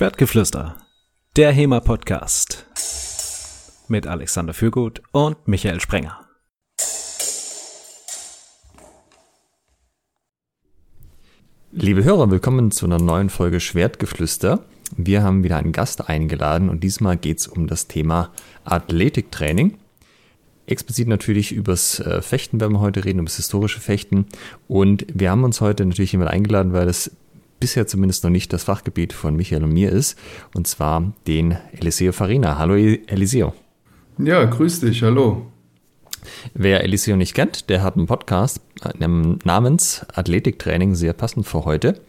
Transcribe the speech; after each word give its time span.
Schwertgeflüster, 0.00 0.76
der 1.36 1.52
HEMA-Podcast 1.52 2.64
mit 3.88 4.06
Alexander 4.06 4.54
Fürgut 4.54 5.02
und 5.12 5.46
Michael 5.46 5.78
Sprenger. 5.78 6.26
Liebe 11.72 12.02
Hörer, 12.02 12.30
willkommen 12.30 12.70
zu 12.70 12.86
einer 12.86 12.98
neuen 12.98 13.28
Folge 13.28 13.60
Schwertgeflüster. 13.60 14.64
Wir 14.96 15.22
haben 15.22 15.44
wieder 15.44 15.58
einen 15.58 15.72
Gast 15.72 16.08
eingeladen 16.08 16.70
und 16.70 16.82
diesmal 16.82 17.18
geht 17.18 17.40
es 17.40 17.46
um 17.46 17.66
das 17.66 17.86
Thema 17.86 18.32
Athletiktraining. 18.64 19.76
Explizit 20.64 21.08
natürlich 21.08 21.52
übers 21.52 22.00
äh, 22.00 22.22
Fechten 22.22 22.58
werden 22.58 22.72
wir 22.72 22.80
heute 22.80 23.04
reden, 23.04 23.18
übers 23.18 23.36
historische 23.36 23.80
Fechten. 23.80 24.24
Und 24.66 25.04
wir 25.12 25.30
haben 25.30 25.44
uns 25.44 25.60
heute 25.60 25.84
natürlich 25.84 26.12
jemand 26.12 26.30
eingeladen, 26.30 26.72
weil 26.72 26.86
das 26.86 27.10
bisher 27.60 27.86
zumindest 27.86 28.24
noch 28.24 28.30
nicht 28.30 28.52
das 28.52 28.64
Fachgebiet 28.64 29.12
von 29.12 29.36
Michael 29.36 29.64
und 29.64 29.72
mir 29.72 29.92
ist, 29.92 30.18
und 30.54 30.66
zwar 30.66 31.12
den 31.26 31.56
Eliseo 31.72 32.12
Farina. 32.12 32.58
Hallo 32.58 32.74
Eliseo. 32.74 33.52
Ja, 34.18 34.44
grüß 34.44 34.80
dich, 34.80 35.02
hallo. 35.02 35.46
Wer 36.54 36.82
Eliseo 36.82 37.16
nicht 37.16 37.34
kennt, 37.34 37.70
der 37.70 37.82
hat 37.82 37.96
einen 37.96 38.06
Podcast 38.06 38.60
äh, 38.82 39.06
namens 39.06 40.04
Athletiktraining, 40.12 40.94
sehr 40.94 41.12
passend 41.12 41.46
für 41.46 41.64
heute. 41.64 42.00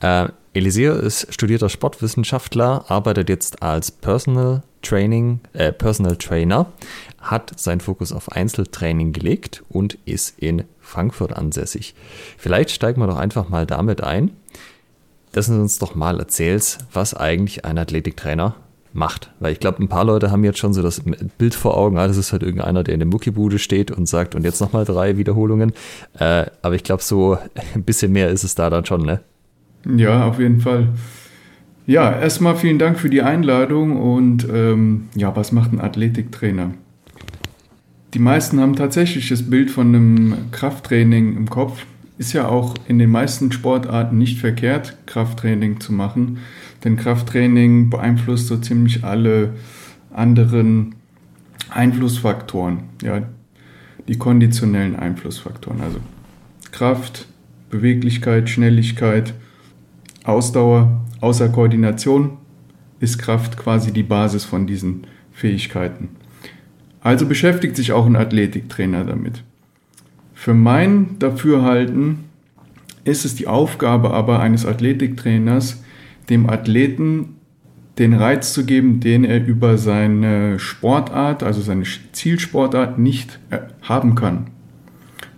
Äh, 0.00 0.28
Eliseo 0.56 0.94
ist 0.94 1.34
studierter 1.34 1.68
Sportwissenschaftler, 1.68 2.86
arbeitet 2.88 3.28
jetzt 3.28 3.62
als 3.62 3.90
Personal 3.90 4.62
Training, 4.80 5.40
äh, 5.52 5.70
Personal 5.70 6.16
Trainer, 6.16 6.72
hat 7.20 7.60
seinen 7.60 7.80
Fokus 7.80 8.10
auf 8.10 8.32
Einzeltraining 8.32 9.12
gelegt 9.12 9.62
und 9.68 9.98
ist 10.06 10.38
in 10.38 10.64
Frankfurt 10.80 11.34
ansässig. 11.34 11.94
Vielleicht 12.38 12.70
steigen 12.70 13.02
wir 13.02 13.06
doch 13.06 13.18
einfach 13.18 13.50
mal 13.50 13.66
damit 13.66 14.02
ein, 14.02 14.30
dass 15.32 15.48
du 15.48 15.60
uns 15.60 15.78
doch 15.78 15.94
mal 15.94 16.20
erzählst, 16.20 16.78
was 16.90 17.12
eigentlich 17.12 17.66
ein 17.66 17.76
Athletiktrainer 17.76 18.54
macht. 18.94 19.32
Weil 19.40 19.52
ich 19.52 19.60
glaube, 19.60 19.82
ein 19.82 19.88
paar 19.88 20.06
Leute 20.06 20.30
haben 20.30 20.42
jetzt 20.42 20.58
schon 20.58 20.72
so 20.72 20.80
das 20.80 21.02
Bild 21.36 21.54
vor 21.54 21.76
Augen, 21.76 21.98
ah, 21.98 22.08
das 22.08 22.16
ist 22.16 22.32
halt 22.32 22.42
irgendeiner, 22.42 22.82
der 22.82 22.94
in 22.94 23.00
der 23.00 23.08
Muckibude 23.08 23.58
steht 23.58 23.90
und 23.90 24.08
sagt, 24.08 24.34
und 24.34 24.42
jetzt 24.42 24.62
nochmal 24.62 24.86
drei 24.86 25.18
Wiederholungen. 25.18 25.74
Äh, 26.18 26.46
aber 26.62 26.76
ich 26.76 26.82
glaube, 26.82 27.02
so 27.02 27.36
ein 27.74 27.84
bisschen 27.84 28.10
mehr 28.10 28.30
ist 28.30 28.42
es 28.42 28.54
da 28.54 28.70
dann 28.70 28.86
schon, 28.86 29.02
ne? 29.02 29.20
Ja, 29.94 30.26
auf 30.26 30.38
jeden 30.38 30.60
Fall. 30.60 30.88
Ja, 31.86 32.18
erstmal 32.18 32.56
vielen 32.56 32.78
Dank 32.80 32.98
für 32.98 33.10
die 33.10 33.22
Einladung 33.22 33.96
und 33.96 34.46
ähm, 34.52 35.08
ja, 35.14 35.36
was 35.36 35.52
macht 35.52 35.72
ein 35.72 35.80
Athletiktrainer? 35.80 36.72
Die 38.14 38.18
meisten 38.18 38.60
haben 38.60 38.74
tatsächlich 38.74 39.28
das 39.28 39.48
Bild 39.48 39.70
von 39.70 39.88
einem 39.88 40.34
Krafttraining 40.50 41.36
im 41.36 41.48
Kopf. 41.48 41.84
Ist 42.18 42.32
ja 42.32 42.48
auch 42.48 42.74
in 42.88 42.98
den 42.98 43.10
meisten 43.10 43.52
Sportarten 43.52 44.18
nicht 44.18 44.40
verkehrt, 44.40 44.96
Krafttraining 45.06 45.80
zu 45.80 45.92
machen, 45.92 46.38
denn 46.82 46.96
Krafttraining 46.96 47.90
beeinflusst 47.90 48.48
so 48.48 48.56
ziemlich 48.56 49.04
alle 49.04 49.52
anderen 50.12 50.94
Einflussfaktoren, 51.70 52.84
ja, 53.02 53.22
die 54.08 54.16
konditionellen 54.16 54.96
Einflussfaktoren, 54.96 55.80
also 55.82 55.98
Kraft, 56.72 57.26
Beweglichkeit, 57.70 58.48
Schnelligkeit, 58.48 59.34
Ausdauer, 60.28 61.00
außer 61.20 61.48
Koordination 61.48 62.38
ist 63.00 63.18
Kraft 63.18 63.56
quasi 63.56 63.92
die 63.92 64.02
Basis 64.02 64.44
von 64.44 64.66
diesen 64.66 65.06
Fähigkeiten. 65.32 66.08
Also 67.00 67.26
beschäftigt 67.26 67.76
sich 67.76 67.92
auch 67.92 68.06
ein 68.06 68.16
Athletiktrainer 68.16 69.04
damit. 69.04 69.44
Für 70.34 70.54
mein 70.54 71.18
Dafürhalten 71.18 72.24
ist 73.04 73.24
es 73.24 73.34
die 73.34 73.46
Aufgabe 73.46 74.12
aber 74.12 74.40
eines 74.40 74.66
Athletiktrainers, 74.66 75.82
dem 76.28 76.50
Athleten 76.50 77.36
den 77.98 78.12
Reiz 78.12 78.52
zu 78.52 78.66
geben, 78.66 79.00
den 79.00 79.24
er 79.24 79.44
über 79.46 79.78
seine 79.78 80.58
Sportart, 80.58 81.42
also 81.42 81.60
seine 81.60 81.84
Zielsportart 82.12 82.98
nicht 82.98 83.38
äh, 83.50 83.58
haben 83.82 84.14
kann. 84.14 84.48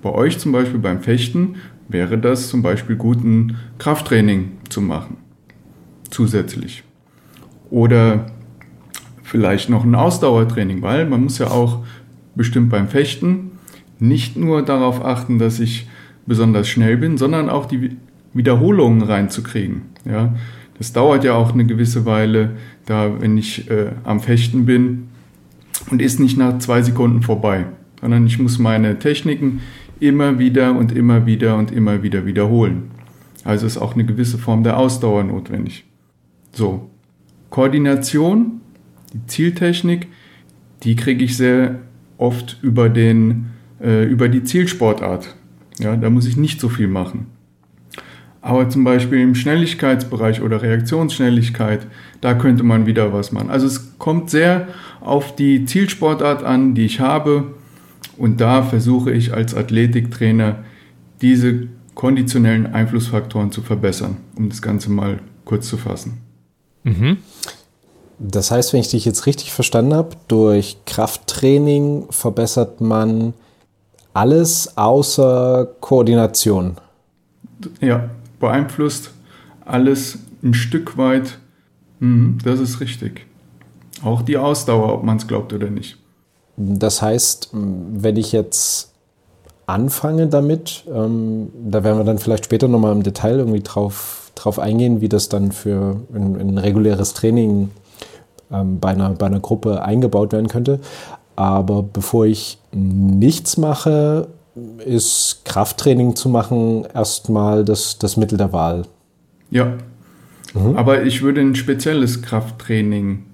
Bei 0.02 0.10
euch 0.10 0.38
zum 0.38 0.52
Beispiel 0.52 0.80
beim 0.80 1.02
Fechten 1.02 1.56
wäre 1.88 2.18
das 2.18 2.48
zum 2.48 2.62
Beispiel 2.62 2.96
gut, 2.96 3.24
ein 3.24 3.56
Krafttraining 3.78 4.52
zu 4.68 4.80
machen, 4.80 5.16
zusätzlich. 6.10 6.84
Oder 7.70 8.26
vielleicht 9.22 9.68
noch 9.68 9.84
ein 9.84 9.94
Ausdauertraining, 9.94 10.82
weil 10.82 11.06
man 11.06 11.24
muss 11.24 11.38
ja 11.38 11.48
auch 11.48 11.84
bestimmt 12.34 12.70
beim 12.70 12.88
Fechten 12.88 13.52
nicht 13.98 14.36
nur 14.36 14.62
darauf 14.62 15.04
achten, 15.04 15.38
dass 15.38 15.60
ich 15.60 15.88
besonders 16.26 16.68
schnell 16.68 16.96
bin, 16.96 17.18
sondern 17.18 17.48
auch 17.48 17.66
die 17.66 17.96
Wiederholungen 18.32 19.02
reinzukriegen. 19.02 19.82
Ja, 20.04 20.34
das 20.78 20.92
dauert 20.92 21.24
ja 21.24 21.34
auch 21.34 21.52
eine 21.52 21.66
gewisse 21.66 22.06
Weile, 22.06 22.52
da 22.86 23.20
wenn 23.20 23.36
ich 23.36 23.68
äh, 23.70 23.90
am 24.04 24.20
Fechten 24.20 24.64
bin 24.64 25.08
und 25.90 26.00
ist 26.00 26.20
nicht 26.20 26.38
nach 26.38 26.58
zwei 26.58 26.82
Sekunden 26.82 27.22
vorbei, 27.22 27.66
sondern 28.00 28.26
ich 28.26 28.38
muss 28.38 28.58
meine 28.58 28.98
Techniken 28.98 29.60
immer 30.00 30.38
wieder 30.38 30.76
und 30.76 30.92
immer 30.92 31.26
wieder 31.26 31.56
und 31.56 31.70
immer 31.70 32.02
wieder 32.02 32.26
wiederholen. 32.26 32.90
Also 33.44 33.66
ist 33.66 33.78
auch 33.78 33.94
eine 33.94 34.04
gewisse 34.04 34.38
Form 34.38 34.62
der 34.62 34.76
Ausdauer 34.76 35.24
notwendig. 35.24 35.84
So, 36.52 36.90
Koordination 37.50 38.60
die 39.12 39.26
Zieltechnik, 39.26 40.08
die 40.82 40.96
kriege 40.96 41.24
ich 41.24 41.36
sehr 41.36 41.78
oft 42.16 42.58
über, 42.62 42.88
den, 42.88 43.46
äh, 43.80 44.04
über 44.04 44.28
die 44.28 44.42
Zielsportart. 44.42 45.34
Ja, 45.78 45.96
da 45.96 46.10
muss 46.10 46.26
ich 46.26 46.36
nicht 46.36 46.60
so 46.60 46.68
viel 46.68 46.88
machen. 46.88 47.26
Aber 48.40 48.68
zum 48.68 48.84
Beispiel 48.84 49.20
im 49.20 49.34
Schnelligkeitsbereich 49.34 50.42
oder 50.42 50.62
Reaktionsschnelligkeit, 50.62 51.86
da 52.20 52.34
könnte 52.34 52.62
man 52.62 52.86
wieder 52.86 53.12
was 53.12 53.32
machen. 53.32 53.50
Also 53.50 53.66
es 53.66 53.98
kommt 53.98 54.30
sehr 54.30 54.68
auf 55.00 55.34
die 55.34 55.64
Zielsportart 55.64 56.44
an, 56.44 56.74
die 56.74 56.84
ich 56.84 57.00
habe. 57.00 57.54
Und 58.18 58.40
da 58.40 58.62
versuche 58.62 59.12
ich 59.12 59.32
als 59.32 59.54
Athletiktrainer 59.54 60.64
diese 61.22 61.68
konditionellen 61.94 62.66
Einflussfaktoren 62.66 63.52
zu 63.52 63.62
verbessern, 63.62 64.18
um 64.36 64.48
das 64.48 64.60
Ganze 64.60 64.90
mal 64.90 65.20
kurz 65.44 65.68
zu 65.68 65.76
fassen. 65.76 66.18
Mhm. 66.84 67.18
Das 68.18 68.50
heißt, 68.50 68.72
wenn 68.72 68.80
ich 68.80 68.90
dich 68.90 69.04
jetzt 69.04 69.26
richtig 69.26 69.52
verstanden 69.52 69.94
habe, 69.94 70.16
durch 70.26 70.78
Krafttraining 70.86 72.06
verbessert 72.10 72.80
man 72.80 73.34
alles 74.12 74.76
außer 74.76 75.68
Koordination. 75.80 76.76
Ja, 77.80 78.10
beeinflusst 78.40 79.12
alles 79.64 80.18
ein 80.42 80.54
Stück 80.54 80.98
weit. 80.98 81.38
Mhm, 82.00 82.38
das 82.42 82.58
ist 82.58 82.80
richtig. 82.80 83.26
Auch 84.02 84.22
die 84.22 84.36
Ausdauer, 84.36 84.92
ob 84.92 85.04
man 85.04 85.16
es 85.16 85.26
glaubt 85.26 85.52
oder 85.52 85.70
nicht. 85.70 85.98
Das 86.58 87.00
heißt, 87.00 87.50
wenn 87.52 88.16
ich 88.16 88.32
jetzt 88.32 88.92
anfange 89.66 90.26
damit, 90.26 90.84
ähm, 90.92 91.50
da 91.70 91.84
werden 91.84 91.98
wir 91.98 92.04
dann 92.04 92.18
vielleicht 92.18 92.46
später 92.46 92.66
nochmal 92.66 92.92
im 92.92 93.02
Detail 93.02 93.38
irgendwie 93.38 93.62
drauf, 93.62 94.32
drauf 94.34 94.58
eingehen, 94.58 95.00
wie 95.00 95.08
das 95.08 95.28
dann 95.28 95.52
für 95.52 95.96
ein, 96.12 96.36
ein 96.36 96.58
reguläres 96.58 97.14
Training 97.14 97.70
ähm, 98.50 98.80
bei, 98.80 98.90
einer, 98.90 99.10
bei 99.10 99.26
einer 99.26 99.40
Gruppe 99.40 99.82
eingebaut 99.82 100.32
werden 100.32 100.48
könnte. 100.48 100.80
Aber 101.36 101.84
bevor 101.84 102.26
ich 102.26 102.58
nichts 102.72 103.56
mache, 103.56 104.26
ist 104.84 105.42
Krafttraining 105.44 106.16
zu 106.16 106.28
machen 106.28 106.84
erstmal 106.92 107.64
das, 107.64 107.98
das 107.98 108.16
Mittel 108.16 108.36
der 108.36 108.52
Wahl. 108.52 108.82
Ja. 109.50 109.74
Mhm. 110.54 110.76
Aber 110.76 111.04
ich 111.04 111.22
würde 111.22 111.40
ein 111.40 111.54
spezielles 111.54 112.22
Krafttraining 112.22 113.24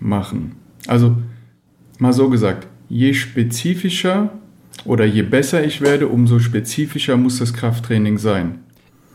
machen. 0.00 0.56
Also 0.86 1.14
mal 1.98 2.12
so 2.12 2.28
gesagt, 2.28 2.66
je 2.88 3.12
spezifischer 3.14 4.30
oder 4.84 5.04
je 5.04 5.22
besser 5.22 5.64
ich 5.64 5.80
werde, 5.80 6.08
umso 6.08 6.38
spezifischer 6.38 7.16
muss 7.16 7.38
das 7.38 7.52
Krafttraining 7.52 8.18
sein. 8.18 8.60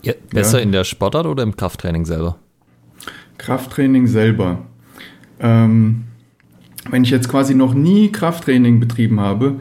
Ja, 0.04 0.14
besser 0.32 0.58
ja? 0.58 0.64
in 0.64 0.72
der 0.72 0.84
Sportart 0.84 1.26
oder 1.26 1.44
im 1.44 1.56
Krafttraining 1.56 2.06
selber? 2.06 2.38
Krafttraining 3.38 4.08
selber. 4.08 4.66
Ähm, 5.40 6.04
wenn 6.90 7.04
ich 7.04 7.10
jetzt 7.10 7.30
quasi 7.30 7.56
noch 7.56 7.74
nie 7.74 8.12
Krafttraining 8.12 8.80
betrieben 8.80 9.20
habe, 9.20 9.60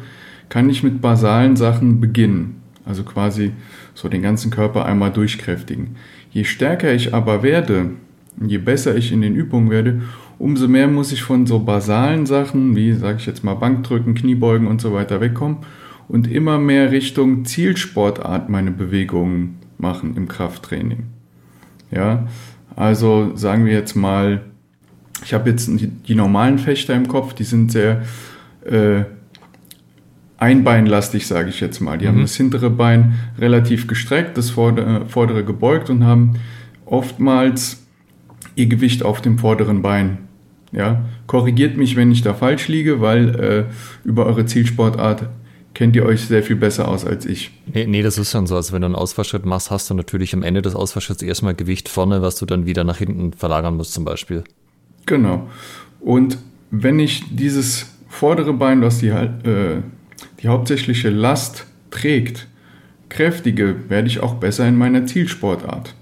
kann 0.48 0.68
ich 0.68 0.82
mit 0.82 1.00
basalen 1.00 1.56
Sachen 1.56 2.00
beginnen. 2.00 2.60
Also 2.84 3.04
quasi 3.04 3.52
so 3.94 4.08
den 4.08 4.22
ganzen 4.22 4.50
Körper 4.50 4.84
einmal 4.84 5.12
durchkräftigen. 5.12 5.96
Je 6.32 6.44
stärker 6.44 6.92
ich 6.92 7.14
aber 7.14 7.42
werde, 7.42 7.90
je 8.44 8.58
besser 8.58 8.96
ich 8.96 9.12
in 9.12 9.20
den 9.20 9.36
Übungen 9.36 9.70
werde, 9.70 10.02
umso 10.42 10.68
mehr 10.68 10.88
muss 10.88 11.12
ich 11.12 11.22
von 11.22 11.46
so 11.46 11.60
basalen 11.60 12.26
Sachen, 12.26 12.74
wie 12.76 12.92
sage 12.94 13.18
ich 13.18 13.26
jetzt 13.26 13.44
mal 13.44 13.54
Bankdrücken, 13.54 14.14
Kniebeugen 14.14 14.66
und 14.66 14.80
so 14.80 14.92
weiter 14.92 15.20
wegkommen 15.20 15.58
und 16.08 16.30
immer 16.30 16.58
mehr 16.58 16.90
Richtung 16.90 17.44
Zielsportart 17.44 18.48
meine 18.48 18.70
Bewegungen 18.70 19.58
machen 19.78 20.16
im 20.16 20.28
Krafttraining. 20.28 21.04
Ja, 21.90 22.26
also 22.74 23.32
sagen 23.34 23.66
wir 23.66 23.72
jetzt 23.72 23.94
mal 23.94 24.42
ich 25.24 25.34
habe 25.34 25.50
jetzt 25.50 25.70
die 25.70 26.14
normalen 26.14 26.58
Fechter 26.58 26.94
im 26.94 27.08
Kopf, 27.08 27.34
die 27.34 27.44
sind 27.44 27.70
sehr 27.70 28.02
äh, 28.64 29.04
einbeinlastig, 30.38 31.26
sage 31.26 31.50
ich 31.50 31.60
jetzt 31.60 31.80
mal. 31.80 31.98
Die 31.98 32.06
mhm. 32.06 32.10
haben 32.10 32.20
das 32.22 32.36
hintere 32.36 32.70
Bein 32.70 33.14
relativ 33.38 33.86
gestreckt, 33.86 34.36
das 34.36 34.50
vordere, 34.50 35.06
vordere 35.06 35.44
gebeugt 35.44 35.90
und 35.90 36.04
haben 36.04 36.34
oftmals 36.84 37.86
ihr 38.56 38.66
Gewicht 38.66 39.02
auf 39.04 39.20
dem 39.20 39.38
vorderen 39.38 39.82
Bein. 39.82 40.18
Ja, 40.72 41.04
korrigiert 41.26 41.76
mich, 41.76 41.96
wenn 41.96 42.10
ich 42.10 42.22
da 42.22 42.32
falsch 42.32 42.68
liege, 42.68 43.00
weil 43.00 43.34
äh, 43.34 43.64
über 44.04 44.26
eure 44.26 44.46
Zielsportart 44.46 45.28
kennt 45.74 45.96
ihr 45.96 46.04
euch 46.04 46.22
sehr 46.22 46.42
viel 46.42 46.56
besser 46.56 46.88
aus 46.88 47.04
als 47.04 47.26
ich. 47.26 47.50
Nee, 47.72 47.86
nee, 47.86 48.02
das 48.02 48.18
ist 48.18 48.30
schon 48.32 48.46
so. 48.46 48.56
Also 48.56 48.72
wenn 48.72 48.82
du 48.82 48.86
einen 48.86 48.94
Ausfallschritt 48.94 49.44
machst, 49.44 49.70
hast 49.70 49.90
du 49.90 49.94
natürlich 49.94 50.34
am 50.34 50.42
Ende 50.42 50.62
des 50.62 50.74
Ausfallschritts 50.74 51.22
erstmal 51.22 51.54
Gewicht 51.54 51.88
vorne, 51.88 52.22
was 52.22 52.36
du 52.36 52.46
dann 52.46 52.66
wieder 52.66 52.84
nach 52.84 52.98
hinten 52.98 53.32
verlagern 53.32 53.76
musst 53.76 53.92
zum 53.92 54.04
Beispiel. 54.04 54.44
Genau. 55.06 55.48
Und 56.00 56.38
wenn 56.70 56.98
ich 56.98 57.24
dieses 57.30 57.86
vordere 58.08 58.52
Bein, 58.52 58.82
was 58.82 58.98
die, 58.98 59.08
äh, 59.08 59.82
die 60.42 60.48
hauptsächliche 60.48 61.10
Last 61.10 61.66
trägt, 61.90 62.46
kräftige, 63.08 63.76
werde 63.88 64.08
ich 64.08 64.20
auch 64.20 64.34
besser 64.34 64.66
in 64.66 64.76
meiner 64.76 65.06
Zielsportart. 65.06 65.94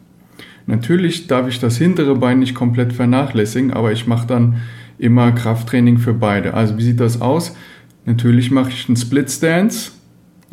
Natürlich 0.71 1.27
darf 1.27 1.49
ich 1.49 1.59
das 1.59 1.79
hintere 1.79 2.15
Bein 2.15 2.39
nicht 2.39 2.55
komplett 2.55 2.93
vernachlässigen, 2.93 3.73
aber 3.73 3.91
ich 3.91 4.07
mache 4.07 4.29
dann 4.29 4.59
immer 4.99 5.33
Krafttraining 5.33 5.99
für 5.99 6.15
beide. 6.15 6.55
Also 6.55 6.79
wie 6.79 6.85
sieht 6.85 7.01
das 7.01 7.21
aus? 7.21 7.57
Natürlich 8.07 8.53
mache 8.53 8.71
ich 8.71 8.87
einen 8.87 8.97
Split 8.97 9.29
Stance, 9.29 9.91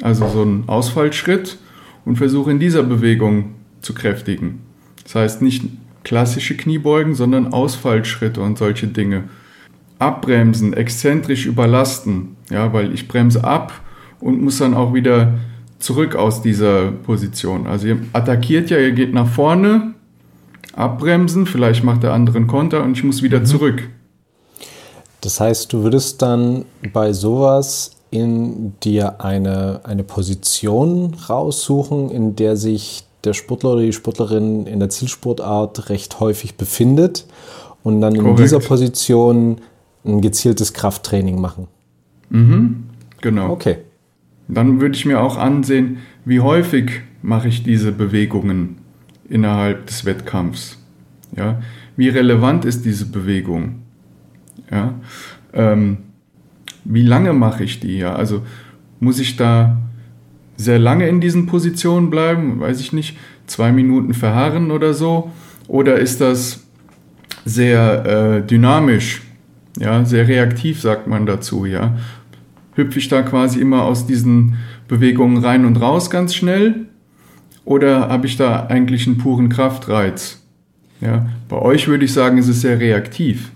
also 0.02 0.28
so 0.28 0.42
einen 0.42 0.64
Ausfallschritt 0.66 1.60
und 2.04 2.16
versuche 2.16 2.50
in 2.50 2.58
dieser 2.58 2.82
Bewegung 2.82 3.54
zu 3.82 3.94
kräftigen. 3.94 4.62
Das 5.04 5.14
heißt 5.14 5.42
nicht 5.44 5.66
klassische 6.04 6.58
Kniebeugen, 6.58 7.14
sondern 7.14 7.54
Ausfallschritte 7.54 8.42
und 8.42 8.58
solche 8.58 8.88
Dinge. 8.88 9.26
Abbremsen, 10.00 10.74
exzentrisch 10.74 11.46
überlasten, 11.46 12.38
ja, 12.50 12.74
weil 12.74 12.92
ich 12.92 13.08
bremse 13.08 13.44
ab 13.44 13.72
und 14.20 14.42
muss 14.42 14.58
dann 14.58 14.74
auch 14.74 14.96
wieder 14.96 15.36
zurück 15.78 16.16
aus 16.16 16.42
dieser 16.42 16.92
Position. 16.92 17.68
Also 17.68 17.90
ihr 17.90 18.00
attackiert 18.14 18.72
ja, 18.72 18.80
ihr 18.80 18.94
geht 18.94 19.14
nach 19.14 19.28
vorne, 19.28 19.94
abbremsen, 20.78 21.46
vielleicht 21.46 21.84
macht 21.84 22.04
der 22.04 22.14
andere 22.14 22.38
einen 22.38 22.48
Konter 22.48 22.84
und 22.84 22.98
ich 22.98 23.04
muss 23.04 23.22
wieder 23.24 23.40
mhm. 23.40 23.46
zurück. 23.46 23.90
Das 25.22 25.40
heißt, 25.40 25.74
du 25.74 25.84
würdest 25.84 26.22
dann 26.22 26.66
bei 26.94 27.12
sowas 27.12 27.92
in 28.12 28.74
dir 28.84 29.20
eine, 29.22 29.82
eine 29.84 30.04
Position 30.04 31.16
raussuchen, 31.28 32.10
in 32.10 32.36
der 32.36 32.56
sich 32.56 33.04
der 33.24 33.34
Sportler 33.34 33.74
oder 33.74 33.82
die 33.82 33.94
Sportlerin 33.94 34.66
in 34.68 34.80
der 34.80 34.90
Zielsportart 34.90 35.90
recht 35.90 36.20
häufig 36.20 36.56
befindet 36.56 37.26
und 37.84 38.00
dann 38.00 38.14
Korrekt. 38.14 38.30
in 38.30 38.44
dieser 38.44 38.60
Position 38.60 39.58
ein 40.06 40.22
gezieltes 40.22 40.74
Krafttraining 40.74 41.42
machen. 41.42 41.68
Mhm, 42.30 42.86
genau. 43.20 43.52
Okay. 43.52 43.80
Dann 44.48 44.80
würde 44.80 44.96
ich 44.96 45.06
mir 45.06 45.22
auch 45.22 45.38
ansehen, 45.38 45.98
wie 46.24 46.40
häufig 46.40 47.02
mache 47.22 47.50
ich 47.50 47.64
diese 47.64 47.92
Bewegungen 47.92 48.77
innerhalb 49.30 49.88
des 49.88 50.06
Wettkampfs. 50.06 50.78
Ja? 51.36 51.62
Wie 51.96 52.10
relevant 52.10 52.66
ist 52.66 52.86
diese 52.86 53.06
Bewegung? 53.06 53.84
Ja? 54.72 54.94
Ähm, 55.54 55.98
wie 56.84 57.04
lange 57.04 57.34
mache 57.34 57.64
ich 57.64 57.80
die? 57.80 57.98
Ja? 57.98 58.16
Also 58.16 58.44
muss 59.00 59.20
ich 59.20 59.36
da 59.36 59.78
sehr 60.56 60.80
lange 60.80 61.08
in 61.08 61.22
diesen 61.22 61.46
Positionen 61.46 62.10
bleiben? 62.10 62.60
Weiß 62.60 62.80
ich 62.80 62.94
nicht, 62.94 63.18
zwei 63.46 63.72
Minuten 63.72 64.14
verharren 64.14 64.72
oder 64.72 64.94
so? 64.94 65.32
Oder 65.68 65.98
ist 65.98 66.22
das 66.22 66.66
sehr 67.46 68.06
äh, 68.06 68.46
dynamisch? 68.46 69.22
Ja, 69.80 70.04
sehr 70.06 70.28
reaktiv 70.28 70.82
sagt 70.82 71.08
man 71.08 71.26
dazu, 71.26 71.66
ja. 71.66 71.98
Hüpfe 72.74 73.00
ich 73.00 73.10
da 73.10 73.22
quasi 73.22 73.60
immer 73.60 73.84
aus 73.84 74.08
diesen 74.08 74.58
Bewegungen 74.88 75.44
rein 75.44 75.66
und 75.66 75.78
raus 75.78 76.10
ganz 76.10 76.34
schnell? 76.34 76.88
Oder 77.68 78.08
habe 78.08 78.28
ich 78.28 78.38
da 78.38 78.68
eigentlich 78.68 79.08
einen 79.08 79.18
puren 79.18 79.50
Kraftreiz? 79.50 80.42
Ja, 81.02 81.28
bei 81.50 81.58
euch 81.58 81.90
würde 81.90 82.06
ich 82.06 82.14
sagen, 82.14 82.38
es 82.38 82.48
ist 82.48 82.62
sehr 82.62 82.80
reaktiv. 82.80 83.52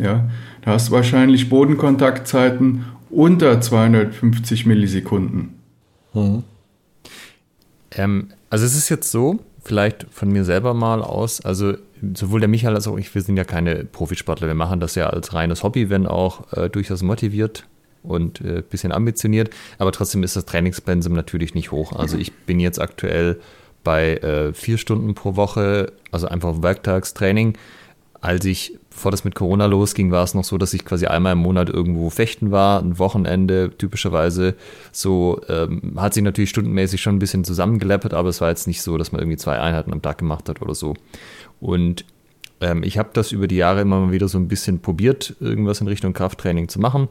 Ja, 0.00 0.28
da 0.62 0.72
hast 0.72 0.88
du 0.88 0.92
wahrscheinlich 0.92 1.48
Bodenkontaktzeiten 1.48 2.86
unter 3.08 3.60
250 3.60 4.66
Millisekunden. 4.66 5.54
Mhm. 6.12 6.42
Ähm, 7.92 8.30
also 8.50 8.64
es 8.64 8.74
ist 8.74 8.88
jetzt 8.88 9.12
so, 9.12 9.38
vielleicht 9.62 10.08
von 10.10 10.32
mir 10.32 10.44
selber 10.44 10.74
mal 10.74 11.00
aus, 11.00 11.40
also 11.40 11.74
sowohl 12.14 12.40
der 12.40 12.48
Michael 12.48 12.74
als 12.74 12.88
auch 12.88 12.98
ich, 12.98 13.14
wir 13.14 13.22
sind 13.22 13.36
ja 13.36 13.44
keine 13.44 13.84
Profisportler, 13.84 14.48
wir 14.48 14.56
machen 14.56 14.80
das 14.80 14.96
ja 14.96 15.06
als 15.06 15.34
reines 15.34 15.62
Hobby, 15.62 15.88
wenn 15.88 16.08
auch 16.08 16.52
äh, 16.52 16.68
durchaus 16.68 17.04
motiviert 17.04 17.68
und 18.02 18.40
ein 18.40 18.58
äh, 18.58 18.62
bisschen 18.62 18.92
ambitioniert, 18.92 19.50
aber 19.78 19.92
trotzdem 19.92 20.22
ist 20.22 20.36
das 20.36 20.44
Trainingspensum 20.44 21.12
natürlich 21.12 21.54
nicht 21.54 21.70
hoch. 21.70 21.92
Also 21.92 22.16
ich 22.16 22.32
bin 22.32 22.60
jetzt 22.60 22.80
aktuell 22.80 23.40
bei 23.84 24.16
äh, 24.16 24.52
vier 24.52 24.78
Stunden 24.78 25.14
pro 25.14 25.36
Woche, 25.36 25.92
also 26.10 26.28
einfach 26.28 26.62
Werktagstraining. 26.62 27.56
Als 28.20 28.44
ich, 28.44 28.78
bevor 28.90 29.10
das 29.10 29.24
mit 29.24 29.34
Corona 29.34 29.66
losging, 29.66 30.12
war 30.12 30.22
es 30.22 30.34
noch 30.34 30.44
so, 30.44 30.56
dass 30.56 30.72
ich 30.74 30.84
quasi 30.84 31.06
einmal 31.06 31.32
im 31.32 31.40
Monat 31.40 31.68
irgendwo 31.68 32.08
fechten 32.08 32.52
war, 32.52 32.80
ein 32.80 33.00
Wochenende 33.00 33.72
typischerweise. 33.76 34.54
So 34.92 35.40
ähm, 35.48 35.94
hat 35.96 36.14
sich 36.14 36.22
natürlich 36.22 36.50
stundenmäßig 36.50 37.02
schon 37.02 37.16
ein 37.16 37.18
bisschen 37.18 37.44
zusammengeleppert, 37.44 38.14
aber 38.14 38.28
es 38.28 38.40
war 38.40 38.50
jetzt 38.50 38.68
nicht 38.68 38.80
so, 38.80 38.96
dass 38.96 39.10
man 39.10 39.20
irgendwie 39.20 39.38
zwei 39.38 39.58
Einheiten 39.58 39.92
am 39.92 40.02
Tag 40.02 40.18
gemacht 40.18 40.48
hat 40.48 40.62
oder 40.62 40.76
so. 40.76 40.94
Und 41.60 42.04
ähm, 42.60 42.84
ich 42.84 42.96
habe 42.96 43.10
das 43.12 43.32
über 43.32 43.48
die 43.48 43.56
Jahre 43.56 43.80
immer 43.80 43.98
mal 43.98 44.12
wieder 44.12 44.28
so 44.28 44.38
ein 44.38 44.46
bisschen 44.46 44.80
probiert, 44.80 45.34
irgendwas 45.40 45.80
in 45.80 45.88
Richtung 45.88 46.12
Krafttraining 46.12 46.68
zu 46.68 46.78
machen. 46.78 47.08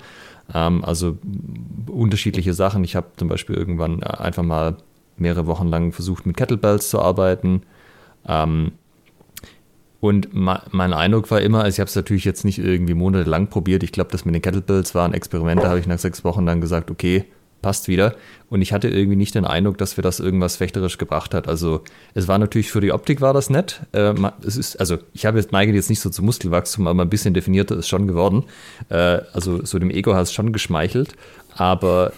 Ähm, 0.53 0.83
also 0.83 1.17
unterschiedliche 1.87 2.53
Sachen. 2.53 2.83
Ich 2.83 2.95
habe 2.95 3.07
zum 3.17 3.27
Beispiel 3.27 3.55
irgendwann 3.55 4.03
einfach 4.03 4.43
mal 4.43 4.77
mehrere 5.17 5.47
Wochen 5.47 5.67
lang 5.67 5.91
versucht, 5.91 6.25
mit 6.25 6.37
Kettlebells 6.37 6.89
zu 6.89 6.99
arbeiten. 7.01 7.63
Ähm, 8.27 8.73
und 9.99 10.33
mein 10.33 10.93
Eindruck 10.93 11.29
war 11.29 11.41
immer, 11.41 11.63
also 11.63 11.75
ich 11.75 11.79
habe 11.79 11.87
es 11.87 11.95
natürlich 11.95 12.25
jetzt 12.25 12.43
nicht 12.43 12.57
irgendwie 12.57 12.95
monatelang 12.95 13.47
probiert. 13.47 13.83
Ich 13.83 13.91
glaube, 13.91 14.09
das 14.11 14.25
mit 14.25 14.33
den 14.33 14.41
Kettlebells 14.41 14.95
war 14.95 15.07
ein 15.07 15.13
Experiment. 15.13 15.61
Da 15.61 15.69
habe 15.69 15.79
ich 15.79 15.85
nach 15.85 15.99
sechs 15.99 16.23
Wochen 16.23 16.47
dann 16.47 16.59
gesagt, 16.59 16.89
okay, 16.89 17.25
passt 17.61 17.87
wieder. 17.87 18.15
Und 18.49 18.61
ich 18.61 18.73
hatte 18.73 18.89
irgendwie 18.89 19.15
nicht 19.15 19.33
den 19.33 19.45
Eindruck, 19.45 19.77
dass 19.77 19.97
wir 19.97 20.01
das 20.01 20.19
irgendwas 20.19 20.57
fechterisch 20.57 20.97
gebracht 20.97 21.33
hat. 21.33 21.47
Also 21.47 21.83
es 22.13 22.27
war 22.27 22.37
natürlich 22.37 22.69
für 22.69 22.81
die 22.81 22.91
Optik 22.91 23.21
war 23.21 23.33
das 23.33 23.49
nett. 23.49 23.81
Äh, 23.93 24.13
es 24.45 24.57
ist, 24.57 24.75
also 24.77 24.97
ich 25.13 25.25
habe 25.25 25.37
jetzt 25.37 25.53
neige 25.53 25.71
jetzt 25.71 25.89
nicht 25.89 26.01
so 26.01 26.09
zum 26.09 26.25
Muskelwachstum, 26.25 26.87
aber 26.87 27.01
ein 27.03 27.09
bisschen 27.09 27.33
definierter 27.33 27.77
ist 27.77 27.87
schon 27.87 28.07
geworden. 28.07 28.43
Äh, 28.89 29.21
also 29.33 29.63
so 29.65 29.79
dem 29.79 29.89
Ego 29.89 30.13
es 30.15 30.33
schon 30.33 30.51
geschmeichelt. 30.51 31.13
Aber 31.55 32.13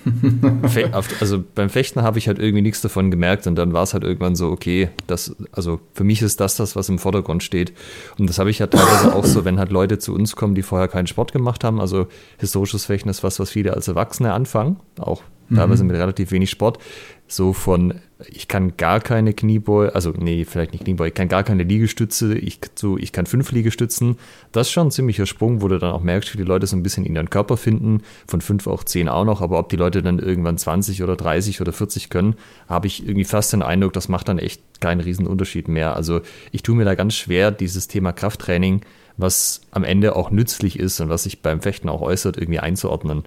also 1.20 1.44
beim 1.56 1.70
Fechten 1.70 2.02
habe 2.02 2.20
ich 2.20 2.28
halt 2.28 2.40
irgendwie 2.40 2.62
nichts 2.62 2.82
davon 2.82 3.12
gemerkt 3.12 3.48
und 3.48 3.56
dann 3.56 3.74
war 3.74 3.84
es 3.84 3.94
halt 3.94 4.04
irgendwann 4.04 4.36
so, 4.36 4.50
okay, 4.50 4.90
das, 5.08 5.36
also 5.52 5.80
für 5.94 6.04
mich 6.04 6.22
ist 6.22 6.40
das 6.40 6.56
das, 6.56 6.76
was 6.76 6.90
im 6.90 7.00
Vordergrund 7.00 7.44
steht. 7.44 7.74
Und 8.18 8.30
das 8.30 8.40
habe 8.40 8.50
ich 8.50 8.60
ja 8.60 8.66
halt 8.66 8.74
teilweise 8.74 9.16
auch 9.16 9.26
so, 9.26 9.44
wenn 9.46 9.60
halt 9.60 9.72
Leute 9.72 9.98
zu 9.98 10.14
uns 10.14 10.36
kommen, 10.36 10.56
die 10.56 10.62
vorher 10.62 10.88
keinen 10.88 11.08
Sport 11.08 11.34
gemacht 11.34 11.64
haben. 11.64 11.82
Also 11.82 12.08
historisches 12.38 12.86
Fechten 12.86 13.10
ist 13.10 13.24
was, 13.24 13.40
was 13.40 13.50
viele 13.50 13.74
als 13.74 13.88
Erwachsene 13.88 14.34
anfangen, 14.34 14.78
auch 15.00 15.24
teilweise 15.54 15.84
mhm. 15.84 15.92
mit 15.92 16.00
relativ 16.00 16.32
wenig 16.32 16.50
Sport. 16.50 16.80
So 17.28 17.54
von, 17.54 17.96
ich 18.28 18.48
kann 18.48 18.78
gar 18.78 19.00
keine 19.00 19.34
Kniebeuge, 19.34 19.96
also 19.96 20.12
nee, 20.12 20.46
vielleicht 20.46 20.74
nicht 20.74 20.84
Kniebeuge, 20.84 21.10
ich 21.10 21.14
kann 21.14 21.30
gar 21.30 21.44
keine 21.44 21.64
Liegestütze, 21.64 22.38
ich, 22.38 22.60
so, 22.76 22.98
ich 22.98 23.12
kann 23.12 23.26
fünf 23.26 23.52
Liegestützen. 23.52 24.18
Das 24.52 24.68
ist 24.68 24.74
schon 24.74 24.88
ein 24.88 24.92
ziemlicher 24.92 25.26
Sprung, 25.26 25.62
wo 25.62 25.68
du 25.68 25.80
dann 25.80 25.92
auch 25.92 26.04
merkst, 26.04 26.34
wie 26.34 26.38
die 26.38 26.44
Leute 26.44 26.68
so 26.68 26.76
ein 26.76 26.84
bisschen 26.84 27.06
in 27.06 27.16
ihren 27.16 27.30
Körper 27.30 27.58
finden, 27.58 28.02
von 28.28 28.42
fünf 28.42 28.68
auch 28.68 28.84
zehn 28.84 29.10
auch 29.10 29.26
noch, 29.26 29.42
aber 29.42 29.58
ob 29.58 29.70
die 29.70 29.78
Leute 29.78 30.04
dann 30.04 30.20
irgendwann 30.20 30.58
20 30.58 31.02
oder 31.02 31.16
30 31.16 31.62
oder 31.62 31.74
40 31.74 32.10
können, 32.10 32.36
habe 32.68 32.88
ich 32.88 33.04
irgendwie 33.04 33.26
fast 33.26 33.54
den 33.54 33.64
Eindruck, 33.64 33.94
das 33.94 34.10
macht 34.10 34.28
dann 34.28 34.38
echt 34.38 34.62
keinen 34.80 35.02
riesen 35.02 35.26
Unterschied 35.26 35.68
mehr. 35.68 35.96
Also 35.96 36.22
ich 36.52 36.62
tue 36.62 36.76
mir 36.76 36.86
da 36.86 36.96
ganz 36.96 37.16
schwer, 37.16 37.52
dieses 37.52 37.88
Thema 37.88 38.12
Krafttraining, 38.12 38.82
was 39.18 39.62
am 39.72 39.84
Ende 39.84 40.16
auch 40.16 40.32
nützlich 40.32 40.80
ist 40.80 41.00
und 41.00 41.10
was 41.10 41.24
sich 41.24 41.42
beim 41.42 41.62
Fechten 41.62 41.90
auch 41.90 42.02
äußert, 42.02 42.38
irgendwie 42.38 42.60
einzuordnen. 42.60 43.24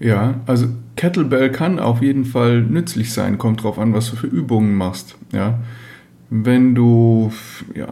Ja, 0.00 0.40
also 0.46 0.68
Kettlebell 0.96 1.50
kann 1.50 1.78
auf 1.78 2.02
jeden 2.02 2.24
Fall 2.24 2.62
nützlich 2.62 3.12
sein, 3.12 3.38
kommt 3.38 3.62
drauf 3.62 3.78
an, 3.78 3.92
was 3.94 4.10
du 4.10 4.16
für 4.16 4.26
Übungen 4.26 4.74
machst. 4.76 5.16
Ja, 5.32 5.58
wenn 6.30 6.74
du 6.74 7.32
ja 7.74 7.88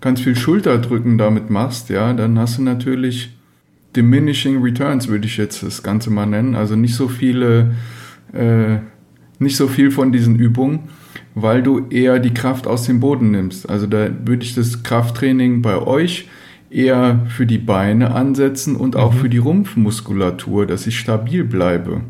ganz 0.00 0.20
viel 0.20 0.36
Schulterdrücken 0.36 1.18
damit 1.18 1.50
machst, 1.50 1.88
ja, 1.90 2.12
dann 2.12 2.38
hast 2.38 2.58
du 2.58 2.62
natürlich 2.62 3.36
diminishing 3.96 4.62
returns, 4.62 5.08
würde 5.08 5.26
ich 5.26 5.36
jetzt 5.36 5.62
das 5.62 5.82
Ganze 5.82 6.10
mal 6.10 6.26
nennen. 6.26 6.54
Also 6.54 6.76
nicht 6.76 6.94
so 6.94 7.08
viele, 7.08 7.74
äh, 8.32 8.78
nicht 9.38 9.56
so 9.56 9.68
viel 9.68 9.90
von 9.90 10.12
diesen 10.12 10.36
Übungen, 10.36 10.90
weil 11.34 11.62
du 11.62 11.86
eher 11.90 12.18
die 12.18 12.34
Kraft 12.34 12.66
aus 12.66 12.84
dem 12.84 13.00
Boden 13.00 13.30
nimmst. 13.30 13.68
Also 13.68 13.86
da 13.86 14.08
würde 14.24 14.44
ich 14.44 14.54
das 14.54 14.82
Krafttraining 14.82 15.62
bei 15.62 15.76
euch 15.78 16.28
eher 16.70 17.26
für 17.28 17.46
die 17.46 17.58
Beine 17.58 18.14
ansetzen 18.14 18.76
und 18.76 18.96
auch 18.96 19.12
mhm. 19.12 19.18
für 19.18 19.28
die 19.28 19.38
Rumpfmuskulatur, 19.38 20.66
dass 20.66 20.86
ich 20.86 20.98
stabil 20.98 21.44
bleibe. 21.44 22.02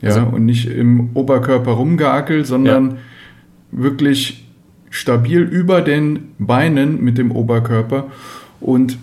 Ja, 0.00 0.10
also, 0.10 0.22
und 0.36 0.46
nicht 0.46 0.66
im 0.66 1.10
Oberkörper 1.14 1.72
rumgeackelt, 1.72 2.46
sondern 2.46 2.90
ja. 2.90 2.96
wirklich 3.72 4.46
stabil 4.88 5.42
über 5.42 5.82
den 5.82 6.30
Beinen 6.38 7.02
mit 7.02 7.18
dem 7.18 7.32
Oberkörper. 7.32 8.06
Und 8.60 8.98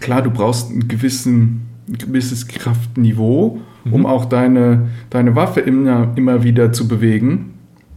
klar, 0.00 0.22
du 0.22 0.30
brauchst 0.30 0.70
einen 0.70 0.88
gewissen, 0.88 1.62
ein 1.88 1.98
gewisses 1.98 2.46
Kraftniveau, 2.46 3.60
mhm. 3.84 3.92
um 3.92 4.06
auch 4.06 4.26
deine, 4.26 4.90
deine 5.10 5.34
Waffe 5.34 5.60
immer, 5.60 6.12
immer 6.16 6.44
wieder 6.44 6.72
zu 6.72 6.86
bewegen. 6.86 7.54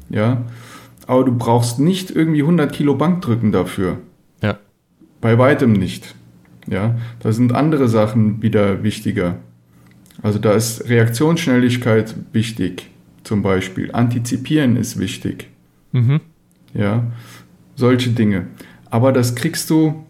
Ja, 0.10 0.44
aber 1.08 1.26
du 1.26 1.38
brauchst 1.38 1.80
nicht 1.80 2.10
irgendwie 2.10 2.42
100 2.42 2.72
Kilo 2.72 2.96
Bankdrücken 2.96 3.52
dafür 3.52 3.98
Bei 5.26 5.40
weitem 5.40 5.74
nicht. 5.74 6.14
Ja, 6.68 7.00
da 7.20 7.32
sind 7.32 7.52
andere 7.52 7.88
Sachen 7.88 8.44
wieder 8.44 8.84
wichtiger. 8.84 9.40
Also 10.22 10.38
da 10.38 10.54
ist 10.54 10.88
Reaktionsschnelligkeit 10.88 12.14
wichtig, 12.32 12.92
zum 13.24 13.42
Beispiel. 13.42 13.92
Antizipieren 13.92 14.76
ist 14.76 15.00
wichtig. 15.00 15.48
Mhm. 15.94 16.22
Ja, 16.76 17.12
solche 17.74 18.12
Dinge. 18.12 18.46
Aber 18.92 19.12
das 19.12 19.34
kriegst 19.34 19.72
du, 19.72 20.06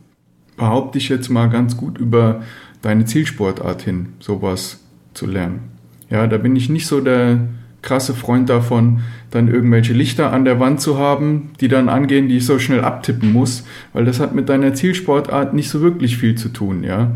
behaupte 0.57 0.97
ich 0.97 1.07
jetzt 1.07 1.29
mal 1.29 1.47
ganz 1.47 1.77
gut 1.77 1.97
über 1.97 2.41
deine 2.81 3.05
Zielsportart 3.05 3.83
hin, 3.83 4.09
sowas 4.19 4.83
zu 5.13 5.27
lernen. 5.27 5.61
Ja, 6.09 6.27
da 6.27 6.37
bin 6.37 6.57
ich 6.57 6.67
nicht 6.67 6.87
so 6.87 6.99
der 6.99 7.39
krasse 7.85 8.13
Freund 8.13 8.49
davon, 8.49 8.99
dann 9.31 9.47
irgendwelche 9.47 9.93
Lichter 9.93 10.33
an 10.33 10.43
der 10.43 10.59
Wand 10.59 10.81
zu 10.81 10.97
haben, 10.97 11.51
die 11.61 11.69
dann 11.69 11.87
angehen, 11.87 12.27
die 12.27 12.37
ich 12.37 12.45
so 12.45 12.59
schnell 12.59 12.81
abtippen 12.81 13.31
muss, 13.31 13.63
weil 13.93 14.03
das 14.03 14.19
hat 14.19 14.35
mit 14.35 14.49
deiner 14.49 14.73
Zielsportart 14.73 15.53
nicht 15.53 15.69
so 15.69 15.81
wirklich 15.81 16.17
viel 16.17 16.35
zu 16.35 16.49
tun, 16.49 16.83
ja. 16.83 17.15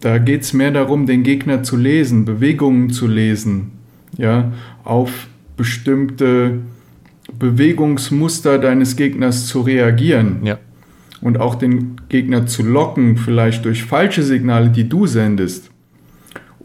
Da 0.00 0.18
geht 0.18 0.42
es 0.42 0.52
mehr 0.52 0.70
darum, 0.70 1.06
den 1.06 1.24
Gegner 1.24 1.64
zu 1.64 1.76
lesen, 1.76 2.24
Bewegungen 2.24 2.90
zu 2.90 3.08
lesen, 3.08 3.72
ja, 4.16 4.52
auf 4.84 5.26
bestimmte 5.56 6.60
Bewegungsmuster 7.38 8.58
deines 8.58 8.96
Gegners 8.96 9.46
zu 9.46 9.62
reagieren. 9.62 10.40
Ja. 10.44 10.58
Und 11.20 11.40
auch 11.40 11.54
den 11.54 11.96
Gegner 12.08 12.46
zu 12.46 12.62
locken, 12.62 13.16
vielleicht 13.16 13.64
durch 13.64 13.84
falsche 13.84 14.22
Signale, 14.22 14.68
die 14.68 14.88
du 14.88 15.06
sendest. 15.06 15.70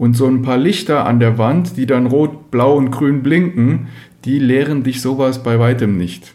Und 0.01 0.15
so 0.15 0.25
ein 0.25 0.41
paar 0.41 0.58
Lichter 0.58 1.05
an 1.05 1.20
der 1.20 1.38
Wand, 1.38 1.77
die 1.77 1.86
dann 1.86 2.08
rot, 2.08 2.50
blau 2.50 2.75
und 2.75 2.89
grün 2.89 3.22
blinken, 3.22 3.89
die 4.25 4.39
lehren 4.39 4.81
dich 4.81 5.00
sowas 5.00 5.43
bei 5.43 5.60
weitem 5.60 5.96
nicht. 5.96 6.34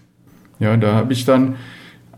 Ja, 0.61 0.77
da 0.77 0.95
habe 0.95 1.13
ich 1.13 1.25
dann 1.25 1.57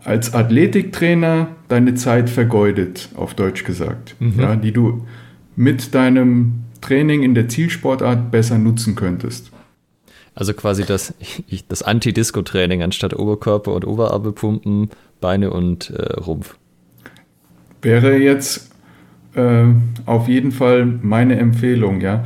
als 0.03 0.35
Athletiktrainer 0.35 1.47
deine 1.67 1.95
Zeit 1.95 2.29
vergeudet, 2.29 3.09
auf 3.15 3.33
Deutsch 3.33 3.63
gesagt, 3.63 4.15
mhm. 4.19 4.39
ja, 4.39 4.55
die 4.55 4.71
du 4.71 5.07
mit 5.55 5.95
deinem 5.95 6.65
Training 6.81 7.23
in 7.23 7.33
der 7.33 7.47
Zielsportart 7.47 8.29
besser 8.29 8.59
nutzen 8.59 8.93
könntest. 8.93 9.51
Also 10.35 10.53
quasi 10.53 10.85
das, 10.85 11.15
das 11.67 11.81
Anti-Disco-Training 11.81 12.83
anstatt 12.83 13.17
Oberkörper 13.17 13.73
und 13.73 13.87
Oberarme 13.87 14.35
Beine 15.19 15.49
und 15.49 15.89
äh, 15.89 16.13
Rumpf. 16.19 16.59
Wäre 17.81 18.17
jetzt 18.17 18.68
äh, 19.35 19.65
auf 20.05 20.27
jeden 20.27 20.51
Fall 20.51 20.85
meine 21.01 21.37
Empfehlung, 21.37 22.01
ja. 22.01 22.23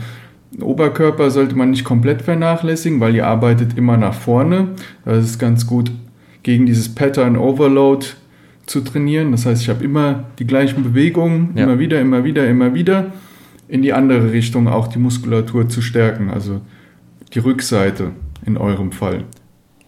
Oberkörper 0.62 1.32
sollte 1.32 1.56
man 1.56 1.72
nicht 1.72 1.84
komplett 1.84 2.22
vernachlässigen, 2.22 3.00
weil 3.00 3.16
ihr 3.16 3.26
arbeitet 3.26 3.78
immer 3.78 3.98
nach 3.98 4.14
vorne. 4.14 4.70
Das 5.04 5.26
ist 5.26 5.40
ganz 5.40 5.66
gut 5.66 5.92
gegen 6.44 6.66
dieses 6.66 6.94
Pattern 6.94 7.38
Overload 7.38 8.06
zu 8.66 8.82
trainieren. 8.82 9.32
Das 9.32 9.46
heißt, 9.46 9.62
ich 9.62 9.70
habe 9.70 9.84
immer 9.84 10.26
die 10.40 10.46
gleichen 10.46 10.84
Bewegungen, 10.84 11.54
ja. 11.56 11.64
immer 11.64 11.80
wieder, 11.80 12.00
immer 12.00 12.24
wieder, 12.24 12.48
immer 12.48 12.74
wieder, 12.74 13.12
in 13.68 13.82
die 13.82 13.94
andere 13.94 14.32
Richtung 14.32 14.68
auch 14.68 14.88
die 14.88 15.00
Muskulatur 15.00 15.70
zu 15.70 15.82
stärken. 15.82 16.30
Also 16.30 16.62
die 17.34 17.40
Rückseite 17.40 18.12
in 18.46 18.58
eurem 18.58 18.92
Fall. 18.92 19.24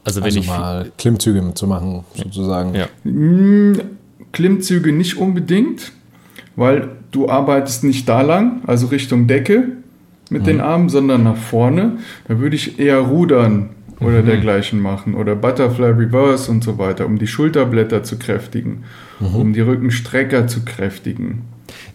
Also 0.04 0.22
wenn 0.22 0.26
also 0.26 0.40
ich 0.40 0.48
mal 0.48 0.92
Klimmzüge 0.98 1.54
zu 1.54 1.68
machen, 1.68 2.04
sozusagen. 2.16 2.76
Ja. 2.76 2.88
Hm, 3.04 3.80
Klimmzüge 4.32 4.92
nicht 4.92 5.18
unbedingt, 5.18 5.92
weil 6.56 6.90
du 7.12 7.30
arbeitest 7.30 7.84
nicht 7.84 8.08
da 8.08 8.22
lang, 8.22 8.62
also 8.68 8.88
Richtung 8.88 9.28
Decke 9.28 9.70
mit 10.30 10.44
mhm. 10.44 10.46
den 10.46 10.62
Armen, 10.62 10.90
sondern 10.90 11.24
nach 11.24 11.38
vorne. 11.38 11.98
Da 12.28 12.40
würde 12.40 12.56
ich 12.56 12.80
eher 12.80 13.00
rudern 13.00 13.70
oder 14.00 14.22
mhm. 14.22 14.26
dergleichen 14.26 14.80
machen 14.82 15.16
oder 15.16 15.36
Butterfly 15.36 15.92
Reverse 15.92 16.52
und 16.52 16.64
so 16.64 16.78
weiter, 16.78 17.06
um 17.06 17.18
die 17.18 17.28
Schulterblätter 17.28 18.04
zu 18.04 18.18
kräftigen, 18.18 18.84
mhm. 19.20 19.36
um 19.36 19.54
die 19.54 19.62
Rückenstrecker 19.62 20.48
zu 20.48 20.66
kräftigen. 20.66 21.44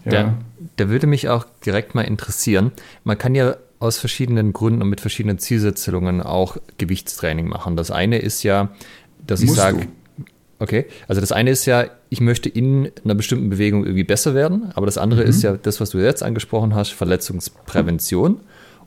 Ja. 0.05 0.11
Da, 0.11 0.33
da 0.77 0.89
würde 0.89 1.07
mich 1.07 1.29
auch 1.29 1.45
direkt 1.65 1.95
mal 1.95 2.01
interessieren. 2.01 2.71
Man 3.03 3.17
kann 3.17 3.35
ja 3.35 3.55
aus 3.79 3.97
verschiedenen 3.97 4.53
Gründen 4.53 4.83
und 4.83 4.89
mit 4.89 5.01
verschiedenen 5.01 5.39
Zielsetzungen 5.39 6.21
auch 6.21 6.57
Gewichtstraining 6.77 7.47
machen. 7.47 7.75
Das 7.75 7.89
eine 7.89 8.19
ist 8.19 8.43
ja, 8.43 8.69
dass 9.25 9.41
Musst 9.41 9.53
ich 9.53 9.59
sage, 9.59 9.87
okay, 10.61 10.85
also 11.07 11.19
das 11.19 11.31
eine 11.31 11.49
ist 11.49 11.65
ja, 11.65 11.85
ich 12.09 12.21
möchte 12.21 12.47
in 12.47 12.91
einer 13.03 13.15
bestimmten 13.15 13.49
Bewegung 13.49 13.83
irgendwie 13.83 14.03
besser 14.03 14.35
werden, 14.35 14.71
aber 14.75 14.85
das 14.85 14.97
andere 14.97 15.23
mhm. 15.23 15.29
ist 15.29 15.41
ja 15.41 15.57
das, 15.57 15.81
was 15.81 15.89
du 15.89 15.97
jetzt 15.97 16.23
angesprochen 16.23 16.75
hast, 16.75 16.91
Verletzungsprävention. 16.91 18.35
Und 18.35 18.41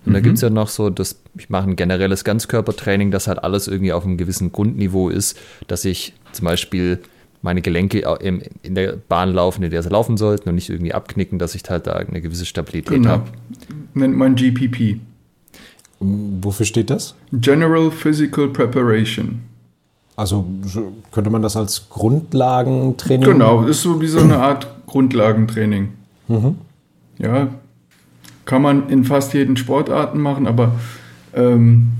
mhm. 0.07 0.12
da 0.12 0.21
gibt 0.21 0.37
es 0.37 0.43
ja 0.43 0.50
noch 0.50 0.69
so, 0.69 0.88
dass 0.88 1.21
ich 1.37 1.50
mache 1.50 1.69
ein 1.69 1.76
generelles 1.76 2.25
Ganzkörpertraining, 2.25 3.11
das 3.11 3.26
halt 3.26 3.43
alles 3.43 3.66
irgendwie 3.66 3.93
auf 3.93 4.04
einem 4.04 4.16
gewissen 4.16 4.52
Grundniveau 4.52 5.09
ist, 5.09 5.37
dass 5.66 5.85
ich 5.85 6.14
zum 6.33 6.45
Beispiel 6.45 7.00
meine 7.43 7.61
Gelenke 7.61 7.99
in 8.62 8.75
der 8.75 8.97
Bahn 8.97 9.35
laufen, 9.35 9.64
in 9.64 9.71
der 9.71 9.83
sie 9.83 9.90
laufen 9.90 10.16
sollten 10.16 10.49
und 10.49 10.54
nicht 10.54 10.71
irgendwie 10.71 10.95
abknicken, 10.95 11.38
dass 11.38 11.54
ich 11.54 11.62
halt 11.69 11.87
da 11.87 11.95
eine 11.95 12.23
gewisse 12.23 12.47
Stabilität 12.47 12.95
genau. 12.95 13.11
habe. 13.11 13.31
Nennt 13.93 14.16
man 14.16 14.35
GPP. 14.35 15.00
Wofür 16.00 16.64
steht 16.64 16.88
das? 16.88 17.14
General 17.33 17.90
Physical 17.90 18.49
Preparation. 18.49 19.43
Also 20.16 20.44
könnte 21.11 21.30
man 21.30 21.42
das 21.42 21.56
als 21.56 21.88
Grundlagentraining? 21.88 23.28
Genau, 23.28 23.62
ist 23.64 23.83
so 23.83 24.00
wie 24.00 24.06
so 24.06 24.21
eine 24.21 24.38
Art 24.38 24.68
Grundlagentraining. 24.87 25.88
Mhm. 26.28 26.56
Ja, 27.18 27.49
kann 28.44 28.62
man 28.62 28.88
in 28.88 29.04
fast 29.04 29.35
jeden 29.35 29.56
Sportarten 29.56 30.21
machen, 30.21 30.47
aber 30.47 30.73
ähm, 31.35 31.92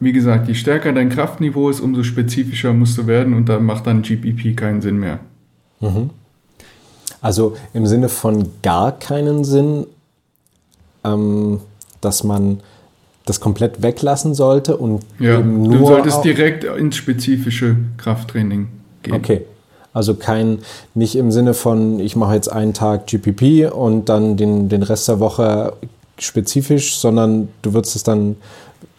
wie 0.00 0.12
gesagt, 0.12 0.48
je 0.48 0.54
stärker 0.54 0.92
dein 0.92 1.10
Kraftniveau 1.10 1.70
ist, 1.70 1.80
umso 1.80 2.02
spezifischer 2.02 2.72
musst 2.72 2.98
du 2.98 3.06
werden 3.06 3.34
und 3.34 3.48
da 3.48 3.60
macht 3.60 3.86
dann 3.86 4.02
GPP 4.02 4.56
keinen 4.56 4.82
Sinn 4.82 4.98
mehr. 4.98 5.20
Mhm. 5.80 6.10
Also 7.20 7.56
im 7.72 7.86
Sinne 7.86 8.08
von 8.08 8.48
gar 8.62 8.92
keinen 8.92 9.44
Sinn, 9.44 9.86
ähm, 11.04 11.60
dass 12.00 12.24
man 12.24 12.60
das 13.24 13.40
komplett 13.40 13.82
weglassen 13.82 14.34
sollte 14.34 14.76
und 14.76 15.02
ja, 15.18 15.38
eben 15.38 15.62
nur. 15.62 15.78
Du 15.78 15.86
solltest 15.86 16.24
direkt 16.24 16.64
ins 16.64 16.96
spezifische 16.96 17.76
Krafttraining 17.96 18.68
gehen. 19.02 19.14
Okay. 19.14 19.42
Also 19.94 20.14
kein, 20.14 20.58
nicht 20.94 21.16
im 21.16 21.30
Sinne 21.30 21.52
von, 21.52 22.00
ich 22.00 22.16
mache 22.16 22.34
jetzt 22.34 22.48
einen 22.48 22.72
Tag 22.72 23.06
GPP 23.06 23.70
und 23.72 24.08
dann 24.08 24.36
den, 24.36 24.70
den 24.70 24.82
Rest 24.82 25.06
der 25.08 25.20
Woche 25.20 25.74
spezifisch, 26.18 26.96
sondern 26.96 27.48
du 27.60 27.74
würdest 27.74 27.96
es 27.96 28.02
dann 28.02 28.36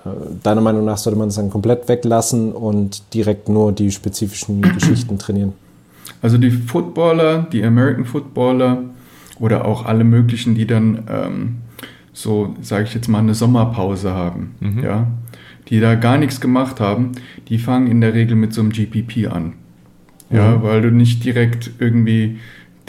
äh, 0.06 0.10
deiner 0.44 0.62
Meinung 0.62 0.86
nach 0.86 0.98
sollte 0.98 1.18
man 1.18 1.30
es 1.30 1.36
dann 1.36 1.50
komplett 1.50 1.88
weglassen 1.88 2.52
und 2.52 3.14
direkt 3.14 3.50
nur 3.50 3.72
die 3.72 3.92
spezifischen 3.92 4.62
Geschichten 4.74 5.18
trainieren? 5.18 5.54
Also 6.22 6.38
die 6.38 6.52
Footballer, 6.52 7.48
die 7.52 7.64
American 7.64 8.06
Footballer 8.06 8.84
oder 9.40 9.66
auch 9.66 9.86
alle 9.86 10.04
möglichen, 10.04 10.56
die 10.56 10.68
dann 10.68 11.04
ähm, 11.10 11.56
so, 12.14 12.56
sage 12.62 12.86
ich 12.86 12.94
jetzt 12.94 13.08
mal, 13.08 13.20
eine 13.20 13.34
Sommerpause 13.34 14.14
haben, 14.14 14.56
mhm. 14.60 14.84
ja, 14.84 15.08
die 15.70 15.80
da 15.80 15.96
gar 15.96 16.18
nichts 16.18 16.40
gemacht 16.40 16.80
haben, 16.80 17.14
die 17.50 17.58
fangen 17.58 17.88
in 17.88 18.02
der 18.02 18.14
Regel 18.14 18.36
mit 18.36 18.54
so 18.54 18.62
einem 18.62 18.72
GPP 18.72 19.32
an. 19.32 19.54
Ja, 20.30 20.58
mhm. 20.58 20.64
weil 20.64 20.82
du 20.82 20.92
nicht 20.92 21.24
direkt 21.26 21.72
irgendwie 21.80 22.40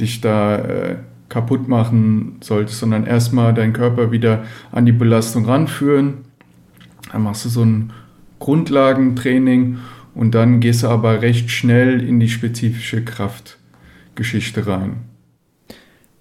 dich 0.00 0.20
da 0.20 0.56
äh, 0.56 0.96
kaputt 1.28 1.68
machen 1.68 2.36
solltest, 2.40 2.78
sondern 2.78 3.06
erstmal 3.06 3.54
deinen 3.54 3.72
Körper 3.72 4.12
wieder 4.12 4.44
an 4.72 4.86
die 4.86 4.92
Belastung 4.92 5.44
ranführen 5.46 6.24
dann 7.14 7.22
machst 7.22 7.44
du 7.44 7.48
so 7.48 7.64
ein 7.64 7.92
Grundlagentraining 8.40 9.78
und 10.16 10.34
dann 10.34 10.58
gehst 10.58 10.82
du 10.82 10.88
aber 10.88 11.22
recht 11.22 11.48
schnell 11.48 12.02
in 12.02 12.18
die 12.18 12.28
spezifische 12.28 13.04
Kraftgeschichte 13.04 14.66
rein. 14.66 14.96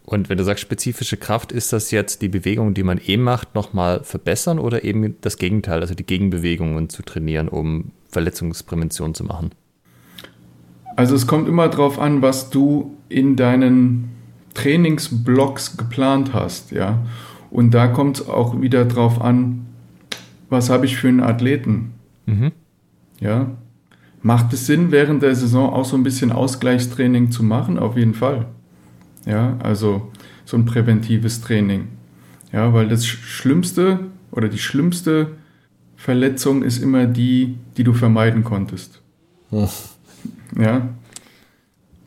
Und 0.05 0.29
wenn 0.29 0.37
du 0.37 0.43
sagst 0.43 0.61
spezifische 0.61 1.17
Kraft, 1.17 1.51
ist 1.51 1.71
das 1.71 1.91
jetzt 1.91 2.21
die 2.21 2.27
Bewegung, 2.27 2.73
die 2.73 2.83
man 2.83 2.99
eh 3.05 3.17
macht, 3.17 3.55
nochmal 3.55 4.03
verbessern 4.03 4.59
oder 4.59 4.83
eben 4.83 5.15
das 5.21 5.37
Gegenteil, 5.37 5.79
also 5.79 5.95
die 5.95 6.05
Gegenbewegungen 6.05 6.89
zu 6.89 7.03
trainieren, 7.03 7.47
um 7.47 7.91
Verletzungsprävention 8.09 9.13
zu 9.13 9.23
machen? 9.23 9.51
Also 10.95 11.15
es 11.15 11.25
kommt 11.25 11.47
immer 11.47 11.69
darauf 11.69 11.99
an, 11.99 12.21
was 12.21 12.49
du 12.49 12.97
in 13.07 13.35
deinen 13.35 14.09
Trainingsblocks 14.53 15.77
geplant 15.77 16.33
hast, 16.33 16.71
ja. 16.71 16.99
Und 17.49 17.71
da 17.71 17.87
kommt 17.87 18.19
es 18.19 18.27
auch 18.27 18.59
wieder 18.61 18.85
darauf 18.85 19.21
an, 19.21 19.65
was 20.49 20.69
habe 20.69 20.85
ich 20.85 20.97
für 20.97 21.07
einen 21.07 21.21
Athleten? 21.21 21.93
Mhm. 22.25 22.51
Ja. 23.19 23.51
Macht 24.21 24.53
es 24.53 24.67
Sinn, 24.67 24.91
während 24.91 25.23
der 25.23 25.35
Saison 25.35 25.71
auch 25.71 25.85
so 25.85 25.95
ein 25.95 26.03
bisschen 26.03 26.31
Ausgleichstraining 26.31 27.31
zu 27.31 27.43
machen? 27.43 27.79
Auf 27.79 27.97
jeden 27.97 28.13
Fall. 28.13 28.47
Ja, 29.25 29.57
also 29.59 30.11
so 30.45 30.57
ein 30.57 30.65
präventives 30.65 31.41
Training. 31.41 31.87
Ja, 32.51 32.73
weil 32.73 32.87
das 32.87 33.05
Schlimmste 33.05 33.99
oder 34.31 34.47
die 34.47 34.59
schlimmste 34.59 35.31
Verletzung 35.95 36.63
ist 36.63 36.83
immer 36.83 37.05
die, 37.05 37.57
die 37.77 37.83
du 37.83 37.93
vermeiden 37.93 38.43
konntest. 38.43 39.01
Hm. 39.49 39.67
Ja. 40.59 40.89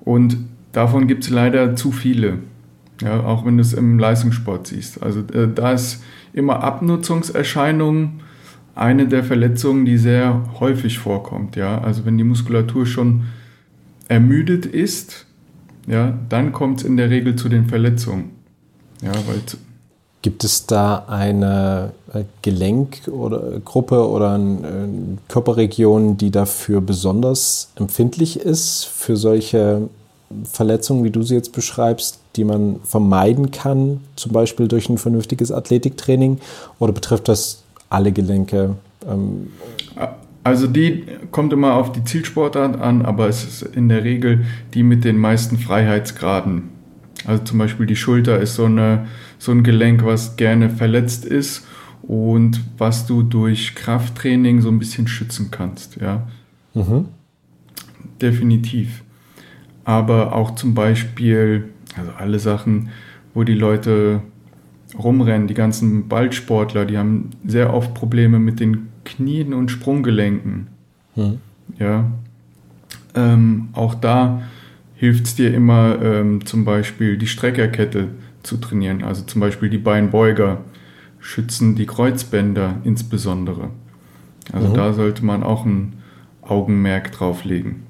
Und 0.01 0.37
davon 0.73 1.07
gibt 1.09 1.25
es 1.25 1.31
leider 1.31 1.77
zu 1.77 1.93
viele. 1.93 2.39
Ja, 3.03 3.21
auch 3.21 3.45
wenn 3.45 3.57
du 3.57 3.63
es 3.63 3.73
im 3.73 3.99
Leistungssport 3.99 4.69
siehst. 4.69 5.03
Also 5.03 5.21
äh, 5.33 5.49
da 5.53 5.73
ist 5.73 6.03
immer 6.33 6.63
Abnutzungserscheinungen 6.63 8.21
eine 8.75 9.09
der 9.09 9.25
Verletzungen, 9.25 9.85
die 9.85 9.97
sehr 9.97 10.45
häufig 10.61 10.99
vorkommt. 10.99 11.57
Ja? 11.57 11.81
Also 11.81 12.05
wenn 12.05 12.19
die 12.19 12.25
Muskulatur 12.25 12.87
schon 12.87 13.25
ermüdet 14.09 14.67
ist, 14.67 15.27
ja, 15.87 16.19
dann 16.29 16.53
kommt 16.53 16.81
es 16.81 16.87
in 16.87 16.97
der 16.97 17.11
Regel 17.11 17.37
zu 17.37 17.49
den 17.49 17.67
Verletzungen. 17.67 18.31
Ja, 19.03 19.13
weil 19.27 19.41
Gibt 20.23 20.43
es 20.43 20.67
da 20.67 21.05
eine 21.07 21.93
äh, 22.13 22.25
Gelenk- 22.43 23.09
oder 23.09 23.61
Gruppe 23.61 24.09
oder 24.09 24.33
eine 24.33 25.19
Körperregion, 25.29 26.17
die 26.17 26.33
dafür 26.33 26.81
besonders 26.81 27.71
empfindlich 27.77 28.41
ist, 28.41 28.87
für 28.87 29.17
solche 29.17 29.89
Verletzungen, 30.45 31.05
wie 31.05 31.11
du 31.11 31.23
sie 31.23 31.37
jetzt 31.37 31.53
beschreibst, 31.53 32.19
die 32.35 32.43
man 32.43 32.81
vermeiden 32.83 33.53
kann, 33.53 34.01
zum 34.17 34.33
Beispiel 34.33 34.67
durch 34.67 34.89
ein 34.89 34.99
vernünftiges 34.99 35.53
Athletiktraining? 35.53 36.41
Oder 36.81 36.93
betrifft 36.93 37.29
das 37.29 37.63
alle 37.89 38.11
Gelenke? 38.11 38.75
Ähm, 39.09 39.53
also 40.47 40.69
die 40.69 41.03
kommt 41.33 41.53
immer 41.53 41.75
auf 41.75 41.91
die 41.91 42.05
Zielsportart 42.05 42.81
an, 42.81 43.05
aber 43.05 43.29
es 43.29 43.43
ist 43.43 43.63
in 43.63 43.89
der 43.89 44.05
Regel 44.05 44.45
die 44.75 44.85
mit 44.85 45.05
den 45.05 45.19
meisten 45.19 45.59
Freiheitsgraden. 45.59 46.69
Also 47.27 47.43
zum 47.43 47.59
Beispiel 47.59 47.87
die 47.87 47.97
Schulter 47.97 48.39
ist 48.39 48.55
so, 48.55 48.67
eine, 48.67 49.09
so 49.39 49.51
ein 49.51 49.65
Gelenk, 49.65 50.05
was 50.05 50.37
gerne 50.37 50.71
verletzt 50.71 51.25
ist 51.25 51.67
und 52.03 52.61
was 52.79 53.07
du 53.07 53.25
durch 53.25 53.75
Krafttraining 53.75 54.61
so 54.61 54.69
ein 54.69 54.79
bisschen 54.79 55.09
schützen 55.09 55.49
kannst. 55.51 55.97
Ja, 56.01 56.29
mhm. 56.75 57.07
definitiv. 58.23 59.03
Aber 59.83 60.33
auch 60.33 60.55
zum 60.55 60.75
Beispiel, 60.75 61.71
also 61.97 62.13
alle 62.19 62.39
Sachen, 62.39 62.91
wo 63.35 63.43
die 63.43 63.55
Leute 63.55 64.23
rumrennen, 64.97 65.49
die 65.49 65.55
ganzen 65.55 66.07
Ballsportler, 66.07 66.85
die 66.85 66.99
haben 66.99 67.31
sehr 67.45 67.75
oft 67.75 67.95
Probleme 67.95 68.39
mit 68.39 68.61
den 68.61 68.91
Knien 69.07 69.55
und 69.55 69.71
Sprunggelenken. 69.71 70.67
Hm. 71.15 71.39
Ja. 71.79 72.11
Ähm, 73.15 73.69
auch 73.73 73.95
da 73.95 74.43
hilft 74.95 75.27
es 75.27 75.35
dir 75.35 75.55
immer 75.55 76.01
ähm, 76.03 76.45
zum 76.45 76.65
Beispiel 76.65 77.17
die 77.17 77.27
Streckerkette 77.27 78.09
zu 78.43 78.59
trainieren. 78.59 79.03
Also 79.03 79.23
zum 79.23 79.41
Beispiel 79.41 79.71
die 79.71 79.79
Beinbeuger 79.79 80.59
schützen 81.21 81.75
die 81.75 81.87
Kreuzbänder 81.87 82.77
insbesondere. 82.85 83.71
Also 84.53 84.69
mhm. 84.69 84.75
da 84.75 84.93
sollte 84.93 85.25
man 85.25 85.43
auch 85.43 85.65
ein 85.65 85.95
Augenmerk 86.43 87.13
drauf 87.13 87.45
legen. 87.45 87.85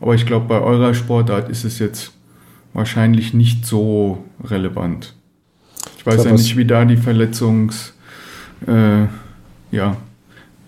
Aber 0.00 0.14
ich 0.14 0.24
glaube, 0.24 0.46
bei 0.46 0.60
eurer 0.60 0.94
Sportart 0.94 1.48
ist 1.50 1.64
es 1.64 1.78
jetzt 1.78 2.12
wahrscheinlich 2.72 3.34
nicht 3.34 3.66
so 3.66 4.24
relevant. 4.42 5.14
Ich 5.98 6.06
weiß 6.06 6.14
ich 6.14 6.20
glaub, 6.22 6.26
ja 6.26 6.32
nicht, 6.32 6.56
wie 6.56 6.64
da 6.64 6.84
die 6.84 6.96
Verletzungs, 6.96 7.94
äh, 8.66 9.06
ja, 9.70 9.96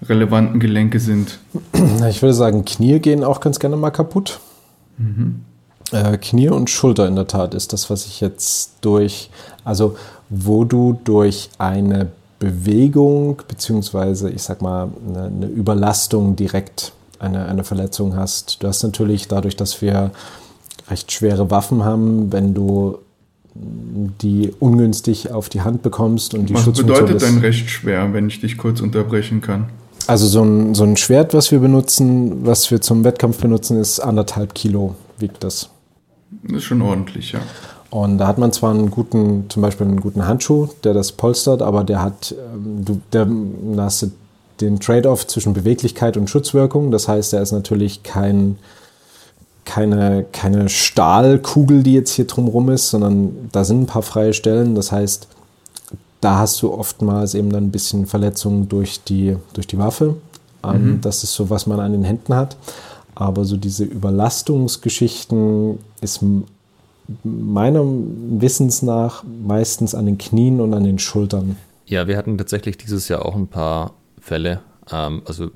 relevanten 0.09 0.61
Gelenke 0.61 1.01
sind. 1.01 1.39
Ich 2.09 2.23
würde 2.23 2.35
sagen, 2.35 2.65
Knie 2.65 2.99
gehen 2.99 3.25
auch 3.25 3.41
ganz 3.41 3.59
gerne 3.59 3.77
mal 3.77 3.91
kaputt. 3.91 4.41
Mhm. 4.99 5.43
Äh, 5.93 6.19
Knie 6.19 6.49
und 6.49 6.71
Schulter 6.71 7.07
in 7.07 7.17
der 7.17 7.27
Tat 7.27 7.55
ist 7.55 7.73
das, 7.73 7.91
was 7.91 8.07
ich 8.07 8.21
jetzt 8.21 8.73
durch, 8.81 9.31
also 9.65 9.97
wo 10.29 10.65
du 10.65 10.99
durch 11.05 11.51
eine 11.59 12.09
Bewegung 12.39 13.41
beziehungsweise 13.47 14.31
ich 14.31 14.43
sag 14.43 14.63
mal 14.63 14.89
eine, 15.09 15.25
eine 15.25 15.47
Überlastung 15.47 16.35
direkt 16.35 16.93
eine, 17.21 17.47
eine 17.47 17.63
Verletzung 17.63 18.17
hast. 18.17 18.63
Du 18.63 18.69
hast 18.69 18.83
natürlich 18.83 19.29
dadurch, 19.29 19.55
dass 19.55 19.81
wir 19.81 20.11
recht 20.91 21.13
schwere 21.13 21.51
Waffen 21.51 21.85
haben, 21.85 22.33
wenn 22.33 22.53
du 22.53 22.99
die 23.55 24.53
ungünstig 24.59 25.31
auf 25.31 25.49
die 25.49 25.61
Hand 25.61 25.83
bekommst 25.83 26.35
und 26.35 26.47
die 26.47 26.55
Was 26.55 26.65
bedeutet 26.65 27.23
denn 27.23 27.39
recht 27.39 27.69
schwer, 27.69 28.13
wenn 28.13 28.27
ich 28.27 28.41
dich 28.41 28.57
kurz 28.57 28.81
unterbrechen 28.81 29.41
kann? 29.41 29.67
Also 30.07 30.27
so 30.27 30.43
ein, 30.43 30.75
so 30.75 30.85
ein 30.85 30.97
Schwert, 30.97 31.35
was 31.35 31.53
wir 31.53 31.61
benutzen, 31.61 32.45
was 32.47 32.71
wir 32.71 32.81
zum 32.81 33.05
Wettkampf 33.05 33.39
benutzen, 33.39 33.81
ist 33.81 34.01
anderthalb 34.01 34.55
Kilo, 34.55 34.95
wiegt 35.19 35.45
das. 35.45 35.71
Das 36.45 36.59
ist 36.59 36.65
schon 36.65 36.83
ordentlich, 36.83 37.33
ja. 37.33 37.41
Und 37.91 38.17
da 38.17 38.27
hat 38.27 38.39
man 38.39 38.53
zwar 38.53 38.71
einen 38.71 38.91
guten, 38.91 39.51
zum 39.51 39.61
Beispiel 39.61 39.87
einen 39.87 40.01
guten 40.01 40.27
Handschuh, 40.27 40.69
der 40.83 40.95
das 40.95 41.13
polstert, 41.13 41.61
aber 41.61 41.85
der 41.85 42.01
hat, 42.01 42.33
ähm, 42.33 42.85
du, 42.85 43.01
der, 43.13 43.27
da 43.77 43.85
hast 43.85 44.03
du 44.03 44.11
den 44.63 44.81
Trade-off 44.81 45.27
zwischen 45.27 45.53
Beweglichkeit 45.53 46.17
und 46.17 46.31
Schutzwirkung. 46.31 46.91
Das 46.91 47.07
heißt, 47.07 47.35
er 47.35 47.43
ist 47.43 47.53
natürlich 47.53 48.03
kein, 48.03 48.57
keine, 49.65 50.25
keine 50.33 50.69
Stahlkugel, 50.69 51.83
die 51.83 51.93
jetzt 51.93 52.13
hier 52.13 52.27
drumherum 52.27 52.71
ist, 52.71 52.91
sondern 52.91 53.51
da 53.53 53.65
sind 53.65 53.83
ein 53.83 53.87
paar 53.87 54.03
freie 54.03 54.33
Stellen. 54.33 54.75
Das 54.75 54.91
heißt, 54.91 55.29
da 56.23 56.39
hast 56.39 56.63
du 56.63 56.73
oftmals 56.73 57.35
eben 57.35 57.51
dann 57.51 57.65
ein 57.65 57.71
bisschen 57.71 58.07
Verletzungen 58.07 58.69
durch 58.69 59.03
die, 59.03 59.37
durch 59.53 59.67
die 59.67 59.77
Waffe. 59.77 60.17
Ähm, 60.65 60.93
mhm. 60.93 61.01
Das 61.01 61.25
ist 61.25 61.35
so, 61.35 61.51
was 61.51 61.67
man 61.67 61.81
an 61.81 61.93
den 61.93 62.05
Händen 62.05 62.35
hat. 62.35 62.57
Aber 63.15 63.45
so 63.45 63.57
diese 63.57 63.85
Überlastungsgeschichten 63.85 65.79
ist 66.01 66.21
meinem 67.25 68.41
Wissens 68.41 68.83
nach 68.83 69.25
meistens 69.25 69.95
an 69.95 70.07
den 70.07 70.17
Knien 70.17 70.61
und 70.61 70.73
an 70.73 70.85
den 70.85 71.01
Schultern. 71.01 71.57
Ja, 71.87 72.07
wir 72.07 72.17
hatten 72.17 72.39
tatsächlich 72.39 72.77
dieses 72.79 73.09
Jahr 73.09 73.27
auch 73.27 73.35
ein 73.35 73.49
paar 73.49 73.95
Fälle, 74.21 74.61
ähm, 74.93 75.23
also 75.27 75.51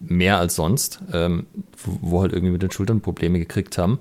mehr 0.00 0.38
als 0.38 0.56
sonst, 0.56 1.00
ähm, 1.12 1.44
wo, 1.84 1.98
wo, 2.00 2.22
halt 2.22 2.32
irgendwie 2.32 2.52
mit 2.52 2.62
den 2.62 2.70
Schultern 2.70 3.02
Probleme 3.02 3.38
gekriegt 3.38 3.76
haben. 3.76 3.98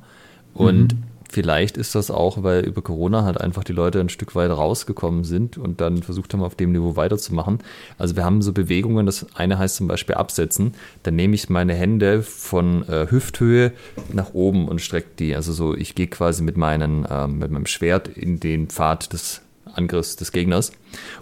Und 0.54 0.94
mhm. 0.94 1.04
Vielleicht 1.32 1.78
ist 1.78 1.96
das 1.96 2.12
auch, 2.12 2.44
weil 2.44 2.66
über 2.66 2.82
Corona 2.82 3.24
halt 3.24 3.40
einfach 3.40 3.64
die 3.64 3.72
Leute 3.72 4.02
ein 4.02 4.10
Stück 4.10 4.36
weit 4.36 4.52
rausgekommen 4.52 5.24
sind 5.24 5.58
und 5.58 5.80
dann 5.80 6.04
versucht 6.04 6.34
haben, 6.34 6.44
auf 6.44 6.56
dem 6.56 6.74
Niveau 6.74 6.98
weiterzumachen. 6.98 7.60
Also 7.98 8.18
wir 8.18 8.26
haben 8.26 8.42
so 8.42 8.52
Bewegungen, 8.52 9.06
das 9.06 9.26
eine 9.34 9.58
heißt 9.58 9.78
zum 9.78 9.88
Beispiel 9.88 10.16
absetzen. 10.16 10.74
Dann 11.04 11.16
nehme 11.16 11.34
ich 11.36 11.50
meine 11.50 11.74
Hände 11.74 12.22
von 12.22 12.86
äh, 12.90 13.08
Hüfthöhe 13.10 13.72
nach 14.12 14.34
oben 14.34 14.68
und 14.68 14.82
strecke 14.82 15.08
die. 15.20 15.34
Also 15.34 15.54
so, 15.54 15.74
ich 15.74 15.96
gehe 15.96 16.08
quasi 16.08 16.44
mit, 16.44 16.58
meinen, 16.58 17.06
äh, 17.06 17.28
mit 17.28 17.50
meinem 17.50 17.66
Schwert 17.66 18.10
in 18.10 18.42
den 18.42 18.68
Pfad 18.68 19.14
des 19.14 19.42
Angriffs 19.74 20.18
des 20.18 20.34
Gegners. 20.34 20.74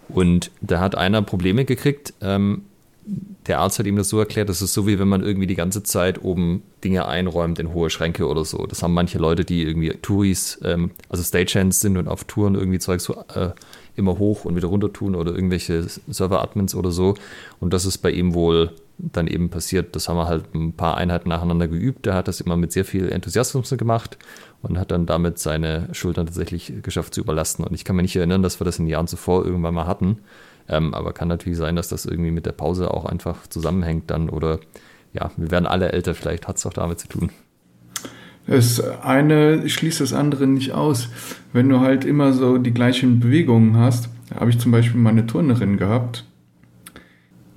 Und 0.08 0.50
da 0.62 0.80
hat 0.80 0.96
einer 0.96 1.22
Probleme 1.22 1.66
gekriegt. 1.66 2.16
Ähm, 2.22 2.64
der 3.48 3.60
Arzt 3.60 3.80
hat 3.80 3.88
ihm 3.88 3.96
das 3.96 4.10
so 4.10 4.20
erklärt, 4.20 4.50
das 4.50 4.62
ist 4.62 4.74
so 4.74 4.86
wie 4.86 5.00
wenn 5.00 5.08
man 5.08 5.24
irgendwie 5.24 5.48
die 5.48 5.56
ganze 5.56 5.84
Zeit 5.84 6.24
oben 6.24 6.64
Dinge 6.84 7.08
einräumt 7.08 7.60
in 7.60 7.74
hohe 7.74 7.90
Schränke 7.90 8.28
oder 8.28 8.46
so. 8.46 8.66
Das 8.68 8.84
haben 8.84 8.94
manche 8.94 9.18
Leute, 9.18 9.46
die 9.46 9.64
irgendwie 9.64 9.90
Touris, 10.02 10.60
ähm, 10.64 10.92
also 11.10 11.24
Stagehands 11.24 11.80
sind 11.80 11.98
und 11.98 12.08
auf 12.08 12.26
Touren 12.26 12.56
irgendwie 12.56 12.80
Zeug 12.80 13.02
so 13.02 13.16
äh, 13.34 13.52
immer 13.96 14.18
hoch 14.20 14.46
und 14.46 14.56
wieder 14.56 14.68
runter 14.68 14.94
tun 14.94 15.16
oder 15.16 15.34
irgendwelche 15.34 15.86
Server-Admins 16.08 16.76
oder 16.76 16.92
so. 16.92 17.16
Und 17.60 17.74
das 17.74 17.86
ist 17.86 18.00
bei 18.00 18.12
ihm 18.12 18.34
wohl 18.34 18.72
dann 18.98 19.28
eben 19.28 19.50
passiert. 19.50 19.96
Das 19.96 20.10
haben 20.10 20.18
wir 20.18 20.28
halt 20.28 20.54
ein 20.54 20.74
paar 20.74 20.98
Einheiten 20.98 21.30
nacheinander 21.30 21.68
geübt. 21.68 22.06
Er 22.08 22.16
hat 22.16 22.28
das 22.28 22.42
immer 22.42 22.58
mit 22.58 22.72
sehr 22.72 22.86
viel 22.86 23.10
Enthusiasmus 23.10 23.70
gemacht 23.70 24.18
und 24.62 24.78
hat 24.78 24.92
dann 24.92 25.06
damit 25.06 25.40
seine 25.40 25.88
Schultern 25.94 26.26
tatsächlich 26.26 26.74
geschafft 26.84 27.14
zu 27.14 27.22
überlasten. 27.22 27.66
Und 27.66 27.74
ich 27.74 27.86
kann 27.86 27.96
mich 27.96 28.04
nicht 28.04 28.16
erinnern, 28.18 28.44
dass 28.44 28.60
wir 28.60 28.66
das 28.66 28.80
in 28.80 28.86
den 28.86 28.92
Jahren 28.92 29.08
zuvor 29.08 29.46
irgendwann 29.46 29.74
mal 29.74 29.88
hatten. 29.88 30.20
Ähm, 30.70 30.94
aber 30.94 31.14
kann 31.14 31.28
natürlich 31.28 31.58
sein, 31.58 31.76
dass 31.76 31.90
das 31.90 32.06
irgendwie 32.06 32.32
mit 32.32 32.46
der 32.46 32.52
Pause 32.52 32.94
auch 32.94 33.06
einfach 33.06 33.48
zusammenhängt 33.48 34.10
dann 34.12 34.30
oder 34.30 34.60
ja, 35.14 35.32
wir 35.38 35.52
werden 35.52 35.66
alle 35.66 35.92
älter, 35.92 36.14
vielleicht 36.14 36.48
hat 36.48 36.58
es 36.58 36.66
auch 36.66 36.74
damit 36.74 37.00
zu 37.00 37.08
tun. 37.08 37.32
Das 38.46 38.80
eine 38.80 39.68
schließt 39.70 40.02
das 40.02 40.14
andere 40.14 40.48
nicht 40.48 40.72
aus. 40.72 41.10
Wenn 41.54 41.70
du 41.70 41.82
halt 41.82 42.06
immer 42.06 42.34
so 42.34 42.58
die 42.58 42.74
gleichen 42.74 43.20
Bewegungen 43.20 43.78
hast, 43.78 44.10
habe 44.34 44.50
ich 44.50 44.60
zum 44.60 44.72
Beispiel 44.72 45.00
meine 45.00 45.28
Turnerin 45.28 45.78
gehabt. 45.78 46.26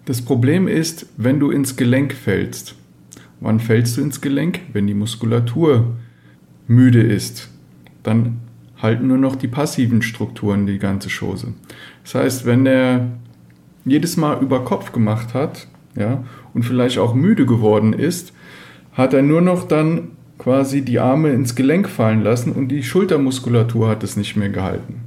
Das 0.04 0.20
Problem 0.20 0.68
ist, 0.68 1.06
wenn 1.16 1.38
du 1.38 1.50
ins 1.50 1.76
Gelenk 1.76 2.12
fällst. 2.12 2.74
Wann 3.40 3.60
fällst 3.60 3.96
du 3.96 4.02
ins 4.02 4.20
Gelenk? 4.20 4.60
Wenn 4.72 4.86
die 4.86 4.94
Muskulatur 4.94 5.96
müde 6.66 7.02
ist. 7.02 7.48
Dann 8.02 8.40
halten 8.82 9.06
nur 9.06 9.18
noch 9.18 9.36
die 9.36 9.48
passiven 9.48 10.02
Strukturen 10.02 10.66
die 10.66 10.78
ganze 10.78 11.08
Chose. 11.08 11.54
Das 12.02 12.14
heißt, 12.16 12.46
wenn 12.46 12.66
er 12.66 13.06
jedes 13.84 14.16
Mal 14.16 14.42
über 14.42 14.64
Kopf 14.64 14.92
gemacht 14.92 15.34
hat, 15.34 15.68
ja, 15.96 16.24
und 16.52 16.64
vielleicht 16.64 16.98
auch 16.98 17.14
müde 17.14 17.46
geworden 17.46 17.92
ist, 17.92 18.32
hat 18.92 19.14
er 19.14 19.22
nur 19.22 19.40
noch 19.40 19.66
dann 19.66 20.08
quasi 20.38 20.82
die 20.82 20.98
Arme 20.98 21.30
ins 21.30 21.54
Gelenk 21.54 21.88
fallen 21.88 22.22
lassen 22.22 22.52
und 22.52 22.68
die 22.68 22.82
Schultermuskulatur 22.82 23.88
hat 23.88 24.02
es 24.02 24.16
nicht 24.16 24.36
mehr 24.36 24.48
gehalten. 24.48 25.02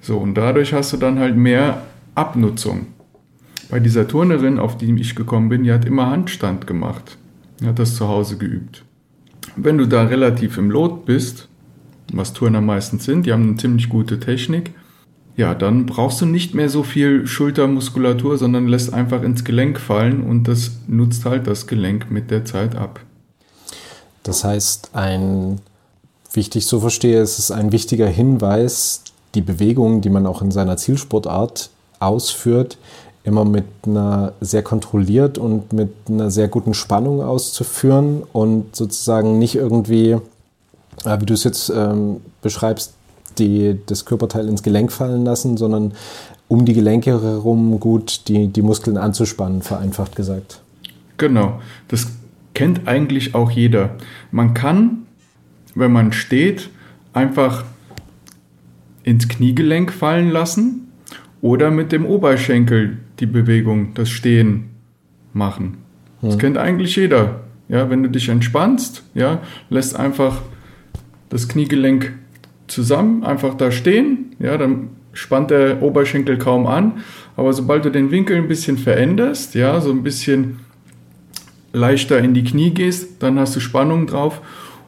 So, 0.00 0.18
und 0.18 0.34
dadurch 0.34 0.72
hast 0.72 0.92
du 0.92 0.98
dann 0.98 1.18
halt 1.18 1.36
mehr 1.36 1.82
Abnutzung. 2.14 2.86
Bei 3.70 3.80
dieser 3.80 4.06
Turnerin, 4.06 4.58
auf 4.58 4.76
die 4.76 4.94
ich 5.00 5.16
gekommen 5.16 5.48
bin, 5.48 5.64
die 5.64 5.72
hat 5.72 5.84
immer 5.84 6.10
Handstand 6.10 6.66
gemacht. 6.66 7.18
Die 7.60 7.66
hat 7.66 7.78
das 7.78 7.96
zu 7.96 8.06
Hause 8.06 8.36
geübt. 8.36 8.84
Wenn 9.56 9.78
du 9.78 9.86
da 9.86 10.04
relativ 10.04 10.58
im 10.58 10.70
Lot 10.70 11.06
bist, 11.06 11.48
was 12.12 12.32
Turner 12.32 12.60
meistens 12.60 13.04
sind, 13.04 13.26
die 13.26 13.32
haben 13.32 13.48
eine 13.48 13.56
ziemlich 13.56 13.88
gute 13.88 14.20
Technik, 14.20 14.72
ja, 15.36 15.54
dann 15.54 15.84
brauchst 15.84 16.20
du 16.22 16.26
nicht 16.26 16.54
mehr 16.54 16.70
so 16.70 16.82
viel 16.82 17.26
Schultermuskulatur, 17.26 18.38
sondern 18.38 18.68
lässt 18.68 18.92
einfach 18.94 19.22
ins 19.22 19.44
Gelenk 19.44 19.78
fallen 19.78 20.22
und 20.22 20.48
das 20.48 20.72
nutzt 20.86 21.26
halt 21.26 21.46
das 21.46 21.66
Gelenk 21.66 22.10
mit 22.10 22.30
der 22.30 22.46
Zeit 22.46 22.74
ab. 22.74 23.00
Das 24.22 24.44
heißt, 24.44 24.90
ein 24.94 25.60
wichtig 26.32 26.66
so 26.66 26.80
verstehe, 26.80 27.20
es 27.20 27.38
ist 27.38 27.50
ein 27.50 27.70
wichtiger 27.70 28.06
Hinweis, 28.06 29.02
die 29.34 29.42
Bewegungen, 29.42 30.00
die 30.00 30.10
man 30.10 30.26
auch 30.26 30.40
in 30.40 30.50
seiner 30.50 30.78
Zielsportart 30.78 31.70
ausführt, 31.98 32.78
immer 33.22 33.44
mit 33.44 33.64
einer 33.86 34.32
sehr 34.40 34.62
kontrolliert 34.62 35.36
und 35.36 35.72
mit 35.72 35.90
einer 36.08 36.30
sehr 36.30 36.48
guten 36.48 36.74
Spannung 36.74 37.22
auszuführen 37.22 38.22
und 38.32 38.74
sozusagen 38.74 39.38
nicht 39.38 39.56
irgendwie 39.56 40.16
wie 41.04 41.26
du 41.26 41.34
es 41.34 41.44
jetzt 41.44 41.70
ähm, 41.70 42.20
beschreibst, 42.42 42.94
die, 43.38 43.78
das 43.86 44.04
Körperteil 44.04 44.48
ins 44.48 44.62
Gelenk 44.62 44.92
fallen 44.92 45.24
lassen, 45.24 45.56
sondern 45.56 45.92
um 46.48 46.64
die 46.64 46.74
Gelenke 46.74 47.22
herum 47.22 47.80
gut 47.80 48.28
die, 48.28 48.48
die 48.48 48.62
Muskeln 48.62 48.96
anzuspannen, 48.96 49.62
vereinfacht 49.62 50.16
gesagt. 50.16 50.62
Genau, 51.18 51.60
das 51.88 52.08
kennt 52.54 52.86
eigentlich 52.86 53.34
auch 53.34 53.50
jeder. 53.50 53.96
Man 54.30 54.54
kann, 54.54 55.06
wenn 55.74 55.92
man 55.92 56.12
steht, 56.12 56.70
einfach 57.12 57.64
ins 59.02 59.28
Kniegelenk 59.28 59.92
fallen 59.92 60.30
lassen 60.30 60.88
oder 61.40 61.70
mit 61.70 61.92
dem 61.92 62.06
Oberschenkel 62.06 62.98
die 63.20 63.26
Bewegung, 63.26 63.94
das 63.94 64.08
Stehen 64.08 64.70
machen. 65.32 65.78
Das 66.22 66.34
hm. 66.34 66.40
kennt 66.40 66.58
eigentlich 66.58 66.96
jeder. 66.96 67.40
Ja, 67.68 67.90
wenn 67.90 68.02
du 68.02 68.08
dich 68.08 68.28
entspannst, 68.28 69.02
ja, 69.14 69.40
lässt 69.70 69.96
einfach 69.96 70.42
das 71.28 71.48
Kniegelenk 71.48 72.12
zusammen, 72.66 73.24
einfach 73.24 73.54
da 73.54 73.70
stehen, 73.70 74.36
ja, 74.38 74.56
dann 74.58 74.90
spannt 75.12 75.50
der 75.50 75.82
Oberschenkel 75.82 76.38
kaum 76.38 76.66
an, 76.66 77.04
aber 77.36 77.52
sobald 77.52 77.84
du 77.84 77.90
den 77.90 78.10
Winkel 78.10 78.36
ein 78.36 78.48
bisschen 78.48 78.78
veränderst, 78.78 79.54
ja, 79.54 79.80
so 79.80 79.90
ein 79.90 80.02
bisschen 80.02 80.60
leichter 81.72 82.18
in 82.18 82.34
die 82.34 82.44
Knie 82.44 82.70
gehst, 82.70 83.22
dann 83.22 83.38
hast 83.38 83.56
du 83.56 83.60
Spannung 83.60 84.06
drauf 84.06 84.40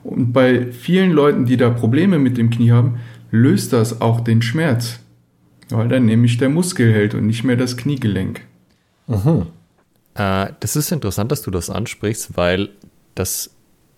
und 0.04 0.32
bei 0.32 0.72
vielen 0.72 1.12
Leuten, 1.12 1.44
die 1.46 1.56
da 1.56 1.70
Probleme 1.70 2.18
mit 2.18 2.38
dem 2.38 2.50
Knie 2.50 2.72
haben, 2.72 3.00
löst 3.30 3.72
das 3.72 4.00
auch 4.00 4.20
den 4.20 4.42
Schmerz, 4.42 5.00
weil 5.70 5.88
dann 5.88 6.06
nämlich 6.06 6.38
der 6.38 6.48
Muskel 6.48 6.92
hält 6.92 7.14
und 7.14 7.26
nicht 7.26 7.44
mehr 7.44 7.56
das 7.56 7.76
Kniegelenk. 7.76 8.40
Mhm. 9.06 9.46
Äh, 10.14 10.48
das 10.60 10.76
ist 10.76 10.92
interessant, 10.92 11.30
dass 11.32 11.42
du 11.42 11.50
das 11.50 11.70
ansprichst, 11.70 12.36
weil 12.36 12.70
das 13.14 13.50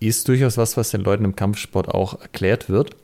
ist 0.08 0.28
durchaus 0.28 0.56
was, 0.56 0.76
was 0.76 0.90
den 0.90 1.02
Leuten 1.02 1.24
im 1.24 1.36
Kampfsport 1.36 1.88
auch 1.88 2.20
erklärt 2.20 2.68
wird. 2.68 2.96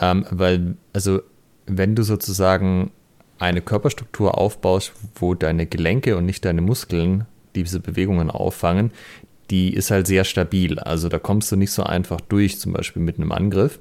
Ähm, 0.00 0.26
weil, 0.30 0.76
also, 0.92 1.20
wenn 1.66 1.94
du 1.94 2.02
sozusagen 2.02 2.90
eine 3.38 3.62
Körperstruktur 3.62 4.38
aufbaust, 4.38 4.92
wo 5.14 5.34
deine 5.34 5.66
Gelenke 5.66 6.16
und 6.16 6.26
nicht 6.26 6.44
deine 6.44 6.60
Muskeln 6.60 7.26
diese 7.54 7.80
Bewegungen 7.80 8.30
auffangen, 8.30 8.90
die 9.50 9.74
ist 9.74 9.90
halt 9.90 10.06
sehr 10.06 10.24
stabil. 10.24 10.78
Also 10.78 11.08
da 11.08 11.18
kommst 11.18 11.52
du 11.52 11.56
nicht 11.56 11.70
so 11.70 11.82
einfach 11.82 12.20
durch, 12.20 12.58
zum 12.58 12.72
Beispiel 12.72 13.02
mit 13.02 13.18
einem 13.18 13.32
Angriff. 13.32 13.78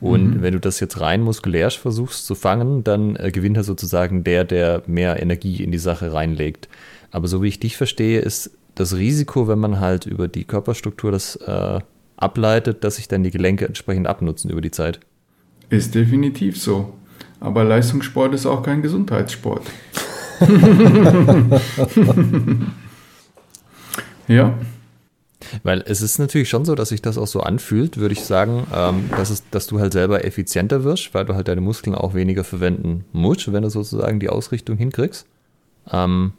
Und 0.00 0.36
mhm. 0.36 0.42
wenn 0.42 0.52
du 0.52 0.60
das 0.60 0.80
jetzt 0.80 1.00
rein 1.00 1.22
muskulär 1.22 1.70
versuchst 1.70 2.26
zu 2.26 2.34
fangen, 2.34 2.84
dann 2.84 3.16
äh, 3.16 3.30
gewinnt 3.30 3.56
er 3.56 3.64
sozusagen 3.64 4.24
der, 4.24 4.44
der 4.44 4.82
mehr 4.86 5.22
Energie 5.22 5.62
in 5.62 5.72
die 5.72 5.78
Sache 5.78 6.12
reinlegt. 6.12 6.68
Aber 7.10 7.28
so 7.28 7.42
wie 7.42 7.48
ich 7.48 7.60
dich 7.60 7.76
verstehe, 7.76 8.20
ist 8.20 8.50
das 8.74 8.96
Risiko, 8.96 9.48
wenn 9.48 9.58
man 9.58 9.80
halt 9.80 10.06
über 10.06 10.28
die 10.28 10.44
Körperstruktur 10.44 11.12
das 11.12 11.36
äh, 11.36 11.80
ableitet, 12.16 12.84
dass 12.84 12.96
sich 12.96 13.08
dann 13.08 13.22
die 13.22 13.30
Gelenke 13.30 13.66
entsprechend 13.66 14.06
abnutzen 14.06 14.50
über 14.50 14.60
die 14.60 14.70
Zeit. 14.70 15.00
Ist 15.70 15.94
definitiv 15.94 16.60
so. 16.60 16.92
Aber 17.40 17.64
Leistungssport 17.64 18.34
ist 18.34 18.46
auch 18.46 18.62
kein 18.62 18.82
Gesundheitssport. 18.82 19.62
ja. 24.28 24.54
Weil 25.62 25.84
es 25.86 26.00
ist 26.00 26.18
natürlich 26.18 26.48
schon 26.48 26.64
so, 26.64 26.74
dass 26.74 26.88
sich 26.88 27.02
das 27.02 27.18
auch 27.18 27.26
so 27.26 27.40
anfühlt, 27.40 27.98
würde 27.98 28.14
ich 28.14 28.24
sagen, 28.24 28.66
ähm, 28.74 29.10
dass, 29.16 29.28
es, 29.30 29.44
dass 29.50 29.66
du 29.66 29.78
halt 29.78 29.92
selber 29.92 30.24
effizienter 30.24 30.84
wirst, 30.84 31.12
weil 31.12 31.26
du 31.26 31.34
halt 31.34 31.48
deine 31.48 31.60
Muskeln 31.60 31.94
auch 31.94 32.14
weniger 32.14 32.44
verwenden 32.44 33.04
musst, 33.12 33.52
wenn 33.52 33.62
du 33.62 33.68
sozusagen 33.68 34.20
die 34.20 34.30
Ausrichtung 34.30 34.78
hinkriegst. 34.78 35.26
Ähm, 35.92 36.32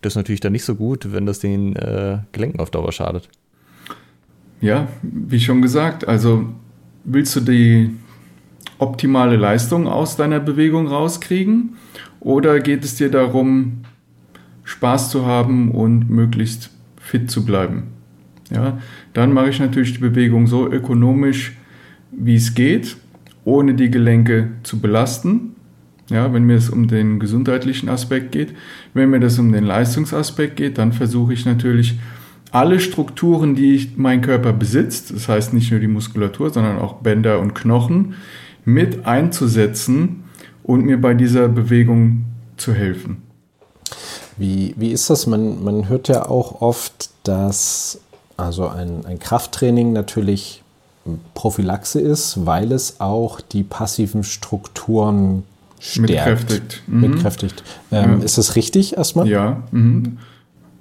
das 0.00 0.12
ist 0.12 0.16
natürlich 0.16 0.40
dann 0.40 0.52
nicht 0.52 0.64
so 0.64 0.74
gut, 0.74 1.12
wenn 1.12 1.26
das 1.26 1.40
den 1.40 1.76
äh, 1.76 2.18
Gelenken 2.32 2.60
auf 2.60 2.70
Dauer 2.70 2.92
schadet. 2.92 3.28
Ja, 4.60 4.88
wie 5.02 5.40
schon 5.40 5.62
gesagt, 5.62 6.06
also 6.06 6.46
willst 7.04 7.36
du 7.36 7.40
die 7.40 7.90
optimale 8.78 9.36
Leistung 9.36 9.86
aus 9.86 10.16
deiner 10.16 10.40
Bewegung 10.40 10.88
rauskriegen 10.88 11.76
oder 12.20 12.60
geht 12.60 12.84
es 12.84 12.96
dir 12.96 13.10
darum, 13.10 13.82
Spaß 14.64 15.10
zu 15.10 15.26
haben 15.26 15.70
und 15.70 16.10
möglichst 16.10 16.70
fit 17.00 17.30
zu 17.30 17.44
bleiben? 17.44 17.84
Ja, 18.50 18.78
dann 19.12 19.32
mache 19.32 19.50
ich 19.50 19.60
natürlich 19.60 19.94
die 19.94 20.00
Bewegung 20.00 20.46
so 20.46 20.70
ökonomisch, 20.70 21.56
wie 22.10 22.36
es 22.36 22.54
geht, 22.54 22.96
ohne 23.44 23.74
die 23.74 23.90
Gelenke 23.90 24.50
zu 24.62 24.80
belasten. 24.80 25.54
Ja, 26.10 26.32
wenn 26.32 26.44
mir 26.44 26.56
es 26.56 26.70
um 26.70 26.88
den 26.88 27.18
gesundheitlichen 27.18 27.88
Aspekt 27.88 28.32
geht, 28.32 28.54
wenn 28.94 29.10
mir 29.10 29.20
das 29.20 29.38
um 29.38 29.52
den 29.52 29.64
Leistungsaspekt 29.64 30.56
geht, 30.56 30.78
dann 30.78 30.92
versuche 30.92 31.34
ich 31.34 31.44
natürlich 31.44 31.98
alle 32.50 32.80
Strukturen, 32.80 33.54
die 33.54 33.74
ich, 33.74 33.96
mein 33.96 34.22
Körper 34.22 34.54
besitzt, 34.54 35.14
das 35.14 35.28
heißt 35.28 35.52
nicht 35.52 35.70
nur 35.70 35.80
die 35.80 35.86
Muskulatur, 35.86 36.50
sondern 36.50 36.78
auch 36.78 36.94
Bänder 36.94 37.40
und 37.40 37.54
Knochen, 37.54 38.14
mit 38.64 39.06
einzusetzen 39.06 40.24
und 40.62 40.84
mir 40.84 41.00
bei 41.00 41.12
dieser 41.14 41.48
Bewegung 41.48 42.24
zu 42.56 42.72
helfen. 42.72 43.22
Wie, 44.38 44.74
wie 44.78 44.92
ist 44.92 45.10
das? 45.10 45.26
Man, 45.26 45.62
man 45.62 45.88
hört 45.88 46.08
ja 46.08 46.26
auch 46.26 46.62
oft, 46.62 47.10
dass 47.24 48.00
also 48.36 48.68
ein, 48.68 49.04
ein 49.04 49.18
Krafttraining 49.18 49.92
natürlich 49.92 50.62
Prophylaxe 51.34 52.00
ist, 52.00 52.46
weil 52.46 52.72
es 52.72 53.00
auch 53.00 53.40
die 53.40 53.62
passiven 53.62 54.24
Strukturen 54.24 55.44
stärkt. 55.80 56.10
Mitkräftigt. 56.10 56.82
Mhm. 56.86 57.00
Mitkräftigt. 57.00 57.62
Ähm, 57.90 58.18
ja. 58.18 58.24
Ist 58.24 58.38
das 58.38 58.56
richtig 58.56 58.96
erstmal? 58.96 59.28
Ja. 59.28 59.62
Mhm. 59.70 60.18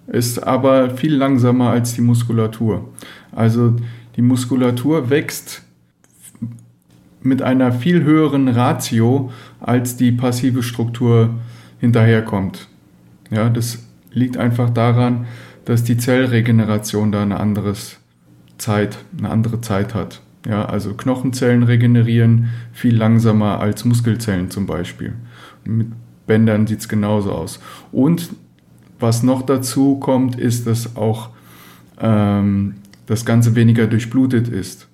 Ist 0.07 0.39
aber 0.39 0.91
viel 0.91 1.15
langsamer 1.15 1.69
als 1.71 1.93
die 1.93 2.01
Muskulatur. 2.01 2.87
Also 3.31 3.75
die 4.15 4.21
Muskulatur 4.21 5.09
wächst 5.09 5.63
mit 7.21 7.41
einer 7.41 7.71
viel 7.71 8.03
höheren 8.03 8.47
Ratio, 8.47 9.31
als 9.59 9.97
die 9.97 10.11
passive 10.11 10.63
Struktur 10.63 11.31
hinterherkommt. 11.79 12.67
Ja, 13.29 13.49
das 13.49 13.79
liegt 14.11 14.37
einfach 14.37 14.69
daran, 14.69 15.27
dass 15.65 15.83
die 15.83 15.97
Zellregeneration 15.97 17.11
da 17.11 17.21
eine 17.21 17.39
anderes 17.39 17.97
Zeit, 18.57 18.97
eine 19.17 19.29
andere 19.29 19.61
Zeit 19.61 19.93
hat. 19.93 20.21
Ja, 20.47 20.65
also 20.65 20.93
Knochenzellen 20.93 21.63
regenerieren 21.63 22.49
viel 22.71 22.95
langsamer 22.95 23.59
als 23.59 23.83
Muskelzellen 23.83 24.49
zum 24.49 24.65
Beispiel. 24.65 25.13
Mit 25.65 25.87
Bändern 26.25 26.67
sieht 26.67 26.79
es 26.79 26.89
genauso 26.89 27.33
aus. 27.33 27.59
Und 27.91 28.29
was 28.99 29.23
noch 29.23 29.41
dazu 29.41 29.95
kommt, 29.95 30.39
ist, 30.39 30.65
dass 30.65 30.95
auch 30.95 31.29
ähm, 31.99 32.75
das 33.07 33.25
Ganze 33.25 33.55
weniger 33.55 33.87
durchblutet 33.87 34.47
ist 34.47 34.87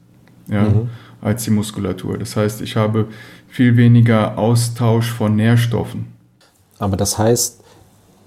ja, 0.48 0.64
mhm. 0.64 0.90
als 1.22 1.44
die 1.44 1.52
Muskulatur. 1.52 2.18
Das 2.18 2.36
heißt, 2.36 2.62
ich 2.62 2.76
habe 2.76 3.08
viel 3.48 3.78
weniger 3.78 4.38
Austausch 4.38 5.12
von 5.12 5.36
Nährstoffen. 5.36 6.06
Aber 6.80 6.98
das 6.98 7.18
heißt, 7.18 7.63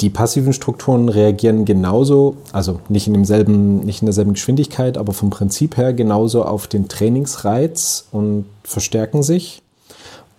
die 0.01 0.11
passiven 0.11 0.53
Strukturen 0.53 1.09
reagieren 1.09 1.65
genauso, 1.65 2.37
also 2.53 2.81
nicht 2.89 3.07
in, 3.07 3.15
demselben, 3.15 3.81
nicht 3.81 4.03
in 4.03 4.07
derselben 4.07 4.35
Geschwindigkeit, 4.35 4.99
aber 4.99 5.13
vom 5.13 5.31
Prinzip 5.31 5.77
her 5.77 5.95
genauso 5.95 6.45
auf 6.45 6.67
den 6.67 6.89
Trainingsreiz 6.89 8.07
und 8.13 8.45
verstärken 8.63 9.23
sich. 9.23 9.63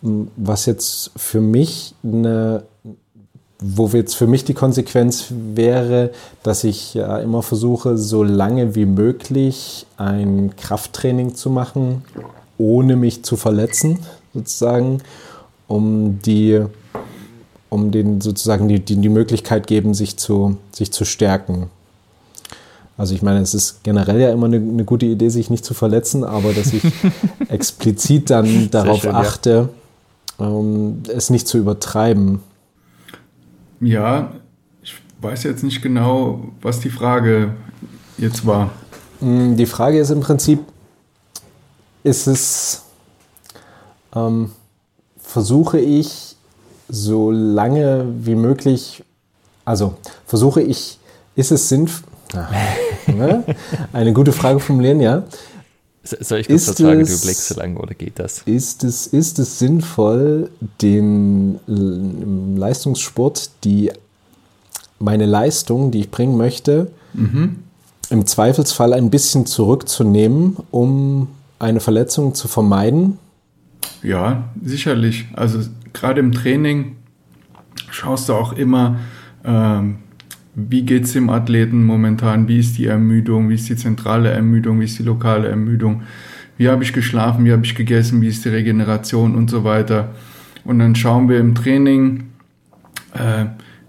Was 0.01 0.67
jetzt 0.67 1.11
für 1.15 1.41
mich 1.41 1.95
eine, 2.03 2.63
wo 3.59 3.87
jetzt 3.87 4.13
für 4.13 4.27
mich 4.27 4.45
die 4.45 4.53
Konsequenz 4.53 5.25
wäre, 5.31 6.11
dass 6.43 6.63
ich 6.63 6.93
ja 6.93 7.17
immer 7.17 7.41
versuche, 7.41 7.97
so 7.97 8.23
lange 8.23 8.75
wie 8.75 8.85
möglich 8.85 9.87
ein 9.97 10.55
Krafttraining 10.55 11.33
zu 11.33 11.49
machen, 11.49 12.03
ohne 12.59 12.95
mich 12.95 13.23
zu 13.23 13.37
verletzen, 13.37 13.99
sozusagen, 14.35 14.99
um 15.67 16.19
die 16.21 16.61
um 17.69 17.91
denen 17.91 18.21
sozusagen 18.21 18.67
die, 18.67 18.79
die, 18.79 18.95
die 18.95 19.09
Möglichkeit 19.09 19.67
geben, 19.67 19.93
sich 19.93 20.17
zu, 20.17 20.57
sich 20.71 20.91
zu 20.91 21.05
stärken. 21.05 21.69
Also 22.97 23.13
ich 23.13 23.21
meine, 23.21 23.41
es 23.41 23.53
ist 23.53 23.83
generell 23.83 24.19
ja 24.19 24.31
immer 24.31 24.47
eine, 24.47 24.57
eine 24.57 24.83
gute 24.83 25.05
Idee, 25.05 25.29
sich 25.29 25.49
nicht 25.49 25.63
zu 25.63 25.73
verletzen, 25.73 26.23
aber 26.23 26.53
dass 26.53 26.73
ich 26.73 26.83
explizit 27.49 28.29
dann 28.31 28.71
darauf 28.71 29.01
schön, 29.01 29.15
achte, 29.15 29.69
ja. 30.39 30.47
ähm, 30.47 31.03
es 31.13 31.29
nicht 31.29 31.47
zu 31.47 31.59
übertreiben. 31.59 32.39
Ja, 33.79 34.31
ich 34.81 34.95
weiß 35.21 35.43
jetzt 35.43 35.63
nicht 35.63 35.83
genau, 35.83 36.45
was 36.61 36.79
die 36.79 36.89
Frage 36.89 37.53
jetzt 38.17 38.47
war. 38.47 38.71
Mm, 39.19 39.55
die 39.55 39.67
Frage 39.67 39.99
ist 39.99 40.09
im 40.09 40.21
Prinzip, 40.21 40.59
ist 42.03 42.25
es, 42.25 42.83
ähm, 44.15 44.51
versuche 45.19 45.79
ich 45.79 46.26
so 46.89 47.31
lange 47.31 48.05
wie 48.19 48.35
möglich, 48.35 49.03
also 49.65 49.95
versuche 50.25 50.61
ich, 50.61 50.99
ist 51.35 51.51
es 51.51 51.69
sinnvoll, 51.69 52.09
ne? 53.07 53.43
eine 53.93 54.13
gute 54.13 54.31
Frage 54.31 54.59
formulieren, 54.59 54.99
ja. 54.99 55.23
Soll 56.03 56.39
ich 56.39 56.47
kurz 56.47 56.71
fragen, 56.71 57.05
du 57.05 57.21
blickst 57.21 57.47
so 57.49 57.55
lange 57.55 57.79
oder 57.79 57.93
geht 57.93 58.17
das? 58.17 58.43
Ist 58.45 58.85
es, 58.85 59.07
ist 59.07 59.39
es 59.39 59.59
sinnvoll, 59.59 60.49
den 60.81 61.59
im 61.67 62.55
Leistungssport 62.55 63.49
die 63.65 63.91
meine 64.99 65.25
Leistung, 65.25 65.91
die 65.91 66.01
ich 66.01 66.11
bringen 66.11 66.37
möchte, 66.37 66.91
mhm. 67.13 67.57
im 68.09 68.25
Zweifelsfall 68.25 68.93
ein 68.93 69.09
bisschen 69.09 69.45
zurückzunehmen, 69.45 70.57
um 70.71 71.27
eine 71.59 71.79
Verletzung 71.79 72.33
zu 72.33 72.47
vermeiden? 72.47 73.19
Ja, 74.01 74.49
sicherlich. 74.63 75.25
Also 75.33 75.59
gerade 75.99 76.19
im 76.19 76.31
Training 76.31 76.95
schaust 77.91 78.29
du 78.29 78.33
auch 78.33 78.53
immer, 78.53 78.99
ähm, 79.43 79.97
wie 80.55 80.83
geht 80.83 81.03
es 81.03 81.13
dem 81.13 81.29
Athleten 81.29 81.85
momentan, 81.85 82.47
wie 82.47 82.59
ist 82.59 82.77
die 82.77 82.85
Ermüdung, 82.85 83.49
wie 83.49 83.55
ist 83.55 83.69
die 83.69 83.75
zentrale 83.75 84.31
Ermüdung, 84.31 84.79
wie 84.79 84.85
ist 84.85 84.97
die 84.97 85.03
lokale 85.03 85.47
Ermüdung, 85.47 86.01
wie 86.57 86.67
habe 86.67 86.83
ich 86.83 86.93
geschlafen, 86.93 87.45
wie 87.45 87.51
habe 87.51 87.63
ich 87.63 87.75
gegessen, 87.75 88.21
wie 88.21 88.27
ist 88.27 88.43
die 88.43 88.49
Regeneration 88.49 89.35
und 89.35 89.49
so 89.49 89.63
weiter. 89.63 90.15
Und 90.63 90.79
dann 90.79 90.95
schauen 90.95 91.29
wir 91.29 91.39
im 91.39 91.53
Training, 91.53 92.23
äh, 93.13 93.45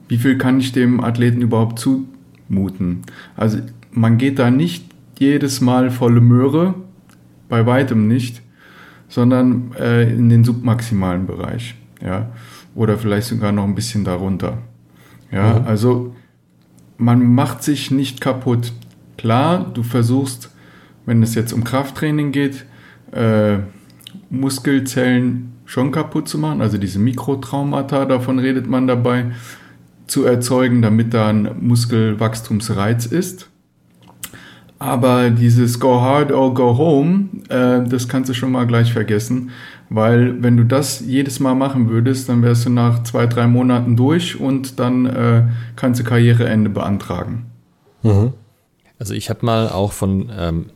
wie 0.08 0.18
viel 0.18 0.36
kann 0.36 0.60
ich 0.60 0.72
dem 0.72 1.02
Athleten 1.02 1.40
überhaupt 1.40 1.78
zumuten. 1.78 3.02
Also 3.34 3.58
man 3.90 4.18
geht 4.18 4.38
da 4.38 4.50
nicht 4.50 4.84
jedes 5.18 5.60
Mal 5.60 5.90
volle 5.90 6.20
Möhre, 6.20 6.74
bei 7.48 7.64
weitem 7.66 8.08
nicht, 8.08 8.42
sondern 9.08 9.72
äh, 9.78 10.12
in 10.12 10.28
den 10.28 10.44
submaximalen 10.44 11.26
Bereich. 11.26 11.74
Ja? 12.02 12.30
Oder 12.74 12.98
vielleicht 12.98 13.28
sogar 13.28 13.52
noch 13.52 13.64
ein 13.64 13.74
bisschen 13.74 14.04
darunter. 14.04 14.58
Ja, 15.30 15.58
mhm. 15.58 15.66
also 15.66 16.14
man 16.96 17.34
macht 17.34 17.62
sich 17.62 17.90
nicht 17.90 18.20
kaputt. 18.20 18.72
Klar, 19.16 19.70
du 19.72 19.82
versuchst, 19.82 20.50
wenn 21.06 21.22
es 21.22 21.34
jetzt 21.34 21.52
um 21.52 21.64
Krafttraining 21.64 22.32
geht, 22.32 22.64
äh, 23.12 23.58
Muskelzellen 24.30 25.52
schon 25.64 25.92
kaputt 25.92 26.28
zu 26.28 26.38
machen, 26.38 26.60
also 26.60 26.78
diese 26.78 26.98
Mikrotraumata, 26.98 28.04
davon 28.04 28.38
redet 28.38 28.66
man 28.66 28.86
dabei, 28.86 29.32
zu 30.06 30.24
erzeugen, 30.24 30.80
damit 30.82 31.12
da 31.12 31.28
ein 31.28 31.50
Muskelwachstumsreiz 31.60 33.06
ist. 33.06 33.50
Aber 34.78 35.30
dieses 35.30 35.80
Go 35.80 36.00
hard 36.00 36.32
or 36.32 36.54
go 36.54 36.78
home, 36.78 37.28
äh, 37.48 37.86
das 37.86 38.08
kannst 38.08 38.30
du 38.30 38.34
schon 38.34 38.52
mal 38.52 38.66
gleich 38.66 38.92
vergessen, 38.92 39.50
weil 39.90 40.42
wenn 40.42 40.56
du 40.56 40.64
das 40.64 41.00
jedes 41.00 41.40
Mal 41.40 41.54
machen 41.54 41.88
würdest, 41.88 42.28
dann 42.28 42.42
wärst 42.42 42.66
du 42.66 42.70
nach 42.70 43.02
zwei, 43.04 43.26
drei 43.26 43.46
Monaten 43.46 43.96
durch 43.96 44.38
und 44.38 44.78
dann 44.78 45.06
äh, 45.06 45.42
kannst 45.76 46.00
du 46.00 46.04
Karriereende 46.04 46.70
beantragen. 46.70 47.46
Mhm. 48.02 48.32
Also 48.98 49.14
ich 49.14 49.30
habe 49.30 49.46
mal 49.46 49.68
auch 49.68 49.92
von 49.92 50.30
ähm, 50.36 50.66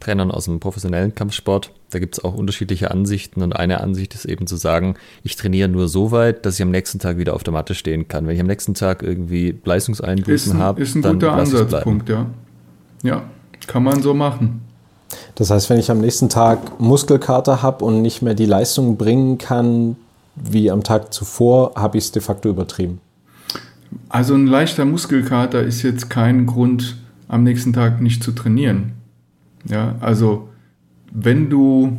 Trainern 0.00 0.30
aus 0.30 0.44
dem 0.44 0.60
professionellen 0.60 1.14
Kampfsport, 1.14 1.72
da 1.90 1.98
gibt 1.98 2.18
es 2.18 2.24
auch 2.24 2.34
unterschiedliche 2.34 2.90
Ansichten 2.90 3.42
und 3.42 3.54
eine 3.54 3.80
Ansicht 3.80 4.14
ist 4.14 4.26
eben 4.26 4.46
zu 4.46 4.56
sagen, 4.56 4.96
ich 5.22 5.36
trainiere 5.36 5.68
nur 5.68 5.88
so 5.88 6.10
weit, 6.10 6.44
dass 6.44 6.56
ich 6.56 6.62
am 6.62 6.70
nächsten 6.70 6.98
Tag 6.98 7.16
wieder 7.16 7.34
auf 7.34 7.42
der 7.42 7.52
Matte 7.52 7.74
stehen 7.74 8.08
kann. 8.08 8.26
Wenn 8.26 8.34
ich 8.34 8.40
am 8.40 8.46
nächsten 8.46 8.74
Tag 8.74 9.02
irgendwie 9.02 9.58
Leistungseinbußen 9.64 10.58
habe, 10.58 10.82
ist 10.82 10.94
ein 10.94 11.02
guter 11.02 11.32
Ansatzpunkt, 11.32 12.08
ja. 12.08 12.26
Ja, 13.02 13.22
kann 13.66 13.82
man 13.84 14.02
so 14.02 14.12
machen. 14.12 14.67
Das 15.34 15.50
heißt, 15.50 15.70
wenn 15.70 15.78
ich 15.78 15.90
am 15.90 16.00
nächsten 16.00 16.28
Tag 16.28 16.80
Muskelkater 16.80 17.62
habe 17.62 17.84
und 17.84 18.02
nicht 18.02 18.22
mehr 18.22 18.34
die 18.34 18.46
Leistung 18.46 18.96
bringen 18.96 19.38
kann 19.38 19.96
wie 20.34 20.70
am 20.70 20.84
Tag 20.84 21.12
zuvor, 21.12 21.72
habe 21.76 21.98
ich 21.98 22.04
es 22.04 22.12
de 22.12 22.22
facto 22.22 22.48
übertrieben. 22.48 23.00
Also 24.08 24.34
ein 24.34 24.46
leichter 24.46 24.84
Muskelkater 24.84 25.62
ist 25.62 25.82
jetzt 25.82 26.10
kein 26.10 26.46
Grund, 26.46 26.96
am 27.26 27.42
nächsten 27.42 27.72
Tag 27.72 28.00
nicht 28.00 28.22
zu 28.22 28.32
trainieren. 28.32 28.92
Ja, 29.68 29.96
also 30.00 30.48
wenn 31.12 31.50
du 31.50 31.98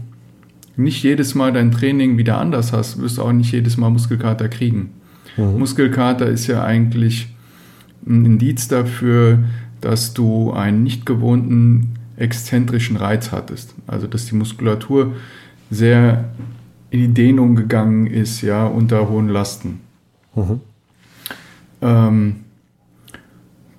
nicht 0.75 1.03
jedes 1.03 1.35
Mal 1.35 1.51
dein 1.51 1.71
Training 1.71 2.17
wieder 2.17 2.37
anders 2.37 2.73
hast, 2.73 3.01
wirst 3.01 3.17
du 3.17 3.23
auch 3.23 3.31
nicht 3.31 3.51
jedes 3.51 3.77
Mal 3.77 3.89
Muskelkater 3.89 4.49
kriegen. 4.49 4.91
Mhm. 5.37 5.59
Muskelkater 5.59 6.27
ist 6.27 6.47
ja 6.47 6.63
eigentlich 6.63 7.27
ein 8.07 8.25
Indiz 8.25 8.67
dafür, 8.67 9.39
dass 9.81 10.13
du 10.13 10.51
einen 10.51 10.83
nicht 10.83 11.05
gewohnten 11.05 11.98
exzentrischen 12.19 12.97
Reiz 12.97 13.31
hattest. 13.31 13.73
Also 13.87 14.07
dass 14.07 14.25
die 14.25 14.35
Muskulatur 14.35 15.15
sehr 15.71 16.25
in 16.91 16.99
die 16.99 17.13
Dehnung 17.13 17.55
gegangen 17.55 18.07
ist, 18.07 18.41
ja, 18.41 18.65
unter 18.65 19.09
hohen 19.09 19.29
Lasten. 19.29 19.81
Mhm. 20.35 20.61
Ähm, 21.81 22.35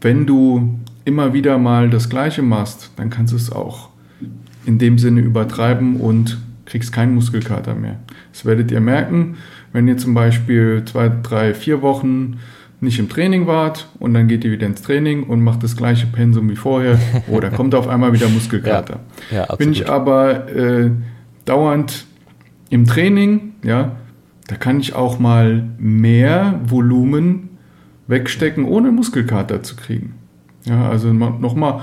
wenn 0.00 0.26
du 0.26 0.78
immer 1.04 1.32
wieder 1.32 1.58
mal 1.58 1.90
das 1.90 2.08
Gleiche 2.08 2.42
machst, 2.42 2.90
dann 2.96 3.10
kannst 3.10 3.32
du 3.32 3.36
es 3.36 3.50
auch 3.50 3.90
in 4.64 4.78
dem 4.78 4.98
Sinne 4.98 5.20
übertreiben 5.20 5.96
und 5.96 6.38
kriegst 6.66 6.92
keinen 6.92 7.14
Muskelkater 7.14 7.74
mehr. 7.74 7.96
Das 8.32 8.44
werdet 8.44 8.70
ihr 8.70 8.80
merken, 8.80 9.36
wenn 9.72 9.88
ihr 9.88 9.96
zum 9.96 10.14
Beispiel 10.14 10.84
zwei, 10.84 11.10
drei, 11.22 11.54
vier 11.54 11.82
Wochen 11.82 12.38
nicht 12.80 12.98
im 12.98 13.08
Training 13.08 13.46
wart 13.46 13.88
und 13.98 14.14
dann 14.14 14.26
geht 14.26 14.44
ihr 14.44 14.52
wieder 14.52 14.66
ins 14.66 14.82
Training 14.82 15.24
und 15.24 15.42
macht 15.42 15.62
das 15.62 15.76
gleiche 15.76 16.06
Pensum 16.06 16.48
wie 16.50 16.56
vorher 16.56 16.98
oder 17.28 17.50
kommt 17.50 17.74
auf 17.74 17.88
einmal 17.88 18.12
wieder 18.12 18.28
Muskelkater. 18.28 19.00
Ja, 19.30 19.46
ja, 19.48 19.56
Bin 19.56 19.72
ich 19.72 19.88
aber 19.88 20.48
äh, 20.54 20.90
dauernd 21.44 22.06
im 22.70 22.86
Training, 22.86 23.52
ja, 23.62 23.96
da 24.46 24.56
kann 24.56 24.80
ich 24.80 24.94
auch 24.94 25.18
mal 25.18 25.68
mehr 25.78 26.60
Volumen 26.64 27.50
wegstecken, 28.06 28.64
ohne 28.64 28.90
Muskelkater 28.90 29.62
zu 29.62 29.76
kriegen. 29.76 30.14
Ja, 30.64 30.88
also 30.88 31.12
nochmal, 31.12 31.82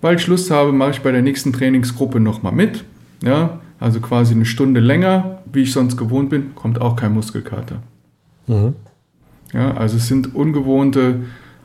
weil 0.00 0.16
ich 0.16 0.26
Lust 0.26 0.50
habe, 0.50 0.72
mache 0.72 0.92
ich 0.92 1.00
bei 1.00 1.12
der 1.12 1.22
nächsten 1.22 1.52
Trainingsgruppe 1.52 2.20
nochmal 2.20 2.52
mit. 2.52 2.84
Ja, 3.22 3.60
also 3.80 4.00
quasi 4.00 4.34
eine 4.34 4.44
Stunde 4.44 4.80
länger, 4.80 5.42
wie 5.52 5.62
ich 5.62 5.72
sonst 5.72 5.96
gewohnt 5.96 6.30
bin, 6.30 6.54
kommt 6.54 6.80
auch 6.80 6.96
kein 6.96 7.12
Muskelkater. 7.12 7.82
Mhm. 8.46 8.74
Ja, 9.52 9.74
also 9.76 9.96
es 9.96 10.08
sind 10.08 10.34
ungewohnte 10.34 11.20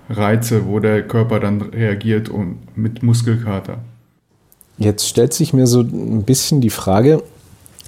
Reize, 0.09 0.65
wo 0.67 0.79
der 0.79 1.07
Körper 1.07 1.39
dann 1.39 1.61
reagiert 1.61 2.29
und 2.29 2.57
mit 2.75 3.03
Muskelkater. 3.03 3.79
Jetzt 4.77 5.07
stellt 5.07 5.33
sich 5.33 5.53
mir 5.53 5.67
so 5.67 5.81
ein 5.81 6.23
bisschen 6.23 6.61
die 6.61 6.69
Frage, 6.69 7.23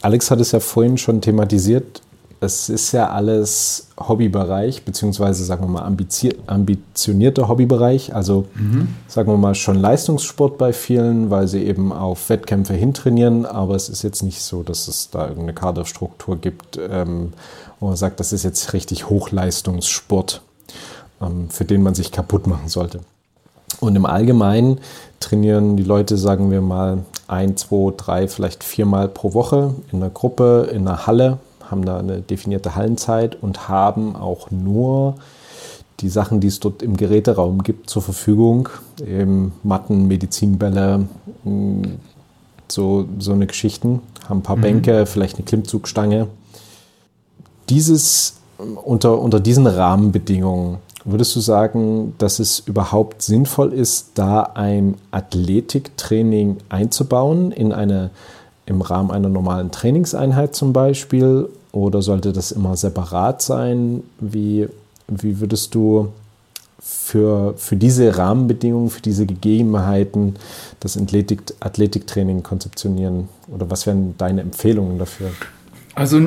Alex 0.02 0.30
hat 0.30 0.40
es 0.40 0.52
ja 0.52 0.60
vorhin 0.60 0.98
schon 0.98 1.22
thematisiert, 1.22 2.02
es 2.42 2.70
ist 2.70 2.92
ja 2.92 3.10
alles 3.10 3.90
Hobbybereich, 3.98 4.84
beziehungsweise 4.84 5.44
sagen 5.44 5.64
wir 5.64 5.70
mal 5.70 5.94
ambitionierter 6.48 7.48
Hobbybereich. 7.48 8.14
Also 8.14 8.46
mhm. 8.56 8.90
sagen 9.08 9.32
wir 9.32 9.38
mal 9.38 9.56
schon 9.56 9.76
Leistungssport 9.76 10.58
bei 10.58 10.74
vielen, 10.74 11.30
weil 11.30 11.48
sie 11.48 11.64
eben 11.64 11.92
auf 11.92 12.30
Wettkämpfe 12.30 12.74
hintrainieren. 12.74 13.46
Aber 13.46 13.76
es 13.76 13.90
ist 13.90 14.04
jetzt 14.04 14.22
nicht 14.22 14.42
so, 14.42 14.64
dass 14.64 14.88
es 14.88 15.10
da 15.10 15.24
irgendeine 15.24 15.54
Kaderstruktur 15.54 16.38
gibt, 16.38 16.80
ähm, 16.90 17.34
wo 17.86 17.90
man 17.90 17.98
sagt, 17.98 18.20
das 18.20 18.34
ist 18.34 18.42
jetzt 18.42 18.74
richtig 18.74 19.12
Hochleistungssport, 19.12 20.42
ähm, 21.22 21.52
für 21.52 21.66
den 21.66 21.84
man 21.84 21.94
sich 21.94 22.12
kaputt 22.12 22.48
machen 22.48 22.68
sollte. 22.68 23.02
Und 23.80 23.96
im 23.96 24.08
Allgemeinen 24.08 24.80
trainieren 25.20 25.78
die 25.78 25.84
Leute, 25.84 26.18
sagen 26.18 26.50
wir 26.50 26.62
mal, 26.62 27.06
ein, 27.28 27.56
zwei, 27.58 27.94
drei, 27.96 28.28
vielleicht 28.28 28.64
viermal 28.64 29.08
pro 29.08 29.36
Woche 29.36 29.76
in 29.92 30.02
einer 30.02 30.10
Gruppe, 30.10 30.68
in 30.72 30.88
einer 30.88 31.06
Halle 31.06 31.38
haben 31.70 31.86
da 31.86 32.00
eine 32.00 32.22
definierte 32.22 32.76
Hallenzeit 32.76 33.38
und 33.40 33.70
haben 33.70 34.16
auch 34.16 34.50
nur 34.50 35.16
die 36.00 36.10
Sachen, 36.10 36.40
die 36.40 36.48
es 36.48 36.60
dort 36.60 36.82
im 36.82 36.98
Geräteraum 36.98 37.62
gibt, 37.62 37.90
zur 37.90 38.02
Verfügung. 38.02 38.68
Eben 39.00 39.54
Matten, 39.62 40.08
Medizinbälle, 40.08 41.08
mm, 41.44 41.84
so, 42.68 43.06
so 43.20 43.32
eine 43.32 43.46
Geschichten. 43.46 44.02
Haben 44.28 44.40
ein 44.40 44.44
paar 44.44 44.58
mhm. 44.58 44.62
Bänke, 44.62 45.06
vielleicht 45.06 45.38
eine 45.38 45.46
Klimmzugstange. 45.46 46.28
Dieses, 47.70 48.38
unter, 48.84 49.20
unter 49.20 49.40
diesen 49.40 49.68
Rahmenbedingungen, 49.68 50.78
würdest 51.04 51.36
du 51.36 51.40
sagen, 51.40 52.16
dass 52.18 52.40
es 52.40 52.60
überhaupt 52.60 53.22
sinnvoll 53.22 53.74
ist, 53.74 54.12
da 54.16 54.42
ein 54.54 54.96
Athletiktraining 55.12 56.58
einzubauen 56.70 57.52
in 57.52 57.72
eine 57.72 58.12
im 58.66 58.82
Rahmen 58.82 59.12
einer 59.12 59.30
normalen 59.30 59.72
Trainingseinheit 59.72 60.56
zum 60.56 60.74
Beispiel? 60.74 61.50
Oder 61.72 62.02
sollte 62.02 62.34
das 62.34 62.52
immer 62.52 62.76
separat 62.76 63.42
sein? 63.42 64.04
Wie, 64.20 64.68
wie 65.08 65.40
würdest 65.40 65.76
du 65.76 66.10
für, 66.80 67.54
für 67.58 67.76
diese 67.76 68.18
Rahmenbedingungen, 68.18 68.90
für 68.90 69.02
diese 69.02 69.26
Gegebenheiten 69.26 70.36
das 70.80 70.98
Athletik, 70.98 71.54
Athletiktraining 71.60 72.44
konzeptionieren? 72.44 73.28
Oder 73.54 73.70
was 73.70 73.86
wären 73.86 74.16
deine 74.18 74.42
Empfehlungen 74.42 74.98
dafür? 74.98 75.32
Also 75.96 76.22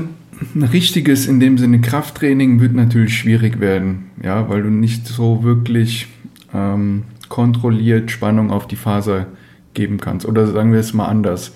ein 0.55 0.63
richtiges, 0.63 1.27
in 1.27 1.41
dem 1.41 1.59
Sinne 1.59 1.81
Krafttraining 1.81 2.61
wird 2.61 2.75
natürlich 2.75 3.17
schwierig 3.17 3.61
werden, 3.61 4.11
ja, 4.23 4.49
weil 4.49 4.63
du 4.63 4.71
nicht 4.71 5.07
so 5.07 5.43
wirklich 5.43 6.09
ähm, 6.55 7.05
kontrolliert 7.29 8.11
Spannung 8.11 8.51
auf 8.51 8.67
die 8.67 8.77
Faser 8.77 9.27
geben 9.75 9.99
kannst. 9.99 10.27
Oder 10.27 10.47
sagen 10.47 10.73
wir 10.73 10.81
es 10.81 10.95
mal 10.95 11.07
anders 11.07 11.53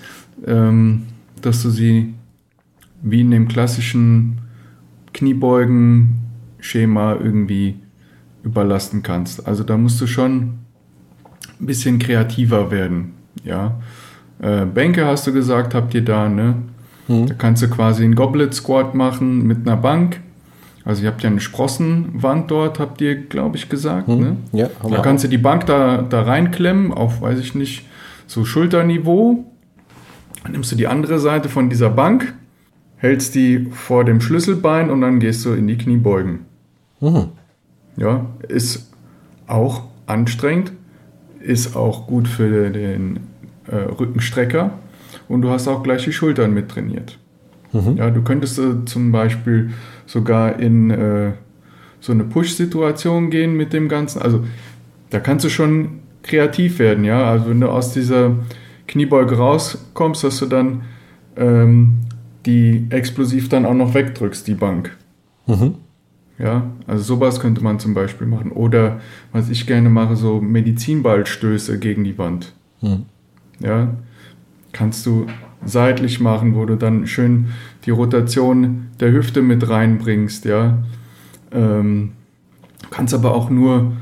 ähm, 0.46 1.02
dass 1.40 1.62
du 1.62 1.70
sie 1.70 2.14
wie 3.02 3.20
in 3.20 3.30
dem 3.30 3.48
klassischen 3.48 4.38
Kniebeugen-Schema 5.12 7.14
irgendwie 7.14 7.76
überlasten 8.42 9.02
kannst. 9.02 9.46
Also 9.46 9.64
da 9.64 9.76
musst 9.76 10.00
du 10.00 10.06
schon 10.06 10.58
ein 11.60 11.66
bisschen 11.66 11.98
kreativer 11.98 12.70
werden. 12.70 13.12
Ja. 13.44 13.80
Äh, 14.40 14.66
Bänke 14.66 15.06
hast 15.06 15.26
du 15.26 15.32
gesagt, 15.32 15.74
habt 15.74 15.94
ihr 15.94 16.04
da, 16.04 16.28
ne? 16.28 16.56
Mhm. 17.12 17.26
Da 17.26 17.34
kannst 17.34 17.62
du 17.62 17.68
quasi 17.68 18.04
einen 18.04 18.14
Goblet 18.14 18.54
Squat 18.54 18.94
machen 18.94 19.46
mit 19.46 19.66
einer 19.66 19.76
Bank. 19.76 20.20
Also 20.84 21.02
ihr 21.02 21.08
habt 21.08 21.22
ja 21.22 21.30
eine 21.30 21.40
Sprossenwand 21.40 22.50
dort, 22.50 22.80
habt 22.80 23.00
ihr, 23.00 23.14
glaube 23.14 23.56
ich, 23.56 23.68
gesagt. 23.68 24.08
Mhm. 24.08 24.20
Ne? 24.20 24.36
Ja, 24.52 24.70
da 24.88 25.00
kannst 25.00 25.24
du 25.24 25.28
die 25.28 25.38
Bank 25.38 25.66
da, 25.66 26.02
da 26.02 26.22
reinklemmen 26.22 26.92
auf, 26.92 27.20
weiß 27.20 27.38
ich 27.38 27.54
nicht, 27.54 27.86
so 28.26 28.44
Schulterniveau 28.44 29.44
Dann 30.42 30.52
nimmst 30.52 30.72
du 30.72 30.76
die 30.76 30.86
andere 30.86 31.18
Seite 31.18 31.48
von 31.48 31.68
dieser 31.68 31.90
Bank, 31.90 32.34
hältst 32.96 33.34
die 33.34 33.68
vor 33.70 34.04
dem 34.04 34.20
Schlüsselbein 34.20 34.90
und 34.90 35.02
dann 35.02 35.20
gehst 35.20 35.44
du 35.44 35.52
in 35.52 35.68
die 35.68 35.76
Kniebeugen. 35.76 36.40
Mhm. 37.00 37.28
Ja, 37.96 38.26
ist 38.48 38.90
auch 39.46 39.82
anstrengend, 40.06 40.72
ist 41.40 41.76
auch 41.76 42.06
gut 42.06 42.26
für 42.26 42.70
den 42.70 43.20
äh, 43.66 43.76
Rückenstrecker 43.76 44.70
und 45.28 45.42
du 45.42 45.50
hast 45.50 45.68
auch 45.68 45.82
gleich 45.82 46.04
die 46.04 46.12
Schultern 46.12 46.54
mit 46.54 46.68
trainiert. 46.68 47.18
Mhm. 47.72 47.96
Ja, 47.96 48.10
du 48.10 48.22
könntest 48.22 48.58
äh, 48.58 48.84
zum 48.84 49.12
Beispiel 49.12 49.70
sogar 50.06 50.58
in 50.58 50.90
äh, 50.90 51.32
so 52.00 52.12
eine 52.12 52.24
Push-Situation 52.24 53.30
gehen 53.30 53.56
mit 53.56 53.72
dem 53.72 53.88
Ganzen. 53.88 54.20
Also 54.20 54.44
da 55.10 55.20
kannst 55.20 55.44
du 55.44 55.48
schon 55.48 56.00
kreativ 56.22 56.78
werden, 56.78 57.04
ja. 57.04 57.24
Also 57.30 57.48
wenn 57.50 57.60
du 57.60 57.68
aus 57.68 57.92
dieser 57.92 58.36
Kniebeuge 58.86 59.36
rauskommst, 59.36 60.24
dass 60.24 60.38
du 60.38 60.46
dann 60.46 60.82
ähm, 61.36 62.00
die 62.44 62.86
explosiv 62.90 63.48
dann 63.48 63.64
auch 63.64 63.74
noch 63.74 63.94
wegdrückst, 63.94 64.46
die 64.46 64.54
Bank. 64.54 64.96
Mhm. 65.46 65.76
Ja, 66.38 66.70
also 66.86 67.02
sowas 67.02 67.40
könnte 67.40 67.62
man 67.62 67.78
zum 67.78 67.94
Beispiel 67.94 68.26
machen. 68.26 68.50
Oder 68.50 69.00
was 69.32 69.48
ich 69.48 69.66
gerne 69.66 69.90
mache, 69.90 70.16
so 70.16 70.40
Medizinballstöße 70.40 71.78
gegen 71.78 72.04
die 72.04 72.18
Wand. 72.18 72.52
Mhm. 72.80 73.04
Ja, 73.60 73.94
kannst 74.72 75.06
du 75.06 75.26
seitlich 75.64 76.20
machen, 76.20 76.54
wo 76.54 76.64
du 76.64 76.76
dann 76.76 77.06
schön 77.06 77.48
die 77.84 77.90
Rotation 77.90 78.88
der 79.00 79.12
Hüfte 79.12 79.42
mit 79.42 79.68
reinbringst, 79.68 80.44
ja. 80.44 80.78
Ähm, 81.52 82.12
kannst 82.90 83.14
aber 83.14 83.34
auch 83.34 83.50
nur 83.50 83.92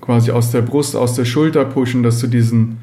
quasi 0.00 0.30
aus 0.30 0.50
der 0.50 0.62
Brust, 0.62 0.96
aus 0.96 1.14
der 1.14 1.24
Schulter 1.24 1.64
pushen, 1.64 2.02
dass 2.02 2.20
du 2.20 2.26
diesen 2.26 2.78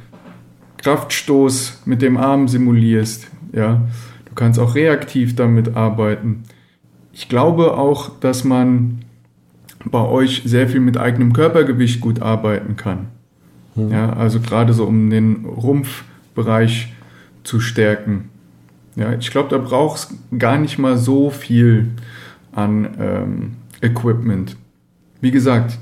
Kraftstoß 0.77 1.83
mit 1.85 2.01
dem 2.01 2.17
Arm 2.17 2.47
simulierst, 2.47 3.27
ja. 3.53 3.81
Du 4.25 4.35
kannst 4.35 4.59
auch 4.59 4.75
reaktiv 4.75 5.35
damit 5.35 5.75
arbeiten. 5.75 6.43
Ich 7.11 7.29
glaube 7.29 7.77
auch, 7.77 8.19
dass 8.19 8.43
man 8.43 9.05
bei 9.85 10.01
euch 10.01 10.41
sehr 10.45 10.67
viel 10.67 10.79
mit 10.79 10.97
eigenem 10.97 11.33
Körpergewicht 11.33 12.01
gut 12.01 12.21
arbeiten 12.21 12.75
kann. 12.75 13.07
Hm. 13.75 13.91
Ja, 13.91 14.13
also 14.13 14.39
gerade 14.39 14.73
so 14.73 14.85
um 14.85 15.09
den 15.09 15.45
Rumpfbereich 15.45 16.92
zu 17.43 17.59
stärken. 17.59 18.29
Ja, 18.95 19.13
ich 19.13 19.31
glaube, 19.31 19.49
da 19.49 19.57
braucht 19.57 19.97
es 19.97 20.15
gar 20.37 20.57
nicht 20.57 20.77
mal 20.77 20.97
so 20.97 21.29
viel 21.29 21.89
an 22.51 22.87
ähm, 22.99 23.51
Equipment. 23.81 24.55
Wie 25.19 25.31
gesagt, 25.31 25.79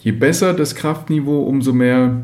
je 0.00 0.12
besser 0.12 0.54
das 0.54 0.74
Kraftniveau, 0.74 1.42
umso 1.42 1.72
mehr 1.72 2.22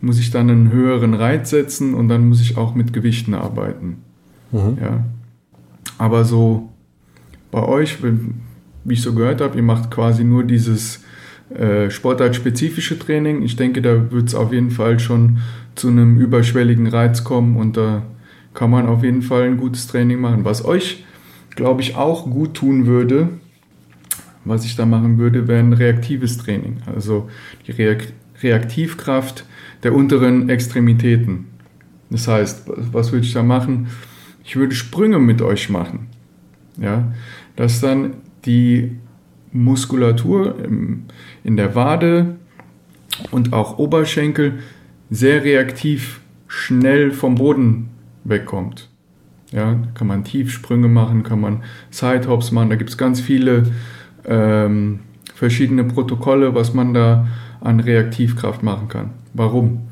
muss 0.00 0.20
ich 0.20 0.30
dann 0.30 0.48
einen 0.48 0.72
höheren 0.72 1.14
Reiz 1.14 1.50
setzen 1.50 1.94
und 1.94 2.08
dann 2.08 2.28
muss 2.28 2.40
ich 2.40 2.56
auch 2.56 2.74
mit 2.74 2.92
Gewichten 2.92 3.34
arbeiten. 3.34 3.96
Mhm. 4.52 4.78
Ja. 4.80 5.04
Aber 5.98 6.24
so 6.24 6.68
bei 7.50 7.62
euch, 7.62 7.98
wie 8.02 8.94
ich 8.94 9.02
so 9.02 9.14
gehört 9.14 9.40
habe, 9.40 9.56
ihr 9.56 9.62
macht 9.62 9.90
quasi 9.90 10.22
nur 10.22 10.44
dieses 10.44 11.02
äh, 11.54 11.90
sportartspezifische 11.90 12.98
Training. 12.98 13.42
Ich 13.42 13.56
denke, 13.56 13.80
da 13.82 14.10
wird 14.10 14.28
es 14.28 14.34
auf 14.34 14.52
jeden 14.52 14.70
Fall 14.70 14.98
schon 15.00 15.38
zu 15.74 15.88
einem 15.88 16.18
überschwelligen 16.18 16.86
Reiz 16.86 17.24
kommen 17.24 17.56
und 17.56 17.76
da 17.76 18.02
kann 18.54 18.70
man 18.70 18.86
auf 18.86 19.02
jeden 19.02 19.22
Fall 19.22 19.44
ein 19.44 19.56
gutes 19.56 19.86
Training 19.86 20.20
machen. 20.20 20.44
Was 20.44 20.64
euch, 20.64 21.04
glaube 21.54 21.80
ich, 21.80 21.96
auch 21.96 22.24
gut 22.28 22.54
tun 22.54 22.86
würde, 22.86 23.28
was 24.44 24.64
ich 24.64 24.76
da 24.76 24.86
machen 24.86 25.18
würde, 25.18 25.46
wäre 25.46 25.60
ein 25.60 25.72
reaktives 25.72 26.38
Training. 26.38 26.78
Also 26.86 27.28
die 27.66 27.72
Reaktivkraft 28.42 29.44
der 29.82 29.94
unteren 29.94 30.48
Extremitäten. 30.48 31.46
Das 32.10 32.26
heißt, 32.26 32.64
was 32.92 33.12
würde 33.12 33.26
ich 33.26 33.32
da 33.32 33.42
machen? 33.42 33.88
Ich 34.44 34.56
würde 34.56 34.74
Sprünge 34.74 35.18
mit 35.18 35.42
euch 35.42 35.68
machen. 35.68 36.08
Ja, 36.80 37.12
dass 37.56 37.80
dann 37.80 38.14
die 38.44 38.96
Muskulatur 39.52 40.56
in 41.44 41.56
der 41.56 41.74
Wade 41.74 42.36
und 43.30 43.52
auch 43.52 43.78
Oberschenkel 43.78 44.60
sehr 45.10 45.44
reaktiv 45.44 46.20
schnell 46.46 47.12
vom 47.12 47.36
Boden 47.36 47.90
wegkommt. 48.24 48.88
Ja, 49.50 49.76
kann 49.94 50.06
man 50.06 50.24
Tiefsprünge 50.24 50.88
machen, 50.88 51.22
kann 51.22 51.40
man 51.40 51.62
Sidehops 51.90 52.52
machen, 52.52 52.68
da 52.68 52.76
gibt 52.76 52.90
es 52.90 52.98
ganz 52.98 53.20
viele 53.20 53.64
ähm, 54.26 55.00
verschiedene 55.34 55.84
Protokolle, 55.84 56.54
was 56.54 56.74
man 56.74 56.92
da 56.92 57.28
an 57.60 57.80
Reaktivkraft 57.80 58.62
machen 58.62 58.88
kann. 58.88 59.10
Warum? 59.32 59.88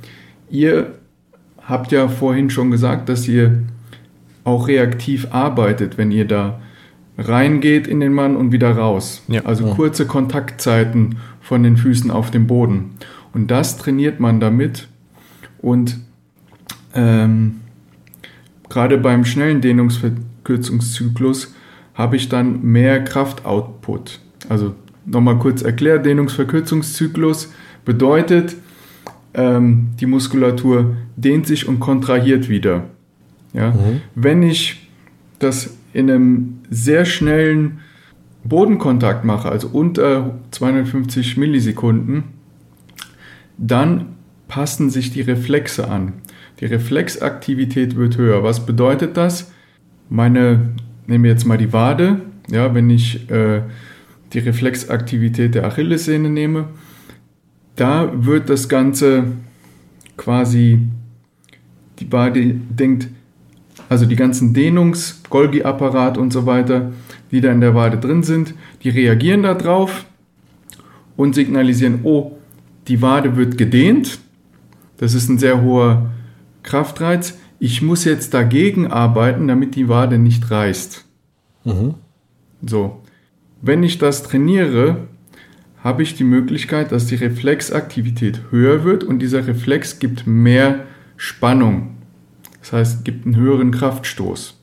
Ihr 0.51 0.95
habt 1.63 1.91
ja 1.91 2.09
vorhin 2.09 2.51
schon 2.51 2.71
gesagt, 2.71 3.09
dass 3.09 3.27
ihr 3.27 3.63
auch 4.45 4.69
reaktiv 4.69 5.29
arbeitet, 5.31 5.99
wenn 5.99 6.13
ihr 6.13 6.27
da 6.27 6.61
reingeht 7.19 7.87
in 7.87 8.01
den 8.01 8.13
Mann 8.13 8.37
und 8.37 8.53
wieder 8.53 8.73
raus. 8.73 9.23
Ja. 9.29 9.45
Also 9.45 9.67
kurze 9.75 10.07
Kontaktzeiten 10.07 11.17
von 11.41 11.63
den 11.63 11.77
Füßen 11.77 12.11
auf 12.11 12.31
dem 12.31 12.47
Boden. 12.47 12.91
Und 13.33 13.51
das 13.51 13.79
trainiert 13.79 14.21
man 14.21 14.41
damit. 14.41 14.89
Und 15.59 15.99
ähm, 16.95 17.61
gerade 18.69 18.99
beim 18.99 19.25
schnellen 19.25 19.61
Dehnungsverkürzungszyklus 19.61 21.55
habe 21.95 22.17
ich 22.17 22.29
dann 22.29 22.63
mehr 22.63 23.03
Kraftoutput. 23.03 24.21
Also 24.49 24.75
nochmal 25.07 25.39
kurz 25.39 25.63
erklärt, 25.63 26.05
Dehnungsverkürzungszyklus 26.05 27.53
bedeutet, 27.85 28.57
ähm, 29.35 29.89
die 30.01 30.07
Muskulatur 30.07 30.97
dehnt 31.17 31.47
sich 31.47 31.67
und 31.69 31.81
kontrahiert 31.81 32.49
wieder. 32.49 32.85
Ja? 33.53 33.71
Mhm. 33.71 34.01
Wenn 34.15 34.43
ich 34.43 34.89
das 35.39 35.77
in 35.97 36.11
einem 36.11 36.59
sehr 36.69 37.07
schnellen 37.07 37.79
Bodenkontakt 38.45 39.25
mache, 39.25 39.49
also 39.49 39.69
unter 39.69 40.39
250 40.51 41.39
Millisekunden, 41.39 42.25
dann 43.57 44.09
passen 44.47 44.91
sich 44.91 45.11
die 45.11 45.23
Reflexe 45.23 45.89
an. 45.89 46.13
Die 46.61 46.67
Reflexaktivität 46.67 47.97
wird 47.97 48.19
höher. 48.19 48.43
Was 48.43 48.67
bedeutet 48.67 49.17
das? 49.17 49.53
Meine, 50.11 50.75
nehmen 51.07 51.25
wir 51.25 51.31
jetzt 51.31 51.47
mal 51.47 51.57
die 51.57 51.73
Wade, 51.73 52.21
ja, 52.51 52.75
wenn 52.75 52.91
ich 52.91 53.31
äh, 53.31 53.63
die 54.35 54.41
Reflexaktivität 54.41 55.55
der 55.55 55.65
Achillessehne 55.65 56.29
nehme, 56.29 56.67
da 57.75 58.13
wird 58.15 58.51
das 58.51 58.69
Ganze 58.69 59.25
quasi, 60.19 60.79
die 62.01 62.13
Wade 62.13 62.53
denkt, 62.69 63.09
also 63.89 64.07
die 64.07 64.17
ganzen 64.17 64.55
Dehnungs-, 64.55 65.23
Golgi-Apparat 65.31 66.19
und 66.19 66.33
so 66.33 66.47
weiter, 66.47 66.93
die 67.31 67.41
da 67.41 67.51
in 67.51 67.61
der 67.61 67.75
Wade 67.75 67.99
drin 67.99 68.23
sind, 68.23 68.55
die 68.83 68.91
reagieren 68.91 69.43
darauf 69.43 70.07
und 71.17 71.35
signalisieren, 71.35 72.01
oh, 72.05 72.33
die 72.89 73.03
Wade 73.03 73.37
wird 73.37 73.59
gedehnt. 73.59 74.19
Das 74.99 75.15
ist 75.15 75.29
ein 75.29 75.39
sehr 75.39 75.63
hoher 75.63 76.11
Kraftreiz. 76.63 77.39
Ich 77.59 77.83
muss 77.83 78.05
jetzt 78.05 78.35
dagegen 78.35 78.87
arbeiten, 78.87 79.49
damit 79.49 79.75
die 79.75 79.89
Wade 79.89 80.19
nicht 80.19 80.51
reißt. 80.51 81.05
Mhm. 81.65 81.95
So. 82.65 83.03
Wenn 83.63 83.83
ich 83.83 83.99
das 83.99 84.23
trainiere, 84.23 85.09
habe 85.83 86.03
ich 86.03 86.15
die 86.15 86.25
Möglichkeit, 86.25 86.93
dass 86.93 87.07
die 87.07 87.15
Reflexaktivität 87.15 88.41
höher 88.51 88.85
wird 88.85 89.05
und 89.05 89.21
dieser 89.21 89.47
Reflex 89.47 89.99
gibt 89.99 90.27
mehr 90.27 90.85
Spannung. 91.17 91.96
Das 92.67 92.73
heißt, 92.73 93.05
gibt 93.05 93.27
einen 93.27 93.37
höheren 93.37 93.71
Kraftstoß. 93.71 94.59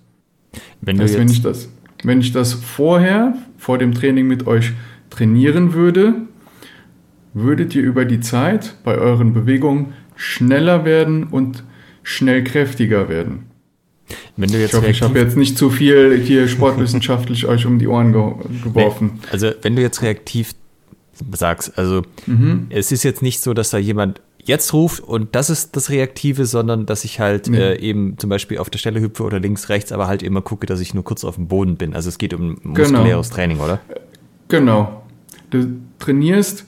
Wenn, 0.81 0.97
das 0.97 1.11
heißt, 1.11 1.19
wenn, 1.19 1.29
ich 1.29 1.41
das, 1.41 1.69
wenn 2.03 2.19
ich 2.19 2.33
das 2.33 2.53
vorher, 2.53 3.33
vor 3.57 3.77
dem 3.77 3.93
Training 3.93 4.27
mit 4.27 4.45
euch 4.45 4.73
trainieren 5.09 5.73
würde, 5.73 6.15
würdet 7.33 7.73
ihr 7.75 7.81
über 7.81 8.03
die 8.03 8.19
Zeit 8.19 8.75
bei 8.83 8.95
euren 8.97 9.33
Bewegungen 9.33 9.93
schneller 10.17 10.83
werden 10.83 11.23
und 11.23 11.63
schnell 12.03 12.43
kräftiger 12.43 13.07
werden. 13.07 13.45
Wenn 14.35 14.51
du 14.51 14.59
jetzt 14.59 14.71
ich 14.71 14.77
hoffe, 14.77 14.89
ich 14.89 15.01
habe 15.01 15.19
jetzt 15.19 15.37
nicht 15.37 15.57
zu 15.57 15.69
viel 15.69 16.19
hier 16.21 16.49
sportwissenschaftlich 16.49 17.45
euch 17.47 17.65
um 17.65 17.79
die 17.79 17.87
Ohren 17.87 18.11
ge 18.11 18.33
geworfen. 18.65 19.11
Nee, 19.21 19.27
also 19.31 19.51
wenn 19.61 19.77
du 19.77 19.81
jetzt 19.81 20.01
reaktiv 20.01 20.53
sagst, 21.31 21.77
also 21.77 22.01
mhm. 22.25 22.67
es 22.69 22.91
ist 22.91 23.03
jetzt 23.03 23.21
nicht 23.21 23.39
so, 23.39 23.53
dass 23.53 23.69
da 23.69 23.77
jemand 23.77 24.19
jetzt 24.45 24.73
ruft 24.73 25.01
und 25.01 25.35
das 25.35 25.49
ist 25.49 25.75
das 25.75 25.89
Reaktive, 25.89 26.45
sondern 26.45 26.85
dass 26.85 27.05
ich 27.05 27.19
halt 27.19 27.47
nee. 27.47 27.57
äh, 27.57 27.79
eben 27.79 28.17
zum 28.17 28.29
Beispiel 28.29 28.57
auf 28.57 28.69
der 28.69 28.79
Stelle 28.79 28.99
hüpfe 29.01 29.23
oder 29.23 29.39
links, 29.39 29.69
rechts, 29.69 29.91
aber 29.91 30.07
halt 30.07 30.23
immer 30.23 30.41
gucke, 30.41 30.65
dass 30.65 30.79
ich 30.79 30.93
nur 30.93 31.03
kurz 31.03 31.23
auf 31.23 31.35
dem 31.35 31.47
Boden 31.47 31.77
bin. 31.77 31.93
Also 31.93 32.09
es 32.09 32.17
geht 32.17 32.33
um 32.33 32.55
genau. 32.55 32.69
muskuläres 32.69 33.27
genau. 33.29 33.35
Training, 33.35 33.59
oder? 33.59 33.79
Genau. 34.49 35.03
Du 35.49 35.77
trainierst 35.99 36.65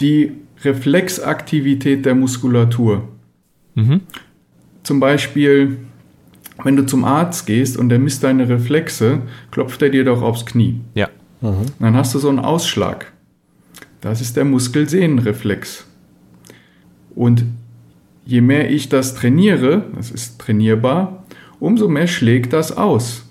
die 0.00 0.32
Reflexaktivität 0.62 2.04
der 2.04 2.14
Muskulatur. 2.14 3.08
Mhm. 3.74 4.00
Zum 4.82 5.00
Beispiel, 5.00 5.78
wenn 6.62 6.76
du 6.76 6.86
zum 6.86 7.04
Arzt 7.04 7.46
gehst 7.46 7.76
und 7.76 7.88
der 7.88 7.98
misst 7.98 8.22
deine 8.22 8.48
Reflexe, 8.48 9.22
klopft 9.50 9.82
er 9.82 9.90
dir 9.90 10.04
doch 10.04 10.22
aufs 10.22 10.46
Knie. 10.46 10.80
Ja. 10.94 11.08
Mhm. 11.40 11.66
Dann 11.78 11.96
hast 11.96 12.14
du 12.14 12.18
so 12.18 12.28
einen 12.28 12.38
Ausschlag. 12.38 13.12
Das 14.00 14.20
ist 14.20 14.36
der 14.36 14.44
Muskelsehnenreflex. 14.44 15.84
Und 17.16 17.44
je 18.24 18.40
mehr 18.40 18.70
ich 18.70 18.88
das 18.88 19.14
trainiere, 19.14 19.86
das 19.96 20.12
ist 20.12 20.38
trainierbar, 20.38 21.24
umso 21.58 21.88
mehr 21.88 22.06
schlägt 22.06 22.52
das 22.52 22.76
aus. 22.76 23.24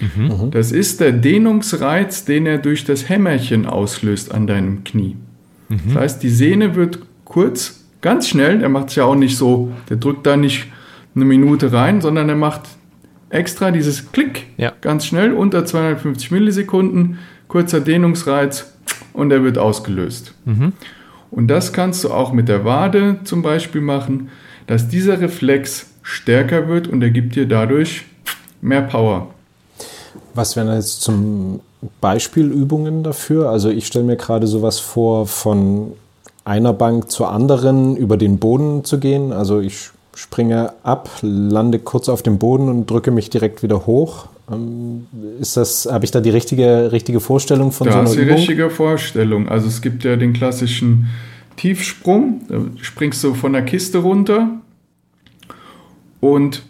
Mhm. 0.00 0.50
Das 0.52 0.72
ist 0.72 1.00
der 1.00 1.12
Dehnungsreiz, 1.12 2.24
den 2.24 2.46
er 2.46 2.58
durch 2.58 2.84
das 2.84 3.08
Hämmerchen 3.08 3.66
auslöst 3.66 4.32
an 4.32 4.46
deinem 4.46 4.84
Knie. 4.84 5.16
Mhm. 5.68 5.80
Das 5.88 5.96
heißt, 5.96 6.22
die 6.22 6.30
Sehne 6.30 6.74
wird 6.74 7.00
kurz, 7.24 7.84
ganz 8.00 8.28
schnell, 8.28 8.58
der 8.58 8.68
macht 8.68 8.88
es 8.88 8.94
ja 8.94 9.04
auch 9.04 9.14
nicht 9.16 9.36
so, 9.36 9.72
der 9.88 9.96
drückt 9.96 10.26
da 10.26 10.36
nicht 10.36 10.66
eine 11.14 11.24
Minute 11.24 11.72
rein, 11.72 12.00
sondern 12.00 12.28
er 12.28 12.36
macht 12.36 12.62
extra 13.30 13.70
dieses 13.70 14.12
Klick 14.12 14.46
ja. 14.56 14.72
ganz 14.80 15.06
schnell 15.06 15.32
unter 15.32 15.64
250 15.64 16.30
Millisekunden, 16.30 17.18
kurzer 17.48 17.80
Dehnungsreiz 17.80 18.74
und 19.12 19.30
er 19.30 19.42
wird 19.44 19.58
ausgelöst. 19.58 20.34
Mhm. 20.44 20.72
Und 21.30 21.48
das 21.48 21.72
kannst 21.72 22.04
du 22.04 22.10
auch 22.10 22.32
mit 22.32 22.48
der 22.48 22.64
Wade 22.64 23.20
zum 23.24 23.42
Beispiel 23.42 23.80
machen, 23.80 24.30
dass 24.66 24.88
dieser 24.88 25.20
Reflex 25.20 25.86
stärker 26.02 26.68
wird 26.68 26.88
und 26.88 27.02
er 27.02 27.10
gibt 27.10 27.36
dir 27.36 27.46
dadurch 27.46 28.04
mehr 28.60 28.82
Power. 28.82 29.28
Was 30.34 30.56
wären 30.56 30.72
jetzt 30.74 31.02
zum 31.02 31.60
Beispiel 32.00 32.50
Übungen 32.50 33.02
dafür? 33.02 33.50
Also 33.50 33.70
ich 33.70 33.86
stelle 33.86 34.04
mir 34.04 34.16
gerade 34.16 34.46
sowas 34.46 34.78
vor, 34.78 35.26
von 35.26 35.92
einer 36.44 36.72
Bank 36.72 37.10
zur 37.10 37.30
anderen 37.30 37.96
über 37.96 38.16
den 38.16 38.38
Boden 38.38 38.84
zu 38.84 38.98
gehen. 38.98 39.32
Also 39.32 39.60
ich 39.60 39.90
springe 40.14 40.72
ab, 40.82 41.08
lande 41.22 41.78
kurz 41.78 42.08
auf 42.08 42.22
dem 42.22 42.38
Boden 42.38 42.68
und 42.68 42.90
drücke 42.90 43.10
mich 43.10 43.30
direkt 43.30 43.62
wieder 43.62 43.86
hoch. 43.86 44.26
Ähm, 44.50 45.06
ist 45.40 45.56
das, 45.56 45.88
habe 45.90 46.04
ich 46.04 46.10
da 46.10 46.20
die 46.20 46.30
richtige, 46.30 46.92
richtige 46.92 47.20
Vorstellung 47.20 47.72
von 47.72 47.86
da 47.86 47.92
so 47.92 47.98
einer 47.98 48.08
hast 48.08 48.16
die 48.16 48.22
Übung? 48.22 48.36
richtige 48.36 48.70
Vorstellung. 48.70 49.48
Also 49.48 49.68
es 49.68 49.80
gibt 49.82 50.04
ja 50.04 50.16
den 50.16 50.32
klassischen 50.32 51.08
Tiefsprung. 51.56 52.42
Da 52.48 52.60
springst 52.80 53.22
du 53.24 53.34
von 53.34 53.52
der 53.52 53.62
Kiste 53.62 53.98
runter 53.98 54.60
und 56.20 56.62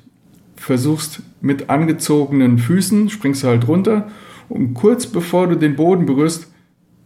versuchst 0.56 1.22
mit 1.40 1.70
angezogenen 1.70 2.58
Füßen, 2.58 3.08
springst 3.08 3.42
du 3.42 3.48
halt 3.48 3.66
runter 3.66 4.08
und 4.48 4.74
kurz 4.74 5.06
bevor 5.06 5.46
du 5.46 5.56
den 5.56 5.76
Boden 5.76 6.06
berührst, 6.06 6.48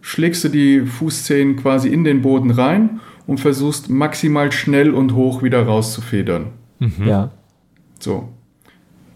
schlägst 0.00 0.44
du 0.44 0.48
die 0.48 0.80
Fußzehen 0.80 1.56
quasi 1.56 1.88
in 1.88 2.04
den 2.04 2.22
Boden 2.22 2.50
rein 2.50 3.00
und 3.26 3.38
versuchst 3.38 3.88
maximal 3.88 4.50
schnell 4.50 4.92
und 4.92 5.14
hoch 5.14 5.42
wieder 5.42 5.62
rauszufedern. 5.64 6.48
Mhm. 6.78 7.06
Ja. 7.06 7.30
So. 8.00 8.28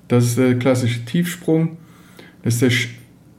Das 0.08 0.24
ist 0.24 0.38
der 0.38 0.58
klassische 0.58 1.04
Tiefsprung. 1.04 1.76
Das 2.42 2.54
ist 2.54 2.62
der 2.62 2.72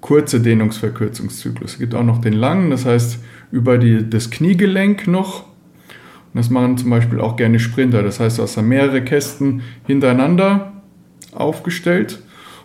kurze 0.01 0.39
Dehnungsverkürzungszyklus. 0.39 1.73
Es 1.73 1.79
gibt 1.79 1.95
auch 1.95 2.03
noch 2.03 2.21
den 2.21 2.33
langen, 2.33 2.69
das 2.69 2.85
heißt 2.85 3.19
über 3.51 3.77
die, 3.77 4.09
das 4.09 4.29
Kniegelenk 4.29 5.07
noch. 5.07 5.43
Und 5.43 6.35
das 6.35 6.49
machen 6.49 6.77
zum 6.77 6.91
Beispiel 6.91 7.19
auch 7.19 7.35
gerne 7.35 7.59
Sprinter. 7.59 8.03
Das 8.03 8.19
heißt, 8.19 8.37
du 8.37 8.43
hast 8.43 8.55
da 8.55 8.61
mehrere 8.61 9.03
Kästen 9.03 9.61
hintereinander 9.87 10.73
aufgestellt 11.33 12.21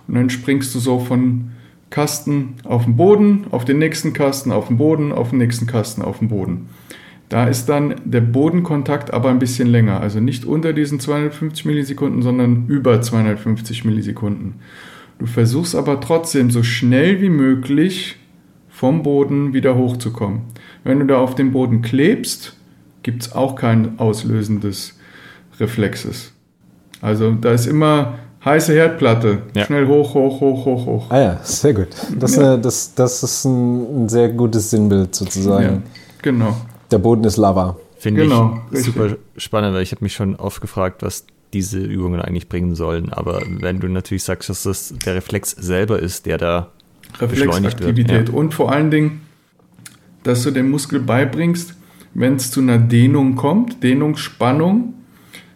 und 0.07 0.15
dann 0.15 0.31
springst 0.31 0.75
du 0.75 0.79
so 0.79 1.01
von 1.01 1.51
Kasten 1.91 2.55
auf 2.65 2.85
den 2.85 2.97
Boden, 2.97 3.47
auf 3.51 3.65
den 3.65 3.79
nächsten 3.79 4.13
Kasten, 4.13 4.53
auf 4.53 4.69
den 4.69 4.77
Boden, 4.77 5.13
auf 5.13 5.31
den 5.31 5.39
nächsten 5.39 5.67
Kasten, 5.67 6.03
auf 6.03 6.19
den 6.19 6.29
Boden. 6.29 6.69
Da 7.35 7.49
ist 7.49 7.69
dann 7.69 7.97
der 8.05 8.21
Bodenkontakt 8.21 9.13
aber 9.13 9.29
ein 9.29 9.41
bisschen 9.41 9.67
länger, 9.67 10.01
also 10.01 10.21
nicht 10.21 10.45
unter 10.45 10.73
diesen 10.73 11.01
250 11.01 11.65
Millisekunden, 11.65 12.23
sondern 12.23 12.69
über 12.69 13.03
250 13.03 13.85
Millisekunden. 13.85 14.61
Du 15.19 15.27
versuchst 15.27 15.75
aber 15.75 16.01
trotzdem 16.01 16.53
so 16.53 16.63
schnell 16.63 17.21
wie 17.21 17.31
möglich 17.31 18.21
vom 18.69 19.03
Boden 19.03 19.53
wieder 19.53 19.75
hochzukommen. 19.75 20.43
Wenn 20.85 21.01
du 21.01 21.07
da 21.07 21.19
auf 21.19 21.35
dem 21.35 21.51
Boden 21.51 21.83
klebst, 21.83 22.57
gibt 23.03 23.23
es 23.23 23.33
auch 23.33 23.57
kein 23.57 23.99
auslösendes 23.99 24.97
Reflexes. 25.59 26.35
Also 27.01 27.33
da 27.33 27.51
ist 27.51 27.67
immer 27.67 28.15
heiße 28.45 28.73
Herdplatte. 28.73 29.43
Ja. 29.57 29.65
Schnell 29.65 29.89
hoch, 29.89 30.15
hoch, 30.15 30.41
hoch, 30.41 30.67
hoch, 30.67 30.87
hoch. 30.87 31.11
Ah 31.11 31.21
ja, 31.21 31.41
sehr 31.43 31.75
gut. 31.75 31.89
Das, 32.17 32.37
ja. 32.37 32.57
das, 32.57 32.95
das 32.95 33.25
ist 33.25 33.45
ein, 33.45 34.05
ein, 34.05 34.09
sehr 34.09 34.29
gutes 34.29 34.71
Sinnbild 34.71 35.17
sozusagen. 35.17 35.65
Ja, 35.65 35.83
genau. 36.23 36.57
Der 36.95 37.01
Boden 37.01 37.25
ist 37.25 37.39
Lava. 37.39 37.77
Finde 37.99 38.23
genau, 38.23 38.63
ich 38.71 38.79
richtig. 38.79 38.95
super 38.95 39.17
spannend, 39.37 39.75
weil 39.75 39.83
ich 39.83 39.91
habe 39.91 40.05
mich 40.05 40.15
schon 40.15 40.37
oft 40.37 40.61
gefragt, 40.61 41.03
was 41.03 41.27
diese 41.53 41.81
Übungen 41.81 42.21
eigentlich 42.21 42.49
bringen 42.49 42.77
sollen. 42.77 43.13
Aber 43.13 43.43
wenn 43.49 43.81
du 43.81 43.89
natürlich 43.89 44.23
sagst, 44.23 44.49
dass 44.49 44.63
das 44.63 44.95
der 45.05 45.17
Reflex 45.17 45.51
selber 45.51 45.99
ist, 45.99 46.25
der 46.25 46.39
da 46.39 46.71
beschleunigt 47.19 47.81
wird. 47.81 48.29
Ja. 48.29 48.33
Und 48.33 48.55
vor 48.55 48.71
allen 48.71 48.93
Dingen, 48.93 49.23
dass 50.23 50.45
du 50.45 50.53
dem 50.53 50.71
Muskel 50.71 51.01
beibringst, 51.01 51.75
wenn 52.15 52.37
es 52.37 52.53
zu 52.53 52.61
einer 52.61 52.79
Dehnung 52.79 53.35
kommt, 53.35 53.83
Dehnungsspannung, 53.83 54.95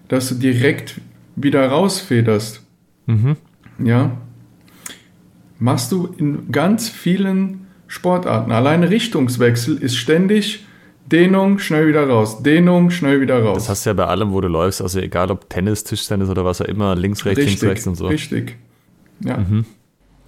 dass 0.08 0.30
du 0.30 0.34
direkt 0.34 1.00
wieder 1.36 1.68
rausfederst. 1.68 2.62
Mhm. 3.06 3.36
Ja. 3.78 4.10
Machst 5.60 5.92
du 5.92 6.12
in 6.18 6.50
ganz 6.50 6.88
vielen 6.88 7.68
Sportarten. 7.86 8.50
Alleine 8.50 8.90
Richtungswechsel 8.90 9.76
ist 9.78 9.94
ständig 9.94 10.64
Dehnung, 11.10 11.58
schnell 11.58 11.86
wieder 11.86 12.08
raus. 12.08 12.42
Dehnung, 12.42 12.90
schnell 12.90 13.20
wieder 13.20 13.42
raus. 13.42 13.56
Das 13.58 13.68
hast 13.68 13.86
du 13.86 13.90
ja 13.90 13.94
bei 13.94 14.06
allem, 14.06 14.32
wo 14.32 14.40
du 14.40 14.48
läufst. 14.48 14.82
Also 14.82 14.98
egal 15.00 15.30
ob 15.30 15.48
Tennis, 15.48 15.84
Tischtennis 15.84 16.28
oder 16.28 16.44
was 16.44 16.60
auch 16.60 16.66
immer, 16.66 16.94
links, 16.94 17.24
rechts, 17.24 17.38
richtig, 17.38 17.60
links, 17.60 17.70
rechts 17.70 17.86
und 17.86 17.94
so. 17.96 18.06
Richtig. 18.06 18.56
Ja. 19.20 19.38
Mhm. 19.38 19.64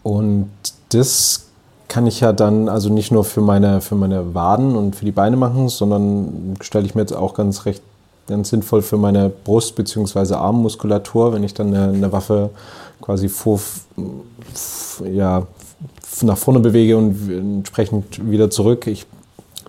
Und 0.02 0.50
das 0.90 1.48
kann 1.88 2.06
ich 2.06 2.20
ja 2.20 2.32
dann 2.32 2.68
also 2.68 2.92
nicht 2.92 3.10
nur 3.12 3.24
für 3.24 3.40
meine, 3.40 3.80
für 3.80 3.94
meine 3.94 4.34
Waden 4.34 4.76
und 4.76 4.96
für 4.96 5.04
die 5.04 5.12
Beine 5.12 5.36
machen, 5.36 5.68
sondern 5.68 6.56
stelle 6.60 6.86
ich 6.86 6.94
mir 6.94 7.02
jetzt 7.02 7.12
auch 7.14 7.34
ganz 7.34 7.66
recht 7.66 7.82
ganz 8.26 8.50
sinnvoll 8.50 8.80
für 8.80 8.96
meine 8.96 9.28
Brust- 9.28 9.74
bzw. 9.74 10.34
Armmuskulatur, 10.34 11.32
wenn 11.32 11.42
ich 11.42 11.52
dann 11.52 11.74
eine, 11.74 11.92
eine 11.92 12.12
Waffe 12.12 12.50
quasi 13.00 13.28
vor, 13.28 13.60
ja, 15.12 15.46
nach 16.22 16.38
vorne 16.38 16.60
bewege 16.60 16.96
und 16.96 17.30
entsprechend 17.30 18.30
wieder 18.30 18.48
zurück. 18.48 18.86
Ich 18.86 19.04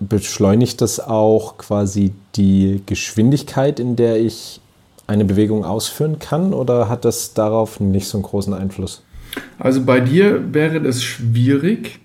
beschleunigt 0.08 0.80
das 0.80 1.00
auch 1.00 1.58
quasi 1.58 2.12
die 2.36 2.82
Geschwindigkeit, 2.86 3.80
in 3.80 3.96
der 3.96 4.20
ich 4.20 4.60
eine 5.06 5.24
Bewegung 5.24 5.64
ausführen 5.64 6.18
kann 6.18 6.54
oder 6.54 6.88
hat 6.88 7.04
das 7.04 7.34
darauf 7.34 7.80
nicht 7.80 8.06
so 8.06 8.18
einen 8.18 8.24
großen 8.24 8.54
Einfluss? 8.54 9.02
Also 9.58 9.84
bei 9.84 10.00
dir 10.00 10.54
wäre 10.54 10.80
das 10.80 11.02
schwierig, 11.02 12.00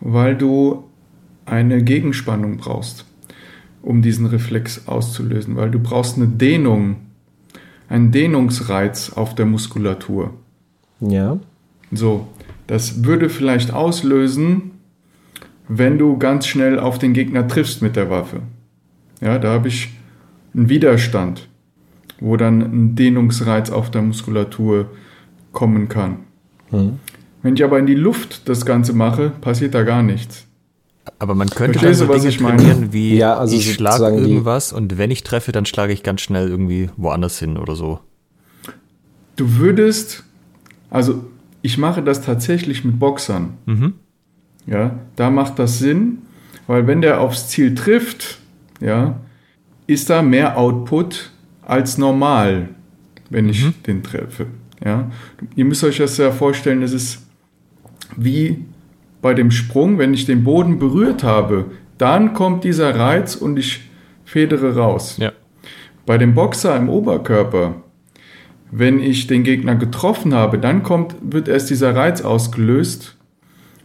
weil 0.00 0.36
du 0.36 0.84
eine 1.46 1.82
Gegenspannung 1.82 2.58
brauchst 2.58 3.04
um 3.82 4.00
diesen 4.00 4.26
Reflex 4.26 4.86
auszulösen, 4.86 5.56
weil 5.56 5.70
du 5.70 5.78
brauchst 5.78 6.16
eine 6.16 6.28
Dehnung, 6.28 6.96
einen 7.88 8.12
Dehnungsreiz 8.12 9.12
auf 9.14 9.34
der 9.34 9.46
Muskulatur. 9.46 10.32
Ja. 11.00 11.38
So, 11.90 12.28
das 12.68 13.04
würde 13.04 13.28
vielleicht 13.28 13.72
auslösen, 13.72 14.71
wenn 15.68 15.98
du 15.98 16.18
ganz 16.18 16.46
schnell 16.46 16.78
auf 16.78 16.98
den 16.98 17.12
Gegner 17.12 17.46
triffst 17.46 17.82
mit 17.82 17.96
der 17.96 18.10
Waffe. 18.10 18.40
Ja, 19.20 19.38
da 19.38 19.52
habe 19.52 19.68
ich 19.68 19.90
einen 20.54 20.68
Widerstand, 20.68 21.48
wo 22.20 22.36
dann 22.36 22.60
ein 22.60 22.94
Dehnungsreiz 22.94 23.70
auf 23.70 23.90
der 23.90 24.02
Muskulatur 24.02 24.90
kommen 25.52 25.88
kann. 25.88 26.18
Hm. 26.70 26.98
Wenn 27.42 27.54
ich 27.54 27.64
aber 27.64 27.78
in 27.78 27.86
die 27.86 27.94
Luft 27.94 28.48
das 28.48 28.64
Ganze 28.64 28.92
mache, 28.92 29.30
passiert 29.40 29.74
da 29.74 29.82
gar 29.82 30.02
nichts. 30.02 30.46
Aber 31.18 31.34
man 31.34 31.48
könnte 31.48 31.80
dann 31.80 31.94
so 31.94 32.06
Dinge 32.06 32.30
trainieren 32.30 32.92
wie 32.92 33.16
ja, 33.16 33.36
also 33.36 33.56
ich 33.56 33.72
schlage 33.72 34.16
irgendwas 34.16 34.72
und 34.72 34.98
wenn 34.98 35.10
ich 35.10 35.24
treffe, 35.24 35.50
dann 35.50 35.66
schlage 35.66 35.92
ich 35.92 36.04
ganz 36.04 36.20
schnell 36.20 36.48
irgendwie 36.48 36.90
woanders 36.96 37.38
hin 37.38 37.56
oder 37.56 37.74
so. 37.74 37.98
Du 39.34 39.56
würdest, 39.56 40.22
also 40.90 41.24
ich 41.60 41.78
mache 41.78 42.02
das 42.02 42.22
tatsächlich 42.22 42.84
mit 42.84 43.00
Boxern. 43.00 43.54
Mhm. 43.66 43.94
Ja, 44.66 44.98
da 45.16 45.30
macht 45.30 45.58
das 45.58 45.78
Sinn, 45.78 46.18
weil 46.66 46.86
wenn 46.86 47.00
der 47.00 47.20
aufs 47.20 47.48
Ziel 47.48 47.74
trifft, 47.74 48.38
ja, 48.80 49.20
ist 49.86 50.10
da 50.10 50.22
mehr 50.22 50.56
Output 50.56 51.30
als 51.62 51.98
normal, 51.98 52.68
wenn 53.30 53.48
ich 53.48 53.64
mhm. 53.64 53.74
den 53.86 54.02
treffe. 54.02 54.46
Ja, 54.84 55.10
ihr 55.54 55.64
müsst 55.64 55.84
euch 55.84 55.98
das 55.98 56.16
ja 56.16 56.30
vorstellen, 56.30 56.82
es 56.82 56.92
ist 56.92 57.26
wie 58.16 58.64
bei 59.20 59.34
dem 59.34 59.50
Sprung, 59.50 59.98
wenn 59.98 60.14
ich 60.14 60.26
den 60.26 60.44
Boden 60.44 60.78
berührt 60.78 61.22
habe, 61.22 61.66
dann 61.98 62.34
kommt 62.34 62.64
dieser 62.64 62.96
Reiz 62.96 63.36
und 63.36 63.58
ich 63.58 63.88
federe 64.24 64.76
raus. 64.76 65.16
Ja. 65.18 65.32
Bei 66.04 66.18
dem 66.18 66.34
Boxer 66.34 66.76
im 66.76 66.88
Oberkörper, 66.88 67.76
wenn 68.72 68.98
ich 68.98 69.28
den 69.28 69.44
Gegner 69.44 69.76
getroffen 69.76 70.34
habe, 70.34 70.58
dann 70.58 70.82
kommt, 70.82 71.14
wird 71.22 71.46
erst 71.46 71.70
dieser 71.70 71.94
Reiz 71.94 72.22
ausgelöst 72.22 73.16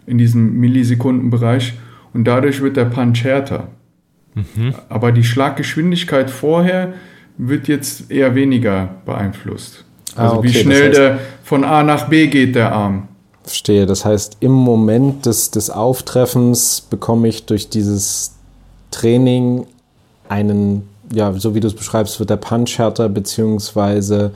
in 0.07 0.17
diesem 0.17 0.59
Millisekundenbereich 0.59 1.73
und 2.13 2.23
dadurch 2.23 2.61
wird 2.61 2.77
der 2.77 2.85
Punch 2.85 3.23
härter. 3.23 3.67
Mhm. 4.33 4.73
Aber 4.89 5.11
die 5.11 5.23
Schlaggeschwindigkeit 5.23 6.31
vorher 6.31 6.93
wird 7.37 7.67
jetzt 7.67 8.09
eher 8.09 8.33
weniger 8.33 8.89
beeinflusst. 9.05 9.83
Ah, 10.15 10.23
also 10.23 10.35
ah, 10.35 10.37
okay, 10.39 10.47
wie 10.47 10.53
schnell 10.53 10.89
das 10.89 10.99
heißt, 10.99 10.99
der 10.99 11.19
von 11.43 11.63
A 11.63 11.83
nach 11.83 12.09
B 12.09 12.27
geht, 12.27 12.55
der 12.55 12.71
Arm. 12.71 13.07
Verstehe. 13.43 13.85
Das 13.85 14.03
heißt, 14.03 14.37
im 14.39 14.51
Moment 14.51 15.25
des, 15.25 15.51
des 15.51 15.69
Auftreffens 15.69 16.81
bekomme 16.81 17.27
ich 17.27 17.45
durch 17.45 17.69
dieses 17.69 18.35
Training 18.91 19.65
einen, 20.27 20.89
ja, 21.13 21.31
so 21.33 21.55
wie 21.55 21.59
du 21.59 21.67
es 21.67 21.75
beschreibst, 21.75 22.19
wird 22.19 22.29
der 22.29 22.37
Punch 22.37 22.77
härter, 22.77 23.09
beziehungsweise 23.09 24.31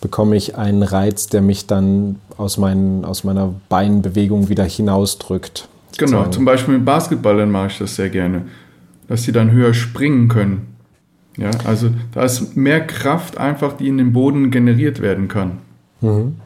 bekomme 0.00 0.36
ich 0.36 0.56
einen 0.56 0.82
Reiz, 0.82 1.26
der 1.26 1.42
mich 1.42 1.66
dann 1.66 2.16
aus, 2.36 2.56
meinen, 2.56 3.04
aus 3.04 3.24
meiner 3.24 3.54
Beinbewegung 3.68 4.48
wieder 4.48 4.64
hinausdrückt. 4.64 5.68
Genau, 5.96 6.10
sozusagen. 6.10 6.32
zum 6.32 6.44
Beispiel 6.44 6.74
mit 6.74 6.84
Basketballern 6.84 7.50
mache 7.50 7.68
ich 7.68 7.78
das 7.78 7.96
sehr 7.96 8.08
gerne, 8.08 8.42
dass 9.08 9.24
sie 9.24 9.32
dann 9.32 9.50
höher 9.50 9.74
springen 9.74 10.28
können. 10.28 10.74
Ja, 11.36 11.50
also 11.64 11.90
da 12.12 12.24
ist 12.24 12.56
mehr 12.56 12.84
Kraft 12.84 13.38
einfach, 13.38 13.76
die 13.76 13.88
in 13.88 13.98
den 13.98 14.12
Boden 14.12 14.50
generiert 14.50 15.00
werden 15.00 15.28
kann. 15.28 15.58
Mhm. 16.00 16.36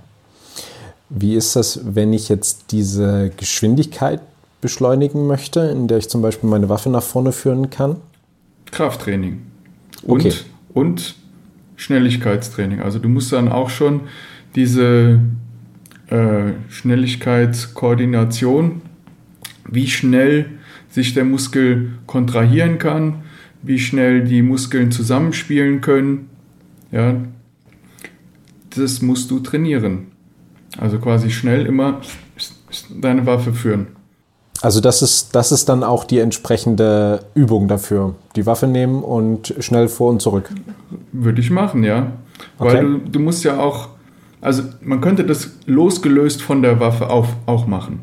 Wie 1.09 1.35
ist 1.35 1.57
das, 1.57 1.81
wenn 1.85 2.13
ich 2.13 2.29
jetzt 2.29 2.67
diese 2.71 3.31
Geschwindigkeit 3.37 4.21
beschleunigen 4.61 5.27
möchte, 5.27 5.61
in 5.61 5.89
der 5.89 5.99
ich 5.99 6.09
zum 6.09 6.23
Beispiel 6.23 6.49
meine 6.49 6.69
Waffe 6.69 6.89
nach 6.89 7.03
vorne 7.03 7.33
führen 7.33 7.69
kann? 7.71 7.97
Krafttraining. 8.71 9.43
Und, 10.03 10.21
okay. 10.21 10.35
und 10.73 11.15
Schnelligkeitstraining. 11.83 12.81
Also 12.81 12.99
du 12.99 13.09
musst 13.09 13.33
dann 13.33 13.49
auch 13.49 13.71
schon 13.71 14.01
diese 14.55 15.21
äh, 16.09 16.53
Schnelligkeitskoordination, 16.69 18.83
wie 19.69 19.89
schnell 19.89 20.47
sich 20.91 21.15
der 21.15 21.25
Muskel 21.25 21.93
kontrahieren 22.07 22.79
kann, 22.79 23.23
wie 23.63 23.81
schnell 23.81 24.25
die 24.25 24.43
Muskeln 24.43 24.93
zusammenspielen 24.93 25.81
können. 25.81 26.29
Ja, 26.93 27.17
das 28.77 29.03
musst 29.03 29.29
du 29.31 29.41
trainieren. 29.41 30.09
Also 30.79 30.99
quasi 30.99 31.31
schnell 31.31 31.67
immer 31.67 32.01
deine 33.01 33.27
Waffe 33.27 33.53
führen. 33.53 33.89
Also 34.61 34.81
das 34.81 35.03
ist, 35.03 35.35
das 35.35 35.51
ist 35.51 35.69
dann 35.69 35.83
auch 35.83 36.05
die 36.05 36.21
entsprechende 36.21 37.25
Übung 37.35 37.67
dafür. 37.67 38.15
Die 38.37 38.47
Waffe 38.47 38.67
nehmen 38.67 39.03
und 39.03 39.55
schnell 39.61 39.89
vor 39.89 40.11
und 40.11 40.23
zurück. 40.23 40.51
Würde 41.13 41.41
ich 41.41 41.51
machen, 41.51 41.85
ja. 41.85 42.13
Okay. 42.59 42.75
Weil 42.75 42.83
du, 42.85 42.99
du 42.99 43.21
musst 43.21 43.45
ja 43.45 43.59
auch, 43.59 43.91
also 44.41 44.63
man 44.81 45.01
könnte 45.01 45.25
das 45.25 45.59
losgelöst 45.67 46.43
von 46.43 46.63
der 46.63 46.81
Waffe 46.81 47.11
auf, 47.11 47.29
auch 47.47 47.67
machen. 47.67 48.01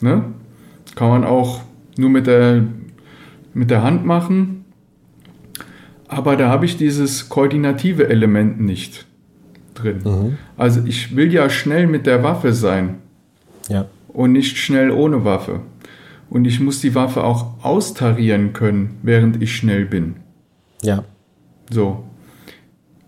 Ne? 0.00 0.24
Kann 0.94 1.08
man 1.08 1.24
auch 1.24 1.60
nur 1.96 2.10
mit 2.10 2.26
der, 2.26 2.64
mit 3.54 3.70
der 3.70 3.82
Hand 3.82 4.04
machen 4.04 4.62
aber 6.12 6.36
da 6.36 6.50
habe 6.50 6.66
ich 6.66 6.76
dieses 6.76 7.30
koordinative 7.30 8.06
Element 8.08 8.60
nicht 8.60 9.06
drin. 9.72 10.00
Mhm. 10.04 10.38
Also 10.58 10.82
ich 10.84 11.16
will 11.16 11.32
ja 11.32 11.48
schnell 11.48 11.86
mit 11.86 12.06
der 12.06 12.22
Waffe 12.22 12.52
sein 12.52 12.96
ja. 13.70 13.86
und 14.08 14.32
nicht 14.32 14.58
schnell 14.58 14.90
ohne 14.90 15.24
Waffe. 15.24 15.60
Und 16.32 16.46
ich 16.46 16.60
muss 16.60 16.80
die 16.80 16.94
Waffe 16.94 17.24
auch 17.24 17.62
austarieren 17.62 18.54
können, 18.54 18.98
während 19.02 19.42
ich 19.42 19.54
schnell 19.54 19.84
bin. 19.84 20.14
Ja. 20.80 21.04
So. 21.70 22.04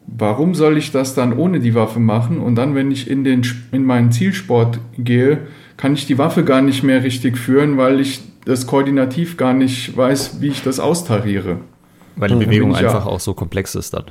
Warum 0.06 0.54
soll 0.54 0.76
ich 0.76 0.92
das 0.92 1.14
dann 1.14 1.32
ohne 1.32 1.58
die 1.58 1.74
Waffe 1.74 2.00
machen? 2.00 2.38
Und 2.38 2.56
dann, 2.56 2.74
wenn 2.74 2.90
ich 2.90 3.08
in, 3.08 3.24
den, 3.24 3.40
in 3.72 3.86
meinen 3.86 4.12
Zielsport 4.12 4.78
gehe, 4.98 5.46
kann 5.78 5.94
ich 5.94 6.06
die 6.06 6.18
Waffe 6.18 6.44
gar 6.44 6.60
nicht 6.60 6.82
mehr 6.82 7.02
richtig 7.02 7.38
führen, 7.38 7.78
weil 7.78 7.98
ich 7.98 8.20
das 8.44 8.66
koordinativ 8.66 9.38
gar 9.38 9.54
nicht 9.54 9.96
weiß, 9.96 10.42
wie 10.42 10.48
ich 10.48 10.62
das 10.62 10.78
austariere. 10.78 11.60
Weil 12.16 12.28
die 12.28 12.44
Bewegung 12.44 12.74
einfach 12.74 13.06
ja, 13.06 13.10
auch 13.10 13.20
so 13.20 13.32
komplex 13.32 13.74
ist 13.74 13.94
dann. 13.94 14.10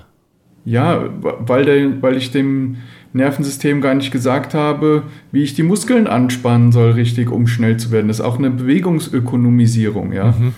Ja, 0.65 1.07
weil, 1.21 1.65
der, 1.65 2.01
weil 2.01 2.17
ich 2.17 2.31
dem 2.31 2.77
Nervensystem 3.13 3.79
gar 3.79 3.93
nicht 3.93 4.11
gesagt 4.11 4.53
habe, 4.53 5.03
wie 5.31 5.43
ich 5.43 5.53
die 5.53 5.63
Muskeln 5.63 6.07
anspannen 6.07 6.71
soll, 6.71 6.91
richtig, 6.91 7.31
um 7.31 7.47
schnell 7.47 7.77
zu 7.77 7.91
werden. 7.91 8.07
Das 8.07 8.19
ist 8.19 8.25
auch 8.25 8.37
eine 8.37 8.49
Bewegungsökonomisierung, 8.49 10.11
ja. 10.13 10.31
Mhm. 10.31 10.53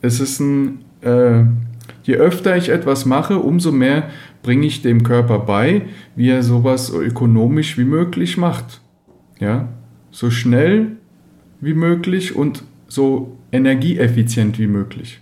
Es 0.00 0.20
ist 0.20 0.40
ein, 0.40 0.84
äh, 1.02 1.44
je 2.04 2.14
öfter 2.14 2.56
ich 2.56 2.68
etwas 2.68 3.06
mache, 3.06 3.38
umso 3.38 3.72
mehr 3.72 4.08
bringe 4.42 4.66
ich 4.66 4.82
dem 4.82 5.02
Körper 5.02 5.40
bei, 5.40 5.82
wie 6.16 6.30
er 6.30 6.42
sowas 6.42 6.88
so 6.88 7.00
ökonomisch 7.00 7.76
wie 7.76 7.84
möglich 7.84 8.36
macht. 8.36 8.80
Ja, 9.38 9.68
so 10.10 10.30
schnell 10.30 10.96
wie 11.60 11.74
möglich 11.74 12.36
und 12.36 12.64
so 12.88 13.36
energieeffizient 13.52 14.58
wie 14.58 14.66
möglich. 14.66 15.20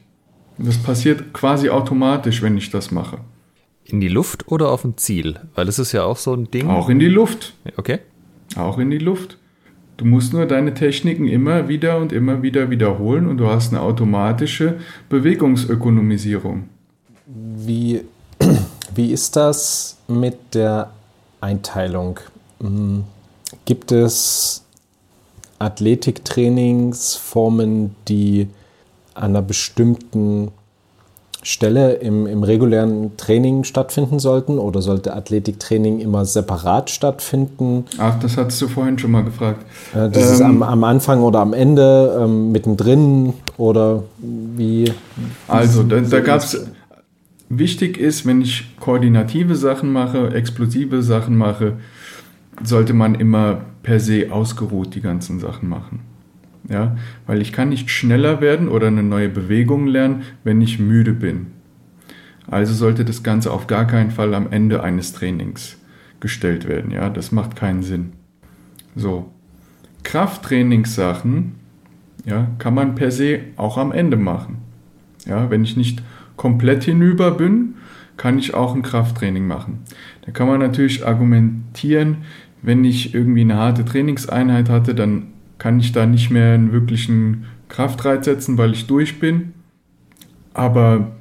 Das 0.59 0.79
passiert 0.79 1.33
quasi 1.33 1.71
automatisch, 1.71 2.43
wenn 2.43 2.57
ich 2.57 2.71
das 2.71 2.91
mache. 2.91 3.19
In 3.89 4.01
die 4.01 4.09
Luft 4.09 4.49
oder 4.49 4.71
auf 4.71 4.85
ein 4.85 4.99
Ziel? 4.99 5.41
Weil 5.55 5.67
es 5.67 5.79
ist 5.79 5.93
ja 5.93 6.05
auch 6.05 6.19
so 6.19 6.35
ein 6.35 6.51
Ding. 6.51 6.69
Auch 6.69 6.91
in 6.91 6.99
die 6.99 7.09
Luft. 7.09 7.55
Okay. 7.77 8.01
Auch 8.57 8.79
in 8.79 8.91
die 8.91 8.99
Luft. 8.99 9.39
Du 9.97 10.05
musst 10.05 10.33
nur 10.33 10.47
deine 10.47 10.75
Techniken 10.75 11.27
immer 11.27 11.69
wieder 11.69 11.99
und 11.99 12.13
immer 12.13 12.43
wieder 12.43 12.71
wiederholen 12.71 13.27
und 13.27 13.39
du 13.39 13.49
hast 13.49 13.73
eine 13.73 13.83
automatische 13.83 14.79
Bewegungsökonomisierung. 15.09 16.69
Wie, 17.27 18.03
wie 18.95 19.11
ist 19.11 19.35
das 19.35 19.97
mit 20.07 20.55
der 20.55 20.93
Einteilung? 21.41 22.21
Hm, 22.61 23.03
gibt 23.65 23.91
es 23.91 24.65
Athletiktrainingsformen, 25.59 27.97
die 28.07 28.47
an 29.15 29.31
einer 29.31 29.43
bestimmten 29.43 30.53
Stelle 31.43 31.95
im, 31.95 32.27
im 32.27 32.43
regulären 32.43 33.17
Training 33.17 33.65
stattfinden 33.65 34.19
sollten 34.19 34.59
oder 34.59 34.83
sollte 34.83 35.15
Athletiktraining 35.15 36.01
immer 36.01 36.25
separat 36.25 36.91
stattfinden? 36.91 37.85
Ach, 37.99 38.19
das 38.19 38.37
hattest 38.37 38.61
du 38.61 38.69
vorhin 38.69 38.99
schon 38.99 39.13
mal 39.13 39.23
gefragt. 39.23 39.65
Äh, 39.95 40.11
das 40.11 40.29
ähm, 40.29 40.35
ist 40.35 40.41
am, 40.43 40.63
am, 40.63 40.85
Anfang 40.85 41.21
oder 41.21 41.41
am 41.41 41.53
Ende, 41.53 42.21
ähm, 42.21 42.51
mittendrin 42.51 43.35
oder 43.57 44.03
wie? 44.19 44.93
Also, 45.47 45.85
da, 45.85 46.01
da 46.01 46.21
gab 46.21 46.41
es, 46.41 46.67
wichtig 47.49 47.99
ist, 47.99 48.27
wenn 48.27 48.41
ich 48.41 48.77
koordinative 48.81 49.55
Sachen 49.55 49.93
mache, 49.93 50.35
explosive 50.35 51.03
Sachen 51.03 51.37
mache, 51.37 51.75
sollte 52.65 52.93
man 52.93 53.15
immer 53.15 53.61
per 53.83 54.01
se 54.01 54.27
ausgeruht 54.31 54.95
die 54.95 55.01
ganzen 55.01 55.39
Sachen 55.41 55.69
machen. 55.69 56.01
Ja, 56.69 56.97
weil 57.27 57.41
ich 57.41 57.53
kann 57.53 57.71
nicht 57.71 57.91
schneller 57.91 58.41
werden 58.41 58.69
oder 58.69 58.89
eine 58.89 59.03
neue 59.03 59.31
Bewegung 59.31 59.87
lernen, 59.87 60.23
wenn 60.45 60.61
ich 60.61 60.79
müde 60.79 61.13
bin. 61.15 61.47
Also 62.47 62.75
sollte 62.75 63.05
das 63.05 63.23
Ganze 63.23 63.53
auf 63.53 63.67
gar 63.67 63.87
keinen 63.87 64.11
Fall 64.11 64.35
am 64.35 64.51
Ende 64.51 64.83
eines 64.83 65.13
Trainings 65.13 65.79
gestellt 66.21 66.69
werden. 66.69 66.91
Ja, 66.91 67.09
das 67.09 67.33
macht 67.33 67.57
keinen 67.57 67.83
Sinn. 67.83 68.13
So. 68.97 69.31
Krafttrainingssachen, 70.03 71.55
ja, 72.25 72.49
kann 72.59 72.75
man 72.75 72.95
per 72.95 73.11
se 73.11 73.41
auch 73.57 73.77
am 73.77 73.93
Ende 73.93 74.17
machen. 74.17 74.59
Ja, 75.27 75.51
wenn 75.51 75.65
ich 75.65 75.77
nicht 75.77 76.03
komplett 76.37 76.85
hinüber 76.85 77.33
bin, 77.33 77.75
kann 78.17 78.39
ich 78.39 78.55
auch 78.55 78.75
ein 78.75 78.83
Krafttraining 78.83 79.47
machen. 79.47 79.81
Da 80.25 80.33
kann 80.33 80.49
man 80.49 80.61
natürlich 80.61 81.07
argumentieren, 81.07 82.19
wenn 82.63 82.85
ich 82.85 83.15
irgendwie 83.15 83.43
eine 83.43 83.57
harte 83.57 83.85
Trainingseinheit 83.85 84.69
hatte, 84.69 84.95
dann 84.95 85.29
kann 85.59 85.81
ich 85.81 85.93
da 85.93 86.07
nicht 86.07 86.31
mehr 86.31 86.55
einen 86.55 86.73
wirklichen 86.73 87.47
Kraftreiz 87.69 88.25
setzen, 88.25 88.59
weil 88.59 88.73
ich 88.73 88.87
durch 88.87 89.21
bin. 89.21 89.53
Aber 90.55 91.13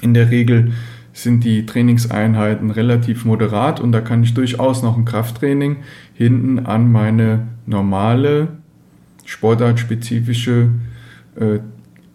in 0.00 0.14
der 0.14 0.30
Regel 0.30 0.72
sind 1.12 1.44
die 1.44 1.64
Trainingseinheiten 1.64 2.70
relativ 2.70 3.24
moderat 3.24 3.80
und 3.80 3.92
da 3.92 4.00
kann 4.00 4.22
ich 4.22 4.34
durchaus 4.34 4.82
noch 4.82 4.96
ein 4.96 5.04
Krafttraining 5.04 5.78
hinten 6.14 6.66
an 6.66 6.92
meine 6.92 7.48
normale 7.64 8.48
sportartspezifische 9.24 10.68
äh, 11.36 11.58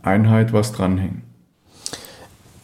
Einheit 0.03 0.53
was 0.53 0.71
dranhängen. 0.71 1.23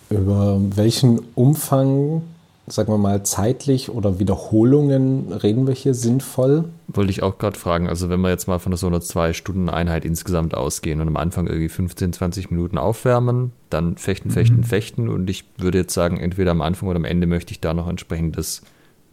Über 0.09 0.59
welchen 0.75 1.19
Umfang 1.35 2.21
sagen 2.69 2.91
wir 2.91 2.97
mal, 2.97 3.23
zeitlich 3.23 3.89
oder 3.89 4.19
Wiederholungen 4.19 5.31
reden 5.31 5.67
wir 5.67 5.73
hier 5.73 5.93
sinnvoll? 5.93 6.65
Wollte 6.87 7.11
ich 7.11 7.23
auch 7.23 7.37
gerade 7.37 7.57
fragen. 7.57 7.87
Also, 7.87 8.09
wenn 8.09 8.19
wir 8.19 8.29
jetzt 8.29 8.47
mal 8.47 8.59
von 8.59 8.75
so 8.75 8.87
einer 8.87 8.99
Zwei-Stunden-Einheit 8.99 10.03
insgesamt 10.03 10.53
ausgehen 10.53 10.99
und 10.99 11.07
am 11.07 11.15
Anfang 11.15 11.47
irgendwie 11.47 11.69
15, 11.69 12.13
20 12.13 12.51
Minuten 12.51 12.77
aufwärmen, 12.77 13.53
dann 13.69 13.97
fechten, 13.97 14.29
fechten, 14.29 14.57
mhm. 14.57 14.63
fechten. 14.63 15.09
Und 15.09 15.29
ich 15.29 15.45
würde 15.57 15.77
jetzt 15.77 15.93
sagen, 15.93 16.17
entweder 16.17 16.51
am 16.51 16.61
Anfang 16.61 16.89
oder 16.89 16.97
am 16.97 17.05
Ende 17.05 17.25
möchte 17.25 17.51
ich 17.51 17.61
da 17.61 17.73
noch 17.73 17.87
entsprechendes 17.87 18.63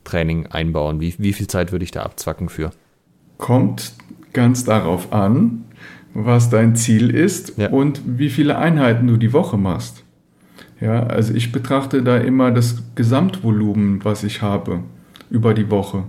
Training 0.02 0.46
einbauen. 0.48 1.00
Wie, 1.00 1.14
wie 1.18 1.32
viel 1.32 1.46
Zeit 1.46 1.70
würde 1.70 1.84
ich 1.84 1.92
da 1.92 2.02
abzwacken 2.02 2.48
für? 2.48 2.72
Kommt 3.38 3.94
ganz 4.32 4.64
darauf 4.64 5.12
an, 5.12 5.64
was 6.12 6.50
dein 6.50 6.76
Ziel 6.76 7.11
ist 7.11 7.57
ja. 7.57 7.70
und 7.70 8.02
wie 8.05 8.30
viele 8.30 8.59
Einheiten 8.59 9.07
du 9.07 9.16
die 9.16 9.32
Woche 9.32 9.57
machst. 9.57 10.03
Ja, 10.81 11.05
also 11.05 11.35
ich 11.35 11.53
betrachte 11.53 12.03
da 12.03 12.16
immer 12.18 12.51
das 12.51 12.83
Gesamtvolumen, 12.95 14.05
was 14.05 14.25
ich 14.25 14.43
habe 14.43 14.81
über 15.31 15.55
die 15.55 15.70
Woche 15.70 16.05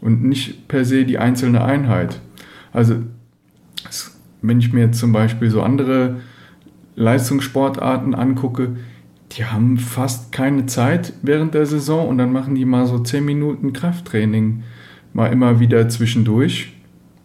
und 0.00 0.22
nicht 0.22 0.68
per 0.68 0.84
se 0.84 1.04
die 1.04 1.18
einzelne 1.18 1.64
Einheit. 1.64 2.20
Also 2.72 2.96
wenn 4.42 4.58
ich 4.58 4.72
mir 4.72 4.92
zum 4.92 5.12
Beispiel 5.12 5.50
so 5.50 5.62
andere 5.62 6.16
Leistungssportarten 6.96 8.14
angucke, 8.14 8.76
die 9.32 9.46
haben 9.46 9.78
fast 9.78 10.32
keine 10.32 10.66
Zeit 10.66 11.14
während 11.22 11.54
der 11.54 11.66
Saison 11.66 12.08
und 12.08 12.18
dann 12.18 12.32
machen 12.32 12.54
die 12.54 12.66
mal 12.66 12.86
so 12.86 12.98
10 12.98 13.24
Minuten 13.24 13.72
Krafttraining 13.72 14.62
mal 15.12 15.32
immer 15.32 15.60
wieder 15.60 15.88
zwischendurch, 15.88 16.74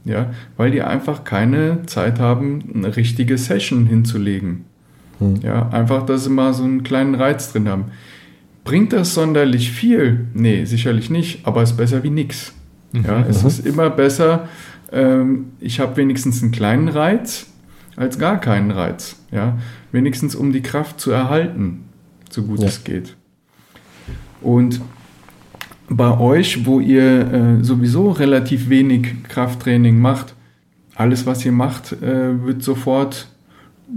ja, 0.06 0.32
weil 0.56 0.72
die 0.72 0.82
einfach 0.82 1.24
keine 1.24 1.86
Zeit 1.86 2.20
haben, 2.20 2.64
eine 2.74 2.96
richtige 2.96 3.38
Session 3.38 3.86
hinzulegen. 3.86 4.66
Hm. 5.20 5.36
Ja, 5.42 5.70
einfach, 5.70 6.06
dass 6.06 6.24
sie 6.24 6.30
mal 6.30 6.54
so 6.54 6.64
einen 6.64 6.84
kleinen 6.84 7.16
Reiz 7.16 7.52
drin 7.52 7.68
haben. 7.70 7.86
Bringt 8.64 8.94
das 8.94 9.14
sonderlich 9.14 9.72
viel? 9.72 10.28
Nee, 10.34 10.66
sicherlich 10.66 11.10
nicht, 11.10 11.46
aber 11.46 11.62
es 11.62 11.72
ist 11.72 11.78
besser 11.78 12.04
wie 12.04 12.10
nichts. 12.10 12.54
Ja, 12.92 13.24
es 13.28 13.44
ist 13.44 13.66
immer 13.66 13.90
besser, 13.90 14.48
ähm, 14.92 15.52
ich 15.60 15.80
habe 15.80 15.98
wenigstens 15.98 16.42
einen 16.42 16.52
kleinen 16.52 16.88
Reiz 16.88 17.48
als 17.96 18.18
gar 18.18 18.40
keinen 18.40 18.72
Reiz. 18.72 19.18
Ja, 19.32 19.58
wenigstens 19.92 20.36
um 20.36 20.52
die 20.52 20.62
Kraft 20.62 21.00
zu 21.00 21.12
erhalten, 21.12 21.86
so 22.30 22.44
gut 22.44 22.62
ja. 22.62 22.68
es 22.68 22.84
geht. 22.84 23.16
Und 24.42 24.82
bei 25.90 26.18
euch, 26.18 26.66
wo 26.66 26.80
ihr 26.80 27.60
äh, 27.60 27.64
sowieso 27.64 28.12
relativ 28.12 28.70
wenig 28.70 29.24
Krafttraining 29.24 30.00
macht, 30.00 30.36
alles, 30.96 31.26
was 31.26 31.46
ihr 31.46 31.52
macht, 31.52 31.94
äh, 31.94 32.46
wird 32.46 32.64
sofort 32.64 33.28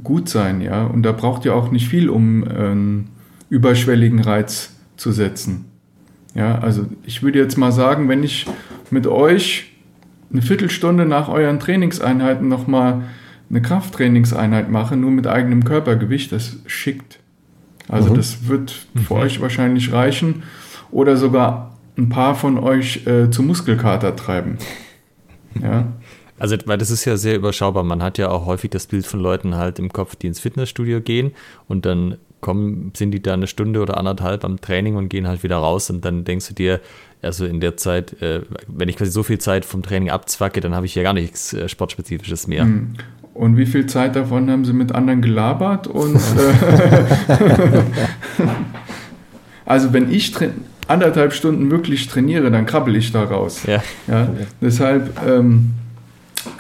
gut 0.03 0.29
sein, 0.29 0.61
ja. 0.61 0.85
Und 0.85 1.03
da 1.03 1.13
braucht 1.13 1.45
ihr 1.45 1.55
auch 1.55 1.71
nicht 1.71 1.89
viel, 1.89 2.09
um 2.09 2.45
ähm, 2.49 3.05
überschwelligen 3.51 4.21
Reiz 4.21 4.75
zu 4.97 5.13
setzen. 5.13 5.67
Ja, 6.35 6.59
also 6.59 6.87
ich 7.05 7.23
würde 7.23 7.39
jetzt 7.39 7.59
mal 7.59 7.73
sagen, 7.73 8.09
wenn 8.09 8.23
ich 8.23 8.47
mit 8.91 9.07
euch 9.07 9.73
eine 10.33 10.43
Viertelstunde 10.43 11.05
nach 11.05 11.29
euren 11.29 11.61
Trainingseinheiten 11.61 12.49
nochmal 12.49 13.03
eine 13.51 13.61
Krafttrainingseinheit 13.61 14.71
mache, 14.71 14.97
nur 14.97 15.11
mit 15.11 15.27
eigenem 15.27 15.65
Körpergewicht, 15.65 16.33
das 16.33 16.57
schickt. 16.67 17.19
Also 17.89 18.11
mhm. 18.11 18.15
das 18.15 18.49
wird 18.49 18.87
für 19.07 19.15
mhm. 19.15 19.21
euch 19.21 19.41
wahrscheinlich 19.43 19.93
reichen 19.93 20.45
oder 20.91 21.17
sogar 21.19 21.77
ein 21.99 22.09
paar 22.09 22.35
von 22.35 22.59
euch 22.59 23.07
äh, 23.07 23.31
zu 23.31 23.43
Muskelkater 23.43 24.17
treiben. 24.17 24.57
Ja. 25.61 25.89
Also, 26.43 26.57
weil 26.67 26.77
das 26.77 26.91
ist 26.91 27.05
ja 27.05 27.17
sehr 27.17 27.37
überschaubar. 27.37 27.85
Man 27.85 28.03
hat 28.03 28.19
ja 28.19 28.29
auch 28.29 28.47
häufig 28.47 28.69
das 28.71 28.89
Bild 28.89 29.07
von 29.07 29.21
Leuten 29.21 29.55
halt 29.55 29.79
im 29.79 29.93
Kopf, 29.93 30.17
die 30.17 30.27
ins 30.27 30.41
Fitnessstudio 30.41 31.01
gehen 31.01 31.31
und 31.69 31.87
dann 31.87 32.17
kommen, 32.41 32.91
sind 32.97 33.13
die 33.13 33.23
da 33.23 33.35
eine 33.35 33.47
Stunde 33.47 33.81
oder 33.81 33.97
anderthalb 33.97 34.45
am 34.45 34.61
Training 34.61 34.97
und 34.97 35.09
gehen 35.09 35.29
halt 35.29 35.45
wieder 35.45 35.59
raus 35.59 35.89
und 35.89 36.05
dann 36.05 36.25
denkst 36.25 36.49
du 36.49 36.55
dir, 36.55 36.81
also 37.23 37.47
in 37.47 37.61
der 37.61 37.77
Zeit, 37.77 38.21
äh, 38.21 38.41
wenn 38.67 38.89
ich 38.89 38.97
quasi 38.97 39.13
so 39.13 39.23
viel 39.23 39.39
Zeit 39.39 39.65
vom 39.65 39.85
Training 39.85 40.11
abzwacke, 40.11 40.61
dann 40.61 40.75
habe 40.75 40.85
ich 40.85 40.97
ja 40.97 41.05
gar 41.05 41.13
nichts 41.13 41.53
äh, 41.53 41.69
Sportspezifisches 41.69 42.49
mehr. 42.49 42.65
Mhm. 42.65 42.95
Und 43.35 43.57
wie 43.57 43.67
viel 43.67 43.87
Zeit 43.87 44.17
davon 44.17 44.51
haben 44.51 44.65
sie 44.65 44.73
mit 44.73 44.91
anderen 44.91 45.23
gelabert? 45.23 45.87
Und 45.87 46.17
äh, 47.29 47.39
also 49.65 49.93
wenn 49.93 50.11
ich 50.11 50.35
anderthalb 50.89 51.35
Stunden 51.35 51.71
wirklich 51.71 52.09
trainiere, 52.09 52.51
dann 52.51 52.67
krabbel 52.67 52.97
ich 52.97 53.13
da 53.13 53.23
raus. 53.23 53.63
Ja. 53.65 53.81
ja 54.09 54.29
deshalb 54.61 55.25
ähm, 55.25 55.75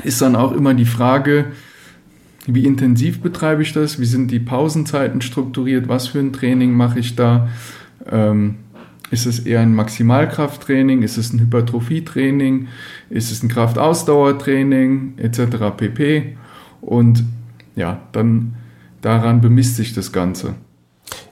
ist 0.04 0.22
dann 0.22 0.36
auch 0.36 0.52
immer 0.52 0.74
die 0.74 0.84
Frage, 0.84 1.46
wie 2.46 2.64
intensiv 2.64 3.20
betreibe 3.20 3.62
ich 3.62 3.72
das? 3.72 4.00
Wie 4.00 4.04
sind 4.04 4.30
die 4.30 4.40
Pausenzeiten 4.40 5.20
strukturiert? 5.20 5.88
Was 5.88 6.08
für 6.08 6.18
ein 6.18 6.32
Training 6.32 6.72
mache 6.72 6.98
ich 6.98 7.14
da? 7.14 7.48
Ähm, 8.10 8.56
ist 9.10 9.26
es 9.26 9.40
eher 9.40 9.60
ein 9.60 9.74
Maximalkrafttraining? 9.74 11.02
Ist 11.02 11.18
es 11.18 11.32
ein 11.32 11.40
Hypertrophietraining? 11.40 12.68
Ist 13.10 13.30
es 13.30 13.42
ein 13.42 13.48
Kraftausdauertraining 13.48 15.18
etc. 15.18 15.40
pp. 15.76 16.36
Und 16.80 17.22
ja, 17.76 18.00
dann 18.12 18.54
daran 19.02 19.40
bemisst 19.40 19.76
sich 19.76 19.94
das 19.94 20.12
Ganze. 20.12 20.54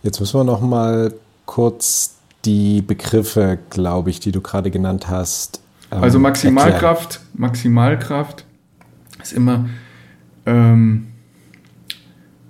Jetzt 0.03 0.21
müssen 0.21 0.39
wir 0.39 0.45
noch 0.45 0.61
mal 0.61 1.13
kurz 1.47 2.17
die 2.45 2.83
Begriffe, 2.83 3.59
glaube 3.71 4.11
ich, 4.11 4.21
die 4.21 4.33
du 4.33 4.41
gerade 4.41 4.71
genannt 4.71 5.09
hast. 5.09 5.61
Ähm, 5.91 6.03
also 6.03 6.19
Maximalkraft, 6.19 7.17
erklären. 7.17 7.41
Maximalkraft 7.41 8.45
ist 9.23 9.33
immer, 9.33 9.69
ähm, 10.47 11.07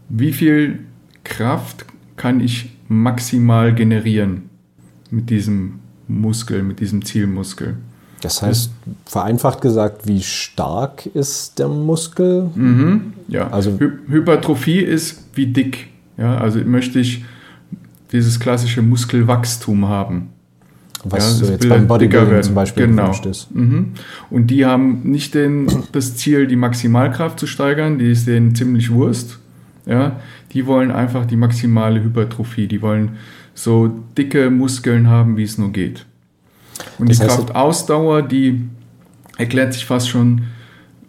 wie 0.08 0.32
viel 0.32 0.80
Kraft 1.24 1.86
kann 2.16 2.40
ich 2.40 2.76
maximal 2.88 3.74
generieren 3.74 4.50
mit 5.10 5.30
diesem 5.30 5.80
Muskel, 6.08 6.62
mit 6.62 6.80
diesem 6.80 7.04
Zielmuskel. 7.04 7.76
Das 8.20 8.42
heißt, 8.42 8.70
vereinfacht 9.06 9.62
gesagt, 9.62 10.06
wie 10.06 10.22
stark 10.22 11.06
ist 11.06 11.58
der 11.58 11.68
Muskel? 11.68 12.50
Mhm, 12.54 13.14
ja, 13.28 13.48
also 13.48 13.78
Hy 13.78 13.90
Hypertrophie 14.08 14.80
ist 14.80 15.24
wie 15.34 15.46
dick. 15.46 15.88
Ja, 16.18 16.36
also 16.36 16.58
möchte 16.58 16.98
ich 16.98 17.24
dieses 18.12 18.38
klassische 18.38 18.82
Muskelwachstum 18.82 19.88
haben. 19.88 20.30
Was 21.04 21.40
ja, 21.40 21.48
jetzt 21.48 21.68
beim 21.68 21.86
Bodybuilding 21.86 22.42
zum 22.42 22.54
Beispiel 22.54 22.86
genau. 22.86 23.10
ist. 23.10 23.54
Mhm. 23.54 23.92
Und 24.28 24.48
die 24.48 24.66
haben 24.66 25.00
nicht 25.04 25.34
den, 25.34 25.66
das 25.92 26.16
Ziel, 26.16 26.46
die 26.46 26.56
Maximalkraft 26.56 27.38
zu 27.40 27.46
steigern, 27.46 27.98
die 27.98 28.10
ist 28.10 28.26
denen 28.26 28.54
ziemlich 28.54 28.90
Wurst. 28.90 29.38
Ja, 29.86 30.20
die 30.52 30.66
wollen 30.66 30.90
einfach 30.90 31.24
die 31.24 31.36
maximale 31.36 32.02
Hypertrophie, 32.02 32.66
die 32.66 32.82
wollen 32.82 33.16
so 33.54 33.88
dicke 34.16 34.50
Muskeln 34.50 35.08
haben, 35.08 35.36
wie 35.36 35.42
es 35.42 35.56
nur 35.56 35.72
geht. 35.72 36.04
Und 36.98 37.08
das 37.08 37.18
die 37.18 37.26
Kraftausdauer, 37.26 38.22
die 38.22 38.68
erklärt 39.38 39.72
sich 39.72 39.86
fast 39.86 40.10
schon 40.10 40.42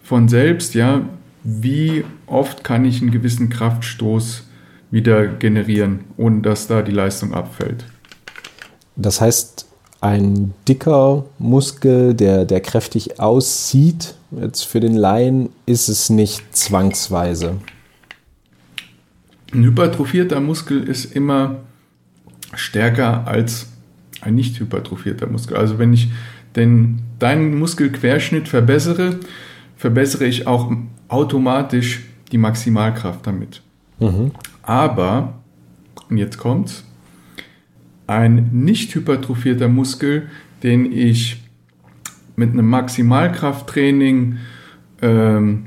von 0.04 0.30
selbst, 0.30 0.74
ja, 0.74 1.02
wie 1.44 2.06
oft 2.28 2.64
kann 2.64 2.86
ich 2.86 3.02
einen 3.02 3.12
gewissen 3.12 3.50
Kraftstoß 3.50 4.48
wieder 4.90 5.28
generieren, 5.28 6.02
ohne 6.18 6.42
dass 6.42 6.68
da 6.68 6.82
die 6.82 6.92
Leistung 6.92 7.34
abfällt. 7.34 7.86
Das 8.96 9.22
heißt, 9.22 9.61
ein 10.02 10.54
dicker 10.68 11.26
Muskel, 11.38 12.16
der, 12.16 12.46
der 12.46 12.60
kräftig 12.60 13.20
aussieht, 13.20 14.16
jetzt 14.32 14.64
für 14.64 14.80
den 14.80 14.96
Laien, 14.96 15.50
ist 15.68 15.88
es 15.88 16.10
nicht 16.10 16.56
zwangsweise. 16.56 17.58
Ein 19.54 19.64
hypertrophierter 19.64 20.40
Muskel 20.40 20.84
ist 20.84 21.16
immer 21.16 21.58
stärker 22.54 23.28
als 23.28 23.68
ein 24.22 24.36
nicht 24.36 24.60
hypertrophierter 24.60 25.28
Muskel. 25.28 25.58
Also 25.58 25.78
wenn 25.78 25.94
ich 25.94 26.10
den, 26.56 27.02
deinen 27.20 27.58
Muskelquerschnitt 27.60 28.48
verbessere, 28.48 29.20
verbessere 29.78 30.26
ich 30.26 30.48
auch 30.48 30.72
automatisch 31.08 32.02
die 32.32 32.38
Maximalkraft 32.38 33.26
damit. 33.28 33.62
Mhm. 34.00 34.32
Aber, 34.64 35.36
und 36.10 36.18
jetzt 36.18 36.38
kommt's, 36.38 36.84
ein 38.12 38.50
nicht 38.52 38.94
hypertrophierter 38.94 39.68
Muskel, 39.68 40.28
den 40.64 40.92
ich 40.92 41.42
mit 42.36 42.52
einem 42.52 42.68
Maximalkrafttraining 42.68 44.38
ähm, 45.02 45.66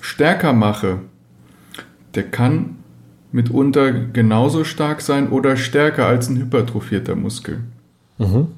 stärker 0.00 0.52
mache, 0.52 0.98
der 2.14 2.24
kann 2.24 2.76
mitunter 3.32 3.92
genauso 3.92 4.64
stark 4.64 5.00
sein 5.00 5.28
oder 5.28 5.56
stärker 5.56 6.06
als 6.06 6.28
ein 6.28 6.36
hypertrophierter 6.36 7.16
Muskel. 7.16 7.60
Mhm. 8.18 8.48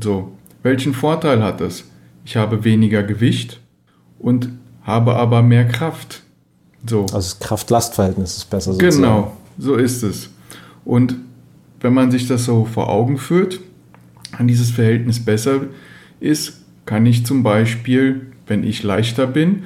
So, 0.00 0.32
welchen 0.62 0.94
Vorteil 0.94 1.42
hat 1.42 1.60
das? 1.60 1.84
Ich 2.24 2.36
habe 2.36 2.64
weniger 2.64 3.02
Gewicht 3.02 3.60
und 4.18 4.50
habe 4.82 5.14
aber 5.16 5.42
mehr 5.42 5.66
Kraft. 5.68 6.22
So. 6.84 7.02
Also 7.02 7.14
das 7.14 7.38
Kraft-Last-Verhältnis 7.38 8.38
ist 8.38 8.50
besser. 8.50 8.72
Sozusagen. 8.72 9.02
Genau, 9.02 9.36
so 9.58 9.76
ist 9.76 10.02
es. 10.02 10.30
Und 10.84 11.14
wenn 11.80 11.94
man 11.94 12.10
sich 12.10 12.26
das 12.26 12.44
so 12.44 12.64
vor 12.64 12.88
Augen 12.88 13.18
führt, 13.18 13.60
an 14.32 14.48
dieses 14.48 14.70
Verhältnis 14.70 15.24
besser 15.24 15.62
ist, 16.20 16.64
kann 16.86 17.06
ich 17.06 17.24
zum 17.26 17.42
Beispiel, 17.42 18.32
wenn 18.46 18.64
ich 18.64 18.82
leichter 18.82 19.26
bin 19.26 19.64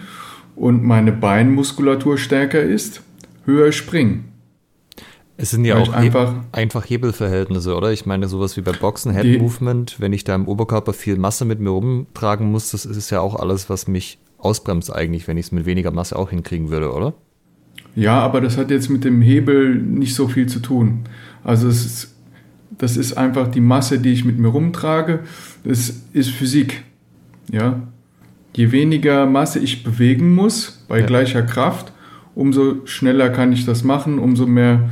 und 0.56 0.82
meine 0.82 1.12
Beinmuskulatur 1.12 2.18
stärker 2.18 2.62
ist, 2.62 3.02
höher 3.44 3.72
springen. 3.72 4.32
Es 5.36 5.50
sind 5.50 5.64
ja 5.64 5.76
auch 5.76 5.92
einfach, 5.92 6.34
einfach 6.52 6.88
Hebelverhältnisse, 6.88 7.74
oder? 7.74 7.92
Ich 7.92 8.06
meine, 8.06 8.28
sowas 8.28 8.56
wie 8.56 8.60
bei 8.60 8.72
Boxen, 8.72 9.12
Head 9.12 9.40
Movement, 9.40 9.96
wenn 9.98 10.12
ich 10.12 10.24
da 10.24 10.34
im 10.34 10.46
Oberkörper 10.46 10.92
viel 10.92 11.16
Masse 11.16 11.44
mit 11.44 11.58
mir 11.58 11.70
rumtragen 11.70 12.50
muss, 12.50 12.70
das 12.70 12.84
ist 12.84 13.10
ja 13.10 13.20
auch 13.20 13.34
alles, 13.34 13.68
was 13.68 13.88
mich 13.88 14.18
ausbremst 14.38 14.94
eigentlich, 14.94 15.26
wenn 15.26 15.38
ich 15.38 15.46
es 15.46 15.52
mit 15.52 15.66
weniger 15.66 15.90
Masse 15.90 16.16
auch 16.16 16.30
hinkriegen 16.30 16.70
würde, 16.70 16.92
oder? 16.92 17.14
Ja, 17.94 18.20
aber 18.20 18.40
das 18.40 18.56
hat 18.56 18.70
jetzt 18.70 18.88
mit 18.88 19.04
dem 19.04 19.20
Hebel 19.20 19.74
nicht 19.74 20.14
so 20.14 20.28
viel 20.28 20.46
zu 20.46 20.60
tun. 20.60 21.04
Also 21.45 21.68
es 21.68 21.84
ist, 21.84 22.14
das 22.78 22.97
ist 22.97 23.14
einfach 23.14 23.49
die 23.49 23.61
Masse, 23.61 23.99
die 23.99 24.12
ich 24.12 24.24
mit 24.24 24.38
mir 24.38 24.49
rumtrage. 24.49 25.20
Das 25.64 25.93
ist 26.12 26.30
Physik. 26.30 26.84
Ja. 27.51 27.80
Je 28.55 28.70
weniger 28.70 29.26
Masse 29.26 29.59
ich 29.59 29.82
bewegen 29.82 30.34
muss 30.34 30.84
bei 30.88 31.01
ja. 31.01 31.07
gleicher 31.07 31.43
Kraft, 31.43 31.93
umso 32.34 32.86
schneller 32.86 33.30
kann 33.30 33.53
ich 33.53 33.64
das 33.64 33.82
machen, 33.82 34.18
umso 34.18 34.47
mehr 34.47 34.90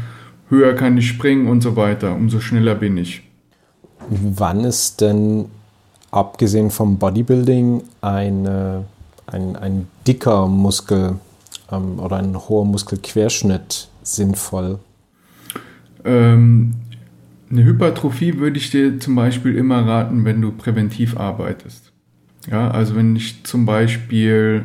höher 0.48 0.74
kann 0.74 0.96
ich 0.96 1.08
springen 1.08 1.46
und 1.46 1.62
so 1.62 1.76
weiter, 1.76 2.14
umso 2.14 2.40
schneller 2.40 2.74
bin 2.74 2.96
ich. 2.96 3.22
Wann 4.08 4.64
ist 4.64 5.00
denn, 5.00 5.46
abgesehen 6.10 6.70
vom 6.70 6.98
Bodybuilding, 6.98 7.82
eine, 8.00 8.84
ein, 9.26 9.56
ein 9.56 9.88
dicker 10.06 10.46
Muskel 10.46 11.16
ähm, 11.70 11.98
oder 12.00 12.16
ein 12.16 12.36
hoher 12.36 12.64
Muskelquerschnitt 12.64 13.88
sinnvoll? 14.02 14.78
Ähm, 16.04 16.72
eine 17.50 17.64
Hypertrophie 17.64 18.38
würde 18.38 18.58
ich 18.58 18.70
dir 18.70 19.00
zum 19.00 19.14
Beispiel 19.16 19.56
immer 19.56 19.86
raten, 19.86 20.24
wenn 20.24 20.40
du 20.40 20.52
präventiv 20.52 21.16
arbeitest. 21.16 21.92
Ja, 22.50 22.70
also 22.70 22.96
wenn 22.96 23.16
ich 23.16 23.44
zum 23.44 23.66
Beispiel, 23.66 24.64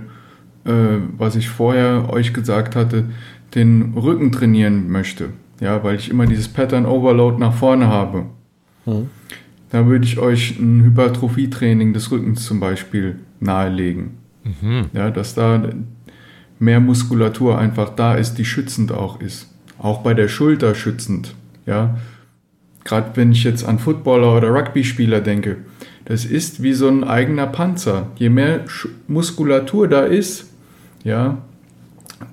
äh, 0.65 0.97
was 1.17 1.35
ich 1.35 1.49
vorher 1.49 2.09
euch 2.09 2.33
gesagt 2.33 2.75
hatte, 2.75 3.05
den 3.53 3.93
Rücken 3.95 4.31
trainieren 4.31 4.89
möchte 4.89 5.29
ja, 5.59 5.83
weil 5.83 5.95
ich 5.95 6.09
immer 6.09 6.25
dieses 6.25 6.47
Pattern 6.47 6.85
Overload 6.85 7.37
nach 7.39 7.53
vorne 7.53 7.87
habe. 7.87 8.25
Mhm. 8.85 9.09
Da 9.69 9.85
würde 9.87 10.05
ich 10.05 10.19
euch 10.19 10.59
ein 10.59 10.83
Hypertrophietraining 10.83 11.93
des 11.93 12.11
Rückens 12.11 12.45
zum 12.45 12.59
Beispiel 12.59 13.19
nahelegen. 13.39 14.17
Mhm. 14.43 14.85
Ja, 14.93 15.11
dass 15.11 15.33
da 15.33 15.69
mehr 16.59 16.79
Muskulatur 16.79 17.57
einfach 17.57 17.89
da 17.89 18.15
ist, 18.15 18.35
die 18.35 18.45
schützend 18.45 18.91
auch 18.91 19.19
ist. 19.19 19.53
Auch 19.77 20.01
bei 20.01 20.13
der 20.13 20.27
Schulter 20.27 20.75
schützend. 20.75 21.35
Ja, 21.65 21.97
gerade 22.83 23.11
wenn 23.15 23.31
ich 23.31 23.43
jetzt 23.43 23.65
an 23.65 23.79
Footballer 23.79 24.35
oder 24.37 24.53
Rugby-Spieler 24.53 25.21
denke, 25.21 25.57
das 26.05 26.23
ist 26.23 26.61
wie 26.61 26.73
so 26.73 26.87
ein 26.87 27.03
eigener 27.03 27.47
Panzer. 27.47 28.07
Je 28.15 28.29
mehr 28.29 28.61
Muskulatur 29.07 29.87
da 29.87 30.01
ist, 30.01 30.51
ja, 31.03 31.39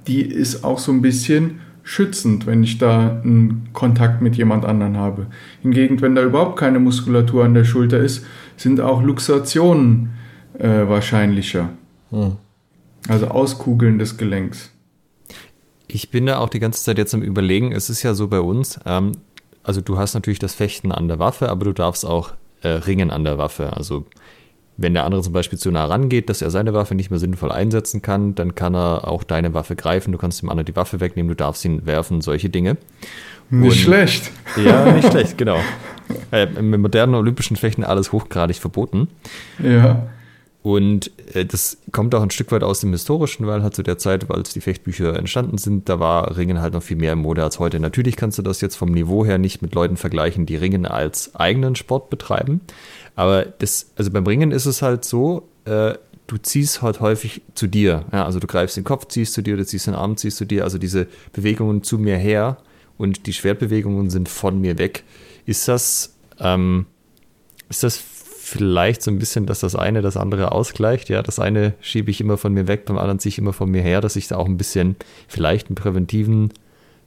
die 0.07 0.21
ist 0.23 0.63
auch 0.63 0.79
so 0.79 0.93
ein 0.93 1.03
bisschen 1.03 1.61
schützend, 1.83 2.47
wenn 2.47 2.63
ich 2.63 2.79
da 2.79 3.21
einen 3.25 3.69
Kontakt 3.73 4.23
mit 4.23 4.37
jemand 4.37 4.65
anderen 4.65 4.97
habe. 4.97 5.27
Hingegen, 5.63 6.01
wenn 6.01 6.15
da 6.15 6.23
überhaupt 6.23 6.59
keine 6.59 6.79
Muskulatur 6.79 7.45
an 7.45 7.55
der 7.55 7.65
Schulter 7.65 7.99
ist, 7.99 8.25
sind 8.57 8.81
auch 8.81 9.03
Luxationen 9.03 10.11
äh, 10.59 10.87
wahrscheinlicher. 10.89 11.71
Hm. 12.11 12.33
Also 13.09 13.29
Auskugeln 13.29 13.99
des 13.99 14.17
Gelenks. 14.17 14.72
Ich 15.95 16.11
bin 16.11 16.25
da 16.25 16.39
auch 16.39 16.49
die 16.49 16.59
ganze 16.59 16.83
Zeit 16.83 16.97
jetzt 16.97 17.13
am 17.13 17.23
Überlegen, 17.23 17.73
es 17.73 17.91
ist 17.91 18.03
ja 18.03 18.15
so 18.15 18.29
bei 18.29 18.41
uns, 18.41 18.81
ähm, 18.87 19.13
also 19.63 19.83
du 19.83 19.99
hast 19.99 20.15
natürlich 20.15 20.39
das 20.39 20.55
Fechten 20.55 20.91
an 20.91 21.07
der 21.07 21.19
Waffe, 21.19 21.51
aber 21.51 21.67
du 21.67 21.73
darfst 21.73 22.07
auch 22.07 22.33
äh, 22.63 22.69
ringen 22.69 23.11
an 23.11 23.25
der 23.25 23.37
Waffe. 23.37 23.77
Also 23.77 24.07
wenn 24.79 24.95
der 24.95 25.05
andere 25.05 25.21
zum 25.21 25.35
Beispiel 25.35 25.59
zu 25.59 25.71
nah 25.71 25.85
rangeht, 25.85 26.31
dass 26.31 26.41
er 26.41 26.51
seine 26.51 26.73
Waffe 26.73 26.95
nicht 26.95 27.11
mehr 27.11 27.19
sinnvoll 27.19 27.53
einsetzen 27.53 28.01
kann, 28.01 28.35
dann 28.35 28.55
kann 28.55 28.75
er 28.75 29.07
auch 29.07 29.23
deine 29.23 29.53
Waffe 29.53 29.77
greifen. 29.77 30.13
Du 30.13 30.19
kannst 30.19 30.41
dem 30.41 30.49
anderen 30.49 30.65
die 30.65 30.77
Waffe 30.77 30.99
wegnehmen, 31.01 31.29
du 31.29 31.37
darfst 31.37 31.63
ihn 31.67 31.85
werfen, 31.85 32.23
solche 32.23 32.49
Dinge. 32.49 32.79
Nicht 33.51 33.73
Und, 33.73 33.77
schlecht. 33.77 34.31
Ja, 34.57 34.91
nicht 34.93 35.11
schlecht, 35.11 35.37
genau. 35.37 35.59
Äh, 36.31 36.47
Im 36.57 36.81
modernen 36.81 37.15
olympischen 37.15 37.57
Fechten 37.57 37.85
alles 37.85 38.13
hochgradig 38.13 38.57
verboten. 38.57 39.09
Ja. 39.63 40.07
Und 40.63 41.11
äh, 41.35 41.45
das 41.45 41.79
kommt 41.91 42.15
auch 42.15 42.23
ein 42.23 42.31
Stück 42.31 42.53
weit 42.53 42.63
aus 42.63 42.81
dem 42.81 42.93
Historischen, 42.93 43.47
weil 43.47 43.63
halt 43.63 43.75
zu 43.75 43.83
der 43.83 43.99
Zeit, 43.99 44.31
als 44.31 44.53
die 44.53 44.61
Fechtbücher 44.61 45.17
entstanden 45.17 45.59
sind, 45.59 45.89
da 45.89 45.99
war 45.99 46.37
Ringen 46.37 46.61
halt 46.61 46.75
noch 46.75 46.83
viel 46.83 46.97
mehr 46.97 47.13
im 47.13 47.19
Mode 47.21 47.43
als 47.43 47.59
heute. 47.59 47.81
Natürlich 47.81 48.17
kannst 48.17 48.39
du 48.39 48.43
das 48.43 48.61
jetzt 48.61 48.77
vom 48.77 48.93
Niveau 48.93 49.25
her 49.25 49.39
nicht 49.39 49.61
mit 49.61 49.75
Leuten 49.75 49.97
vergleichen, 49.97 50.47
die 50.47 50.57
Ringen 50.57 50.87
als 50.87 51.35
eigenen 51.35 51.75
Sport 51.75 52.11
betreiben. 52.11 52.61
Aber 53.17 53.45
das, 53.45 53.91
also 53.97 54.11
beim 54.13 54.27
Ringen 54.27 54.53
ist 54.53 54.67
es 54.67 54.83
halt 54.83 55.05
so, 55.05 55.49
äh, 55.65 55.95
du 56.29 56.39
ziehst 56.39 56.81
halt 56.81 57.01
häufig 57.01 57.43
zu 57.55 57.67
dir. 57.67 58.05
Ja, 58.13 58.25
also 58.25 58.39
du 58.39 58.47
greifst 58.47 58.77
den 58.77 58.85
Kopf, 58.85 59.09
ziehst 59.09 59.35
zu 59.35 59.43
dir, 59.43 59.57
du 59.57 59.67
ziehst 59.67 59.89
den 59.89 59.95
Arm, 59.95 60.17
ziehst 60.17 60.37
zu 60.37 60.45
dir. 60.45 60.63
Also 60.63 60.79
diese 60.79 61.09
Bewegungen 61.33 61.83
zu 61.83 61.99
mir 61.99 62.17
her 62.17 62.59
und 62.99 63.27
die 63.27 63.33
Schwertbewegungen 63.33 64.11
sind 64.11 64.29
von 64.29 64.61
mir 64.61 64.79
weg. 64.79 65.03
Ist 65.45 65.67
das, 65.67 66.15
ähm, 66.39 66.87
ist 67.69 67.83
das 67.83 67.97
vielleicht 68.53 69.03
so 69.03 69.11
ein 69.11 69.19
bisschen, 69.19 69.47
dass 69.47 69.61
das 69.61 69.75
eine 69.75 70.03
das 70.03 70.17
andere 70.17 70.53
ausgleicht. 70.53 71.09
Ja, 71.09 71.23
das 71.23 71.39
eine 71.39 71.75
schiebe 71.81 72.11
ich 72.11 72.21
immer 72.21 72.37
von 72.37 72.53
mir 72.53 72.69
weg, 72.69 72.85
beim 72.85 72.99
anderen 72.99 73.19
ziehe 73.19 73.31
ich 73.31 73.39
immer 73.39 73.53
von 73.53 73.71
mir 73.71 73.83
her, 73.83 74.01
dass 74.01 74.17
ich 74.17 74.29
da 74.29 74.37
auch 74.37 74.47
ein 74.47 74.57
bisschen 74.57 74.97
vielleicht 75.27 75.69
einen 75.69 75.75
präventiven 75.75 76.51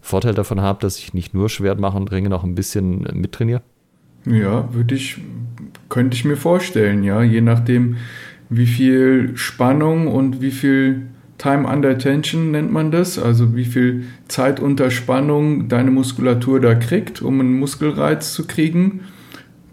Vorteil 0.02 0.34
davon 0.34 0.62
habe, 0.62 0.82
dass 0.82 1.00
ich 1.00 1.14
nicht 1.14 1.34
nur 1.34 1.50
Schwert 1.50 1.80
mache 1.80 1.98
und 1.98 2.12
Ringe 2.12 2.30
noch 2.30 2.44
ein 2.44 2.56
bisschen 2.56 3.08
mittrainiere. 3.14 3.62
Ja, 4.26 4.74
würde 4.74 4.96
ich, 4.96 5.18
könnte 5.90 6.16
ich 6.16 6.26
mir 6.26 6.38
vorstellen, 6.38 7.04
ja, 7.04 7.22
je 7.22 7.42
nachdem, 7.42 7.98
wie 8.50 8.66
viel 8.66 9.32
Spannung 9.36 10.08
und 10.08 10.42
wie 10.42 10.52
viel 10.52 11.08
Time 11.38 11.68
under 11.68 11.98
Tension 11.98 12.52
nennt 12.52 12.72
man 12.72 12.92
das, 12.92 13.20
also 13.20 13.56
wie 13.56 13.66
viel 13.66 14.06
Zeit 14.28 14.60
unter 14.60 14.90
Spannung 14.90 15.68
deine 15.68 15.92
Muskulatur 15.92 16.60
da 16.60 16.76
kriegt, 16.76 17.22
um 17.22 17.40
einen 17.40 17.60
Muskelreiz 17.60 18.34
zu 18.34 18.48
kriegen, 18.48 19.02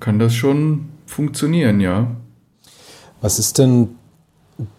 kann 0.00 0.18
das 0.18 0.34
schon 0.34 0.91
funktionieren, 1.12 1.80
ja. 1.80 2.08
Was 3.20 3.38
ist 3.38 3.58
denn, 3.58 3.90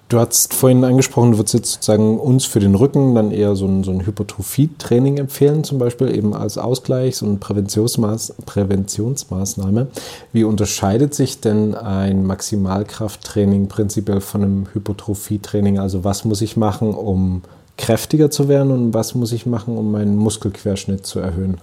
du 0.09 0.19
hast 0.19 0.53
vorhin 0.53 0.83
angesprochen, 0.83 1.31
du 1.31 1.37
würdest 1.37 1.53
jetzt 1.53 1.71
sozusagen 1.73 2.19
uns 2.19 2.45
für 2.45 2.59
den 2.59 2.75
Rücken 2.75 3.15
dann 3.15 3.31
eher 3.31 3.55
so 3.55 3.65
ein, 3.65 3.83
so 3.83 3.91
ein 3.91 4.05
Hypertrophie-Training 4.05 5.17
empfehlen, 5.17 5.63
zum 5.63 5.77
Beispiel 5.79 6.13
eben 6.13 6.33
als 6.33 6.57
Ausgleichs- 6.57 7.23
und 7.23 7.39
Präventionsmaß, 7.39 8.35
Präventionsmaßnahme. 8.45 9.87
Wie 10.33 10.43
unterscheidet 10.43 11.13
sich 11.13 11.39
denn 11.39 11.73
ein 11.73 12.25
Maximalkrafttraining 12.25 13.67
prinzipiell 13.67 14.19
von 14.19 14.43
einem 14.43 14.67
Hypertrophie-Training? 14.73 15.79
Also 15.79 16.03
was 16.03 16.25
muss 16.25 16.41
ich 16.41 16.57
machen, 16.57 16.93
um 16.93 17.43
kräftiger 17.77 18.29
zu 18.29 18.47
werden 18.49 18.71
und 18.71 18.93
was 18.93 19.15
muss 19.15 19.31
ich 19.31 19.45
machen, 19.45 19.77
um 19.77 19.91
meinen 19.91 20.17
Muskelquerschnitt 20.17 21.05
zu 21.05 21.19
erhöhen? 21.19 21.57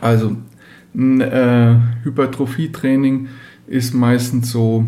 Also 0.00 0.32
ein 0.94 1.20
äh, 1.20 1.76
Hypertrophie-Training 2.04 3.28
ist 3.66 3.94
meistens 3.94 4.50
so 4.50 4.84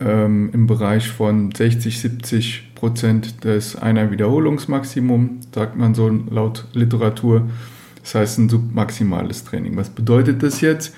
ähm, 0.00 0.50
im 0.52 0.66
Bereich 0.66 1.08
von 1.08 1.52
60, 1.52 2.00
70 2.00 2.74
Prozent 2.74 3.44
des 3.44 3.76
einer 3.76 4.10
Wiederholungsmaximum, 4.10 5.40
sagt 5.54 5.76
man 5.76 5.94
so 5.94 6.08
laut 6.08 6.66
Literatur. 6.72 7.48
Das 8.02 8.14
heißt 8.14 8.38
ein 8.38 8.48
submaximales 8.48 9.44
Training. 9.44 9.76
Was 9.76 9.90
bedeutet 9.90 10.42
das 10.42 10.60
jetzt? 10.60 10.94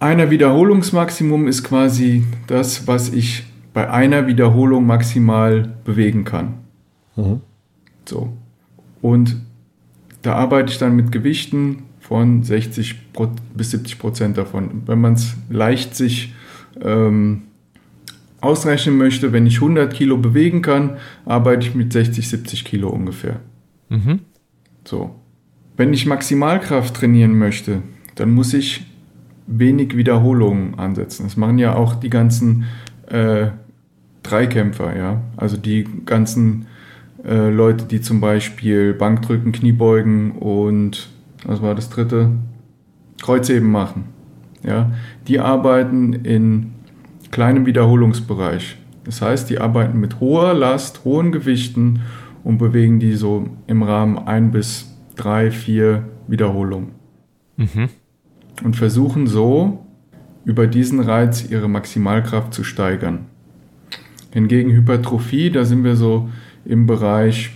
Einer 0.00 0.30
Wiederholungsmaximum 0.30 1.46
ist 1.46 1.62
quasi 1.62 2.24
das, 2.46 2.88
was 2.88 3.12
ich 3.12 3.44
bei 3.74 3.88
einer 3.90 4.26
Wiederholung 4.26 4.86
maximal 4.86 5.74
bewegen 5.84 6.24
kann. 6.24 6.54
Mhm. 7.16 7.40
So. 8.06 8.32
Und 9.02 9.36
da 10.22 10.34
arbeite 10.34 10.72
ich 10.72 10.78
dann 10.78 10.96
mit 10.96 11.12
Gewichten, 11.12 11.84
von 12.10 12.42
60 12.42 12.96
bis 13.54 13.70
70 13.70 14.00
Prozent 14.00 14.36
davon. 14.36 14.82
Wenn 14.86 15.00
man 15.00 15.12
es 15.12 15.36
leicht 15.48 15.94
sich 15.94 16.34
ähm, 16.82 17.42
ausrechnen 18.40 18.98
möchte, 18.98 19.32
wenn 19.32 19.46
ich 19.46 19.58
100 19.62 19.94
Kilo 19.94 20.16
bewegen 20.16 20.60
kann, 20.60 20.96
arbeite 21.24 21.68
ich 21.68 21.76
mit 21.76 21.92
60, 21.92 22.28
70 22.28 22.64
Kilo 22.64 22.88
ungefähr. 22.88 23.38
Mhm. 23.90 24.22
So. 24.84 25.14
Wenn 25.76 25.92
ich 25.92 26.04
Maximalkraft 26.04 26.96
trainieren 26.96 27.38
möchte, 27.38 27.82
dann 28.16 28.32
muss 28.32 28.54
ich 28.54 28.84
wenig 29.46 29.96
Wiederholungen 29.96 30.80
ansetzen. 30.80 31.22
Das 31.22 31.36
machen 31.36 31.58
ja 31.58 31.76
auch 31.76 31.94
die 31.94 32.10
ganzen 32.10 32.64
äh, 33.06 33.50
Dreikämpfer, 34.24 34.96
ja. 34.96 35.20
Also 35.36 35.56
die 35.56 35.86
ganzen 36.06 36.66
äh, 37.24 37.50
Leute, 37.50 37.84
die 37.84 38.00
zum 38.00 38.20
Beispiel 38.20 38.94
Bankdrücken, 38.94 39.52
Kniebeugen 39.52 40.32
und 40.32 41.08
was 41.44 41.62
war 41.62 41.74
das 41.74 41.90
dritte? 41.90 42.30
Kreuzheben 43.20 43.70
machen. 43.70 44.04
Ja, 44.62 44.90
die 45.26 45.40
arbeiten 45.40 46.12
in 46.12 46.72
kleinem 47.30 47.66
Wiederholungsbereich. 47.66 48.76
Das 49.04 49.22
heißt, 49.22 49.48
die 49.48 49.58
arbeiten 49.58 49.98
mit 49.98 50.20
hoher 50.20 50.52
Last, 50.52 51.04
hohen 51.04 51.32
Gewichten 51.32 52.00
und 52.44 52.58
bewegen 52.58 53.00
die 53.00 53.14
so 53.14 53.48
im 53.66 53.82
Rahmen 53.82 54.18
ein 54.18 54.50
bis 54.50 54.94
drei, 55.16 55.50
vier 55.50 56.04
Wiederholungen. 56.26 56.92
Mhm. 57.56 57.88
Und 58.62 58.76
versuchen 58.76 59.26
so 59.26 59.86
über 60.44 60.66
diesen 60.66 61.00
Reiz 61.00 61.48
ihre 61.50 61.68
Maximalkraft 61.68 62.52
zu 62.52 62.64
steigern. 62.64 63.26
Hingegen 64.32 64.70
Hypertrophie, 64.72 65.50
da 65.50 65.64
sind 65.64 65.84
wir 65.84 65.96
so 65.96 66.28
im 66.64 66.86
Bereich 66.86 67.50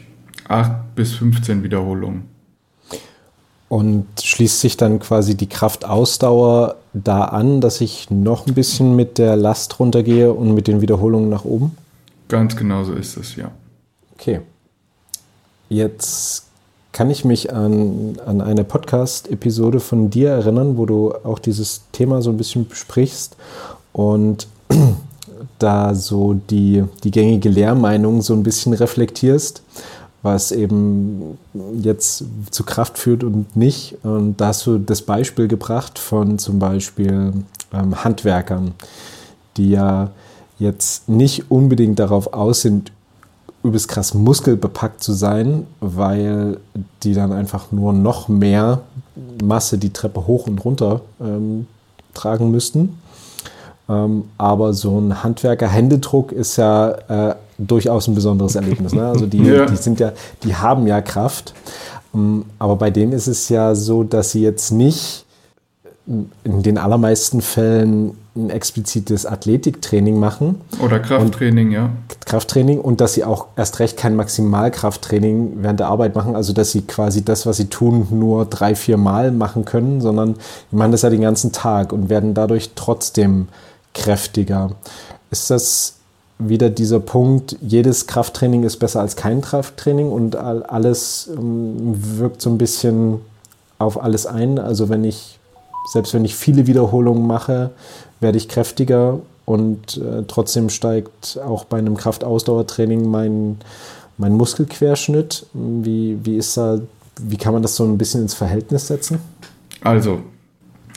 8 0.49 0.95
bis 0.95 1.15
15 1.15 1.63
Wiederholungen. 1.63 2.34
Und 3.75 4.07
schließt 4.23 4.61
sich 4.61 4.77
dann 4.77 5.01
quasi 5.01 5.37
die 5.37 5.49
Kraftausdauer 5.49 6.77
da 6.93 7.25
an, 7.25 7.61
dass 7.61 7.81
ich 7.81 8.09
noch 8.09 8.47
ein 8.47 8.55
bisschen 8.55 8.95
mit 8.95 9.19
der 9.19 9.35
Last 9.35 9.81
runtergehe 9.81 10.33
und 10.33 10.55
mit 10.55 10.69
den 10.69 10.81
Wiederholungen 10.81 11.29
nach 11.29 11.45
oben? 11.45 11.77
Ganz 12.29 12.55
genau 12.55 12.85
so 12.85 12.93
ist 12.93 13.17
es, 13.17 13.35
ja. 13.35 13.51
Okay. 14.15 14.43
Jetzt 15.69 16.45
kann 16.93 17.11
ich 17.11 17.25
mich 17.25 17.53
an, 17.53 18.17
an 18.25 18.41
eine 18.41 18.63
Podcast-Episode 18.63 19.81
von 19.81 20.09
dir 20.09 20.31
erinnern, 20.31 20.77
wo 20.77 20.87
du 20.87 21.13
auch 21.25 21.41
dieses 21.41 21.83
Thema 21.91 22.23
so 22.23 22.31
ein 22.31 22.37
bisschen 22.37 22.69
besprichst 22.69 23.37
und 23.93 24.47
da 25.59 25.97
so 25.97 26.35
die, 26.35 26.85
die 27.03 27.11
gängige 27.11 27.49
Lehrmeinung 27.49 28.23
so 28.23 28.35
ein 28.35 28.45
bisschen 28.45 28.73
reflektierst 28.73 29.65
was 30.25 30.53
eben 30.53 31.39
jetzt 31.81 32.25
zu 32.51 32.65
Kraft 32.65 32.97
führt 32.99 33.23
und 33.23 33.55
nicht. 33.57 33.99
Und 34.03 34.41
da 34.41 34.49
hast 34.49 34.67
du 34.67 34.79
das 34.79 35.03
Beispiel 35.03 35.49
gebracht 35.49 35.99
von 35.99 36.39
zum 36.39 36.59
Beispiel 36.59 37.35
ähm, 37.73 38.05
Handwerkern, 38.05 38.73
die 39.59 39.71
ja 39.71 40.11
jetzt 40.59 41.11
nicht 41.11 41.51
unbedingt 41.51 41.99
darauf 41.99 42.33
aus 42.33 42.63
sind, 42.63 42.91
übelst 43.63 43.89
krass 43.89 44.15
muskelbepackt 44.15 45.03
zu 45.03 45.13
sein, 45.13 45.67
weil 45.81 46.59
die 47.03 47.13
dann 47.13 47.33
einfach 47.33 47.71
nur 47.71 47.93
noch 47.93 48.27
mehr 48.27 48.81
Masse 49.43 49.77
die 49.77 49.93
Treppe 49.93 50.27
hoch 50.27 50.47
und 50.47 50.65
runter 50.65 51.03
ähm, 51.21 51.67
tragen 52.15 52.51
müssten. 52.51 52.99
Ähm, 53.91 54.25
aber 54.39 54.73
so 54.73 54.99
ein 54.99 55.23
Handwerker-Händedruck 55.23 56.33
ist 56.33 56.57
ja 56.57 56.91
äh, 57.09 57.35
durchaus 57.59 58.09
ein 58.09 58.15
besonderes 58.15 58.55
Erlebnis. 58.55 58.93
Ne? 58.93 59.07
Also 59.07 59.27
die, 59.27 59.39
ja. 59.45 59.67
die 59.67 59.77
sind 59.77 60.01
ja, 60.01 60.13
die 60.43 60.55
haben 60.55 60.87
ja 60.87 61.01
Kraft, 61.01 61.55
Mm, 62.15 62.43
aber 62.59 62.77
bei 62.77 62.91
denen 62.91 63.13
ist 63.13 63.27
es 63.27 63.49
ja 63.49 63.75
so, 63.75 64.05
dass 64.05 64.31
sie 64.31 64.41
jetzt 64.41 64.71
nicht 64.71 65.27
in 66.07 66.63
den 66.63 66.77
allermeisten 66.77 67.41
Fällen 67.41 68.17
ein 68.37 68.51
explizites 68.51 69.25
Athletiktraining 69.25 70.19
machen. 70.19 70.61
Oder 70.83 71.01
Krafttraining, 71.01 71.71
ja. 71.71 71.91
Krafttraining 72.27 72.79
und 72.79 73.01
dass 73.01 73.15
sie 73.15 73.25
auch 73.25 73.47
erst 73.57 73.79
recht 73.79 73.97
kein 73.97 74.15
Maximalkrafttraining 74.17 75.63
während 75.63 75.81
der 75.81 75.87
Arbeit 75.87 76.15
machen, 76.15 76.37
also 76.37 76.53
dass 76.53 76.73
sie 76.73 76.83
quasi 76.83 77.25
das, 77.25 77.47
was 77.47 77.57
sie 77.57 77.67
tun, 77.67 78.09
nur 78.11 78.45
drei, 78.45 78.75
vier 78.75 78.99
Mal 78.99 79.31
machen 79.31 79.65
können, 79.65 80.01
sondern 80.01 80.35
die 80.71 80.77
machen 80.77 80.93
das 80.93 81.03
ja 81.03 81.11
den 81.11 81.23
ganzen 81.23 81.53
Tag 81.53 81.93
und 81.93 82.11
werden 82.11 82.35
dadurch 82.35 82.73
trotzdem 82.75 83.49
kräftiger. 83.95 84.73
Ist 85.31 85.51
das 85.51 85.95
wieder 86.39 86.71
dieser 86.71 87.01
Punkt, 87.01 87.57
jedes 87.61 88.07
Krafttraining 88.07 88.65
ist 88.65 88.79
besser 88.79 89.01
als 89.01 89.17
kein 89.17 89.41
Krafttraining 89.41 90.11
und 90.11 90.37
alles 90.37 91.31
ähm, 91.35 91.95
wirkt 92.19 92.43
so 92.43 92.51
ein 92.51 92.59
bisschen 92.59 93.21
auf 93.79 94.03
alles 94.03 94.27
ein. 94.27 94.59
Also 94.59 94.89
wenn 94.89 95.05
ich, 95.05 95.39
selbst 95.93 96.13
wenn 96.15 96.25
ich 96.25 96.35
viele 96.35 96.67
Wiederholungen 96.67 97.27
mache, 97.27 97.71
werde 98.21 98.39
ich 98.39 98.49
kräftiger 98.49 99.21
und 99.45 99.99
äh, 99.99 100.25
trotzdem 100.27 100.71
steigt 100.71 101.39
auch 101.47 101.65
bei 101.65 101.79
einem 101.79 101.97
Kraftausdauertraining 101.97 103.09
mein, 103.09 103.59
mein 104.17 104.33
Muskelquerschnitt. 104.33 105.47
Wie, 105.53 106.19
wie 106.25 106.37
ist 106.37 106.57
da, 106.57 106.81
wie 107.21 107.37
kann 107.37 107.53
man 107.53 107.63
das 107.63 107.77
so 107.77 107.85
ein 107.85 107.99
bisschen 107.99 108.23
ins 108.23 108.35
Verhältnis 108.35 108.89
setzen? 108.89 109.19
Also, 109.83 110.21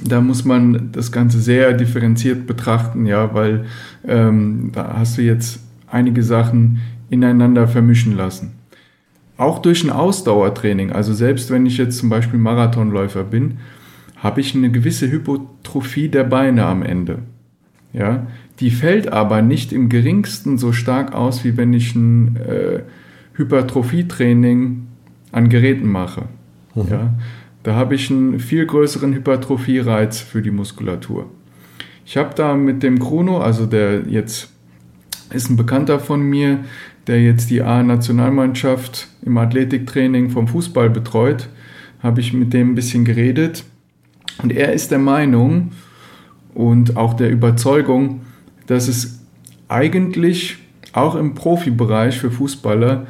da 0.03 0.21
muss 0.21 0.45
man 0.45 0.91
das 0.91 1.11
Ganze 1.11 1.39
sehr 1.39 1.73
differenziert 1.73 2.45
betrachten, 2.47 3.05
ja, 3.05 3.33
weil 3.33 3.65
ähm, 4.07 4.71
da 4.73 4.95
hast 4.97 5.17
du 5.17 5.21
jetzt 5.21 5.59
einige 5.89 6.23
Sachen 6.23 6.81
ineinander 7.09 7.67
vermischen 7.67 8.15
lassen. 8.15 8.51
Auch 9.37 9.59
durch 9.59 9.83
ein 9.83 9.89
Ausdauertraining, 9.89 10.91
also 10.91 11.13
selbst 11.13 11.51
wenn 11.51 11.65
ich 11.65 11.77
jetzt 11.77 11.97
zum 11.97 12.09
Beispiel 12.09 12.39
Marathonläufer 12.39 13.23
bin, 13.23 13.59
habe 14.17 14.41
ich 14.41 14.55
eine 14.55 14.71
gewisse 14.71 15.09
Hypotrophie 15.09 16.09
der 16.09 16.23
Beine 16.23 16.65
am 16.65 16.81
Ende. 16.81 17.19
Ja, 17.93 18.27
die 18.59 18.71
fällt 18.71 19.11
aber 19.11 19.41
nicht 19.41 19.71
im 19.71 19.89
geringsten 19.89 20.57
so 20.57 20.73
stark 20.73 21.13
aus, 21.13 21.43
wie 21.43 21.57
wenn 21.57 21.73
ich 21.73 21.95
ein 21.95 22.35
äh, 22.37 22.81
Hypertrophietraining 23.33 24.87
an 25.31 25.49
Geräten 25.49 25.87
mache. 25.87 26.23
Mhm. 26.75 26.83
Ja, 26.89 27.13
da 27.67 27.75
habe 27.75 27.95
ich 27.95 28.09
einen 28.09 28.39
viel 28.39 28.65
größeren 28.65 29.13
Hypertrophie-Reiz 29.13 30.21
für 30.21 30.41
die 30.41 30.51
Muskulatur. 30.51 31.29
Ich 32.05 32.15
habe 32.15 32.33
da 32.33 32.55
mit 32.55 32.81
dem 32.81 32.97
Chrono, 32.97 33.39
also 33.39 33.65
der 33.65 34.07
jetzt 34.07 34.53
ist 35.31 35.49
ein 35.49 35.57
Bekannter 35.57 35.99
von 35.99 36.21
mir, 36.21 36.59
der 37.07 37.21
jetzt 37.21 37.49
die 37.49 37.61
A-Nationalmannschaft 37.61 39.09
im 39.21 39.37
Athletiktraining 39.37 40.29
vom 40.29 40.47
Fußball 40.47 40.89
betreut, 40.89 41.49
habe 42.01 42.21
ich 42.21 42.31
mit 42.31 42.53
dem 42.53 42.71
ein 42.71 42.75
bisschen 42.75 43.03
geredet. 43.03 43.65
Und 44.41 44.53
er 44.53 44.71
ist 44.71 44.91
der 44.91 44.99
Meinung 44.99 45.73
und 46.53 46.95
auch 46.95 47.15
der 47.15 47.29
Überzeugung, 47.29 48.21
dass 48.67 48.87
es 48.87 49.25
eigentlich 49.67 50.55
auch 50.93 51.15
im 51.15 51.33
Profibereich 51.33 52.17
für 52.17 52.31
Fußballer 52.31 53.07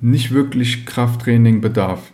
nicht 0.00 0.30
wirklich 0.30 0.86
Krafttraining 0.86 1.60
bedarf. 1.60 2.12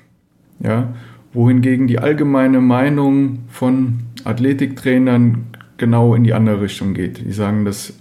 Ja, 0.61 0.95
wohingegen 1.35 1.87
die 1.87 1.99
allgemeine 1.99 2.61
Meinung 2.61 3.41
von 3.49 4.05
Athletiktrainern 4.25 5.45
genau 5.77 6.15
in 6.15 6.25
die 6.25 6.33
andere 6.33 6.63
Richtung 6.63 6.95
geht. 6.95 7.25
Die 7.25 7.33
sagen, 7.33 7.65
das 7.65 7.93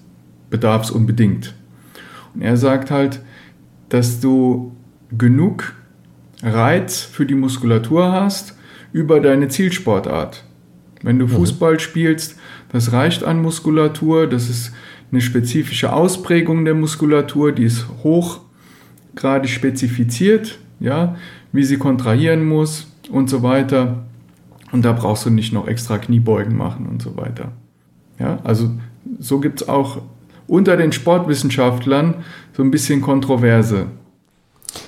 bedarf 0.49 0.83
es 0.83 0.91
unbedingt. 0.91 1.55
Und 2.35 2.43
er 2.43 2.55
sagt 2.57 2.91
halt, 2.91 3.21
dass 3.89 4.19
du 4.19 4.71
genug 5.17 5.73
Reiz 6.43 7.01
für 7.01 7.25
die 7.25 7.35
Muskulatur 7.35 8.11
hast 8.11 8.55
über 8.91 9.19
deine 9.19 9.47
Zielsportart. 9.47 10.43
Wenn 11.01 11.19
du 11.19 11.25
mhm. 11.25 11.31
Fußball 11.31 11.79
spielst, 11.79 12.39
das 12.71 12.91
reicht 12.91 13.23
an 13.23 13.41
Muskulatur, 13.41 14.27
das 14.27 14.49
ist 14.49 14.73
eine 15.11 15.21
spezifische 15.21 15.93
Ausprägung 15.93 16.65
der 16.65 16.75
Muskulatur, 16.75 17.51
die 17.51 17.65
ist 17.65 17.87
hochgradig 18.03 19.49
spezifiziert, 19.49 20.59
ja, 20.79 21.15
wie 21.51 21.63
sie 21.63 21.77
kontrahieren 21.77 22.47
muss, 22.47 22.92
und 23.09 23.29
so 23.29 23.43
weiter. 23.43 23.97
Und 24.71 24.83
da 24.83 24.91
brauchst 24.91 25.25
du 25.25 25.29
nicht 25.29 25.53
noch 25.53 25.67
extra 25.67 25.97
Kniebeugen 25.97 26.57
machen 26.57 26.87
und 26.87 27.01
so 27.01 27.15
weiter. 27.15 27.51
Ja, 28.19 28.39
also 28.43 28.71
so 29.19 29.39
gibt 29.39 29.61
es 29.61 29.69
auch 29.69 30.01
unter 30.47 30.77
den 30.77 30.91
Sportwissenschaftlern 30.91 32.15
so 32.55 32.63
ein 32.63 32.71
bisschen 32.71 33.01
Kontroverse. 33.01 33.87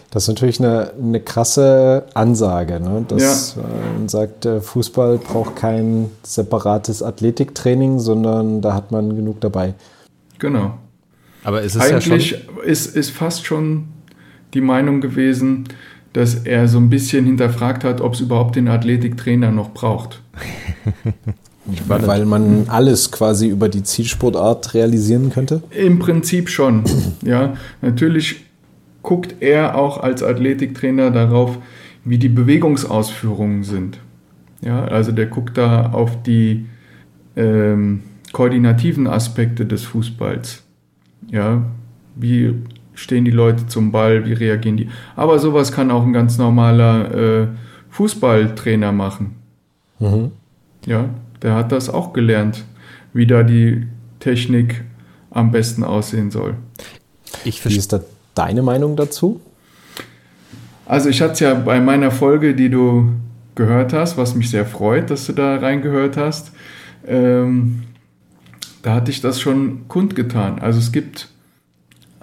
Das 0.09 0.23
ist 0.23 0.29
natürlich 0.29 0.59
eine, 0.59 0.93
eine 0.97 1.19
krasse 1.19 2.05
Ansage, 2.13 2.79
ne? 2.79 3.05
dass 3.07 3.55
ja. 3.55 3.61
Äh, 3.61 3.97
man 3.99 4.07
sagt, 4.09 4.47
Fußball 4.61 5.17
braucht 5.17 5.57
kein 5.57 6.09
separates 6.23 7.03
Athletiktraining, 7.03 7.99
sondern 7.99 8.61
da 8.61 8.73
hat 8.73 8.91
man 8.91 9.15
genug 9.15 9.41
dabei. 9.41 9.73
Genau. 10.39 10.77
Aber 11.43 11.61
ist 11.61 11.75
es 11.75 11.81
Eigentlich 11.81 12.31
ja 12.31 12.37
schon 12.39 12.63
ist, 12.63 12.95
ist 12.95 13.11
fast 13.11 13.45
schon 13.45 13.89
die 14.53 14.61
Meinung 14.61 15.01
gewesen, 15.01 15.65
dass 16.15 16.33
er 16.33 16.69
so 16.69 16.77
ein 16.77 16.89
bisschen 16.89 17.25
hinterfragt 17.25 17.83
hat, 17.83 17.99
ob 17.99 18.13
es 18.13 18.21
überhaupt 18.21 18.55
den 18.55 18.69
Athletiktrainer 18.69 19.51
noch 19.51 19.73
braucht. 19.73 20.21
Weil 21.87 22.25
man 22.25 22.69
alles 22.69 23.11
quasi 23.11 23.49
über 23.49 23.67
die 23.67 23.83
Zielsportart 23.83 24.73
realisieren 24.75 25.29
könnte? 25.29 25.61
Im 25.71 25.99
Prinzip 25.99 26.47
schon. 26.47 26.83
Ja, 27.21 27.55
natürlich 27.81 28.45
guckt 29.01 29.35
er 29.41 29.75
auch 29.75 29.97
als 29.97 30.23
Athletiktrainer 30.23 31.11
darauf, 31.11 31.57
wie 32.05 32.17
die 32.17 32.29
Bewegungsausführungen 32.29 33.63
sind. 33.63 33.99
Ja, 34.61 34.85
also 34.85 35.11
der 35.11 35.25
guckt 35.25 35.57
da 35.57 35.91
auf 35.91 36.23
die 36.23 36.65
ähm, 37.35 38.03
koordinativen 38.31 39.07
Aspekte 39.07 39.65
des 39.65 39.83
Fußballs. 39.83 40.63
Ja, 41.29 41.63
wie 42.15 42.53
stehen 42.95 43.25
die 43.25 43.31
Leute 43.31 43.67
zum 43.67 43.91
Ball, 43.91 44.25
wie 44.25 44.33
reagieren 44.33 44.77
die. 44.77 44.89
Aber 45.15 45.39
sowas 45.39 45.71
kann 45.71 45.91
auch 45.91 46.03
ein 46.03 46.13
ganz 46.13 46.37
normaler 46.37 47.13
äh, 47.13 47.47
Fußballtrainer 47.91 48.91
machen. 48.91 49.35
Mhm. 49.99 50.31
Ja, 50.85 51.09
der 51.41 51.55
hat 51.55 51.71
das 51.71 51.89
auch 51.89 52.13
gelernt, 52.13 52.63
wie 53.13 53.27
da 53.27 53.43
die 53.43 53.87
Technik 54.19 54.83
am 55.31 55.51
besten 55.51 55.83
aussehen 55.83 56.31
soll. 56.31 56.55
Ich 57.43 57.63
wie 57.65 57.75
ist 57.75 57.93
da 57.93 58.01
deine 58.33 58.61
Meinung 58.61 58.95
dazu? 58.95 59.41
Also 60.85 61.09
ich 61.09 61.21
hatte 61.21 61.33
es 61.33 61.39
ja 61.39 61.53
bei 61.53 61.79
meiner 61.79 62.11
Folge, 62.11 62.55
die 62.55 62.69
du 62.69 63.11
gehört 63.55 63.93
hast, 63.93 64.17
was 64.17 64.35
mich 64.35 64.49
sehr 64.49 64.65
freut, 64.65 65.09
dass 65.09 65.25
du 65.25 65.33
da 65.33 65.57
reingehört 65.57 66.17
hast, 66.17 66.51
ähm, 67.07 67.83
da 68.81 68.93
hatte 68.95 69.09
ich 69.09 69.21
das 69.21 69.39
schon 69.39 69.87
kundgetan. 69.87 70.59
Also 70.59 70.79
es 70.79 70.91
gibt 70.91 71.29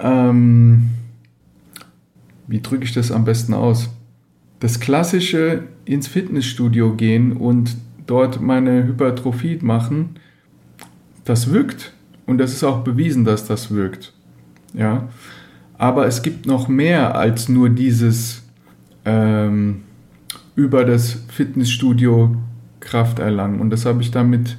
ähm, 0.03 0.91
wie 2.47 2.61
drücke 2.61 2.85
ich 2.85 2.93
das 2.93 3.11
am 3.11 3.25
besten 3.25 3.55
aus? 3.55 3.91
Das 4.61 4.81
klassische 4.81 5.63
ins 5.85 6.07
Fitnessstudio 6.07 6.95
gehen 6.95 7.33
und 7.33 7.77
dort 8.07 8.41
meine 8.41 8.85
Hypertrophie 8.85 9.59
machen, 9.63 10.17
das 11.25 11.53
wirkt. 11.53 11.93
Und 12.27 12.39
das 12.39 12.53
ist 12.53 12.65
auch 12.65 12.85
bewiesen, 12.85 13.25
dass 13.25 13.47
das 13.47 13.71
wirkt. 13.71 14.13
Ja. 14.75 15.09
Aber 15.79 16.07
es 16.07 16.23
gibt 16.23 16.47
noch 16.47 16.69
mehr 16.69 17.17
als 17.17 17.49
nur 17.49 17.71
dieses 17.71 18.43
ähm, 19.05 19.83
über 20.55 20.85
das 20.85 21.25
Fitnessstudio 21.29 22.37
Kraft 22.81 23.19
erlangen. 23.19 23.61
Und 23.61 23.71
das 23.71 23.87
habe 23.87 24.03
ich 24.03 24.11
damit 24.11 24.59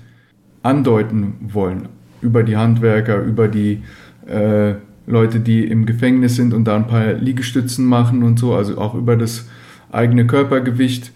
andeuten 0.64 1.36
wollen. 1.42 1.90
Über 2.22 2.44
die 2.44 2.58
Handwerker, 2.58 3.22
über 3.22 3.48
die 3.48 3.84
äh, 4.26 4.76
Leute, 5.06 5.40
die 5.40 5.66
im 5.66 5.86
Gefängnis 5.86 6.36
sind 6.36 6.54
und 6.54 6.66
da 6.66 6.76
ein 6.76 6.88
paar 6.88 7.14
Liegestützen 7.14 7.86
machen 7.86 8.24
und 8.24 8.40
so, 8.40 8.54
also 8.54 8.78
auch 8.78 8.96
über 8.96 9.16
das 9.16 9.48
eigene 9.92 10.26
Körpergewicht 10.26 11.12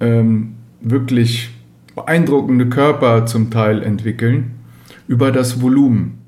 ähm, 0.00 0.54
wirklich 0.80 1.50
beeindruckende 1.94 2.68
Körper 2.68 3.26
zum 3.26 3.50
Teil 3.50 3.82
entwickeln, 3.82 4.52
über 5.08 5.32
das 5.32 5.62
Volumen. 5.62 6.18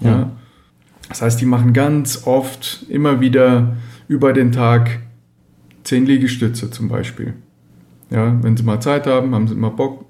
Ja. 0.00 0.10
ja. 0.10 0.30
Das 1.08 1.22
heißt, 1.22 1.40
die 1.40 1.46
machen 1.46 1.72
ganz 1.72 2.26
oft 2.26 2.84
immer 2.88 3.20
wieder 3.20 3.76
über 4.08 4.32
den 4.32 4.52
Tag 4.52 4.98
zehn 5.84 6.04
Liegestütze 6.04 6.70
zum 6.70 6.88
Beispiel. 6.88 7.34
Ja, 8.10 8.36
wenn 8.42 8.56
sie 8.56 8.62
mal 8.62 8.80
Zeit 8.80 9.06
haben, 9.06 9.34
haben 9.34 9.48
sie 9.48 9.54
immer 9.54 9.70
Bock, 9.70 10.06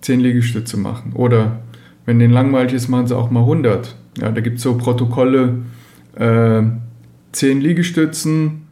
zehn 0.00 0.20
Liegestütze 0.20 0.76
machen. 0.76 1.12
Oder 1.14 1.60
wenn 2.06 2.18
denen 2.18 2.32
langweilig 2.32 2.72
ist, 2.72 2.88
machen 2.88 3.06
sie 3.06 3.16
auch 3.16 3.30
mal 3.30 3.40
100 3.40 3.96
ja, 4.18 4.30
da 4.30 4.40
gibt 4.40 4.58
es 4.58 4.62
so 4.62 4.76
Protokolle, 4.76 5.62
äh, 6.16 6.62
10 7.32 7.60
Liegestützen, 7.60 8.62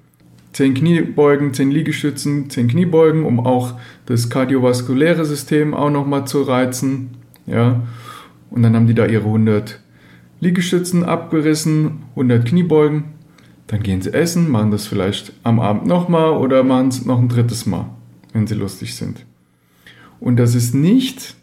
10 0.52 0.74
Kniebeugen, 0.74 1.54
10 1.54 1.70
Liegestützen, 1.70 2.50
10 2.50 2.68
Kniebeugen, 2.68 3.24
um 3.24 3.40
auch 3.40 3.74
das 4.06 4.30
kardiovaskuläre 4.30 5.24
System 5.24 5.74
auch 5.74 5.90
nochmal 5.90 6.26
zu 6.26 6.42
reizen. 6.42 7.10
Ja, 7.46 7.82
und 8.50 8.62
dann 8.62 8.74
haben 8.74 8.86
die 8.86 8.94
da 8.94 9.06
ihre 9.06 9.24
100 9.24 9.80
Liegestützen 10.40 11.04
abgerissen, 11.04 12.02
100 12.10 12.46
Kniebeugen, 12.46 13.04
Dann 13.68 13.82
gehen 13.82 14.00
sie 14.00 14.14
essen, 14.14 14.50
machen 14.50 14.70
das 14.70 14.86
vielleicht 14.86 15.34
am 15.42 15.60
Abend 15.60 15.86
nochmal 15.86 16.30
oder 16.30 16.64
machen 16.64 16.88
es 16.88 17.04
noch 17.04 17.18
ein 17.18 17.28
drittes 17.28 17.66
Mal, 17.66 17.90
wenn 18.32 18.46
sie 18.46 18.54
lustig 18.54 18.94
sind. 18.94 19.26
Und 20.20 20.36
das 20.36 20.54
ist 20.54 20.74
nicht 20.74 21.36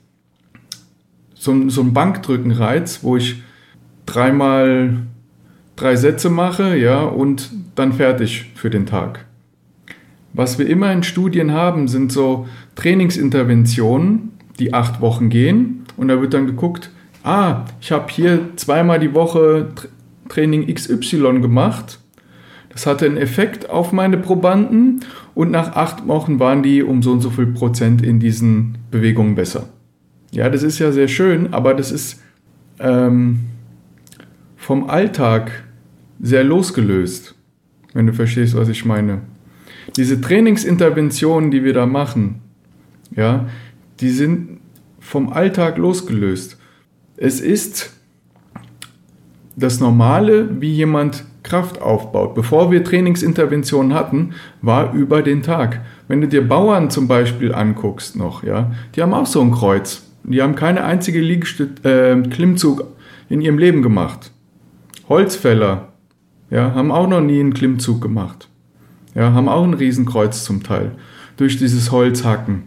so, 1.36 1.70
so 1.70 1.82
ein 1.82 1.94
Bankdrückenreiz, 1.94 3.04
wo 3.04 3.16
ich 3.16 3.44
dreimal 4.06 4.98
drei 5.76 5.96
Sätze 5.96 6.30
mache, 6.30 6.78
ja, 6.78 7.04
und 7.04 7.52
dann 7.76 7.94
fertig 7.94 8.52
für 8.56 8.70
den 8.70 8.86
Tag. 8.86 9.26
Was 10.34 10.60
wir 10.60 10.68
immer 10.68 10.92
in 10.92 11.04
Studien 11.04 11.52
haben, 11.52 11.88
sind 11.88 12.12
so 12.12 12.48
Trainingsinterventionen, 12.76 14.34
die 14.60 14.74
acht 14.74 15.00
Wochen 15.02 15.30
gehen. 15.30 15.86
Und 15.98 16.10
da 16.10 16.20
wird 16.20 16.34
dann 16.34 16.46
geguckt, 16.46 16.90
ah, 17.24 17.66
ich 17.80 17.92
habe 17.92 18.12
hier 18.12 18.50
zweimal 18.58 19.00
die 19.00 19.14
Woche 19.14 19.70
Training 20.28 20.74
XY 20.74 21.40
gemacht. 21.40 22.00
Das 22.70 22.86
hatte 22.86 23.06
einen 23.06 23.16
Effekt 23.16 23.70
auf 23.70 23.94
meine 23.94 24.18
Probanden 24.18 25.06
und 25.34 25.52
nach 25.52 25.78
acht 25.78 26.06
Wochen 26.08 26.40
waren 26.40 26.62
die 26.62 26.84
um 26.84 27.02
so 27.02 27.14
und 27.14 27.22
so 27.22 27.30
viel 27.30 27.48
Prozent 27.48 28.02
in 28.02 28.20
diesen 28.20 28.78
Bewegungen 28.92 29.36
besser. 29.36 29.70
Ja, 30.32 30.50
das 30.50 30.64
ist 30.64 30.80
ja 30.80 30.92
sehr 30.92 31.08
schön, 31.08 31.54
aber 31.54 31.74
das 31.74 31.94
ist 31.94 32.22
ähm, 32.80 33.40
vom 34.66 34.90
Alltag 34.90 35.64
sehr 36.20 36.44
losgelöst, 36.44 37.36
wenn 37.94 38.08
du 38.08 38.14
verstehst, 38.14 38.56
was 38.56 38.68
ich 38.68 38.84
meine. 38.84 39.22
Diese 39.96 40.20
Trainingsinterventionen, 40.20 41.52
die 41.52 41.64
wir 41.64 41.74
da 41.74 41.86
machen, 41.86 42.42
ja, 43.16 43.46
die 44.00 44.10
sind 44.10 44.58
vom 45.00 45.32
Alltag 45.32 45.78
losgelöst. 45.78 46.58
Es 47.16 47.42
ist 47.42 47.94
das 49.56 49.80
Normale, 49.80 50.60
wie 50.60 50.72
jemand 50.72 51.26
Kraft 51.44 51.80
aufbaut. 51.80 52.34
Bevor 52.34 52.72
wir 52.72 52.84
Trainingsinterventionen 52.84 53.94
hatten, 53.94 54.32
war 54.64 54.94
über 54.94 55.22
den 55.22 55.44
Tag. 55.44 55.82
Wenn 56.08 56.22
du 56.22 56.28
dir 56.28 56.48
Bauern 56.48 56.90
zum 56.90 57.08
Beispiel 57.08 57.54
anguckst 57.54 58.16
noch, 58.16 58.44
ja, 58.44 58.72
die 58.96 59.04
haben 59.04 59.14
auch 59.14 59.28
so 59.28 59.42
ein 59.42 59.52
Kreuz. 59.52 60.10
Die 60.24 60.42
haben 60.42 60.56
keine 60.56 60.86
einzige 60.86 61.22
Liegestüt 61.22 61.86
äh, 61.86 62.20
Klimmzug 62.32 62.84
in 63.30 63.42
ihrem 63.42 63.60
Leben 63.60 63.84
gemacht. 63.84 64.32
Holzfäller, 65.10 65.90
ja, 66.50 66.74
haben 66.74 66.92
auch 66.92 67.08
noch 67.08 67.22
nie 67.22 67.40
einen 67.40 67.54
Klimmzug 67.54 68.02
gemacht. 68.02 68.50
Ja, 69.14 69.34
haben 69.34 69.48
auch 69.48 69.64
ein 69.64 69.74
Riesenkreuz 69.74 70.44
zum 70.44 70.64
Teil. 70.64 70.92
Durch 71.38 71.58
dieses 71.58 71.92
Holzhacken. 71.92 72.64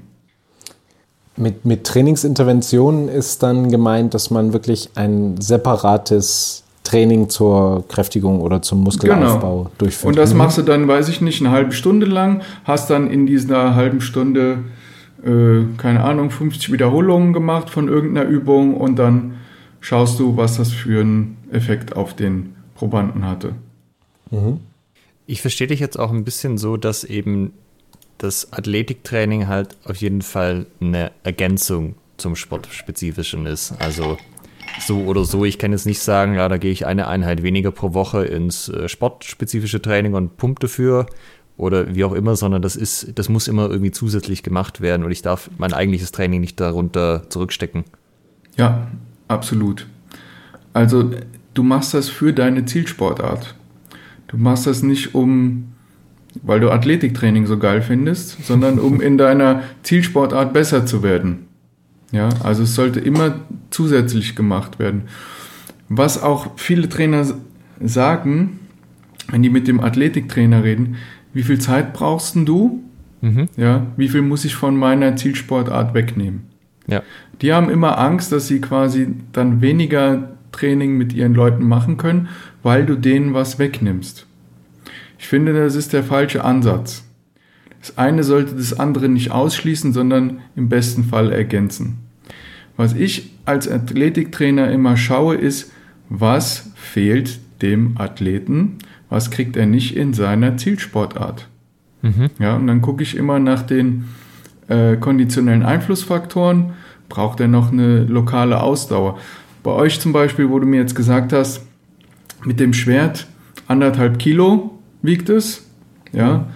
Mit, 1.37 1.65
mit 1.65 1.85
Trainingsinterventionen 1.85 3.09
ist 3.09 3.43
dann 3.43 3.71
gemeint, 3.71 4.15
dass 4.15 4.31
man 4.31 4.53
wirklich 4.53 4.91
ein 4.95 5.41
separates 5.41 6.65
Training 6.89 7.29
zur 7.29 7.87
Kräftigung 7.89 8.41
oder 8.41 8.63
zum 8.63 8.83
Muskelaufbau 8.83 9.57
genau. 9.59 9.71
durchführt. 9.79 10.09
Und 10.09 10.19
das 10.19 10.33
mhm. 10.33 10.39
machst 10.39 10.59
du 10.59 10.63
dann, 10.63 10.89
weiß 10.89 11.09
ich 11.09 11.21
nicht, 11.21 11.41
eine 11.41 11.51
halbe 11.51 11.73
Stunde 11.73 12.07
lang, 12.07 12.43
hast 12.65 12.91
dann 12.91 13.11
in 13.11 13.27
dieser 13.27 13.75
halben 13.75 14.01
Stunde, 14.01 14.65
äh, 15.23 15.65
keine 15.77 16.03
Ahnung, 16.03 16.31
50 16.31 16.73
Wiederholungen 16.73 17.33
gemacht 17.33 17.69
von 17.71 17.89
irgendeiner 17.89 18.27
Übung 18.27 18.75
und 18.75 18.99
dann 18.99 19.35
schaust 19.81 20.19
du, 20.19 20.37
was 20.37 20.57
das 20.57 20.73
für 20.73 21.01
einen 21.01 21.37
Effekt 21.51 21.97
auf 21.97 22.15
den 22.15 22.55
Probanden 22.75 23.27
hatte. 23.27 23.55
Mhm. 24.31 24.61
Ich 25.27 25.41
verstehe 25.43 25.67
dich 25.67 25.81
jetzt 25.81 25.99
auch 25.99 26.11
ein 26.11 26.25
bisschen 26.25 26.59
so, 26.59 26.77
dass 26.77 27.05
eben 27.05 27.53
das 28.19 28.53
Athletiktraining 28.53 29.47
halt 29.47 29.77
auf 29.85 29.97
jeden 29.97 30.23
Fall 30.23 30.67
eine 30.81 31.13
Ergänzung 31.23 31.95
zum 32.17 32.35
Sportspezifischen 32.35 33.47
ist. 33.47 33.75
Also 33.79 34.19
so 34.81 35.03
oder 35.05 35.25
so. 35.25 35.45
Ich 35.45 35.59
kann 35.59 35.73
jetzt 35.73 35.87
nicht 35.87 36.01
sagen, 36.01 36.35
ja, 36.35 36.49
da 36.49 36.59
gehe 36.59 36.73
ich 36.73 36.87
eine 36.87 37.09
Einheit 37.09 37.43
weniger 37.43 37.71
pro 37.71 37.95
Woche 37.95 38.25
ins 38.25 38.69
äh, 38.69 38.89
sportspezifische 38.89 39.81
Training 39.81 40.15
und 40.15 40.37
pumpe 40.37 40.61
dafür 40.61 41.07
oder 41.57 41.95
wie 41.95 42.05
auch 42.05 42.13
immer, 42.13 42.37
sondern 42.37 42.63
das 42.63 42.77
ist, 42.77 43.19
das 43.19 43.29
muss 43.29 43.49
immer 43.49 43.69
irgendwie 43.69 43.91
zusätzlich 43.91 44.43
gemacht 44.43 44.81
werden 44.81 45.05
und 45.05 45.11
ich 45.11 45.23
darf 45.23 45.51
mein 45.59 45.73
eigentliches 45.73 46.13
Training 46.13 46.41
nicht 46.41 46.61
darunter 46.61 47.29
zurückstecken. 47.29 47.85
Ja, 48.57 48.89
absolut. 49.29 49.87
Also 50.73 51.11
du 51.55 51.63
machst 51.63 51.95
das 51.95 52.09
für 52.09 52.33
deine 52.33 52.65
Zielsportart. 52.65 53.55
Du 54.29 54.37
machst 54.37 54.67
das 54.67 54.83
nicht 54.83 55.15
um, 55.15 55.69
weil 56.43 56.61
du 56.61 56.71
Athletiktraining 56.71 57.47
so 57.47 57.59
geil 57.59 57.83
findest, 57.83 58.45
sondern 58.45 58.79
um 58.79 59.01
in 59.01 59.19
deiner 59.19 59.63
Zielsportart 59.83 60.53
besser 60.53 60.87
zu 60.87 61.03
werden. 61.03 61.47
Ja, 62.11 62.31
also 62.43 62.63
es 62.63 62.75
sollte 62.75 63.01
immer 63.01 63.41
zusätzlich 63.71 64.35
gemacht 64.35 64.79
werden. 64.79 65.03
Was 65.91 66.23
auch 66.23 66.53
viele 66.57 66.89
Trainer 66.89 67.27
sagen, 67.81 68.61
wenn 69.31 69.43
die 69.43 69.51
mit 69.51 69.69
dem 69.69 69.81
Athletiktrainer 69.81 70.65
reden, 70.65 70.97
wie 71.35 71.43
viel 71.43 71.59
Zeit 71.59 71.93
brauchst 71.93 72.35
du? 72.37 72.83
Mhm. 73.21 73.49
Ja, 73.57 73.87
wie 73.97 74.09
viel 74.09 74.23
muss 74.23 74.45
ich 74.45 74.55
von 74.55 74.77
meiner 74.77 75.17
Zielsportart 75.17 75.93
wegnehmen? 75.93 76.45
Ja. 76.87 77.03
Die 77.41 77.53
haben 77.53 77.71
immer 77.71 77.99
Angst, 77.99 78.33
dass 78.33 78.49
sie 78.49 78.61
quasi 78.61 79.09
dann 79.33 79.61
weniger 79.61 80.31
Training 80.53 80.97
mit 80.97 81.13
ihren 81.13 81.35
Leuten 81.35 81.65
machen 81.67 81.97
können, 81.97 82.29
weil 82.63 82.85
du 82.85 82.97
denen 82.97 83.35
was 83.35 83.59
wegnimmst. 83.59 84.27
Ich 85.19 85.29
finde, 85.29 85.53
das 85.53 85.75
ist 85.75 85.93
der 85.93 86.05
falsche 86.05 86.45
Ansatz. 86.45 87.05
Das 87.81 87.97
eine 87.97 88.25
sollte 88.25 88.55
das 88.55 88.79
andere 88.79 89.09
nicht 89.09 89.31
ausschließen, 89.31 89.93
sondern 89.93 90.41
im 90.57 90.69
besten 90.69 91.05
Fall 91.05 91.33
ergänzen. 91.33 91.99
Was 92.77 92.95
ich 92.95 93.33
als 93.45 93.69
Athletiktrainer 93.69 94.71
immer 94.71 94.97
schaue, 94.97 95.35
ist, 95.37 95.73
was 96.09 96.71
fehlt 96.75 97.41
dem 97.63 97.97
Athleten, 97.99 98.79
was 99.09 99.31
kriegt 99.31 99.57
er 99.57 99.67
nicht 99.67 99.97
in 99.97 100.13
seiner 100.13 100.57
Zielsportart. 100.57 101.49
Mhm. 102.03 102.31
Ja, 102.39 102.57
und 102.57 102.67
dann 102.67 102.83
gucke 102.83 103.03
ich 103.03 103.17
immer 103.17 103.39
nach 103.39 103.63
den 103.63 104.05
äh, 104.69 104.97
konditionellen 104.97 105.63
Einflussfaktoren. 105.65 106.75
Braucht 107.09 107.41
er 107.41 107.49
noch 107.49 107.73
eine 107.73 108.05
lokale 108.05 108.61
Ausdauer? 108.63 109.19
Bei 109.63 109.73
euch 109.73 110.01
zum 110.01 110.13
Beispiel, 110.13 110.51
wo 110.51 110.59
du 110.59 110.67
mir 110.67 110.81
jetzt 110.81 110.95
gesagt 110.95 111.33
hast, 111.33 111.63
mit 112.45 112.61
dem 112.61 112.73
Schwert 112.73 113.27
anderthalb 113.67 114.19
Kilo 114.19 114.71
wiegt 115.03 115.29
es. 115.29 115.65
Ja, 116.13 116.47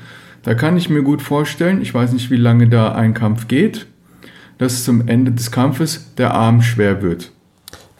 da 0.43 0.55
kann 0.55 0.77
ich 0.77 0.89
mir 0.89 1.03
gut 1.03 1.23
vorstellen, 1.23 1.83
ich 1.83 1.93
weiß 1.93 2.13
nicht, 2.13 2.31
wie 2.31 2.37
lange 2.37 2.69
da 2.69 2.93
ein 2.93 3.15
Kampf 3.15 3.49
geht, 3.49 3.87
dass 4.59 4.85
zum 4.85 5.07
Ende 5.07 5.33
des 5.33 5.51
Kampfes 5.51 6.15
der 6.17 6.35
Arm 6.35 6.63
schwer 6.63 7.03
wird. 7.03 7.33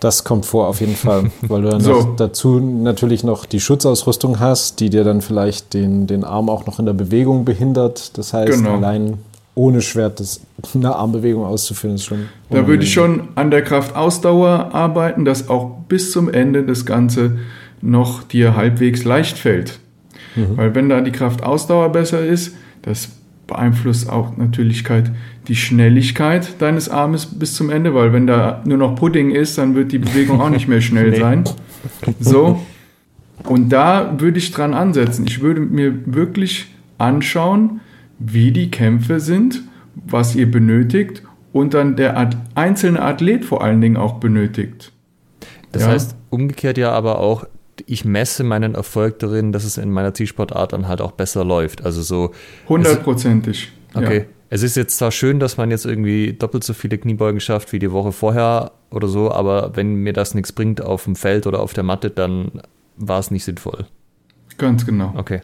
Das 0.01 0.25
kommt 0.25 0.47
vor, 0.47 0.67
auf 0.67 0.81
jeden 0.81 0.97
Fall, 0.97 1.31
weil 1.43 1.63
du 1.63 1.69
dann 1.69 1.81
so. 1.81 2.15
dazu 2.17 2.59
natürlich 2.59 3.23
noch 3.23 3.47
die 3.47 3.61
Schutzausrüstung 3.61 4.41
hast, 4.41 4.81
die 4.81 4.91
dir 4.91 5.05
dann 5.05 5.21
vielleicht 5.21 5.75
den, 5.75 6.09
den 6.09 6.25
Arm 6.25 6.49
auch 6.49 6.67
noch 6.67 6.81
in 6.81 6.87
der 6.87 6.93
Bewegung 6.93 7.45
behindert. 7.45 8.19
Das 8.19 8.33
heißt, 8.33 8.53
genau. 8.53 8.77
allein 8.77 9.19
ohne 9.55 9.83
Schwert 9.83 10.21
das, 10.21 10.41
eine 10.75 10.97
Armbewegung 10.97 11.45
auszuführen, 11.45 11.97
ist 11.97 12.05
schon. 12.05 12.29
Da 12.51 12.67
würde 12.67 12.85
ich 12.85 12.93
schon 12.93 13.29
an 13.35 13.51
der 13.51 13.63
Kraftausdauer 13.63 14.71
arbeiten, 14.73 15.25
dass 15.25 15.49
auch 15.49 15.79
bis 15.89 16.11
zum 16.11 16.33
Ende 16.33 16.63
das 16.63 16.87
Ganze 16.87 17.39
noch 17.83 18.23
dir 18.23 18.57
halbwegs 18.57 19.05
leicht 19.05 19.37
fällt. 19.37 19.79
Mhm. 20.37 20.57
Weil 20.57 20.75
wenn 20.75 20.89
da 20.89 21.01
die 21.01 21.13
Kraftausdauer 21.13 21.91
besser 21.91 22.25
ist, 22.25 22.55
das 22.83 23.11
beeinflusst 23.47 24.09
auch 24.09 24.37
natürlich 24.37 24.85
die 25.49 25.57
Schnelligkeit 25.57 26.61
deines 26.61 26.89
Armes 26.89 27.27
bis 27.27 27.55
zum 27.55 27.71
Ende, 27.71 27.95
weil 27.95 28.13
wenn 28.13 28.27
da 28.27 28.63
nur 28.65 28.79
noch 28.79 28.95
Pudding 28.95 29.31
ist, 29.31 29.59
dann 29.59 29.75
wird 29.75 29.93
die 29.93 29.99
Bewegung 29.99 30.41
auch 30.41 30.51
nicht 30.51 30.69
mehr 30.69 30.81
schnell 30.81 31.11
nee. 31.11 31.19
sein. 31.19 31.45
So. 32.21 32.65
Und 33.43 33.71
da 33.71 34.15
würde 34.19 34.39
ich 34.39 34.53
dran 34.53 34.73
ansetzen. 34.73 35.27
Ich 35.27 35.41
würde 35.41 35.61
mir 35.61 35.93
wirklich 36.07 36.69
anschauen, 36.97 37.81
wie 38.19 38.53
die 38.53 38.71
Kämpfe 38.71 39.21
sind, 39.21 39.63
was 39.95 40.35
ihr 40.35 40.51
benötigt 40.51 41.23
und 41.53 41.75
dann 41.75 41.97
der 41.97 42.31
einzelne 42.55 43.03
Athlet 43.03 43.45
vor 43.45 43.63
allen 43.63 43.81
Dingen 43.81 43.97
auch 43.97 44.15
benötigt. 44.15 44.93
Das 45.73 45.83
ja. 45.83 45.89
heißt 45.89 46.17
umgekehrt 46.31 46.79
ja 46.79 46.93
aber 46.93 47.19
auch, 47.19 47.45
ich 47.87 48.05
messe 48.05 48.45
meinen 48.45 48.75
Erfolg 48.75 49.19
darin, 49.19 49.53
dass 49.53 49.65
es 49.65 49.79
in 49.79 49.91
meiner 49.91 50.15
Zielsportart 50.15 50.73
dann 50.73 50.89
halt 50.89 51.01
auch 51.01 51.13
besser 51.13 51.45
läuft. 51.45 51.85
Also 51.85 52.03
so. 52.03 52.33
Hundertprozentig. 52.69 53.73
Okay. 53.95 54.19
Ja. 54.19 54.25
Es 54.51 54.63
ist 54.63 54.77
jetzt 54.77 54.99
zwar 54.99 55.11
schön, 55.11 55.41
dass 55.41 55.57
man 55.57 55.71
jetzt 55.71 55.87
irgendwie 55.87 56.35
doppelt 56.35 56.63
so 56.63 56.75
viele 56.75 56.99
Kniebeugen 56.99 57.41
schafft 57.41 57.73
wie 57.73 57.79
die 57.79 57.91
Woche 57.91 58.13
vorher 58.13 58.73
oder 58.91 59.09
so, 59.09 59.33
aber 59.33 59.75
wenn 59.77 59.95
mir 59.95 60.13
das 60.13 60.35
nichts 60.35 60.53
bringt 60.53 60.83
auf 60.83 61.05
dem 61.05 61.17
Feld 61.17 61.47
oder 61.47 61.61
auf 61.61 61.73
der 61.73 61.85
Matte, 61.85 62.11
dann 62.11 62.61
war 62.97 63.19
es 63.19 63.31
nicht 63.31 63.45
sinnvoll. 63.45 63.87
Ganz 64.59 64.85
genau. 64.85 65.15
Okay. 65.17 65.41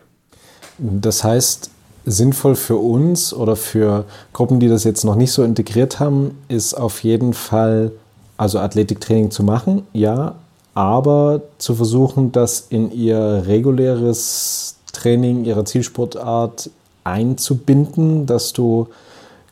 Das 0.76 1.24
heißt, 1.24 1.70
sinnvoll 2.10 2.54
für 2.54 2.76
uns 2.76 3.32
oder 3.32 3.56
für 3.56 4.04
Gruppen, 4.32 4.60
die 4.60 4.68
das 4.68 4.84
jetzt 4.84 5.04
noch 5.04 5.14
nicht 5.14 5.32
so 5.32 5.42
integriert 5.42 6.00
haben, 6.00 6.38
ist 6.48 6.74
auf 6.74 7.02
jeden 7.02 7.34
Fall, 7.34 7.92
also 8.36 8.58
Athletiktraining 8.58 9.30
zu 9.30 9.42
machen, 9.42 9.82
ja, 9.92 10.34
aber 10.74 11.42
zu 11.58 11.74
versuchen, 11.74 12.32
das 12.32 12.66
in 12.70 12.92
ihr 12.92 13.44
reguläres 13.46 14.76
Training 14.92 15.44
ihrer 15.44 15.64
Zielsportart 15.64 16.70
einzubinden, 17.04 18.26
dass 18.26 18.52
du 18.52 18.88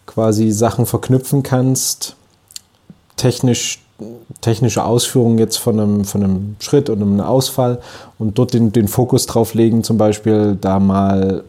quasi 0.07 0.51
Sachen 0.51 0.87
verknüpfen 0.87 1.43
kannst, 1.43 2.17
technisch 3.17 3.81
technische 4.41 4.85
Ausführung 4.85 5.39
jetzt 5.39 5.57
von 5.57 5.81
einem, 5.81 6.05
von 6.05 6.23
einem 6.23 6.57
Schritt 6.61 6.91
und 6.91 7.01
einem 7.01 7.21
Ausfall 7.21 7.81
und 8.19 8.39
dort 8.39 8.53
den, 8.53 8.73
den 8.73 8.89
Fokus 8.89 9.27
drauf 9.27 9.55
legen, 9.55 9.85
zum 9.85 9.97
Beispiel 9.97 10.57
da 10.61 10.79
mal 10.79 11.45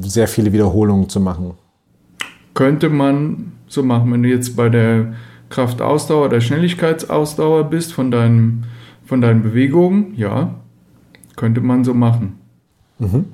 sehr 0.00 0.28
viele 0.28 0.52
Wiederholungen 0.52 1.08
zu 1.08 1.20
machen. 1.20 1.54
Könnte 2.54 2.88
man 2.88 3.52
so 3.68 3.82
machen, 3.82 4.12
wenn 4.12 4.22
du 4.22 4.28
jetzt 4.28 4.56
bei 4.56 4.68
der 4.68 5.14
Kraftausdauer 5.50 6.26
oder 6.26 6.40
Schnelligkeitsausdauer 6.40 7.64
bist 7.64 7.92
von, 7.92 8.10
deinem, 8.10 8.64
von 9.04 9.20
deinen 9.20 9.42
Bewegungen, 9.42 10.14
ja, 10.16 10.54
könnte 11.36 11.60
man 11.60 11.84
so 11.84 11.94
machen. 11.94 12.38
Mhm. 12.98 13.26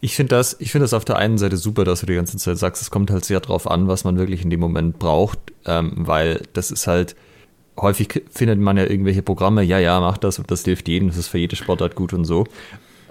Ich 0.00 0.16
finde 0.16 0.36
das, 0.36 0.56
ich 0.58 0.72
das 0.72 0.94
auf 0.94 1.04
der 1.04 1.16
einen 1.16 1.38
Seite 1.38 1.56
super, 1.56 1.84
dass 1.84 2.00
du 2.00 2.06
die 2.06 2.14
ganze 2.14 2.38
Zeit 2.38 2.56
sagst, 2.58 2.80
es 2.80 2.90
kommt 2.90 3.10
halt 3.10 3.24
sehr 3.24 3.40
drauf 3.40 3.70
an, 3.70 3.88
was 3.88 4.04
man 4.04 4.16
wirklich 4.16 4.42
in 4.42 4.50
dem 4.50 4.60
Moment 4.60 4.98
braucht, 4.98 5.38
ähm, 5.66 5.92
weil 5.96 6.42
das 6.54 6.70
ist 6.70 6.86
halt, 6.86 7.14
häufig 7.76 8.22
findet 8.30 8.58
man 8.58 8.76
ja 8.76 8.84
irgendwelche 8.84 9.22
Programme, 9.22 9.62
ja, 9.62 9.78
ja, 9.78 10.00
mach 10.00 10.16
das 10.16 10.38
und 10.38 10.50
das 10.50 10.64
hilft 10.64 10.88
jedem, 10.88 11.08
das 11.08 11.18
ist 11.18 11.28
für 11.28 11.38
jede 11.38 11.56
Sportart 11.56 11.94
gut 11.94 12.14
und 12.14 12.24
so. 12.24 12.44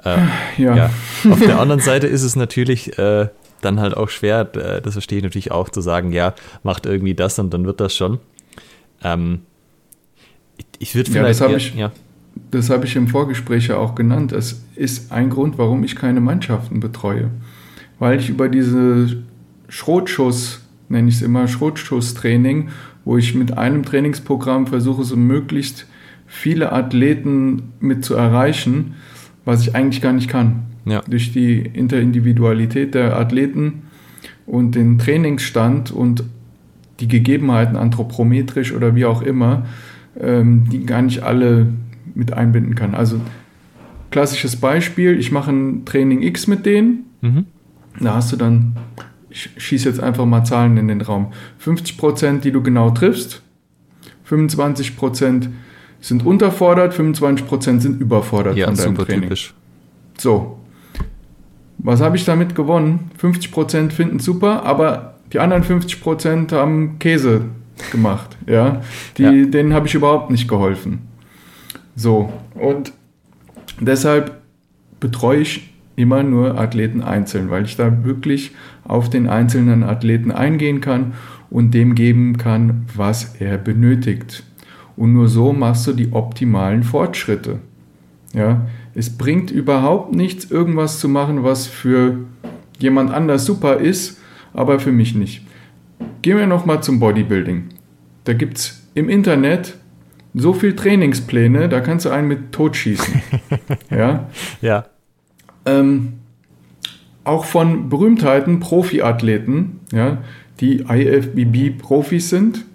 Äh, 0.06 0.18
ja. 0.58 0.76
ja. 0.76 0.90
Auf 1.30 1.40
der 1.40 1.60
anderen 1.60 1.82
Seite 1.82 2.08
ist 2.08 2.24
es 2.24 2.36
natürlich 2.36 2.98
äh, 2.98 3.28
dann 3.62 3.80
halt 3.80 3.98
auch 3.98 4.10
schwer, 4.10 4.50
äh, 4.56 4.82
das 4.82 4.94
verstehe 4.94 5.18
ich 5.18 5.24
natürlich 5.24 5.52
auch, 5.52 5.70
zu 5.70 5.82
sagen, 5.82 6.12
ja, 6.12 6.34
macht 6.64 6.86
irgendwie 6.86 7.16
das 7.16 7.38
und 7.40 7.54
dann 7.54 7.66
wird 7.66 7.82
das 7.82 7.96
schon. 7.96 8.20
Ähm, 9.04 9.42
ich, 10.58 10.66
ich 10.80 10.96
würde 10.96 11.12
vielleicht. 11.12 11.40
Ja, 11.40 11.48
das 11.48 11.50
habe 11.50 11.58
ich, 11.58 11.76
ja. 11.76 11.92
hab 12.54 12.84
ich 12.84 12.96
im 12.96 13.08
Vorgespräch 13.08 13.68
ja 13.68 13.78
auch 13.78 13.96
genannt. 13.96 14.32
Es 14.32 14.64
ist 14.76 15.12
ein 15.12 15.30
Grund, 15.30 15.58
warum 15.58 15.84
ich 15.84 15.96
keine 15.96 16.22
Mannschaften 16.22 16.80
betreue. 16.80 17.32
Weil 17.98 18.20
ich 18.20 18.30
über 18.30 18.48
diese 18.48 19.24
Schrotschuss, 19.70 20.62
nenne 20.90 21.10
ich 21.10 21.16
es 21.16 21.22
immer, 21.22 21.48
Schrotschusstraining, 21.48 22.70
wo 23.06 23.18
ich 23.18 23.34
mit 23.34 23.58
einem 23.58 23.84
Trainingsprogramm 23.84 24.68
versuche, 24.68 25.04
so 25.04 25.16
möglichst 25.16 25.88
viele 26.28 26.72
Athleten 26.72 27.74
mit 27.80 28.04
zu 28.04 28.16
erreichen, 28.16 28.96
was 29.46 29.62
ich 29.62 29.76
eigentlich 29.76 30.02
gar 30.02 30.14
nicht 30.14 30.30
kann. 30.30 30.64
Ja. 30.86 31.02
Durch 31.08 31.32
die 31.32 31.60
Interindividualität 31.60 32.94
der 32.94 33.18
Athleten 33.18 33.84
und 34.46 34.76
den 34.76 35.00
Trainingsstand 35.00 35.92
und 35.92 36.24
die 37.00 37.08
Gegebenheiten 37.08 37.76
anthropometrisch 37.76 38.74
oder 38.74 38.96
wie 38.96 39.06
auch 39.06 39.22
immer, 39.22 39.66
ähm, 40.20 40.70
die 40.70 40.86
gar 40.86 41.02
nicht 41.02 41.24
alle 41.24 41.68
mit 42.14 42.34
einbinden 42.34 42.76
kann. 42.76 42.96
Also 42.96 43.20
klassisches 44.12 44.56
Beispiel, 44.56 45.20
ich 45.20 45.32
mache 45.32 45.52
ein 45.52 45.86
Training 45.86 46.22
X 46.22 46.48
mit 46.48 46.66
denen, 46.66 47.06
mhm. 47.22 47.46
da 48.00 48.16
hast 48.16 48.32
du 48.32 48.38
dann, 48.38 48.78
ich 49.30 49.50
schieße 49.58 49.90
jetzt 49.90 50.00
einfach 50.00 50.26
mal 50.26 50.46
Zahlen 50.46 50.78
in 50.78 50.88
den 50.88 51.02
Raum, 51.02 51.34
50 51.58 51.98
Prozent, 51.98 52.44
die 52.46 52.52
du 52.52 52.64
genau 52.64 52.92
triffst, 52.92 53.42
25 54.24 54.96
Prozent 54.96 55.50
sind 56.02 56.26
unterfordert, 56.26 56.94
25 56.94 57.48
Prozent 57.48 57.82
sind 57.82 58.02
überfordert 58.02 58.58
ja, 58.58 58.68
von 58.68 58.76
deinem 58.76 58.96
super 58.96 59.06
Training. 59.06 59.24
Typisch. 59.24 59.54
So, 60.18 60.60
was 61.78 62.02
habe 62.02 62.16
ich 62.16 62.26
damit 62.26 62.56
gewonnen? 62.56 63.12
50% 63.22 63.92
finden 63.92 64.20
super, 64.20 64.64
aber 64.64 65.16
die 65.34 65.40
anderen 65.40 65.64
50% 65.64 66.52
haben 66.52 67.00
Käse 67.00 67.42
gemacht. 67.92 68.38
Ja? 68.48 68.82
Die, 69.18 69.24
ja. 69.24 69.32
Denen 69.46 69.74
habe 69.74 69.88
ich 69.88 69.96
überhaupt 69.96 70.30
nicht 70.30 70.48
geholfen. 70.48 71.08
So, 71.96 72.32
und 72.54 72.94
deshalb 73.80 74.40
betreue 75.00 75.40
ich 75.40 75.74
immer 75.96 76.24
nur 76.24 76.60
Athleten 76.60 77.02
einzeln, 77.02 77.50
weil 77.50 77.66
ich 77.66 77.76
da 77.76 78.04
wirklich 78.04 78.52
auf 78.84 79.10
den 79.10 79.28
einzelnen 79.28 79.84
Athleten 79.84 80.32
eingehen 80.32 80.80
kann 80.80 81.14
und 81.50 81.74
dem 81.74 81.96
geben 81.96 82.38
kann, 82.38 82.86
was 82.96 83.36
er 83.40 83.58
benötigt. 83.58 84.44
Und 84.98 85.14
nur 85.14 85.28
so 85.28 85.54
machst 85.54 85.88
du 85.88 85.94
die 85.94 86.14
optimalen 86.14 86.84
Fortschritte. 86.84 87.60
Ja, 88.34 88.66
es 88.94 89.18
bringt 89.18 89.52
überhaupt 89.52 90.14
nichts, 90.14 90.50
irgendwas 90.52 91.00
zu 91.00 91.10
machen, 91.10 91.44
was 91.44 91.68
für 91.68 92.20
jemand 92.80 93.12
anders 93.12 93.46
super 93.46 93.78
ist, 93.78 94.20
aber 94.54 94.80
für 94.80 94.92
mich 94.92 95.16
nicht. 95.16 95.46
Gehen 96.22 96.38
wir 96.38 96.48
nochmal 96.48 96.82
zum 96.82 97.00
Bodybuilding. 97.00 97.66
Da 98.24 98.34
gibt 98.34 98.58
es 98.58 98.82
im 98.94 99.10
Internet 99.10 99.78
so 100.34 100.54
viele 100.54 100.76
Trainingspläne, 100.76 101.70
da 101.70 101.80
kannst 101.80 102.06
du 102.06 102.10
einen 102.10 102.28
mit 102.28 102.52
totschießen. 102.52 103.22
ja. 103.90 104.28
Ja. 104.62 104.86
Ähm, 105.66 106.14
auch 107.24 107.46
von 107.46 107.90
Berühmtheiten, 107.90 108.60
Profiathleten, 108.60 109.80
ja, 109.92 110.20
die 110.60 110.82
IFBB-Profis 110.88 112.30
sind. 112.30 112.66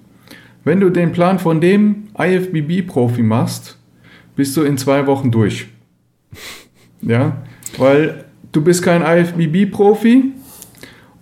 Wenn 0.64 0.80
du 0.80 0.90
den 0.90 1.12
Plan 1.12 1.38
von 1.38 1.60
dem 1.60 2.08
IFBB-Profi 2.20 3.22
machst, 3.22 3.78
bist 4.36 4.56
du 4.56 4.62
in 4.62 4.78
zwei 4.78 5.06
Wochen 5.06 5.30
durch. 5.30 5.68
Ja, 7.02 7.38
weil 7.78 8.26
du 8.52 8.62
bist 8.62 8.82
kein 8.82 9.00
IFBB-Profi 9.00 10.32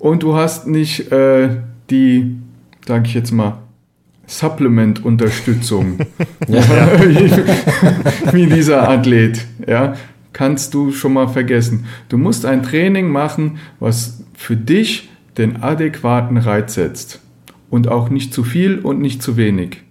und 0.01 0.25
du 0.25 0.35
hast 0.35 0.67
nicht 0.67 1.13
äh, 1.13 1.51
die, 1.89 2.37
sag 2.85 3.07
ich 3.07 3.15
jetzt 3.15 3.31
mal, 3.31 3.59
Supplement-Unterstützung 4.27 5.99
wie 8.33 8.47
dieser 8.47 8.89
Athlet. 8.89 9.47
Ja, 9.67 9.95
kannst 10.33 10.75
du 10.75 10.93
schon 10.93 11.15
mal 11.15 11.29
vergessen. 11.29 11.87
Du 12.09 12.19
musst 12.19 12.45
ein 12.45 12.63
Training 12.63 13.09
machen, 13.11 13.59
was 13.81 14.25
für 14.35 14.57
dich 14.57 15.09
den 15.39 15.63
adäquaten 15.63 16.37
Reiz 16.37 16.75
setzt. 16.75 17.21
Und 17.71 17.89
auch 17.89 18.09
nicht 18.09 18.33
zu 18.33 18.45
viel 18.45 18.79
und 18.79 19.01
nicht 19.01 19.23
zu 19.23 19.37
wenig. 19.37 19.83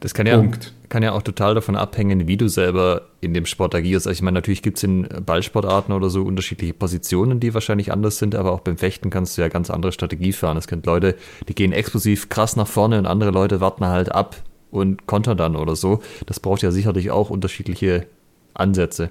Das 0.00 0.14
kann 0.14 0.26
ja, 0.26 0.36
Punkt 0.36 0.72
kann 0.88 1.02
ja 1.02 1.12
auch 1.12 1.22
total 1.22 1.54
davon 1.54 1.76
abhängen, 1.76 2.28
wie 2.28 2.36
du 2.36 2.48
selber 2.48 3.02
in 3.20 3.34
dem 3.34 3.46
Sport 3.46 3.74
agierst. 3.74 4.06
Also 4.06 4.16
ich 4.16 4.22
meine, 4.22 4.36
natürlich 4.36 4.62
gibt 4.62 4.78
es 4.78 4.84
in 4.84 5.08
Ballsportarten 5.24 5.94
oder 5.94 6.10
so 6.10 6.22
unterschiedliche 6.22 6.74
Positionen, 6.74 7.40
die 7.40 7.54
wahrscheinlich 7.54 7.92
anders 7.92 8.18
sind, 8.18 8.34
aber 8.34 8.52
auch 8.52 8.60
beim 8.60 8.78
Fechten 8.78 9.10
kannst 9.10 9.36
du 9.36 9.42
ja 9.42 9.48
ganz 9.48 9.70
andere 9.70 9.92
Strategie 9.92 10.32
fahren. 10.32 10.56
Es 10.56 10.68
gibt 10.68 10.86
Leute, 10.86 11.16
die 11.48 11.54
gehen 11.54 11.72
explosiv 11.72 12.28
krass 12.28 12.56
nach 12.56 12.68
vorne 12.68 12.98
und 12.98 13.06
andere 13.06 13.30
Leute 13.30 13.60
warten 13.60 13.86
halt 13.86 14.12
ab 14.12 14.36
und 14.70 15.06
kontern 15.06 15.36
dann 15.36 15.56
oder 15.56 15.76
so. 15.76 16.00
Das 16.26 16.40
braucht 16.40 16.62
ja 16.62 16.70
sicherlich 16.70 17.10
auch 17.10 17.30
unterschiedliche 17.30 18.06
Ansätze. 18.54 19.10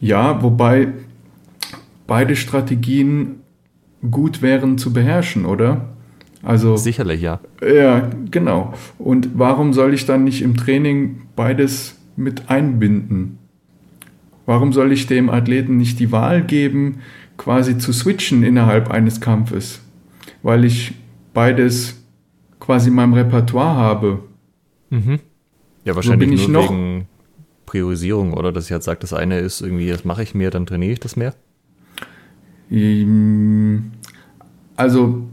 Ja, 0.00 0.42
wobei 0.42 0.88
beide 2.06 2.36
Strategien 2.36 3.40
gut 4.10 4.42
wären 4.42 4.78
zu 4.78 4.92
beherrschen, 4.92 5.44
oder? 5.44 5.88
Also 6.42 6.76
sicherlich 6.76 7.20
ja. 7.20 7.40
Ja, 7.62 8.10
genau. 8.30 8.74
Und 8.98 9.30
warum 9.34 9.72
soll 9.72 9.94
ich 9.94 10.06
dann 10.06 10.24
nicht 10.24 10.42
im 10.42 10.56
Training 10.56 11.22
beides 11.34 11.96
mit 12.16 12.48
einbinden? 12.48 13.38
Warum 14.46 14.72
soll 14.72 14.92
ich 14.92 15.06
dem 15.06 15.28
Athleten 15.30 15.76
nicht 15.76 15.98
die 16.00 16.10
Wahl 16.12 16.42
geben, 16.42 17.00
quasi 17.36 17.76
zu 17.78 17.92
switchen 17.92 18.42
innerhalb 18.42 18.90
eines 18.90 19.20
Kampfes? 19.20 19.80
Weil 20.42 20.64
ich 20.64 20.94
beides 21.34 22.02
quasi 22.60 22.88
in 22.88 22.94
meinem 22.94 23.14
Repertoire 23.14 23.74
habe. 23.74 24.22
Mhm. 24.90 25.20
Ja, 25.84 25.96
wahrscheinlich 25.96 26.40
so 26.40 26.50
nur 26.50 26.62
wegen 26.64 27.06
Priorisierung, 27.66 28.32
oder? 28.32 28.52
Dass 28.52 28.66
ich 28.66 28.72
halt 28.72 28.82
sage, 28.82 29.00
das 29.00 29.12
eine 29.12 29.38
ist 29.38 29.60
irgendwie, 29.60 29.88
das 29.90 30.04
mache 30.04 30.22
ich 30.22 30.34
mir, 30.34 30.50
dann 30.50 30.66
trainiere 30.66 30.92
ich 30.92 31.00
das 31.00 31.16
mehr? 31.16 31.34
Ähm, 32.70 33.92
also 34.76 35.28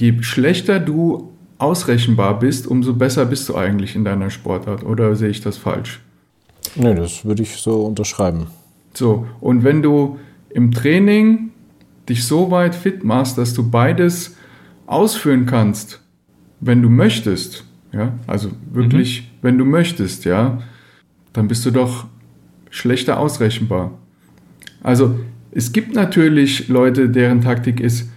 je 0.00 0.22
schlechter 0.22 0.80
du 0.80 1.32
ausrechenbar 1.58 2.38
bist, 2.38 2.66
umso 2.66 2.94
besser 2.94 3.26
bist 3.26 3.48
du 3.48 3.54
eigentlich 3.54 3.94
in 3.94 4.04
deiner 4.04 4.30
Sportart. 4.30 4.82
Oder 4.82 5.14
sehe 5.14 5.28
ich 5.28 5.42
das 5.42 5.58
falsch? 5.58 6.00
Nee, 6.74 6.94
das 6.94 7.24
würde 7.24 7.42
ich 7.42 7.56
so 7.56 7.82
unterschreiben. 7.82 8.46
So, 8.94 9.26
und 9.40 9.62
wenn 9.62 9.82
du 9.82 10.18
im 10.48 10.72
Training 10.72 11.50
dich 12.08 12.24
so 12.24 12.50
weit 12.50 12.74
fit 12.74 13.04
machst, 13.04 13.38
dass 13.38 13.52
du 13.54 13.68
beides 13.68 14.36
ausführen 14.86 15.46
kannst, 15.46 16.00
wenn 16.60 16.82
du 16.82 16.88
möchtest, 16.88 17.64
ja, 17.92 18.14
also 18.26 18.50
wirklich, 18.72 19.22
mhm. 19.22 19.26
wenn 19.42 19.58
du 19.58 19.64
möchtest, 19.64 20.24
ja, 20.24 20.62
dann 21.32 21.46
bist 21.46 21.64
du 21.66 21.70
doch 21.70 22.06
schlechter 22.70 23.18
ausrechenbar. 23.18 23.92
Also 24.82 25.18
es 25.52 25.72
gibt 25.72 25.94
natürlich 25.94 26.68
Leute, 26.68 27.08
deren 27.08 27.42
Taktik 27.42 27.80
ist, 27.80 28.08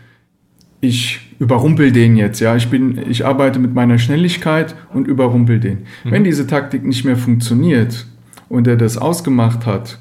ich 0.82 1.22
überrumpel 1.40 1.92
den 1.92 2.16
jetzt, 2.16 2.40
ja. 2.40 2.56
Ich 2.56 2.70
bin, 2.70 3.00
ich 3.10 3.26
arbeite 3.26 3.60
mit 3.60 3.74
meiner 3.74 3.98
Schnelligkeit 3.98 4.76
und 4.94 5.08
überrumpel 5.08 5.60
den. 5.60 5.80
Mhm. 6.04 6.12
Wenn 6.12 6.24
diese 6.24 6.48
Taktik 6.48 6.86
nicht 6.86 7.06
mehr 7.06 7.18
funktioniert 7.18 8.06
und 8.50 8.68
er 8.68 8.78
das 8.78 8.98
ausgemacht 8.98 9.66
hat, 9.66 10.00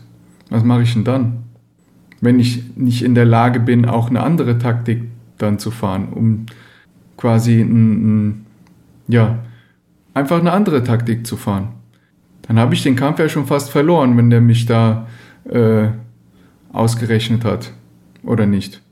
was 0.50 0.64
mache 0.64 0.82
ich 0.82 0.92
denn 0.92 1.04
dann? 1.04 1.44
Wenn 2.20 2.38
ich 2.38 2.62
nicht 2.76 3.02
in 3.02 3.14
der 3.14 3.24
Lage 3.24 3.60
bin, 3.60 3.84
auch 3.84 4.10
eine 4.10 4.22
andere 4.22 4.58
Taktik 4.58 5.04
dann 5.38 5.58
zu 5.58 5.70
fahren, 5.70 6.08
um 6.10 6.46
quasi 7.16 7.60
ein, 7.60 8.28
ein, 8.28 8.46
ja, 9.08 9.38
einfach 10.14 10.38
eine 10.40 10.52
andere 10.52 10.84
Taktik 10.84 11.26
zu 11.26 11.36
fahren. 11.36 11.68
Dann 12.42 12.58
habe 12.58 12.74
ich 12.74 12.82
den 12.82 12.96
Kampf 12.96 13.18
ja 13.18 13.28
schon 13.28 13.46
fast 13.46 13.70
verloren, 13.70 14.16
wenn 14.16 14.30
der 14.30 14.40
mich 14.40 14.66
da 14.66 15.06
äh, 15.48 15.88
ausgerechnet 16.72 17.44
hat. 17.44 17.72
Oder 18.24 18.46
nicht? 18.46 18.82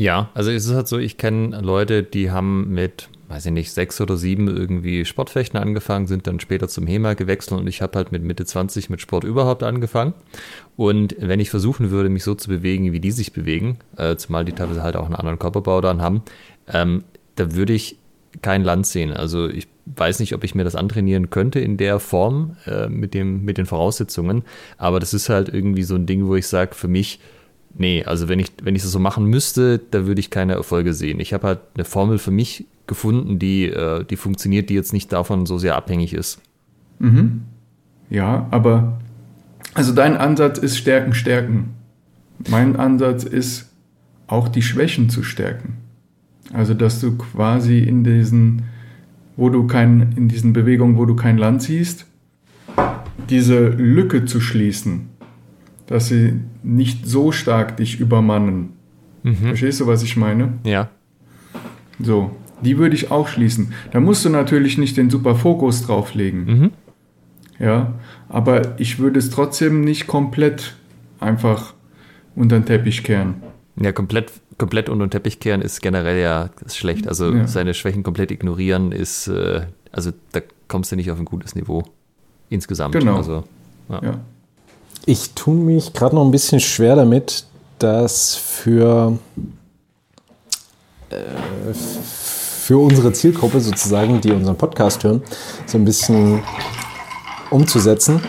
Ja, 0.00 0.30
also 0.32 0.50
es 0.50 0.64
ist 0.64 0.74
halt 0.74 0.88
so, 0.88 0.96
ich 0.96 1.18
kenne 1.18 1.60
Leute, 1.60 2.02
die 2.02 2.30
haben 2.30 2.70
mit 2.70 3.10
weiß 3.28 3.46
ich 3.46 3.52
nicht, 3.52 3.70
sechs 3.70 4.00
oder 4.00 4.16
sieben 4.16 4.48
irgendwie 4.48 5.04
Sportfechten 5.04 5.60
angefangen, 5.60 6.08
sind 6.08 6.26
dann 6.26 6.40
später 6.40 6.66
zum 6.66 6.86
HEMA 6.86 7.14
gewechselt 7.14 7.60
und 7.60 7.68
ich 7.68 7.80
habe 7.80 7.96
halt 7.96 8.10
mit 8.10 8.24
Mitte 8.24 8.44
20 8.44 8.90
mit 8.90 9.00
Sport 9.00 9.22
überhaupt 9.22 9.62
angefangen. 9.62 10.14
Und 10.74 11.14
wenn 11.20 11.38
ich 11.38 11.48
versuchen 11.48 11.92
würde, 11.92 12.08
mich 12.08 12.24
so 12.24 12.34
zu 12.34 12.48
bewegen, 12.48 12.90
wie 12.90 12.98
die 12.98 13.12
sich 13.12 13.32
bewegen, 13.32 13.76
äh, 13.96 14.16
zumal 14.16 14.44
die 14.44 14.52
teilweise 14.52 14.82
halt 14.82 14.96
auch 14.96 15.04
einen 15.04 15.14
anderen 15.14 15.38
Körperbau 15.38 15.80
dann 15.80 16.02
haben, 16.02 16.22
ähm, 16.66 17.04
da 17.36 17.54
würde 17.54 17.72
ich 17.72 17.98
kein 18.42 18.64
Land 18.64 18.86
sehen. 18.86 19.12
Also 19.12 19.48
ich 19.48 19.68
weiß 19.86 20.18
nicht, 20.18 20.34
ob 20.34 20.42
ich 20.42 20.56
mir 20.56 20.64
das 20.64 20.74
antrainieren 20.74 21.30
könnte 21.30 21.60
in 21.60 21.76
der 21.76 22.00
Form 22.00 22.56
äh, 22.66 22.88
mit, 22.88 23.14
dem, 23.14 23.44
mit 23.44 23.58
den 23.58 23.66
Voraussetzungen, 23.66 24.42
aber 24.76 24.98
das 24.98 25.14
ist 25.14 25.28
halt 25.28 25.48
irgendwie 25.48 25.84
so 25.84 25.94
ein 25.94 26.06
Ding, 26.06 26.26
wo 26.26 26.34
ich 26.34 26.48
sage, 26.48 26.74
für 26.74 26.88
mich, 26.88 27.20
nee, 27.74 28.04
also 28.04 28.28
wenn 28.28 28.38
ich, 28.38 28.52
wenn 28.62 28.74
ich 28.74 28.82
das 28.82 28.92
so 28.92 28.98
machen 28.98 29.24
müsste, 29.24 29.80
da 29.90 30.06
würde 30.06 30.20
ich 30.20 30.30
keine 30.30 30.54
Erfolge 30.54 30.94
sehen. 30.94 31.20
Ich 31.20 31.32
habe 31.32 31.46
halt 31.46 31.60
eine 31.74 31.84
Formel 31.84 32.18
für 32.18 32.30
mich 32.30 32.66
gefunden, 32.86 33.38
die, 33.38 33.66
äh, 33.66 34.04
die 34.04 34.16
funktioniert, 34.16 34.70
die 34.70 34.74
jetzt 34.74 34.92
nicht 34.92 35.12
davon 35.12 35.46
so 35.46 35.58
sehr 35.58 35.76
abhängig 35.76 36.12
ist. 36.12 36.40
Mhm. 36.98 37.42
Ja, 38.10 38.46
aber 38.50 39.00
also 39.74 39.94
dein 39.94 40.16
Ansatz 40.16 40.58
ist 40.58 40.76
Stärken, 40.76 41.14
Stärken. 41.14 41.70
Mein 42.48 42.76
Ansatz 42.76 43.24
ist 43.24 43.70
auch 44.26 44.48
die 44.48 44.62
Schwächen 44.62 45.10
zu 45.10 45.22
stärken. 45.22 45.76
Also 46.52 46.74
dass 46.74 47.00
du 47.00 47.16
quasi 47.16 47.78
in 47.78 48.02
diesen, 48.02 48.62
wo 49.36 49.48
du 49.50 49.66
kein, 49.66 50.12
in 50.16 50.28
diesen 50.28 50.52
Bewegungen, 50.52 50.96
wo 50.96 51.04
du 51.04 51.14
kein 51.14 51.38
Land 51.38 51.62
siehst, 51.62 52.06
diese 53.28 53.68
Lücke 53.68 54.24
zu 54.24 54.40
schließen, 54.40 55.10
dass 55.90 56.08
sie 56.08 56.40
nicht 56.62 57.06
so 57.06 57.32
stark 57.32 57.76
dich 57.76 58.00
übermannen. 58.00 58.70
Mhm. 59.24 59.34
Verstehst 59.34 59.80
du, 59.80 59.86
was 59.86 60.02
ich 60.02 60.16
meine? 60.16 60.54
Ja. 60.64 60.88
So, 61.98 62.30
die 62.62 62.78
würde 62.78 62.94
ich 62.94 63.10
auch 63.10 63.28
schließen. 63.28 63.74
Da 63.90 64.00
musst 64.00 64.24
du 64.24 64.30
natürlich 64.30 64.78
nicht 64.78 64.96
den 64.96 65.10
super 65.10 65.34
Fokus 65.34 65.84
drauflegen. 65.84 66.44
Mhm. 66.44 66.70
Ja, 67.58 67.94
aber 68.28 68.80
ich 68.80 68.98
würde 69.00 69.18
es 69.18 69.30
trotzdem 69.30 69.82
nicht 69.82 70.06
komplett 70.06 70.76
einfach 71.18 71.74
unter 72.34 72.58
den 72.58 72.64
Teppich 72.64 73.02
kehren. 73.02 73.42
Ja, 73.76 73.92
komplett, 73.92 74.32
komplett 74.56 74.88
unter 74.88 75.06
den 75.06 75.10
Teppich 75.10 75.40
kehren 75.40 75.60
ist 75.60 75.82
generell 75.82 76.20
ja 76.20 76.50
ist 76.64 76.78
schlecht. 76.78 77.08
Also 77.08 77.34
ja. 77.34 77.46
seine 77.48 77.74
Schwächen 77.74 78.04
komplett 78.04 78.30
ignorieren 78.30 78.92
ist, 78.92 79.26
äh, 79.26 79.62
also 79.90 80.12
da 80.32 80.40
kommst 80.68 80.92
du 80.92 80.96
nicht 80.96 81.10
auf 81.10 81.18
ein 81.18 81.24
gutes 81.24 81.56
Niveau 81.56 81.82
insgesamt. 82.48 82.94
Genau. 82.94 83.16
Also, 83.16 83.44
ja. 83.88 84.00
ja. 84.02 84.20
Ich 85.06 85.32
tue 85.34 85.54
mich 85.54 85.92
gerade 85.92 86.14
noch 86.14 86.24
ein 86.24 86.30
bisschen 86.30 86.60
schwer 86.60 86.96
damit, 86.96 87.44
dass 87.78 88.36
für 88.36 89.18
äh, 91.10 91.16
für 91.72 92.78
unsere 92.78 93.12
Zielgruppe 93.12 93.60
sozusagen, 93.60 94.20
die 94.20 94.30
unseren 94.30 94.56
Podcast 94.56 95.02
hören, 95.02 95.22
so 95.66 95.76
ein 95.76 95.84
bisschen 95.84 96.40
umzusetzen. 97.50 98.20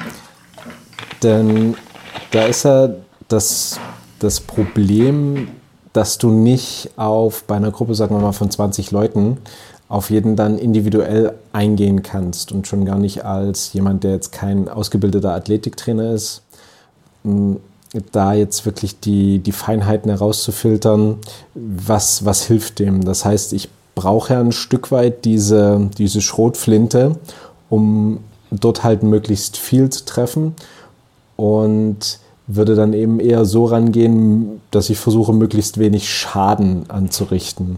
Denn 1.22 1.76
da 2.32 2.46
ist 2.46 2.64
ja 2.64 2.90
das, 3.28 3.80
das 4.18 4.40
Problem, 4.40 5.50
dass 5.94 6.18
du 6.18 6.32
nicht 6.32 6.90
auf 6.96 7.44
bei 7.44 7.56
einer 7.56 7.70
Gruppe, 7.70 7.94
sagen 7.94 8.16
wir 8.16 8.22
mal, 8.22 8.32
von 8.32 8.50
20 8.50 8.90
Leuten 8.90 9.38
auf 9.90 10.10
jeden 10.10 10.36
dann 10.36 10.58
individuell 10.58 11.34
eingehen 11.54 12.02
kannst 12.02 12.52
und 12.52 12.66
schon 12.66 12.84
gar 12.84 12.98
nicht 12.98 13.24
als 13.24 13.74
jemand, 13.74 14.04
der 14.04 14.14
jetzt 14.14 14.32
kein 14.32 14.70
ausgebildeter 14.70 15.36
Athletiktrainer 15.36 16.14
ist, 16.14 16.42
da 18.12 18.34
jetzt 18.34 18.66
wirklich 18.66 19.00
die, 19.00 19.40
die 19.40 19.52
Feinheiten 19.52 20.10
herauszufiltern, 20.10 21.18
was, 21.54 22.26
was 22.26 22.46
hilft 22.46 22.80
dem. 22.80 23.04
Das 23.04 23.26
heißt, 23.26 23.54
ich 23.54 23.70
brauche 23.96 24.34
ja 24.34 24.40
ein 24.40 24.52
Stück 24.52 24.92
weit 24.92 25.26
diese, 25.26 25.90
diese 25.98 26.22
Schrotflinte, 26.22 27.18
um 27.70 28.20
dort 28.50 28.84
halt 28.84 29.04
möglichst 29.04 29.58
viel 29.58 29.90
zu 29.90 30.06
treffen 30.06 30.56
und 31.36 32.20
würde 32.48 32.76
dann 32.76 32.94
eben 32.94 33.20
eher 33.20 33.46
so 33.46 33.66
rangehen, 33.66 34.62
dass 34.72 34.90
ich 34.90 34.98
versuche, 34.98 35.34
möglichst 35.34 35.78
wenig 35.78 36.10
Schaden 36.10 36.90
anzurichten. 36.90 37.78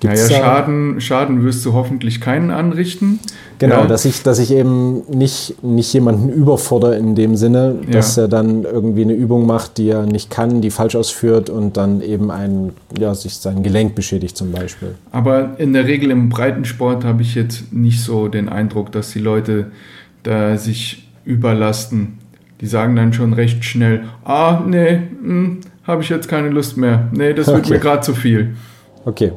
Gibt's 0.00 0.28
naja, 0.28 0.42
Schaden, 0.42 1.00
Schaden 1.00 1.44
wirst 1.44 1.64
du 1.64 1.72
hoffentlich 1.72 2.20
keinen 2.20 2.50
anrichten. 2.50 3.20
Genau, 3.60 3.82
ja. 3.82 3.86
dass, 3.86 4.06
ich, 4.06 4.22
dass 4.22 4.38
ich 4.38 4.52
eben 4.52 5.02
nicht, 5.10 5.62
nicht 5.62 5.92
jemanden 5.92 6.30
überfordere 6.30 6.96
in 6.96 7.14
dem 7.14 7.36
Sinne, 7.36 7.76
dass 7.90 8.16
ja. 8.16 8.22
er 8.22 8.28
dann 8.28 8.64
irgendwie 8.64 9.02
eine 9.02 9.12
Übung 9.12 9.46
macht, 9.46 9.76
die 9.76 9.90
er 9.90 10.06
nicht 10.06 10.30
kann, 10.30 10.62
die 10.62 10.70
falsch 10.70 10.96
ausführt 10.96 11.50
und 11.50 11.76
dann 11.76 12.00
eben 12.00 12.30
ein, 12.30 12.72
ja, 12.98 13.14
sich 13.14 13.34
sein 13.34 13.62
Gelenk 13.62 13.94
beschädigt 13.94 14.34
zum 14.34 14.50
Beispiel. 14.50 14.94
Aber 15.12 15.56
in 15.58 15.74
der 15.74 15.86
Regel 15.86 16.10
im 16.10 16.30
Breitensport 16.30 17.04
habe 17.04 17.20
ich 17.20 17.34
jetzt 17.34 17.70
nicht 17.70 18.02
so 18.02 18.28
den 18.28 18.48
Eindruck, 18.48 18.92
dass 18.92 19.10
die 19.10 19.18
Leute 19.18 19.66
da 20.22 20.56
sich 20.56 21.06
überlasten. 21.26 22.18
Die 22.62 22.66
sagen 22.66 22.96
dann 22.96 23.12
schon 23.12 23.34
recht 23.34 23.62
schnell, 23.66 24.04
ah, 24.24 24.62
nee, 24.66 25.02
hm, 25.22 25.60
habe 25.84 26.02
ich 26.02 26.08
jetzt 26.08 26.28
keine 26.28 26.48
Lust 26.48 26.78
mehr. 26.78 27.08
Nee, 27.12 27.34
das 27.34 27.46
wird 27.48 27.58
okay. 27.58 27.74
mir 27.74 27.78
gerade 27.78 28.00
zu 28.00 28.14
viel. 28.14 28.56
Okay. 29.04 29.32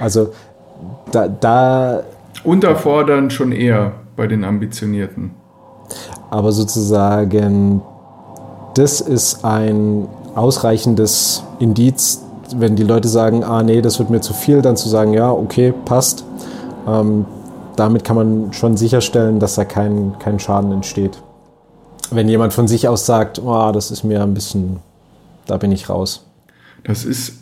Also 0.00 0.32
da, 1.10 1.28
da 1.28 2.04
Unterfordern 2.44 3.30
schon 3.30 3.52
eher 3.52 3.92
bei 4.16 4.26
den 4.26 4.44
Ambitionierten. 4.44 5.30
Aber 6.30 6.52
sozusagen, 6.52 7.80
das 8.74 9.00
ist 9.00 9.44
ein 9.44 10.08
ausreichendes 10.34 11.42
Indiz, 11.58 12.22
wenn 12.56 12.76
die 12.76 12.82
Leute 12.82 13.08
sagen, 13.08 13.44
ah 13.44 13.62
nee, 13.62 13.82
das 13.82 13.98
wird 13.98 14.10
mir 14.10 14.20
zu 14.20 14.32
viel, 14.32 14.62
dann 14.62 14.76
zu 14.76 14.88
sagen, 14.88 15.12
ja, 15.12 15.30
okay, 15.30 15.72
passt. 15.84 16.24
Ähm, 16.86 17.26
damit 17.76 18.04
kann 18.04 18.16
man 18.16 18.52
schon 18.52 18.76
sicherstellen, 18.76 19.38
dass 19.38 19.54
da 19.54 19.64
kein, 19.64 20.14
kein 20.18 20.38
Schaden 20.38 20.72
entsteht. 20.72 21.22
Wenn 22.10 22.28
jemand 22.28 22.52
von 22.52 22.66
sich 22.66 22.88
aus 22.88 23.06
sagt, 23.06 23.40
oh, 23.44 23.70
das 23.72 23.90
ist 23.90 24.02
mir 24.02 24.22
ein 24.22 24.34
bisschen, 24.34 24.80
da 25.46 25.58
bin 25.58 25.72
ich 25.72 25.88
raus. 25.88 26.26
Das 26.84 27.04
ist, 27.04 27.34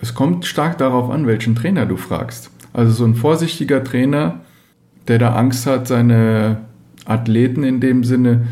es 0.00 0.14
kommt 0.14 0.44
stark 0.44 0.78
darauf 0.78 1.10
an, 1.10 1.26
welchen 1.26 1.54
Trainer 1.54 1.86
du 1.86 1.96
fragst. 1.96 2.50
Also 2.78 2.92
so 2.92 3.04
ein 3.06 3.16
vorsichtiger 3.16 3.82
Trainer, 3.82 4.38
der 5.08 5.18
da 5.18 5.34
Angst 5.34 5.66
hat, 5.66 5.88
seine 5.88 6.58
Athleten 7.06 7.64
in 7.64 7.80
dem 7.80 8.04
Sinne 8.04 8.46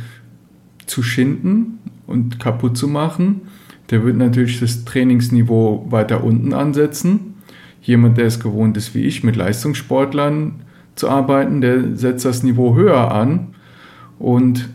zu 0.84 1.04
schinden 1.04 1.78
und 2.08 2.40
kaputt 2.40 2.76
zu 2.76 2.88
machen, 2.88 3.42
der 3.90 4.02
wird 4.02 4.16
natürlich 4.16 4.58
das 4.58 4.84
Trainingsniveau 4.84 5.86
weiter 5.90 6.24
unten 6.24 6.54
ansetzen. 6.54 7.34
Jemand, 7.82 8.18
der 8.18 8.26
es 8.26 8.40
gewohnt 8.40 8.76
ist 8.76 8.96
wie 8.96 9.04
ich, 9.04 9.22
mit 9.22 9.36
Leistungssportlern 9.36 10.56
zu 10.96 11.08
arbeiten, 11.08 11.60
der 11.60 11.96
setzt 11.96 12.24
das 12.24 12.42
Niveau 12.42 12.74
höher 12.74 13.12
an 13.12 13.54
und 14.18 14.68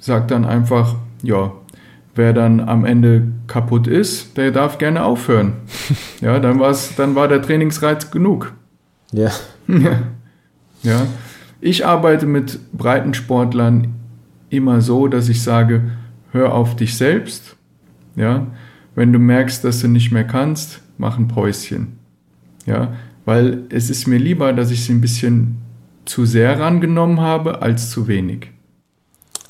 sagt 0.00 0.30
dann 0.30 0.46
einfach, 0.46 0.96
ja, 1.22 1.52
wer 2.14 2.32
dann 2.32 2.58
am 2.58 2.86
Ende 2.86 3.32
kaputt 3.48 3.86
ist, 3.86 4.38
der 4.38 4.50
darf 4.50 4.78
gerne 4.78 5.04
aufhören. 5.04 5.52
Ja, 6.22 6.38
dann, 6.38 6.58
war's, 6.58 6.94
dann 6.96 7.14
war 7.14 7.28
der 7.28 7.42
Trainingsreiz 7.42 8.10
genug. 8.10 8.54
Ja. 9.14 9.30
ja. 9.68 10.02
ja. 10.82 11.06
Ich 11.60 11.86
arbeite 11.86 12.26
mit 12.26 12.58
Breitensportlern 12.72 13.94
immer 14.50 14.80
so, 14.80 15.08
dass 15.08 15.28
ich 15.28 15.42
sage, 15.42 15.92
hör 16.32 16.54
auf 16.54 16.76
dich 16.76 16.96
selbst. 16.96 17.56
Ja. 18.16 18.46
Wenn 18.94 19.12
du 19.12 19.18
merkst, 19.18 19.64
dass 19.64 19.80
du 19.80 19.88
nicht 19.88 20.12
mehr 20.12 20.24
kannst, 20.24 20.80
mach 20.98 21.18
ein 21.18 21.28
Päuschen. 21.28 21.98
Ja. 22.66 22.92
Weil 23.24 23.62
es 23.70 23.90
ist 23.90 24.06
mir 24.06 24.18
lieber, 24.18 24.52
dass 24.52 24.70
ich 24.70 24.84
sie 24.84 24.92
ein 24.92 25.00
bisschen 25.00 25.58
zu 26.04 26.26
sehr 26.26 26.60
rangenommen 26.60 27.20
habe, 27.20 27.62
als 27.62 27.90
zu 27.90 28.06
wenig. 28.06 28.50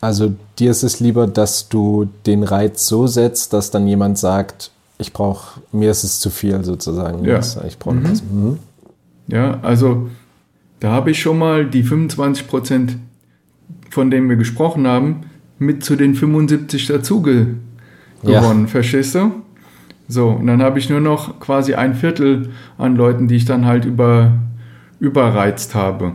Also 0.01 0.35
dir 0.59 0.71
ist 0.71 0.83
es 0.83 1.01
lieber, 1.01 1.27
dass 1.27 1.69
du 1.69 2.09
den 2.27 2.45
Reiz 2.45 2.87
so 2.87 3.07
setzt, 3.07 3.53
dass 3.53 3.71
dann 3.71 3.89
jemand 3.89 4.19
sagt, 4.19 4.71
ich 4.99 5.13
brauche, 5.13 5.61
mir 5.73 5.91
ist 5.91 6.05
es 6.05 6.21
zu 6.21 6.31
viel 6.31 6.63
sozusagen. 6.63 7.25
Ja. 7.25 7.41
Ich 7.67 7.79
brauche 7.79 7.97
mhm. 7.97 8.05
das. 8.05 8.23
Mhm. 8.23 8.59
Ja, 9.27 9.61
also 9.63 10.11
da 10.81 10.91
habe 10.91 11.11
ich 11.11 11.21
schon 11.21 11.39
mal 11.39 11.65
die 11.67 11.83
25 11.83 12.47
Prozent, 12.47 12.97
von 13.91 14.11
denen 14.11 14.29
wir 14.29 14.37
gesprochen 14.37 14.87
haben, 14.87 15.23
mit 15.59 15.85
zu 15.85 15.97
den 15.97 16.15
75 16.15 16.87
dazu 16.87 17.23
ge 17.23 17.47
gewonnen. 18.23 18.63
Ja. 18.63 18.69
Verstehst 18.69 19.15
du? 19.15 19.33
So, 20.09 20.29
und 20.29 20.47
dann 20.47 20.63
habe 20.63 20.79
ich 20.79 20.91
nur 20.91 21.01
noch 21.01 21.41
quasi 21.41 21.75
ein 21.75 21.95
Viertel 21.95 22.51
an 22.77 22.97
Leuten, 22.97 23.29
die 23.29 23.37
ich 23.37 23.45
dann 23.45 23.65
halt 23.65 23.85
über, 23.85 24.33
überreizt 25.01 25.75
habe. 25.75 26.13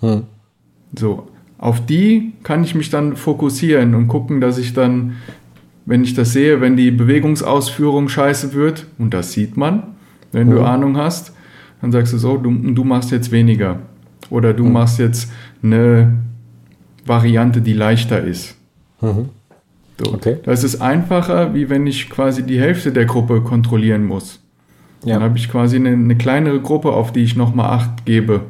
Hm. 0.00 0.24
So, 0.98 1.28
auf 1.58 1.84
die 1.86 2.32
kann 2.42 2.62
ich 2.64 2.74
mich 2.74 2.90
dann 2.90 3.16
fokussieren 3.16 3.94
und 3.94 4.08
gucken, 4.08 4.40
dass 4.40 4.58
ich 4.58 4.74
dann, 4.74 5.16
wenn 5.86 6.04
ich 6.04 6.14
das 6.14 6.32
sehe, 6.32 6.60
wenn 6.60 6.76
die 6.76 6.90
Bewegungsausführung 6.90 8.08
scheiße 8.08 8.52
wird, 8.52 8.86
und 8.98 9.14
das 9.14 9.32
sieht 9.32 9.56
man, 9.56 9.94
wenn 10.32 10.48
mhm. 10.48 10.52
du 10.52 10.62
Ahnung 10.62 10.96
hast, 10.96 11.32
dann 11.80 11.92
sagst 11.92 12.12
du 12.12 12.18
so, 12.18 12.36
du, 12.36 12.50
du 12.50 12.84
machst 12.84 13.10
jetzt 13.10 13.30
weniger. 13.30 13.80
Oder 14.30 14.54
du 14.54 14.64
mhm. 14.64 14.72
machst 14.72 14.98
jetzt 14.98 15.30
eine 15.62 16.14
Variante, 17.04 17.60
die 17.60 17.74
leichter 17.74 18.22
ist. 18.22 18.56
Mhm. 19.00 19.28
So. 19.98 20.12
Okay. 20.12 20.38
Das 20.44 20.64
ist 20.64 20.80
einfacher, 20.80 21.54
wie 21.54 21.70
wenn 21.70 21.86
ich 21.86 22.10
quasi 22.10 22.42
die 22.42 22.58
Hälfte 22.58 22.92
der 22.92 23.04
Gruppe 23.04 23.42
kontrollieren 23.42 24.04
muss. 24.04 24.40
Ja. 25.04 25.14
Dann 25.14 25.22
habe 25.22 25.38
ich 25.38 25.50
quasi 25.50 25.76
eine, 25.76 25.90
eine 25.90 26.16
kleinere 26.16 26.60
Gruppe, 26.60 26.92
auf 26.92 27.12
die 27.12 27.22
ich 27.22 27.36
nochmal 27.36 27.70
Acht 27.70 28.04
gebe. 28.06 28.42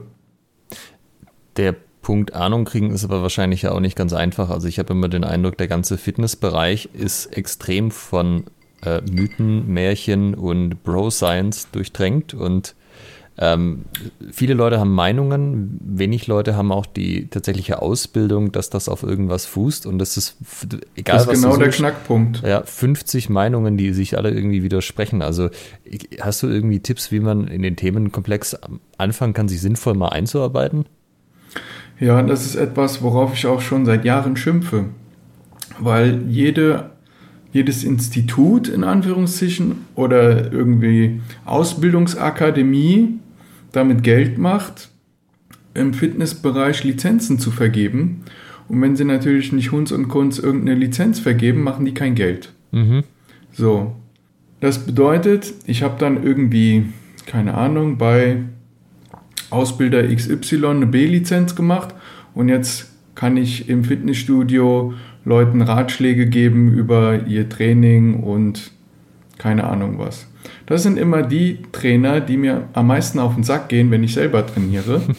Der 1.57 1.75
Punkt 2.03 2.35
Ahnung 2.35 2.65
kriegen 2.65 2.91
ist 2.91 3.05
aber 3.05 3.23
wahrscheinlich 3.23 3.63
ja 3.63 3.73
auch 3.73 3.81
nicht 3.81 3.97
ganz 3.97 4.13
einfach. 4.13 4.51
Also 4.51 4.69
ich 4.69 4.79
habe 4.79 4.93
immer 4.93 5.09
den 5.09 5.25
Eindruck, 5.25 5.59
der 5.59 5.69
ganze 5.69 5.99
Fitnessbereich 5.99 6.91
ist 6.93 7.27
extrem 7.37 7.91
von 7.91 8.45
äh, 8.85 9.01
Mythen, 9.11 9.73
Märchen 9.73 10.35
und 10.35 10.83
Bro-Science 10.85 11.71
durchdrängt 11.73 12.35
und 12.35 12.75
ähm, 13.37 13.87
viele 14.31 14.55
Leute 14.55 14.79
haben 14.79 14.93
Meinungen, 14.93 15.81
wenig 15.85 16.29
Leute 16.29 16.55
haben 16.55 16.71
auch 16.71 16.87
die 16.87 17.27
tatsächliche 17.27 17.83
Ausbildung, 17.83 18.53
dass 18.53 18.71
das 18.71 18.89
auf 18.89 19.03
irgendwas 19.03 19.45
fußt 19.45 19.87
und 19.87 19.99
das 19.99 20.17
ist 20.17 20.37
egal 20.95 21.17
das 21.17 21.27
ist 21.27 21.29
was 21.29 21.43
genau 21.43 21.57
der 21.57 21.71
Knackpunkt. 21.71 22.43
Ja, 22.47 22.63
50 22.63 23.31
Meinungen, 23.31 23.77
die 23.77 23.93
sich 23.93 24.17
alle 24.17 24.31
irgendwie 24.31 24.63
widersprechen. 24.63 25.21
Also 25.21 25.51
hast 26.21 26.45
du 26.45 26.49
irgendwie 26.49 26.79
Tipps, 26.79 27.11
wie 27.11 27.19
man 27.19 27.49
in 27.49 27.63
den 27.63 27.75
Themenkomplex 27.75 28.57
anfangen 28.99 29.33
kann, 29.33 29.49
sich 29.49 29.61
sinnvoll 29.61 29.95
mal 29.95 30.11
einzuarbeiten? 30.11 30.87
Ja, 31.99 32.23
das 32.23 32.47
ist 32.47 32.55
etwas, 32.55 33.03
worauf 33.03 33.35
ich 33.35 33.47
auch 33.47 33.61
schon 33.61 33.85
seit 33.85 34.05
Jahren 34.05 34.37
schimpfe, 34.37 34.87
weil 35.81 36.23
jede 36.29 36.91
jedes 37.55 37.85
Institut 37.85 38.69
in 38.69 38.83
Anführungszeichen 38.83 39.87
oder 39.95 40.53
irgendwie 40.53 41.21
Ausbildungsakademie 41.45 43.21
damit 43.77 44.03
Geld 44.03 44.39
macht, 44.39 44.91
im 45.75 45.95
Fitnessbereich 45.95 46.85
Lizenzen 46.85 47.39
zu 47.39 47.51
vergeben. 47.51 48.23
Und 48.69 48.81
wenn 48.81 48.97
sie 48.97 49.05
natürlich 49.05 49.53
nicht 49.53 49.73
Hunds 49.73 49.93
und 49.93 50.09
Kunst 50.09 50.43
irgendeine 50.43 50.79
Lizenz 50.79 51.21
vergeben, 51.21 51.63
machen 51.63 51.85
die 51.85 51.95
kein 51.95 52.15
Geld. 52.15 52.53
Mhm. 52.73 53.05
So. 53.53 53.97
Das 54.61 54.87
bedeutet, 54.87 55.53
ich 55.67 55.83
habe 55.83 55.97
dann 55.99 56.23
irgendwie, 56.23 56.87
keine 57.27 57.55
Ahnung, 57.55 57.99
bei 57.99 58.39
Ausbilder 59.51 60.09
XY 60.09 60.67
eine 60.67 60.87
B-Lizenz 60.87 61.55
gemacht 61.55 61.95
und 62.35 62.49
jetzt 62.49 62.91
kann 63.15 63.37
ich 63.37 63.69
im 63.69 63.85
Fitnessstudio 63.85 64.95
Leuten 65.25 65.63
Ratschläge 65.63 66.27
geben 66.27 66.73
über 66.73 67.27
ihr 67.27 67.49
Training 67.49 68.23
und 68.23 68.73
keine 69.39 69.65
Ahnung 69.65 69.99
was. 69.99 70.27
Das 70.67 70.83
sind 70.83 70.99
immer 70.99 71.23
die 71.23 71.59
Trainer, 71.73 72.21
die 72.21 72.37
mir 72.37 72.69
am 72.73 72.87
meisten 72.87 73.19
auf 73.19 73.35
den 73.35 73.45
Sack 73.45 73.69
gehen, 73.69 73.91
wenn 73.91 74.05
ich 74.05 74.15
selber 74.15 74.47
trainiere. 74.47 75.03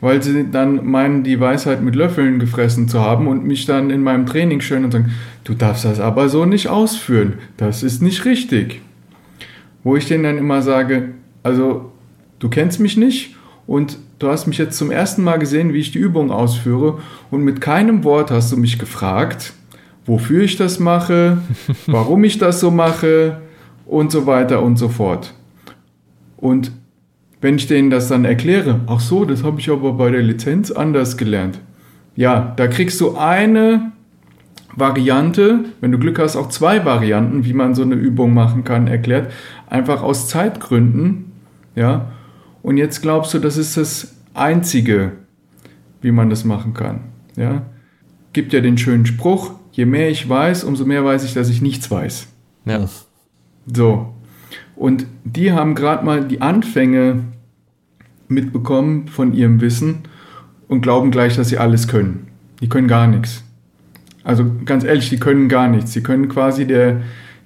weil 0.00 0.22
sie 0.22 0.50
dann 0.50 0.86
meinen, 0.86 1.24
die 1.24 1.40
Weisheit 1.40 1.82
mit 1.82 1.94
Löffeln 1.94 2.38
gefressen 2.38 2.88
zu 2.88 3.00
haben 3.00 3.26
und 3.26 3.44
mich 3.44 3.66
dann 3.66 3.90
in 3.90 4.02
meinem 4.02 4.26
Training 4.26 4.60
schön 4.60 4.84
und 4.84 4.92
sagen, 4.92 5.12
du 5.44 5.54
darfst 5.54 5.84
das 5.84 6.00
aber 6.00 6.28
so 6.28 6.44
nicht 6.44 6.68
ausführen, 6.68 7.34
das 7.56 7.82
ist 7.82 8.02
nicht 8.02 8.24
richtig. 8.24 8.82
Wo 9.82 9.96
ich 9.96 10.06
denen 10.06 10.24
dann 10.24 10.38
immer 10.38 10.62
sage, 10.62 11.10
also 11.42 11.92
du 12.38 12.48
kennst 12.48 12.80
mich 12.80 12.96
nicht 12.96 13.36
und 13.66 13.98
du 14.18 14.28
hast 14.28 14.46
mich 14.46 14.58
jetzt 14.58 14.76
zum 14.76 14.90
ersten 14.90 15.22
Mal 15.24 15.38
gesehen, 15.38 15.72
wie 15.72 15.80
ich 15.80 15.92
die 15.92 15.98
Übung 15.98 16.30
ausführe 16.30 17.00
und 17.30 17.42
mit 17.42 17.60
keinem 17.60 18.04
Wort 18.04 18.30
hast 18.30 18.52
du 18.52 18.56
mich 18.56 18.78
gefragt, 18.78 19.54
wofür 20.06 20.42
ich 20.42 20.56
das 20.56 20.78
mache, 20.78 21.38
warum 21.86 22.24
ich 22.24 22.38
das 22.38 22.60
so 22.60 22.70
mache 22.70 23.40
und 23.86 24.10
so 24.10 24.26
weiter 24.26 24.62
und 24.62 24.76
so 24.76 24.88
fort. 24.88 25.34
Und 26.36 26.72
wenn 27.40 27.56
ich 27.56 27.66
denen 27.66 27.90
das 27.90 28.08
dann 28.08 28.24
erkläre, 28.24 28.80
ach 28.86 29.00
so, 29.00 29.24
das 29.24 29.44
habe 29.44 29.60
ich 29.60 29.70
aber 29.70 29.92
bei 29.92 30.10
der 30.10 30.22
Lizenz 30.22 30.70
anders 30.70 31.16
gelernt. 31.16 31.60
Ja, 32.14 32.54
da 32.56 32.66
kriegst 32.66 33.00
du 33.00 33.16
eine 33.16 33.92
Variante, 34.74 35.64
wenn 35.80 35.92
du 35.92 35.98
Glück 35.98 36.18
hast, 36.18 36.36
auch 36.36 36.48
zwei 36.48 36.84
Varianten, 36.84 37.44
wie 37.44 37.52
man 37.52 37.74
so 37.74 37.82
eine 37.82 37.94
Übung 37.94 38.34
machen 38.34 38.64
kann, 38.64 38.86
erklärt, 38.86 39.32
einfach 39.68 40.02
aus 40.02 40.28
Zeitgründen, 40.28 41.32
ja, 41.74 42.12
und 42.66 42.78
jetzt 42.78 43.00
glaubst 43.00 43.32
du, 43.32 43.38
das 43.38 43.56
ist 43.56 43.76
das 43.76 44.16
Einzige, 44.34 45.12
wie 46.00 46.10
man 46.10 46.30
das 46.30 46.44
machen 46.44 46.74
kann. 46.74 47.00
Ja? 47.36 47.62
Gibt 48.32 48.52
ja 48.52 48.60
den 48.60 48.76
schönen 48.76 49.06
Spruch, 49.06 49.52
je 49.76 49.84
mehr 49.84 50.08
ich 50.08 50.26
weiß, 50.26 50.64
umso 50.64 50.86
mehr 50.86 51.04
weiß 51.04 51.22
ich, 51.24 51.34
dass 51.34 51.50
ich 51.50 51.60
nichts 51.60 51.90
weiß. 51.90 52.28
Ja. 52.64 52.88
So. 53.66 54.14
Und 54.74 55.06
die 55.24 55.52
haben 55.52 55.74
gerade 55.74 56.04
mal 56.04 56.24
die 56.24 56.40
Anfänge 56.40 57.24
mitbekommen 58.26 59.08
von 59.08 59.34
ihrem 59.34 59.60
Wissen 59.60 59.98
und 60.66 60.80
glauben 60.80 61.10
gleich, 61.10 61.36
dass 61.36 61.50
sie 61.50 61.58
alles 61.58 61.88
können. 61.88 62.28
Die 62.62 62.70
können 62.70 62.88
gar 62.88 63.06
nichts. 63.06 63.44
Also 64.24 64.46
ganz 64.64 64.82
ehrlich, 64.82 65.10
die 65.10 65.18
können 65.18 65.48
gar 65.50 65.68
nichts. 65.68 65.92
Sie 65.92 66.02
können 66.02 66.28
quasi 66.30 66.66
der, 66.66 67.02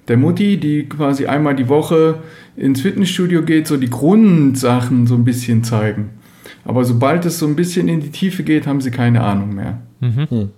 der 0.07 0.15
Mutti, 0.15 0.57
die 0.57 0.87
quasi 0.87 1.25
einmal 1.25 1.55
die 1.55 1.67
Woche 1.67 2.19
ins 2.55 2.79
Fitnessstudio 2.79 3.43
geht, 3.43 3.67
so 3.67 3.75
die 3.75 3.89
Grundsachen 3.89 5.05
so 5.05 5.15
ein 5.15 5.25
bisschen 5.25 5.65
zeigen. 5.65 6.11
Aber 6.63 6.85
sobald 6.85 7.25
es 7.25 7.39
so 7.39 7.45
ein 7.45 7.57
bisschen 7.57 7.89
in 7.89 7.99
die 7.99 8.11
Tiefe 8.11 8.43
geht, 8.43 8.67
haben 8.67 8.79
sie 8.79 8.91
keine 8.91 9.21
Ahnung 9.21 9.53
mehr. 9.53 9.81
Mhm. 9.99 10.27
Hm. 10.29 10.49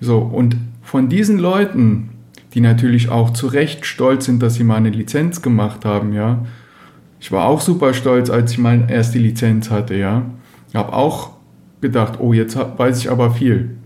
So, 0.00 0.18
und 0.18 0.56
von 0.86 1.08
diesen 1.08 1.40
Leuten, 1.40 2.10
die 2.54 2.60
natürlich 2.60 3.08
auch 3.08 3.30
zu 3.30 3.48
Recht 3.48 3.84
stolz 3.86 4.26
sind, 4.26 4.40
dass 4.40 4.54
sie 4.54 4.62
mal 4.62 4.76
eine 4.76 4.90
Lizenz 4.90 5.42
gemacht 5.42 5.84
haben, 5.84 6.12
ja. 6.12 6.46
Ich 7.18 7.32
war 7.32 7.46
auch 7.46 7.60
super 7.60 7.92
stolz, 7.92 8.30
als 8.30 8.52
ich 8.52 8.58
mal 8.58 8.86
erst 8.88 9.12
die 9.12 9.18
Lizenz 9.18 9.68
hatte, 9.68 9.96
ja. 9.96 10.30
Habe 10.72 10.92
auch 10.92 11.32
gedacht, 11.80 12.20
oh, 12.20 12.32
jetzt 12.32 12.56
weiß 12.56 13.00
ich 13.00 13.10
aber 13.10 13.32
viel. 13.32 13.76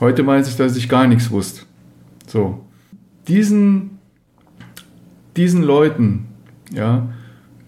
Heute 0.00 0.26
weiß 0.26 0.48
ich, 0.48 0.56
dass 0.56 0.78
ich 0.78 0.88
gar 0.88 1.06
nichts 1.06 1.30
wusste. 1.30 1.66
So. 2.26 2.64
Diesen, 3.28 3.98
diesen 5.36 5.62
Leuten, 5.62 6.26
ja, 6.72 7.10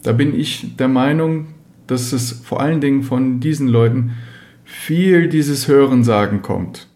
da 0.02 0.12
bin 0.12 0.34
ich 0.34 0.76
der 0.78 0.88
Meinung, 0.88 1.48
dass 1.88 2.14
es 2.14 2.32
vor 2.32 2.62
allen 2.62 2.80
Dingen 2.80 3.02
von 3.02 3.38
diesen 3.38 3.68
Leuten 3.68 4.12
viel 4.64 5.28
dieses 5.28 5.68
Hörensagen 5.68 6.40
kommt. 6.40 6.88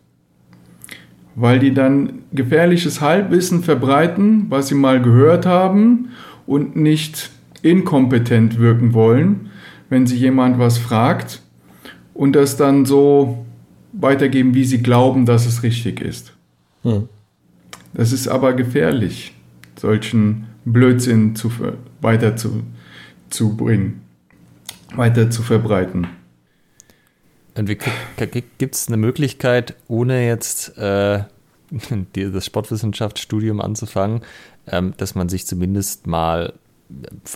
Weil 1.37 1.59
die 1.59 1.73
dann 1.73 2.25
gefährliches 2.33 3.01
Halbwissen 3.01 3.63
verbreiten, 3.63 4.47
was 4.49 4.69
sie 4.69 4.75
mal 4.75 5.01
gehört 5.01 5.47
haben 5.47 6.09
und 6.47 6.77
nicht 6.77 7.31
inkompetent 7.63 8.59
wirken 8.59 8.95
wollen, 8.95 9.51
wenn 9.89 10.07
sie 10.07 10.17
jemand 10.17 10.59
was 10.59 10.79
fragt 10.79 11.43
und 12.15 12.33
das 12.35 12.57
dann 12.57 12.87
so 12.87 13.45
weitergeben, 13.93 14.55
wie 14.55 14.65
sie 14.65 14.83
glauben, 14.83 15.27
dass 15.27 15.47
es 15.47 15.63
richtig 15.63 16.01
ist. 16.01 16.33
Hm. 16.83 17.09
Das 17.95 18.13
ist 18.13 18.29
aber 18.29 18.53
gefährlich, 18.53 19.35
solchen 19.79 20.47
Blödsinn 20.65 21.35
zu, 21.35 21.51
weiter 22.01 22.37
zu, 22.37 22.63
zu 23.31 23.57
bringen, 23.57 24.03
weiter 24.95 25.31
zu 25.31 25.43
verbreiten. 25.43 26.09
Gibt 27.57 28.74
es 28.74 28.89
eine 28.89 28.97
Möglichkeit, 28.97 29.77
ohne 29.89 30.27
jetzt 30.27 30.77
äh, 30.78 31.24
das 32.15 32.47
Sportwissenschaftsstudium 32.47 33.61
anzufangen, 33.61 34.20
ähm, 34.66 34.95
dass 34.97 35.15
man 35.15 35.28
sich 35.28 35.47
zumindest 35.47 36.07
mal 36.07 36.53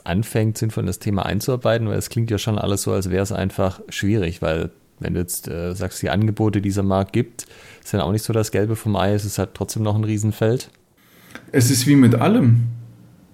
anfängt, 0.05 0.59
sinnvoll 0.59 0.83
in 0.83 0.87
das 0.87 0.99
Thema 0.99 1.27
einzuarbeiten? 1.27 1.89
Weil 1.89 1.99
es 1.99 2.11
klingt 2.11 2.31
ja 2.31 2.39
schon 2.39 2.59
alles 2.59 2.83
so, 2.83 2.93
als 2.93 3.11
wäre 3.11 3.23
es 3.23 3.33
einfach 3.33 3.81
schwierig, 3.89 4.43
weil 4.43 4.71
wenn 5.01 5.15
du 5.15 5.21
jetzt 5.21 5.49
äh, 5.49 5.75
sagst, 5.75 6.03
die 6.03 6.11
Angebote, 6.11 6.61
die 6.61 6.69
dieser 6.69 6.83
Markt 6.83 7.13
gibt, 7.13 7.47
sind 7.83 8.01
auch 8.01 8.13
nicht 8.13 8.23
so 8.23 8.33
das 8.33 8.51
Gelbe 8.51 8.77
vom 8.77 8.97
Ei, 8.97 9.15
es 9.15 9.25
ist 9.25 9.39
halt 9.39 9.51
trotzdem 9.55 9.83
noch 9.83 9.97
ein 9.97 10.05
Riesenfeld. 10.05 10.71
Es 11.53 11.71
ist 11.71 11.87
wie 11.87 11.97
mit 11.97 12.15
allem. 12.15 12.65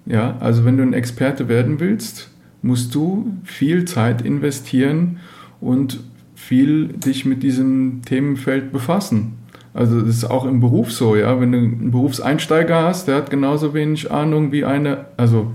Ja, 0.07 0.37
also 0.39 0.65
wenn 0.65 0.77
du 0.77 0.85
ein 0.85 0.93
Experte 0.93 1.49
werden 1.49 1.81
willst, 1.81 2.31
musst 2.63 2.95
du 2.95 3.35
viel 3.45 3.85
Zeit 3.85 4.23
investieren 4.23 5.19
und 5.61 5.99
viel 6.47 6.87
dich 6.87 7.25
mit 7.25 7.43
diesem 7.43 8.03
Themenfeld 8.05 8.73
befassen. 8.73 9.33
Also 9.75 10.01
das 10.01 10.19
ist 10.19 10.25
auch 10.31 10.47
im 10.47 10.61
Beruf 10.61 10.93
so, 10.93 11.17
ja. 11.17 11.41
Wenn 11.41 11.51
du 11.51 11.59
einen 11.59 11.91
Berufseinsteiger 11.91 12.85
hast, 12.85 13.09
der 13.09 13.17
hat 13.17 13.31
genauso 13.31 13.75
wenig 13.75 14.13
Ahnung 14.13 14.53
wie 14.53 14.65
eine, 14.65 15.07
also 15.17 15.53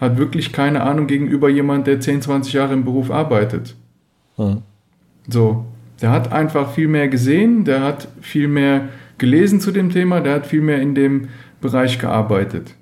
hat 0.00 0.16
wirklich 0.16 0.52
keine 0.52 0.82
Ahnung 0.84 1.08
gegenüber 1.08 1.48
jemand, 1.48 1.88
der 1.88 1.98
10, 1.98 2.22
20 2.22 2.52
Jahre 2.52 2.72
im 2.74 2.84
Beruf 2.84 3.10
arbeitet. 3.10 3.74
Mhm. 4.36 4.62
So, 5.28 5.64
der 6.00 6.12
hat 6.12 6.30
einfach 6.30 6.70
viel 6.70 6.86
mehr 6.86 7.08
gesehen, 7.08 7.64
der 7.64 7.82
hat 7.82 8.06
viel 8.20 8.46
mehr 8.46 8.88
gelesen 9.18 9.60
zu 9.60 9.72
dem 9.72 9.90
Thema, 9.90 10.20
der 10.20 10.34
hat 10.34 10.46
viel 10.46 10.62
mehr 10.62 10.80
in 10.80 10.94
dem 10.94 11.28
Bereich 11.60 11.98
gearbeitet. 11.98 12.76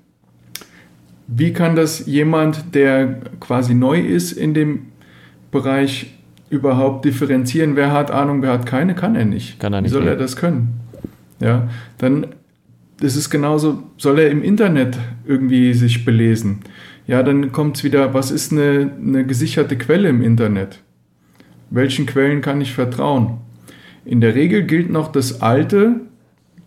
Wie 1.25 1.53
kann 1.53 1.75
das 1.75 2.05
jemand, 2.05 2.75
der 2.75 3.19
quasi 3.39 3.73
neu 3.73 3.99
ist 3.99 4.31
in 4.31 4.53
dem 4.53 4.85
Bereich, 5.49 6.16
überhaupt 6.49 7.05
differenzieren? 7.05 7.75
Wer 7.75 7.91
hat 7.91 8.11
Ahnung, 8.11 8.41
wer 8.41 8.51
hat 8.51 8.65
keine? 8.65 8.95
Kann 8.95 9.15
er 9.15 9.25
nicht. 9.25 9.59
Kann 9.59 9.73
er 9.73 9.81
nicht. 9.81 9.91
Wie 9.91 9.93
soll 9.93 10.03
mehr. 10.03 10.13
er 10.13 10.17
das 10.17 10.35
können? 10.35 10.79
Ja, 11.39 11.69
dann 11.97 12.27
das 12.99 13.15
ist 13.15 13.29
genauso, 13.29 13.83
soll 13.97 14.19
er 14.19 14.31
im 14.31 14.43
Internet 14.43 14.97
irgendwie 15.25 15.73
sich 15.73 16.03
belesen? 16.03 16.59
Ja, 17.05 17.23
dann 17.23 17.51
kommt 17.51 17.77
es 17.77 17.83
wieder, 17.83 18.13
was 18.13 18.31
ist 18.31 18.51
eine, 18.51 18.91
eine 18.99 19.25
gesicherte 19.25 19.77
Quelle 19.77 20.09
im 20.09 20.21
Internet? 20.21 20.79
Welchen 21.69 22.05
Quellen 22.05 22.41
kann 22.41 22.59
ich 22.59 22.73
vertrauen? 22.73 23.37
In 24.03 24.21
der 24.21 24.35
Regel 24.35 24.63
gilt 24.63 24.89
noch 24.89 25.11
das 25.11 25.41
Alte, 25.41 26.01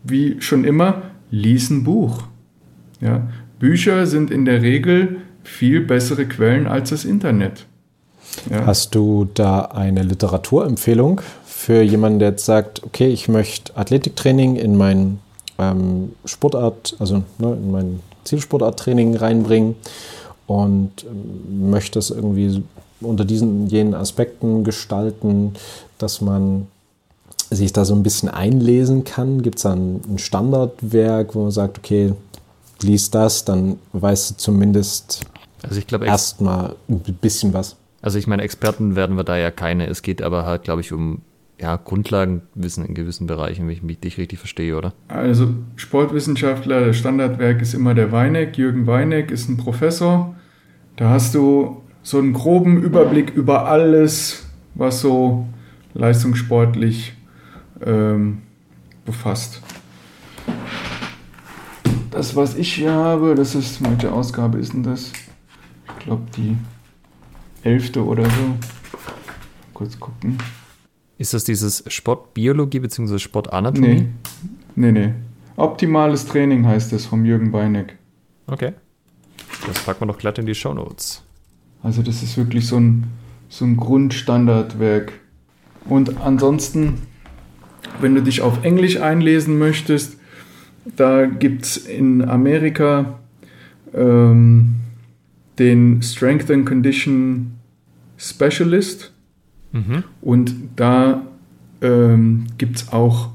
wie 0.04 0.40
schon 0.40 0.64
immer, 0.64 1.02
lies 1.30 1.70
ein 1.70 1.84
Buch. 1.84 2.24
Ja, 3.00 3.28
Bücher 3.58 4.06
sind 4.06 4.30
in 4.30 4.44
der 4.44 4.62
Regel 4.62 5.16
viel 5.42 5.80
bessere 5.80 6.26
Quellen 6.26 6.66
als 6.66 6.90
das 6.90 7.04
Internet. 7.04 7.66
Ja. 8.50 8.66
Hast 8.66 8.94
du 8.94 9.28
da 9.34 9.62
eine 9.62 10.02
Literaturempfehlung 10.02 11.20
für 11.44 11.82
jemanden, 11.82 12.20
der 12.20 12.30
jetzt 12.30 12.46
sagt, 12.46 12.82
okay, 12.84 13.08
ich 13.08 13.28
möchte 13.28 13.76
Athletiktraining 13.76 14.56
in 14.56 14.76
mein 14.76 15.18
ähm, 15.58 16.12
Sportart, 16.24 16.96
also 16.98 17.22
ne, 17.38 17.52
in 17.52 17.70
mein 17.70 18.00
Zielsportarttraining 18.24 19.16
reinbringen 19.16 19.74
und 20.46 21.04
ähm, 21.04 21.70
möchte 21.70 21.98
es 21.98 22.10
irgendwie 22.10 22.62
unter 23.00 23.24
diesen 23.24 23.66
jenen 23.68 23.94
Aspekten 23.94 24.64
gestalten, 24.64 25.54
dass 25.98 26.20
man 26.20 26.66
sich 27.50 27.72
da 27.72 27.84
so 27.84 27.94
ein 27.94 28.02
bisschen 28.02 28.28
einlesen 28.28 29.04
kann? 29.04 29.42
Gibt 29.42 29.56
es 29.56 29.62
da 29.62 29.72
ein, 29.72 30.00
Standardwerk, 30.16 31.34
wo 31.34 31.42
man 31.42 31.50
sagt, 31.50 31.78
okay, 31.78 32.14
lies 32.82 33.10
das, 33.10 33.44
dann 33.44 33.78
weißt 33.92 34.30
du 34.30 34.36
zumindest 34.36 35.20
also 35.62 35.78
ich 35.78 35.92
erstmal 35.92 36.76
ein 36.88 37.00
bisschen 37.00 37.52
was. 37.52 37.76
Also 38.02 38.18
ich 38.18 38.26
meine, 38.26 38.42
Experten 38.42 38.96
werden 38.96 39.16
wir 39.16 39.24
da 39.24 39.36
ja 39.36 39.50
keine. 39.50 39.86
Es 39.86 40.02
geht 40.02 40.22
aber 40.22 40.46
halt, 40.46 40.62
glaube 40.64 40.80
ich, 40.80 40.92
um 40.92 41.22
ja, 41.60 41.76
Grundlagenwissen 41.76 42.84
in 42.86 42.94
gewissen 42.94 43.26
Bereichen, 43.26 43.68
wenn 43.68 43.88
ich 43.88 44.00
dich 44.00 44.16
richtig 44.16 44.38
verstehe, 44.38 44.76
oder? 44.76 44.94
Also 45.08 45.52
Sportwissenschaftler, 45.76 46.86
das 46.86 46.96
Standardwerk 46.96 47.60
ist 47.60 47.74
immer 47.74 47.94
der 47.94 48.12
Weineck. 48.12 48.56
Jürgen 48.56 48.86
Weineck 48.86 49.30
ist 49.30 49.48
ein 49.48 49.58
Professor. 49.58 50.34
Da 50.96 51.10
hast 51.10 51.34
du 51.34 51.82
so 52.02 52.18
einen 52.18 52.32
groben 52.32 52.82
Überblick 52.82 53.30
über 53.30 53.66
alles, 53.66 54.46
was 54.74 55.00
so 55.00 55.46
leistungssportlich 55.92 57.12
ähm, 57.84 58.38
befasst. 59.04 59.60
Das, 62.10 62.34
was 62.34 62.56
ich 62.56 62.72
hier 62.72 62.92
habe, 62.92 63.34
das 63.34 63.54
ist, 63.54 63.84
welche 63.84 64.10
Ausgabe 64.12 64.58
ist 64.58 64.72
denn 64.72 64.82
das? 64.82 65.12
Ich 65.98 66.04
glaube, 66.04 66.22
die 66.36 66.56
elfte 67.64 68.04
oder 68.04 68.24
so. 68.24 68.56
Kurz 69.74 69.98
gucken. 69.98 70.38
Ist 71.18 71.34
das 71.34 71.44
dieses 71.44 71.84
Sportbiologie 71.86 72.80
bzw. 72.80 73.18
Sportanatomie? 73.18 73.88
Nee. 73.88 74.08
nee, 74.74 74.92
nee. 74.92 75.14
Optimales 75.56 76.26
Training 76.26 76.66
heißt 76.66 76.92
es 76.94 77.04
vom 77.06 77.24
Jürgen 77.24 77.52
Beineck. 77.52 77.98
Okay. 78.46 78.72
Das 79.66 79.84
packen 79.84 80.00
wir 80.00 80.06
doch 80.06 80.18
glatt 80.18 80.38
in 80.38 80.46
die 80.46 80.54
Show 80.54 80.72
Notes. 80.72 81.22
Also 81.82 82.02
das 82.02 82.22
ist 82.22 82.36
wirklich 82.36 82.66
so 82.66 82.78
ein, 82.78 83.04
so 83.48 83.64
ein 83.64 83.76
Grundstandardwerk. 83.76 85.12
Und 85.84 86.20
ansonsten, 86.20 87.02
wenn 88.00 88.14
du 88.14 88.22
dich 88.22 88.40
auf 88.40 88.64
Englisch 88.64 88.98
einlesen 89.00 89.58
möchtest, 89.58 90.16
da 90.96 91.26
gibt 91.26 91.64
es 91.64 91.76
in 91.76 92.26
Amerika 92.26 93.18
ähm, 93.94 94.79
den 95.58 96.02
Strength 96.02 96.50
and 96.50 96.66
Condition 96.66 97.58
Specialist. 98.16 99.12
Mhm. 99.72 100.04
Und 100.20 100.54
da 100.76 101.26
ähm, 101.80 102.46
gibt 102.58 102.76
es 102.76 102.92
auch 102.92 103.30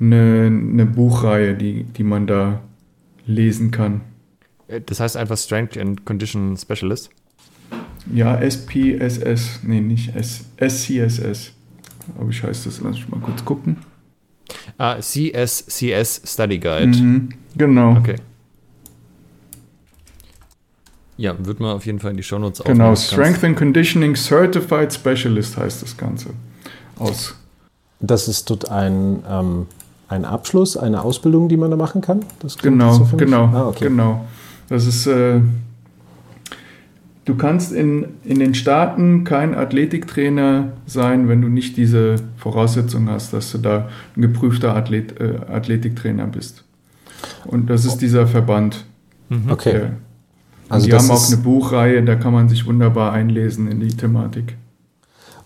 eine, 0.00 0.46
eine 0.46 0.86
Buchreihe, 0.86 1.54
die, 1.54 1.84
die 1.84 2.04
man 2.04 2.26
da 2.26 2.60
lesen 3.26 3.70
kann. 3.70 4.02
Äh, 4.68 4.80
das 4.84 5.00
heißt 5.00 5.16
einfach 5.16 5.36
Strength 5.36 5.76
and 5.76 6.04
Condition 6.04 6.56
Specialist? 6.56 7.10
Ja, 8.12 8.36
SPSS. 8.40 9.60
Nee, 9.62 9.80
nicht 9.80 10.14
S 10.16 10.44
SCSS. 10.58 11.52
Aber 12.18 12.30
ich 12.30 12.42
heißt 12.42 12.66
das? 12.66 12.80
Lass 12.80 12.96
mich 12.96 13.08
mal 13.08 13.20
kurz 13.20 13.44
gucken. 13.44 13.76
Ah, 14.78 14.98
CSCS 14.98 16.22
Study 16.24 16.58
Guide. 16.58 16.86
Mhm, 16.86 17.28
genau. 17.56 17.96
Okay. 17.96 18.16
Ja, 21.20 21.34
wird 21.38 21.60
man 21.60 21.76
auf 21.76 21.84
jeden 21.84 21.98
Fall 21.98 22.12
in 22.12 22.16
die 22.16 22.22
Shownotes 22.22 22.62
aufnehmen. 22.62 22.78
Genau, 22.78 22.96
Strength 22.96 23.44
and 23.44 23.54
Conditioning 23.54 24.16
Certified 24.16 24.90
Specialist 24.90 25.54
heißt 25.58 25.82
das 25.82 25.94
Ganze. 25.94 26.30
Aus. 26.98 27.34
Das 28.00 28.26
ist 28.26 28.48
dort 28.48 28.70
ein, 28.70 29.22
ähm, 29.28 29.66
ein 30.08 30.24
Abschluss, 30.24 30.78
eine 30.78 31.02
Ausbildung, 31.02 31.50
die 31.50 31.58
man 31.58 31.70
da 31.70 31.76
machen 31.76 32.00
kann? 32.00 32.24
genau, 32.62 32.94
so 32.94 33.16
genau, 33.18 33.50
ah, 33.52 33.68
okay. 33.68 33.88
genau. 33.88 34.24
Das 34.70 34.86
ist, 34.86 35.06
äh, 35.06 35.40
du 37.26 37.34
kannst 37.34 37.72
in, 37.72 38.06
in 38.24 38.38
den 38.38 38.54
Staaten 38.54 39.24
kein 39.24 39.54
Athletiktrainer 39.54 40.72
sein, 40.86 41.28
wenn 41.28 41.42
du 41.42 41.48
nicht 41.48 41.76
diese 41.76 42.16
Voraussetzung 42.38 43.10
hast, 43.10 43.34
dass 43.34 43.52
du 43.52 43.58
da 43.58 43.90
ein 44.16 44.22
geprüfter 44.22 44.74
Athlet, 44.74 45.20
äh, 45.20 45.34
Athletiktrainer 45.52 46.28
bist. 46.28 46.64
Und 47.44 47.68
das 47.68 47.84
ist 47.84 47.98
dieser 47.98 48.26
Verband. 48.26 48.86
Mhm. 49.28 49.50
Okay. 49.50 49.72
Der, 49.72 49.92
also 50.70 50.86
die 50.86 50.94
haben 50.94 51.10
auch 51.10 51.26
eine 51.26 51.36
Buchreihe, 51.36 52.02
da 52.02 52.14
kann 52.16 52.32
man 52.32 52.48
sich 52.48 52.66
wunderbar 52.66 53.12
einlesen 53.12 53.70
in 53.70 53.80
die 53.80 53.88
Thematik. 53.88 54.56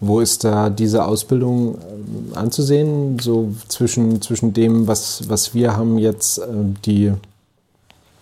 Wo 0.00 0.20
ist 0.20 0.44
da 0.44 0.70
diese 0.70 1.04
Ausbildung 1.04 1.76
äh, 1.76 2.36
anzusehen? 2.36 3.18
So 3.18 3.54
zwischen, 3.68 4.20
zwischen 4.20 4.52
dem, 4.52 4.86
was, 4.86 5.28
was 5.28 5.54
wir 5.54 5.76
haben 5.76 5.98
jetzt, 5.98 6.38
äh, 6.38 6.44
die 6.84 7.12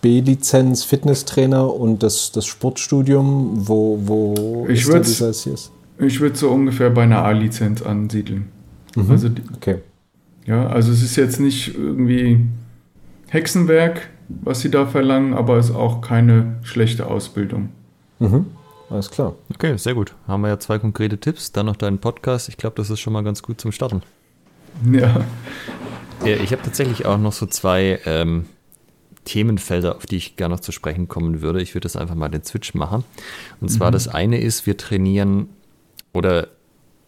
B-Lizenz 0.01 0.83
Fitnesstrainer 0.83 1.73
und 1.73 2.03
das, 2.03 2.31
das 2.31 2.45
Sportstudium, 2.45 3.67
wo, 3.67 3.99
wo 4.03 4.65
ich 4.67 4.87
ist 4.87 5.21
dieser 5.23 5.59
Ich 5.99 6.19
würde 6.19 6.35
so 6.35 6.49
ungefähr 6.49 6.89
bei 6.89 7.03
einer 7.03 7.23
A-Lizenz 7.23 7.81
ansiedeln. 7.81 8.49
Mhm. 8.95 9.11
Also 9.11 9.29
okay. 9.55 9.77
Ja, 10.45 10.67
also 10.67 10.91
es 10.91 11.01
ist 11.01 11.15
jetzt 11.15 11.39
nicht 11.39 11.75
irgendwie 11.75 12.41
Hexenwerk, 13.29 14.09
was 14.27 14.61
sie 14.61 14.71
da 14.71 14.85
verlangen, 14.85 15.33
aber 15.33 15.57
es 15.57 15.69
ist 15.69 15.75
auch 15.75 16.01
keine 16.01 16.57
schlechte 16.63 17.07
Ausbildung. 17.07 17.69
Mhm. 18.19 18.45
Alles 18.89 19.09
klar. 19.09 19.35
Okay, 19.53 19.75
sehr 19.77 19.95
gut. 19.95 20.13
Haben 20.27 20.41
wir 20.41 20.49
ja 20.49 20.59
zwei 20.59 20.77
konkrete 20.77 21.17
Tipps. 21.17 21.51
Dann 21.51 21.65
noch 21.65 21.75
deinen 21.75 21.97
Podcast. 21.97 22.49
Ich 22.49 22.57
glaube, 22.57 22.75
das 22.75 22.89
ist 22.89 22.99
schon 22.99 23.13
mal 23.13 23.23
ganz 23.23 23.41
gut 23.41 23.59
zum 23.59 23.71
Starten. 23.71 24.01
Ja. 24.91 25.23
ja 26.25 26.35
ich 26.37 26.51
habe 26.51 26.63
tatsächlich 26.63 27.05
auch 27.05 27.19
noch 27.19 27.31
so 27.31 27.45
zwei 27.45 27.99
ähm, 28.05 28.47
Themenfelder, 29.23 29.95
auf 29.95 30.07
die 30.07 30.17
ich 30.17 30.35
gerne 30.35 30.55
noch 30.55 30.61
zu 30.61 30.71
sprechen 30.71 31.07
kommen 31.07 31.41
würde. 31.41 31.61
Ich 31.61 31.75
würde 31.75 31.85
das 31.85 31.95
einfach 31.95 32.15
mal 32.15 32.29
den 32.29 32.43
Switch 32.43 32.73
machen. 32.73 33.03
Und 33.61 33.69
zwar 33.69 33.89
mhm. 33.89 33.93
das 33.93 34.07
eine 34.07 34.41
ist, 34.41 34.65
wir 34.65 34.75
trainieren 34.75 35.49
oder 36.11 36.47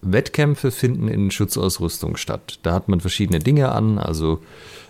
Wettkämpfe 0.02 0.72
finden 0.72 1.08
in 1.08 1.32
Schutzausrüstung 1.32 2.18
statt. 2.18 2.60
Da 2.64 2.74
hat 2.74 2.88
man 2.88 3.00
verschiedene 3.00 3.40
Dinge 3.40 3.72
an, 3.72 3.98
also 3.98 4.42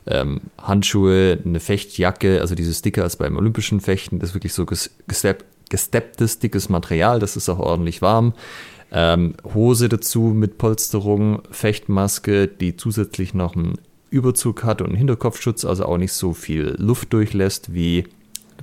ähm, 0.08 0.42
Handschuhe, 0.58 1.40
eine 1.44 1.60
Fechtjacke, 1.60 2.42
also 2.42 2.56
diese 2.56 2.74
Sticker 2.74 3.06
ist 3.06 3.18
beim 3.18 3.38
olympischen 3.38 3.82
Fechten, 3.82 4.20
das 4.20 4.30
ist 4.30 4.36
wirklich 4.36 4.54
so 4.54 4.66
gestepp, 4.66 5.46
gestepptes, 5.70 6.40
dickes 6.40 6.70
Material, 6.70 7.20
das 7.20 7.36
ist 7.36 7.50
auch 7.50 7.60
ordentlich 7.60 8.02
warm. 8.02 8.34
Ähm, 8.92 9.34
Hose 9.54 9.90
dazu 9.90 10.22
mit 10.22 10.58
Polsterung, 10.58 11.42
Fechtmaske, 11.52 12.48
die 12.48 12.78
zusätzlich 12.78 13.34
noch 13.34 13.56
einen 13.56 13.80
Überzug 14.10 14.64
hat 14.64 14.82
und 14.82 14.90
einen 14.90 14.98
Hinterkopfschutz, 14.98 15.66
also 15.66 15.86
auch 15.86 15.98
nicht 15.98 16.14
so 16.14 16.34
viel 16.34 16.76
Luft 16.78 17.12
durchlässt 17.12 17.74
wie 17.74 18.06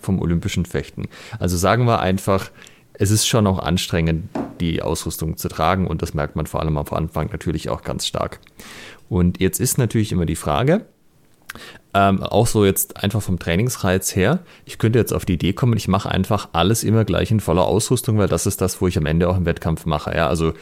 vom 0.00 0.20
olympischen 0.20 0.64
Fechten. 0.64 1.08
Also 1.38 1.56
sagen 1.56 1.84
wir 1.86 2.00
einfach, 2.00 2.50
es 2.94 3.10
ist 3.10 3.26
schon 3.26 3.46
auch 3.46 3.58
anstrengend, 3.58 4.28
die 4.60 4.80
Ausrüstung 4.80 5.36
zu 5.36 5.48
tragen 5.48 5.86
und 5.86 6.02
das 6.02 6.14
merkt 6.14 6.36
man 6.36 6.46
vor 6.46 6.60
allem 6.60 6.78
am 6.78 6.86
Anfang 6.90 7.30
natürlich 7.32 7.68
auch 7.68 7.82
ganz 7.82 8.06
stark. 8.06 8.38
Und 9.08 9.40
jetzt 9.40 9.60
ist 9.60 9.76
natürlich 9.76 10.12
immer 10.12 10.24
die 10.24 10.36
Frage, 10.36 10.86
ähm, 11.94 12.22
auch 12.22 12.46
so 12.46 12.64
jetzt 12.64 13.02
einfach 13.02 13.22
vom 13.22 13.38
Trainingsreiz 13.38 14.16
her, 14.16 14.40
ich 14.64 14.78
könnte 14.78 14.98
jetzt 14.98 15.12
auf 15.12 15.24
die 15.24 15.34
Idee 15.34 15.52
kommen, 15.52 15.76
ich 15.76 15.88
mache 15.88 16.10
einfach 16.10 16.48
alles 16.52 16.84
immer 16.84 17.04
gleich 17.04 17.30
in 17.30 17.40
voller 17.40 17.66
Ausrüstung, 17.66 18.18
weil 18.18 18.28
das 18.28 18.46
ist 18.46 18.60
das, 18.60 18.80
wo 18.80 18.86
ich 18.86 18.96
am 18.96 19.06
Ende 19.06 19.28
auch 19.28 19.36
im 19.36 19.46
Wettkampf 19.46 19.84
mache. 19.86 20.14
Ja? 20.14 20.28
Also 20.28 20.54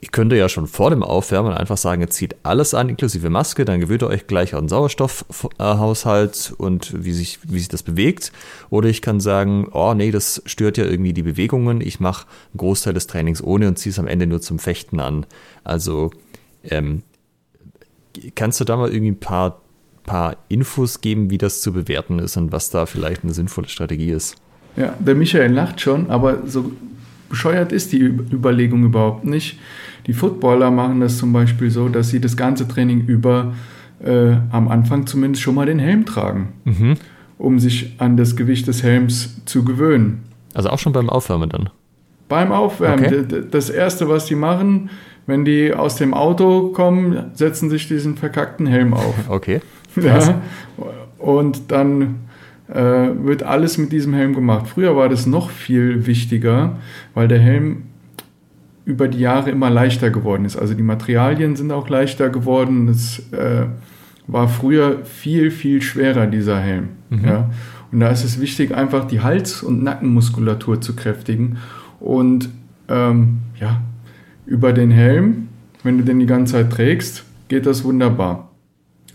ich 0.00 0.12
könnte 0.12 0.36
ja 0.36 0.48
schon 0.48 0.68
vor 0.68 0.90
dem 0.90 1.02
Aufwärmen 1.02 1.52
einfach 1.52 1.76
sagen, 1.76 2.02
jetzt 2.02 2.14
zieht 2.14 2.36
alles 2.44 2.72
an, 2.72 2.88
inklusive 2.88 3.30
Maske, 3.30 3.64
dann 3.64 3.80
gewöhnt 3.80 4.02
ihr 4.02 4.08
euch 4.08 4.28
gleich 4.28 4.54
an 4.54 4.64
den 4.64 4.68
Sauerstoffhaushalt 4.68 6.54
und 6.56 7.04
wie 7.04 7.12
sich, 7.12 7.40
wie 7.42 7.58
sich 7.58 7.68
das 7.68 7.82
bewegt. 7.82 8.30
Oder 8.70 8.88
ich 8.88 9.02
kann 9.02 9.18
sagen, 9.18 9.68
oh 9.72 9.94
nee, 9.94 10.12
das 10.12 10.42
stört 10.46 10.78
ja 10.78 10.84
irgendwie 10.84 11.12
die 11.12 11.24
Bewegungen, 11.24 11.80
ich 11.80 11.98
mache 11.98 12.26
einen 12.52 12.58
Großteil 12.58 12.94
des 12.94 13.08
Trainings 13.08 13.42
ohne 13.42 13.66
und 13.66 13.78
ziehe 13.78 13.90
es 13.90 13.98
am 13.98 14.06
Ende 14.06 14.28
nur 14.28 14.40
zum 14.40 14.60
Fechten 14.60 15.00
an. 15.00 15.26
Also 15.64 16.12
ähm, 16.62 17.02
kannst 18.36 18.60
du 18.60 18.64
da 18.64 18.76
mal 18.76 18.92
irgendwie 18.92 19.12
ein 19.12 19.20
paar 19.20 19.62
paar 20.08 20.36
Infos 20.48 21.02
geben, 21.02 21.30
wie 21.30 21.36
das 21.36 21.60
zu 21.60 21.72
bewerten 21.72 22.18
ist 22.18 22.36
und 22.38 22.50
was 22.50 22.70
da 22.70 22.86
vielleicht 22.86 23.24
eine 23.24 23.34
sinnvolle 23.34 23.68
Strategie 23.68 24.10
ist. 24.10 24.36
Ja, 24.74 24.94
der 24.98 25.14
Michael 25.14 25.52
lacht 25.52 25.82
schon, 25.82 26.08
aber 26.08 26.46
so 26.46 26.72
bescheuert 27.28 27.72
ist 27.72 27.92
die 27.92 28.00
Überlegung 28.00 28.84
überhaupt 28.84 29.26
nicht. 29.26 29.58
Die 30.06 30.14
Footballer 30.14 30.70
machen 30.70 31.00
das 31.00 31.18
zum 31.18 31.32
Beispiel 31.32 31.70
so, 31.70 31.88
dass 31.90 32.08
sie 32.08 32.20
das 32.20 32.36
ganze 32.38 32.66
Training 32.66 33.04
über 33.06 33.54
äh, 34.02 34.36
am 34.50 34.68
Anfang 34.68 35.06
zumindest 35.06 35.42
schon 35.42 35.54
mal 35.54 35.66
den 35.66 35.78
Helm 35.78 36.06
tragen, 36.06 36.54
mhm. 36.64 36.94
um 37.36 37.58
sich 37.58 37.94
an 37.98 38.16
das 38.16 38.34
Gewicht 38.34 38.66
des 38.66 38.82
Helms 38.82 39.44
zu 39.44 39.64
gewöhnen. 39.64 40.22
Also 40.54 40.70
auch 40.70 40.78
schon 40.78 40.94
beim 40.94 41.10
Aufwärmen 41.10 41.50
dann? 41.50 41.68
Beim 42.28 42.52
Aufwärmen. 42.52 43.04
Okay. 43.04 43.44
Das 43.50 43.70
Erste, 43.70 44.08
was 44.08 44.26
die 44.26 44.34
machen, 44.34 44.90
wenn 45.26 45.44
die 45.44 45.72
aus 45.74 45.96
dem 45.96 46.14
Auto 46.14 46.68
kommen, 46.68 47.30
setzen 47.34 47.70
sich 47.70 47.88
diesen 47.88 48.16
verkackten 48.16 48.66
Helm 48.66 48.94
auf. 48.94 49.14
Okay. 49.28 49.60
Ja, 49.96 50.40
und 51.18 51.72
dann 51.72 52.20
äh, 52.68 52.74
wird 52.74 53.42
alles 53.42 53.78
mit 53.78 53.90
diesem 53.90 54.14
Helm 54.14 54.34
gemacht. 54.34 54.68
Früher 54.68 54.96
war 54.96 55.08
das 55.08 55.26
noch 55.26 55.50
viel 55.50 56.06
wichtiger, 56.06 56.78
weil 57.14 57.26
der 57.26 57.40
Helm 57.40 57.84
über 58.84 59.08
die 59.08 59.18
Jahre 59.18 59.50
immer 59.50 59.70
leichter 59.70 60.10
geworden 60.10 60.44
ist. 60.44 60.56
Also 60.56 60.74
die 60.74 60.82
Materialien 60.82 61.56
sind 61.56 61.72
auch 61.72 61.88
leichter 61.88 62.30
geworden. 62.30 62.88
Es 62.88 63.18
äh, 63.32 63.66
war 64.26 64.48
früher 64.48 65.04
viel, 65.04 65.50
viel 65.50 65.82
schwerer, 65.82 66.26
dieser 66.26 66.58
Helm. 66.58 66.88
Mhm. 67.10 67.24
Ja? 67.24 67.50
Und 67.92 68.00
da 68.00 68.08
ist 68.08 68.24
es 68.24 68.40
wichtig, 68.40 68.74
einfach 68.74 69.06
die 69.06 69.20
Hals- 69.20 69.62
und 69.62 69.82
Nackenmuskulatur 69.82 70.80
zu 70.80 70.94
kräftigen. 70.94 71.58
Und 72.00 72.50
ähm, 72.88 73.38
ja, 73.60 73.80
über 74.46 74.72
den 74.72 74.90
Helm, 74.90 75.48
wenn 75.82 75.98
du 75.98 76.04
den 76.04 76.18
die 76.18 76.26
ganze 76.26 76.54
Zeit 76.54 76.70
trägst, 76.70 77.24
geht 77.48 77.66
das 77.66 77.84
wunderbar. 77.84 78.50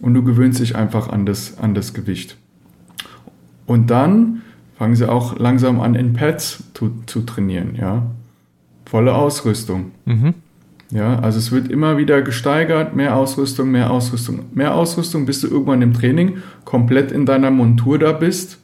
Und 0.02 0.14
du 0.14 0.24
gewöhnst 0.24 0.60
dich 0.60 0.76
einfach 0.76 1.10
an 1.10 1.26
das, 1.26 1.58
an 1.58 1.74
das 1.74 1.94
Gewicht. 1.94 2.38
Und 3.66 3.90
dann 3.90 4.42
fangen 4.78 4.96
sie 4.96 5.10
auch 5.10 5.40
langsam 5.40 5.80
an, 5.80 5.96
in 5.96 6.14
Pads 6.14 6.64
zu, 6.74 6.92
zu 7.06 7.22
trainieren, 7.22 7.76
ja. 7.76 8.04
Volle 8.86 9.16
Ausrüstung. 9.16 9.92
Mhm. 10.06 10.34
Ja, 10.92 11.18
also 11.20 11.40
es 11.40 11.52
wird 11.52 11.70
immer 11.70 11.98
wieder 11.98 12.22
gesteigert, 12.22 12.96
mehr 12.96 13.16
Ausrüstung, 13.16 13.72
mehr 13.72 13.90
Ausrüstung, 13.90 14.42
mehr 14.54 14.76
Ausrüstung, 14.76 15.26
bis 15.26 15.42
du 15.42 15.48
irgendwann 15.48 15.82
im 15.82 15.94
Training 15.94 16.38
komplett 16.66 17.12
in 17.12 17.26
deiner 17.26 17.50
Montur 17.50 17.98
da 17.98 18.12
bist 18.12 18.60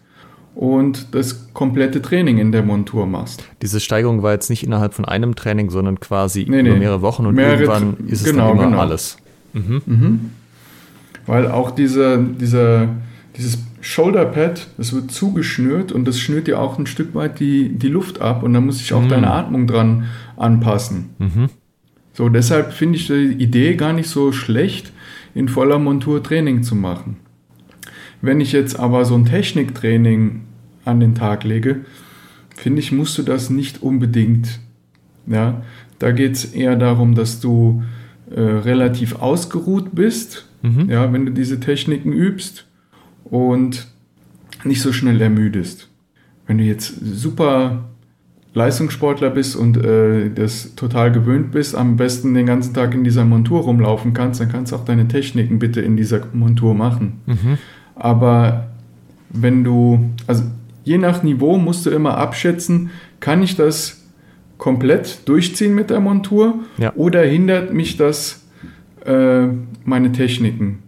und 0.60 1.15
das 1.15 1.53
komplette 1.53 2.02
Training 2.02 2.38
in 2.38 2.52
der 2.52 2.64
Montur 2.64 3.06
machst. 3.06 3.41
Diese 3.61 3.80
Steigerung 3.80 4.23
war 4.23 4.34
jetzt 4.34 4.49
nicht 4.49 4.61
innerhalb 4.61 4.94
von 4.94 5.06
einem 5.06 5.34
Training, 5.36 5.69
sondern 5.69 6.02
quasi 6.02 6.45
nee, 6.49 6.60
über 6.60 6.72
nee. 6.72 6.80
mehrere 6.80 7.02
Wochen 7.02 7.26
und 7.26 7.36
mehrere, 7.36 7.61
irgendwann 7.61 7.95
ist 8.07 8.26
genau, 8.26 8.48
es 8.48 8.48
dann 8.49 8.57
immer 8.57 8.65
genau. 8.65 8.80
alles. 8.81 9.18
Mhm. 9.53 9.81
Mhm. 9.86 10.19
Weil 11.27 11.49
auch 11.49 11.72
diese, 11.72 12.22
diese, 12.41 12.90
dieses 13.38 13.60
Shoulderpad, 13.80 14.68
das 14.76 14.91
wird 14.91 15.11
zugeschnürt 15.11 15.94
und 15.94 16.06
das 16.06 16.19
schnürt 16.19 16.48
dir 16.48 16.60
auch 16.60 16.77
ein 16.77 16.88
Stück 16.88 17.15
weit 17.15 17.40
die, 17.40 17.69
die 17.69 17.88
Luft 17.88 18.19
ab 18.19 18.44
und 18.44 18.53
da 18.53 18.60
muss 18.60 18.80
sich 18.80 18.91
auch 18.91 19.03
mhm. 19.03 19.10
deine 19.10 19.31
Atmung 19.31 19.65
dran 19.65 20.10
anpassen. 20.36 21.11
Mhm. 21.19 21.49
So, 22.11 22.27
deshalb 22.27 22.73
finde 22.73 22.98
ich 22.98 23.07
die 23.07 23.31
Idee 23.41 23.76
gar 23.76 23.94
nicht 23.94 24.10
so 24.10 24.34
schlecht, 24.34 24.91
in 25.34 25.48
voller 25.48 25.80
Montur 25.80 26.22
Training 26.22 26.64
zu 26.64 26.76
machen. 26.76 27.15
Wenn 28.21 28.41
ich 28.41 28.51
jetzt 28.51 28.79
aber 28.79 29.05
so 29.05 29.15
ein 29.15 29.25
Techniktraining 29.25 30.41
an 30.85 30.99
den 30.99 31.15
Tag 31.15 31.43
lege, 31.43 31.81
finde 32.55 32.79
ich, 32.81 32.91
musst 32.91 33.17
du 33.17 33.23
das 33.23 33.49
nicht 33.49 33.81
unbedingt. 33.81 34.59
Ja, 35.27 35.61
da 35.99 36.11
geht 36.11 36.33
es 36.33 36.45
eher 36.45 36.75
darum, 36.75 37.15
dass 37.15 37.39
du 37.39 37.83
äh, 38.31 38.39
relativ 38.39 39.15
ausgeruht 39.15 39.93
bist, 39.93 40.47
mhm. 40.61 40.89
ja, 40.89 41.11
wenn 41.13 41.25
du 41.25 41.31
diese 41.31 41.59
Techniken 41.59 42.13
übst 42.13 42.65
und 43.23 43.87
nicht 44.63 44.81
so 44.81 44.91
schnell 44.91 45.21
ermüdest. 45.21 45.89
Wenn 46.47 46.57
du 46.57 46.63
jetzt 46.63 46.93
super 47.01 47.89
Leistungssportler 48.53 49.29
bist 49.29 49.55
und 49.55 49.77
äh, 49.77 50.31
das 50.31 50.75
total 50.75 51.11
gewöhnt 51.11 51.51
bist, 51.51 51.75
am 51.75 51.97
besten 51.97 52.33
den 52.33 52.47
ganzen 52.47 52.73
Tag 52.73 52.93
in 52.93 53.03
dieser 53.03 53.23
Montur 53.23 53.61
rumlaufen 53.61 54.13
kannst, 54.13 54.41
dann 54.41 54.49
kannst 54.49 54.71
du 54.71 54.75
auch 54.75 54.85
deine 54.85 55.07
Techniken 55.07 55.59
bitte 55.59 55.81
in 55.81 55.95
dieser 55.95 56.25
Montur 56.33 56.73
machen. 56.73 57.21
Mhm. 57.27 57.57
Aber 57.99 58.67
wenn 59.30 59.63
du, 59.63 60.09
also 60.26 60.43
je 60.84 60.97
nach 60.97 61.21
Niveau 61.21 61.57
musst 61.57 61.85
du 61.85 61.89
immer 61.91 62.17
abschätzen, 62.17 62.89
kann 63.19 63.43
ich 63.43 63.55
das 63.55 64.03
komplett 64.57 65.27
durchziehen 65.27 65.76
mit 65.76 65.89
der 65.89 65.99
Montur 65.99 66.55
ja. 66.77 66.93
oder 66.95 67.21
hindert 67.21 67.73
mich 67.73 67.97
das, 67.97 68.45
äh, 69.05 69.47
meine 69.84 70.11
Techniken 70.11 70.80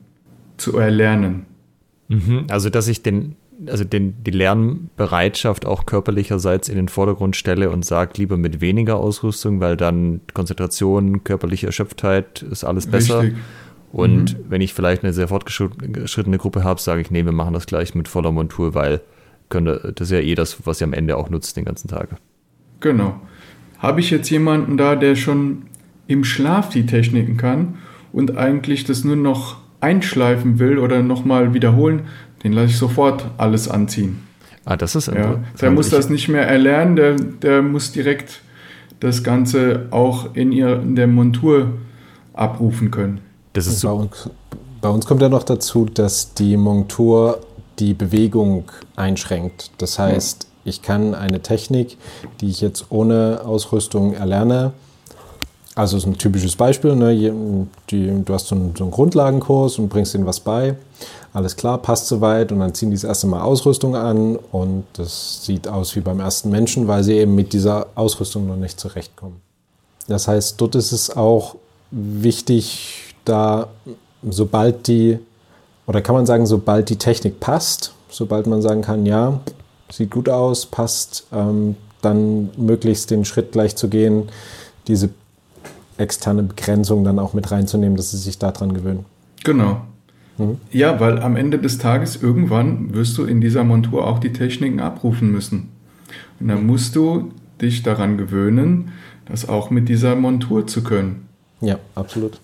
zu 0.57 0.77
erlernen? 0.77 1.45
Mhm. 2.07 2.45
Also, 2.49 2.69
dass 2.69 2.87
ich 2.87 3.03
den, 3.03 3.35
also 3.67 3.83
den, 3.83 4.23
die 4.23 4.31
Lernbereitschaft 4.31 5.65
auch 5.65 5.85
körperlicherseits 5.85 6.67
in 6.69 6.75
den 6.75 6.87
Vordergrund 6.89 7.35
stelle 7.35 7.69
und 7.69 7.85
sage, 7.85 8.13
lieber 8.17 8.37
mit 8.37 8.61
weniger 8.61 8.97
Ausrüstung, 8.97 9.59
weil 9.59 9.77
dann 9.77 10.21
Konzentration, 10.33 11.23
körperliche 11.23 11.67
Erschöpftheit 11.67 12.41
ist 12.43 12.63
alles 12.63 12.87
besser. 12.87 13.21
Richtig. 13.21 13.37
Und 13.91 14.37
mhm. 14.37 14.45
wenn 14.49 14.61
ich 14.61 14.73
vielleicht 14.73 15.03
eine 15.03 15.13
sehr 15.13 15.27
fortgeschrittene 15.27 16.37
Gruppe 16.37 16.63
habe, 16.63 16.79
sage 16.79 17.01
ich, 17.01 17.11
nee, 17.11 17.25
wir 17.25 17.33
machen 17.33 17.53
das 17.53 17.65
gleich 17.65 17.93
mit 17.93 18.07
voller 18.07 18.31
Montur, 18.31 18.73
weil 18.73 19.01
könnte, 19.49 19.91
das 19.95 20.07
ist 20.07 20.13
ja 20.13 20.19
eh 20.19 20.35
das, 20.35 20.65
was 20.65 20.81
ihr 20.81 20.87
am 20.87 20.93
Ende 20.93 21.17
auch 21.17 21.29
nutzt 21.29 21.57
den 21.57 21.65
ganzen 21.65 21.89
Tag. 21.89 22.09
Genau. 22.79 23.19
Habe 23.79 23.99
ich 23.99 24.09
jetzt 24.09 24.29
jemanden 24.29 24.77
da, 24.77 24.95
der 24.95 25.15
schon 25.15 25.63
im 26.07 26.23
Schlaf 26.23 26.69
die 26.69 26.85
Techniken 26.85 27.37
kann 27.37 27.75
und 28.11 28.37
eigentlich 28.37 28.85
das 28.85 29.03
nur 29.03 29.15
noch 29.15 29.57
einschleifen 29.81 30.59
will 30.59 30.77
oder 30.77 31.01
nochmal 31.01 31.53
wiederholen, 31.53 32.03
den 32.43 32.53
lasse 32.53 32.67
ich 32.67 32.77
sofort 32.77 33.25
alles 33.37 33.67
anziehen. 33.67 34.19
Ah, 34.65 34.77
das 34.77 34.95
ist 34.95 35.07
ja, 35.07 35.43
Der 35.59 35.71
muss 35.71 35.89
das 35.89 36.09
nicht 36.09 36.29
mehr 36.29 36.47
erlernen, 36.47 36.95
der, 36.95 37.15
der 37.15 37.61
muss 37.61 37.91
direkt 37.91 38.41
das 38.99 39.23
Ganze 39.23 39.87
auch 39.89 40.35
in, 40.35 40.51
ihr, 40.51 40.79
in 40.79 40.95
der 40.95 41.07
Montur 41.07 41.73
abrufen 42.33 42.91
können. 42.91 43.21
Das 43.53 43.67
ist 43.67 43.81
bei, 43.81 43.91
uns, 43.91 44.29
bei 44.79 44.89
uns 44.89 45.05
kommt 45.05 45.21
ja 45.21 45.29
noch 45.29 45.43
dazu, 45.43 45.85
dass 45.85 46.33
die 46.33 46.55
Montur 46.57 47.39
die 47.79 47.93
Bewegung 47.93 48.71
einschränkt. 48.95 49.71
Das 49.77 49.99
heißt, 49.99 50.47
ich 50.63 50.81
kann 50.81 51.15
eine 51.15 51.41
Technik, 51.41 51.97
die 52.39 52.49
ich 52.49 52.61
jetzt 52.61 52.85
ohne 52.89 53.41
Ausrüstung 53.43 54.13
erlerne, 54.13 54.73
also 55.73 55.95
ist 55.95 56.05
ein 56.05 56.17
typisches 56.17 56.55
Beispiel, 56.55 56.95
ne? 56.95 57.15
die, 57.89 58.23
du 58.25 58.33
hast 58.33 58.47
so 58.47 58.55
einen, 58.55 58.75
so 58.75 58.83
einen, 58.83 58.91
Grundlagenkurs 58.91 59.79
und 59.79 59.87
bringst 59.87 60.13
ihnen 60.13 60.25
was 60.25 60.41
bei. 60.41 60.75
Alles 61.33 61.55
klar, 61.55 61.77
passt 61.77 62.07
soweit 62.07 62.51
und 62.51 62.59
dann 62.59 62.73
ziehen 62.73 62.89
die 62.89 62.97
das 62.97 63.05
erste 63.05 63.27
Mal 63.27 63.41
Ausrüstung 63.41 63.95
an 63.95 64.37
und 64.51 64.83
das 64.93 65.45
sieht 65.45 65.69
aus 65.69 65.95
wie 65.95 66.01
beim 66.01 66.19
ersten 66.19 66.49
Menschen, 66.49 66.89
weil 66.89 67.03
sie 67.03 67.13
eben 67.13 67.35
mit 67.35 67.53
dieser 67.53 67.87
Ausrüstung 67.95 68.47
noch 68.47 68.57
nicht 68.57 68.81
zurechtkommen. 68.81 69.39
Das 70.09 70.27
heißt, 70.27 70.59
dort 70.59 70.75
ist 70.75 70.91
es 70.91 71.15
auch 71.15 71.55
wichtig, 71.89 73.10
da 73.25 73.69
sobald 74.29 74.87
die, 74.87 75.19
oder 75.87 76.01
kann 76.01 76.15
man 76.15 76.25
sagen, 76.25 76.45
sobald 76.45 76.89
die 76.89 76.97
Technik 76.97 77.39
passt, 77.39 77.93
sobald 78.09 78.47
man 78.47 78.61
sagen 78.61 78.81
kann, 78.81 79.05
ja, 79.05 79.39
sieht 79.89 80.11
gut 80.11 80.29
aus, 80.29 80.65
passt, 80.65 81.27
ähm, 81.33 81.75
dann 82.01 82.49
möglichst 82.57 83.11
den 83.11 83.25
Schritt 83.25 83.51
gleich 83.51 83.75
zu 83.75 83.89
gehen, 83.89 84.29
diese 84.87 85.09
externe 85.97 86.43
Begrenzung 86.43 87.03
dann 87.03 87.19
auch 87.19 87.33
mit 87.33 87.51
reinzunehmen, 87.51 87.95
dass 87.95 88.11
sie 88.11 88.17
sich 88.17 88.39
daran 88.39 88.73
gewöhnen. 88.73 89.05
Genau. 89.43 89.81
Mhm. 90.37 90.57
Ja, 90.71 90.99
weil 90.99 91.19
am 91.19 91.35
Ende 91.35 91.59
des 91.59 91.77
Tages 91.77 92.21
irgendwann 92.21 92.93
wirst 92.93 93.17
du 93.17 93.25
in 93.25 93.41
dieser 93.41 93.63
Montur 93.63 94.07
auch 94.07 94.19
die 94.19 94.33
Techniken 94.33 94.79
abrufen 94.79 95.31
müssen. 95.31 95.69
Und 96.39 96.47
dann 96.47 96.65
musst 96.65 96.95
du 96.95 97.31
dich 97.61 97.83
daran 97.83 98.17
gewöhnen, 98.17 98.91
das 99.25 99.47
auch 99.47 99.69
mit 99.69 99.87
dieser 99.87 100.15
Montur 100.15 100.65
zu 100.65 100.83
können. 100.83 101.27
Ja, 101.61 101.77
absolut. 101.93 102.39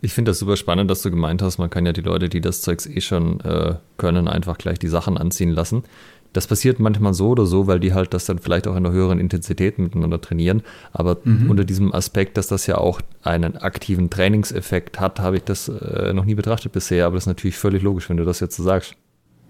Ich 0.00 0.12
finde 0.12 0.30
das 0.30 0.38
super 0.38 0.56
spannend, 0.56 0.90
dass 0.90 1.02
du 1.02 1.10
gemeint 1.10 1.42
hast, 1.42 1.58
man 1.58 1.70
kann 1.70 1.86
ja 1.86 1.92
die 1.92 2.00
Leute, 2.00 2.28
die 2.28 2.40
das 2.40 2.62
Zeugs 2.62 2.86
eh 2.86 3.00
schon 3.00 3.40
äh, 3.40 3.74
können, 3.96 4.28
einfach 4.28 4.58
gleich 4.58 4.78
die 4.78 4.88
Sachen 4.88 5.18
anziehen 5.18 5.50
lassen. 5.50 5.84
Das 6.32 6.46
passiert 6.46 6.78
manchmal 6.78 7.14
so 7.14 7.30
oder 7.30 7.46
so, 7.46 7.66
weil 7.66 7.80
die 7.80 7.94
halt 7.94 8.12
das 8.12 8.26
dann 8.26 8.38
vielleicht 8.38 8.68
auch 8.68 8.76
in 8.76 8.84
einer 8.84 8.92
höheren 8.94 9.18
Intensität 9.18 9.78
miteinander 9.78 10.20
trainieren. 10.20 10.62
Aber 10.92 11.16
mhm. 11.24 11.50
unter 11.50 11.64
diesem 11.64 11.94
Aspekt, 11.94 12.36
dass 12.36 12.48
das 12.48 12.66
ja 12.66 12.76
auch 12.76 13.00
einen 13.22 13.56
aktiven 13.56 14.10
Trainingseffekt 14.10 15.00
hat, 15.00 15.20
habe 15.20 15.36
ich 15.38 15.44
das 15.44 15.68
äh, 15.68 16.12
noch 16.12 16.26
nie 16.26 16.34
betrachtet 16.34 16.72
bisher. 16.72 17.06
Aber 17.06 17.14
das 17.14 17.24
ist 17.24 17.28
natürlich 17.28 17.56
völlig 17.56 17.82
logisch, 17.82 18.10
wenn 18.10 18.18
du 18.18 18.24
das 18.24 18.40
jetzt 18.40 18.56
so 18.56 18.62
sagst. 18.62 18.94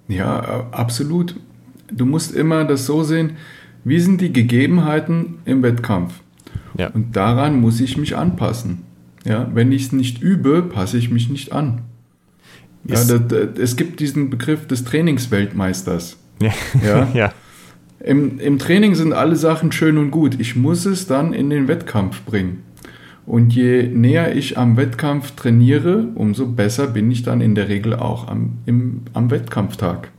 Ja, 0.06 0.68
absolut. 0.70 1.34
Du 1.90 2.06
musst 2.06 2.34
immer 2.34 2.64
das 2.64 2.86
so 2.86 3.02
sehen, 3.02 3.36
wie 3.84 4.00
sind 4.00 4.20
die 4.20 4.32
Gegebenheiten 4.32 5.38
im 5.44 5.62
Wettkampf? 5.62 6.20
Ja. 6.76 6.88
Und 6.88 7.16
daran 7.16 7.60
muss 7.60 7.80
ich 7.80 7.96
mich 7.96 8.16
anpassen. 8.16 8.84
Ja, 9.28 9.50
wenn 9.52 9.70
ich 9.72 9.84
es 9.84 9.92
nicht 9.92 10.22
übe, 10.22 10.62
passe 10.62 10.96
ich 10.96 11.10
mich 11.10 11.28
nicht 11.28 11.52
an. 11.52 11.82
Ja, 12.84 13.04
da, 13.04 13.18
da, 13.18 13.36
es 13.60 13.76
gibt 13.76 14.00
diesen 14.00 14.30
Begriff 14.30 14.66
des 14.66 14.84
Trainingsweltmeisters. 14.84 16.16
Ja. 16.40 16.52
ja? 16.82 17.08
ja. 17.14 17.32
Im, 18.00 18.38
Im 18.38 18.58
Training 18.58 18.94
sind 18.94 19.12
alle 19.12 19.36
Sachen 19.36 19.72
schön 19.72 19.98
und 19.98 20.10
gut. 20.10 20.40
Ich 20.40 20.56
muss 20.56 20.86
es 20.86 21.06
dann 21.06 21.34
in 21.34 21.50
den 21.50 21.68
Wettkampf 21.68 22.22
bringen. 22.22 22.62
Und 23.26 23.54
je 23.54 23.82
näher 23.82 24.34
ich 24.34 24.56
am 24.56 24.78
Wettkampf 24.78 25.32
trainiere, 25.32 26.08
umso 26.14 26.46
besser 26.46 26.86
bin 26.86 27.10
ich 27.10 27.22
dann 27.22 27.42
in 27.42 27.54
der 27.54 27.68
Regel 27.68 27.92
auch 27.94 28.28
am, 28.28 28.58
im, 28.64 29.02
am 29.12 29.30
Wettkampftag. 29.30 30.10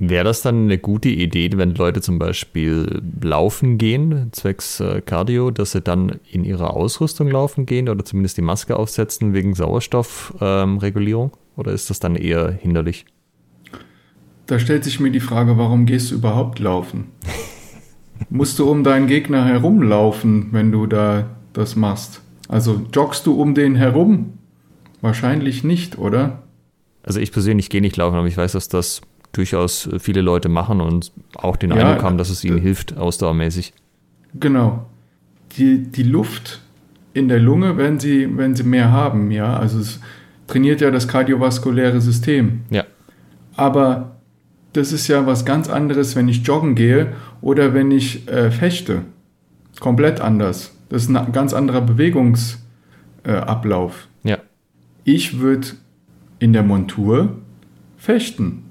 Wäre 0.00 0.24
das 0.24 0.42
dann 0.42 0.64
eine 0.64 0.78
gute 0.78 1.08
Idee, 1.08 1.50
wenn 1.56 1.74
Leute 1.74 2.00
zum 2.00 2.20
Beispiel 2.20 3.02
laufen 3.20 3.78
gehen, 3.78 4.28
zwecks 4.30 4.78
äh, 4.78 5.00
Cardio, 5.00 5.50
dass 5.50 5.72
sie 5.72 5.80
dann 5.80 6.20
in 6.30 6.44
ihrer 6.44 6.74
Ausrüstung 6.74 7.28
laufen 7.28 7.66
gehen 7.66 7.88
oder 7.88 8.04
zumindest 8.04 8.36
die 8.36 8.42
Maske 8.42 8.76
aufsetzen 8.76 9.34
wegen 9.34 9.54
Sauerstoffregulierung? 9.54 11.32
Ähm, 11.32 11.38
oder 11.56 11.72
ist 11.72 11.90
das 11.90 11.98
dann 11.98 12.14
eher 12.14 12.52
hinderlich? 12.52 13.06
Da 14.46 14.60
stellt 14.60 14.84
sich 14.84 15.00
mir 15.00 15.10
die 15.10 15.18
Frage, 15.18 15.58
warum 15.58 15.84
gehst 15.84 16.12
du 16.12 16.14
überhaupt 16.14 16.60
laufen? 16.60 17.08
Musst 18.30 18.60
du 18.60 18.70
um 18.70 18.84
deinen 18.84 19.08
Gegner 19.08 19.46
herumlaufen, 19.46 20.48
wenn 20.52 20.70
du 20.70 20.86
da 20.86 21.36
das 21.52 21.74
machst? 21.74 22.22
Also 22.48 22.86
joggst 22.94 23.26
du 23.26 23.34
um 23.34 23.54
den 23.54 23.74
herum? 23.74 24.34
Wahrscheinlich 25.00 25.64
nicht, 25.64 25.98
oder? 25.98 26.44
Also 27.02 27.18
ich 27.18 27.32
persönlich 27.32 27.68
gehe 27.68 27.80
nicht 27.80 27.96
laufen, 27.96 28.16
aber 28.16 28.28
ich 28.28 28.36
weiß, 28.36 28.52
dass 28.52 28.68
das 28.68 29.02
durchaus 29.32 29.88
viele 29.98 30.20
Leute 30.20 30.48
machen 30.48 30.80
und 30.80 31.12
auch 31.34 31.56
den 31.56 31.70
Ja, 31.70 31.76
Eindruck 31.76 32.02
haben, 32.02 32.18
dass 32.18 32.30
es 32.30 32.44
ihnen 32.44 32.58
äh, 32.58 32.62
hilft, 32.62 32.96
ausdauermäßig. 32.96 33.72
Genau. 34.34 34.86
Die, 35.56 35.82
die 35.82 36.02
Luft 36.02 36.60
in 37.14 37.28
der 37.28 37.40
Lunge, 37.40 37.76
wenn 37.76 37.98
sie, 37.98 38.36
wenn 38.36 38.54
sie 38.54 38.62
mehr 38.62 38.92
haben, 38.92 39.30
ja, 39.30 39.56
also 39.56 39.78
es 39.78 40.00
trainiert 40.46 40.80
ja 40.80 40.90
das 40.90 41.08
kardiovaskuläre 41.08 42.00
System. 42.00 42.60
Ja. 42.70 42.84
Aber 43.56 44.16
das 44.72 44.92
ist 44.92 45.08
ja 45.08 45.26
was 45.26 45.44
ganz 45.44 45.68
anderes, 45.68 46.16
wenn 46.16 46.28
ich 46.28 46.46
joggen 46.46 46.74
gehe 46.74 47.12
oder 47.40 47.74
wenn 47.74 47.90
ich 47.90 48.28
äh, 48.28 48.50
fechte. 48.50 49.02
Komplett 49.80 50.20
anders. 50.20 50.74
Das 50.88 51.02
ist 51.02 51.10
ein 51.10 51.32
ganz 51.32 51.54
anderer 51.54 51.80
Bewegungsablauf. 51.80 54.08
Äh. 54.24 54.30
Ja. 54.30 54.38
ich 55.04 55.40
würde 55.40 55.68
in 56.38 56.52
der 56.52 56.62
Montur 56.62 57.36
fechten. 57.96 58.64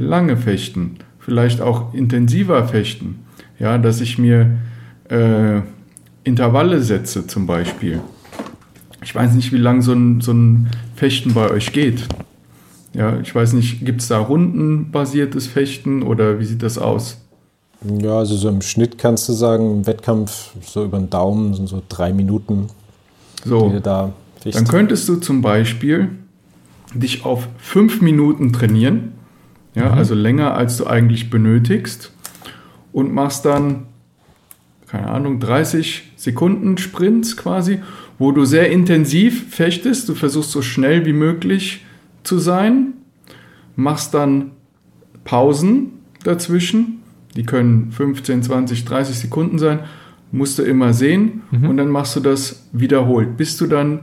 Lange 0.00 0.36
fechten. 0.36 0.96
Vielleicht 1.18 1.60
auch 1.60 1.92
intensiver 1.92 2.66
fechten. 2.66 3.20
Ja, 3.58 3.76
dass 3.76 4.00
ich 4.00 4.18
mir 4.18 4.58
äh, 5.10 5.60
Intervalle 6.24 6.80
setze 6.80 7.26
zum 7.26 7.46
Beispiel. 7.46 8.00
Ich 9.02 9.14
weiß 9.14 9.34
nicht, 9.34 9.52
wie 9.52 9.58
lang 9.58 9.82
so 9.82 9.92
ein, 9.92 10.20
so 10.22 10.32
ein 10.32 10.70
Fechten 10.96 11.34
bei 11.34 11.50
euch 11.50 11.72
geht. 11.72 12.06
Ja, 12.94 13.20
ich 13.20 13.34
weiß 13.34 13.52
nicht, 13.52 13.84
gibt 13.84 14.00
es 14.00 14.08
da 14.08 14.18
rundenbasiertes 14.18 15.46
Fechten 15.46 16.02
oder 16.02 16.40
wie 16.40 16.44
sieht 16.44 16.62
das 16.62 16.78
aus? 16.78 17.18
Ja, 17.82 18.18
also 18.18 18.36
so 18.36 18.48
im 18.48 18.62
Schnitt 18.62 18.98
kannst 18.98 19.28
du 19.28 19.32
sagen, 19.32 19.70
im 19.70 19.86
Wettkampf 19.86 20.50
so 20.62 20.84
über 20.84 20.98
den 20.98 21.10
Daumen 21.10 21.54
sind 21.54 21.68
so 21.68 21.82
drei 21.88 22.12
Minuten, 22.12 22.68
So, 23.44 23.78
da 23.82 24.12
dann 24.44 24.66
könntest 24.66 25.08
du 25.08 25.16
zum 25.16 25.42
Beispiel 25.42 26.10
dich 26.94 27.24
auf 27.24 27.46
fünf 27.58 28.00
Minuten 28.00 28.52
trainieren, 28.52 29.12
ja, 29.80 29.92
also 29.92 30.14
länger 30.14 30.54
als 30.54 30.76
du 30.76 30.86
eigentlich 30.86 31.30
benötigst 31.30 32.12
und 32.92 33.12
machst 33.12 33.44
dann, 33.44 33.86
keine 34.86 35.08
Ahnung, 35.08 35.40
30 35.40 36.12
Sekunden 36.16 36.76
Sprints 36.76 37.36
quasi, 37.36 37.80
wo 38.18 38.32
du 38.32 38.44
sehr 38.44 38.70
intensiv 38.70 39.54
fechtest, 39.54 40.08
du 40.08 40.14
versuchst 40.14 40.50
so 40.50 40.60
schnell 40.60 41.06
wie 41.06 41.12
möglich 41.12 41.84
zu 42.22 42.38
sein, 42.38 42.92
machst 43.76 44.12
dann 44.12 44.50
Pausen 45.24 45.92
dazwischen, 46.24 47.02
die 47.36 47.44
können 47.44 47.92
15, 47.92 48.42
20, 48.42 48.84
30 48.84 49.16
Sekunden 49.16 49.58
sein, 49.58 49.80
musst 50.32 50.58
du 50.58 50.62
immer 50.62 50.92
sehen 50.92 51.42
und 51.50 51.76
dann 51.76 51.88
machst 51.88 52.16
du 52.16 52.20
das 52.20 52.68
wiederholt, 52.72 53.36
bis 53.36 53.56
du 53.56 53.66
dann 53.66 54.00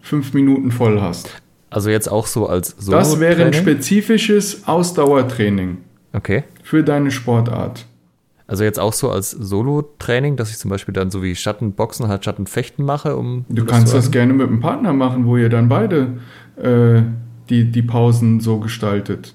fünf 0.00 0.34
Minuten 0.34 0.70
voll 0.70 1.00
hast. 1.00 1.40
Also 1.70 1.90
jetzt 1.90 2.10
auch 2.10 2.26
so 2.26 2.46
als 2.48 2.74
so. 2.78 2.92
Das 2.92 3.18
wäre 3.20 3.44
ein 3.44 3.52
spezifisches 3.52 4.66
Ausdauertraining 4.68 5.78
Okay. 6.12 6.44
für 6.62 6.82
deine 6.82 7.10
Sportart. 7.10 7.86
Also 8.48 8.62
jetzt 8.62 8.78
auch 8.78 8.92
so 8.92 9.10
als 9.10 9.32
Solo-Training, 9.32 10.36
dass 10.36 10.50
ich 10.50 10.58
zum 10.58 10.70
Beispiel 10.70 10.94
dann 10.94 11.10
so 11.10 11.20
wie 11.22 11.34
Schattenboxen 11.34 12.06
halt 12.06 12.24
Schattenfechten 12.24 12.84
mache, 12.84 13.16
um. 13.16 13.44
Du 13.48 13.64
kannst 13.64 13.92
das 13.92 14.12
gerne 14.12 14.32
mit 14.32 14.46
einem 14.46 14.60
Partner 14.60 14.92
machen, 14.92 15.26
wo 15.26 15.36
ihr 15.36 15.48
dann 15.48 15.68
beide 15.68 16.18
äh, 16.56 17.02
die, 17.50 17.64
die 17.72 17.82
Pausen 17.82 18.38
so 18.40 18.60
gestaltet. 18.60 19.34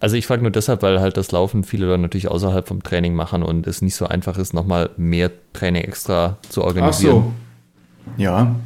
Also 0.00 0.16
ich 0.16 0.26
frage 0.26 0.42
nur 0.42 0.50
deshalb, 0.50 0.82
weil 0.82 1.00
halt 1.00 1.16
das 1.16 1.32
Laufen 1.32 1.64
viele 1.64 1.88
dann 1.88 2.02
natürlich 2.02 2.28
außerhalb 2.28 2.68
vom 2.68 2.82
Training 2.82 3.14
machen 3.14 3.42
und 3.42 3.66
es 3.66 3.80
nicht 3.80 3.94
so 3.94 4.04
einfach 4.06 4.36
ist, 4.36 4.52
nochmal 4.52 4.90
mehr 4.98 5.30
Training 5.54 5.82
extra 5.84 6.36
zu 6.48 6.60
Ach 6.62 6.66
organisieren. 6.66 7.14
so. 7.14 7.32
Ja, 8.22 8.56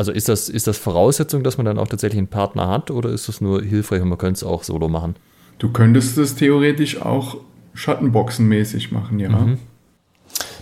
Also 0.00 0.12
ist 0.12 0.30
das, 0.30 0.48
ist 0.48 0.66
das 0.66 0.78
Voraussetzung, 0.78 1.42
dass 1.42 1.58
man 1.58 1.66
dann 1.66 1.78
auch 1.78 1.88
tatsächlich 1.88 2.18
einen 2.18 2.28
Partner 2.28 2.68
hat 2.68 2.90
oder 2.90 3.10
ist 3.10 3.28
das 3.28 3.42
nur 3.42 3.62
hilfreich 3.62 4.00
und 4.00 4.08
man 4.08 4.16
könnte 4.16 4.38
es 4.38 4.44
auch 4.44 4.62
solo 4.62 4.88
machen? 4.88 5.14
du 5.60 5.68
könntest 5.68 6.18
es 6.18 6.34
theoretisch 6.34 7.00
auch 7.00 7.36
Schattenboxenmäßig 7.74 8.90
machen, 8.90 9.20
ja. 9.20 9.28
Mhm. 9.28 9.58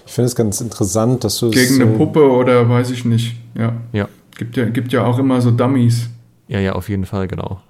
Ich 0.07 0.13
finde 0.13 0.27
es 0.27 0.37
ganz 0.37 0.61
interessant, 0.61 1.25
dass 1.25 1.39
du 1.39 1.49
es 1.49 1.55
Gegen 1.55 1.75
so, 1.75 1.83
eine 1.83 1.93
Puppe 1.93 2.31
oder 2.31 2.69
weiß 2.69 2.91
ich 2.91 3.05
nicht. 3.05 3.37
Ja. 3.55 3.75
Ja. 3.93 4.09
Gibt 4.37 4.57
ja, 4.57 4.67
gibt 4.67 4.93
ja 4.93 5.05
auch 5.05 5.19
immer 5.19 5.41
so 5.41 5.51
Dummies. 5.51 6.09
Ja, 6.49 6.61
ja, 6.61 6.73
auf 6.73 6.89
jeden 6.89 7.07
Fall, 7.07 7.29
genau. 7.29 7.61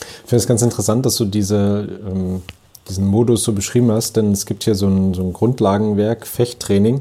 Ich 0.00 0.28
finde 0.30 0.36
es 0.36 0.46
ganz 0.46 0.62
interessant, 0.62 1.06
dass 1.06 1.16
du 1.16 1.24
diese, 1.24 2.00
ähm, 2.06 2.42
diesen 2.88 3.06
Modus 3.06 3.44
so 3.44 3.52
beschrieben 3.52 3.90
hast, 3.90 4.16
denn 4.16 4.32
es 4.32 4.46
gibt 4.46 4.64
hier 4.64 4.74
so 4.74 4.86
ein, 4.88 5.14
so 5.14 5.22
ein 5.22 5.32
Grundlagenwerk, 5.32 6.26
Fechttraining 6.26 7.00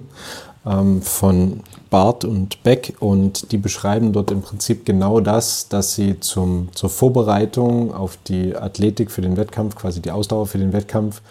ähm, 0.65 1.01
von 1.01 1.61
Barth 1.89 2.23
und 2.23 2.61
Beck 2.63 2.95
und 2.99 3.51
die 3.51 3.57
beschreiben 3.57 4.13
dort 4.13 4.31
im 4.31 4.41
Prinzip 4.41 4.85
genau 4.85 5.19
das, 5.19 5.69
dass 5.69 5.95
sie 5.95 6.19
zum, 6.19 6.69
zur 6.73 6.89
Vorbereitung 6.89 7.93
auf 7.93 8.17
die 8.27 8.55
Athletik 8.55 9.09
für 9.11 9.21
den 9.21 9.37
Wettkampf, 9.37 9.75
quasi 9.75 10.01
die 10.01 10.11
Ausdauer 10.11 10.47
für 10.47 10.59
den 10.59 10.73
Wettkampf, 10.73 11.21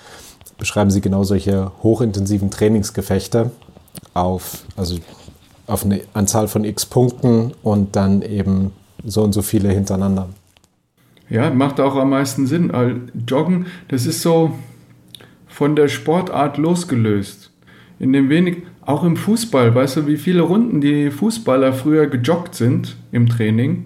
beschreiben 0.59 0.91
sie 0.91 1.01
genau 1.01 1.23
solche 1.23 1.71
hochintensiven 1.83 2.51
Trainingsgefechte 2.51 3.53
auf, 4.15 4.65
also 4.77 4.99
auf 5.67 5.85
eine 5.85 6.01
Anzahl 6.15 6.49
von 6.49 6.65
x 6.65 6.87
Punkten 6.87 7.53
und 7.63 7.95
dann 7.95 8.23
eben 8.23 8.73
so 9.05 9.23
und 9.23 9.33
so 9.33 9.43
viele 9.43 9.69
hintereinander. 9.69 10.29
Ja, 11.31 11.51
macht 11.51 11.79
auch 11.79 11.95
am 11.95 12.11
meisten 12.11 12.47
Sinn. 12.47 12.73
Joggen, 13.27 13.67
das 13.89 14.07
ist 14.07 14.23
so 14.23 14.53
von 15.47 15.77
der 15.77 15.89
Sportart 15.89 16.57
losgelöst. 16.57 17.51
In 17.99 18.13
dem 18.13 18.29
wenig, 18.31 18.63
auch 18.89 19.05
im 19.05 19.17
Fußball, 19.17 19.75
weißt 19.75 19.99
du, 19.99 20.07
wie 20.07 20.17
viele 20.17 20.41
Runden 20.41 20.81
die 20.81 21.11
Fußballer 21.11 21.75
früher 21.75 22.07
gejoggt 22.07 22.55
sind 22.55 22.97
im 23.13 23.29
Training? 23.29 23.85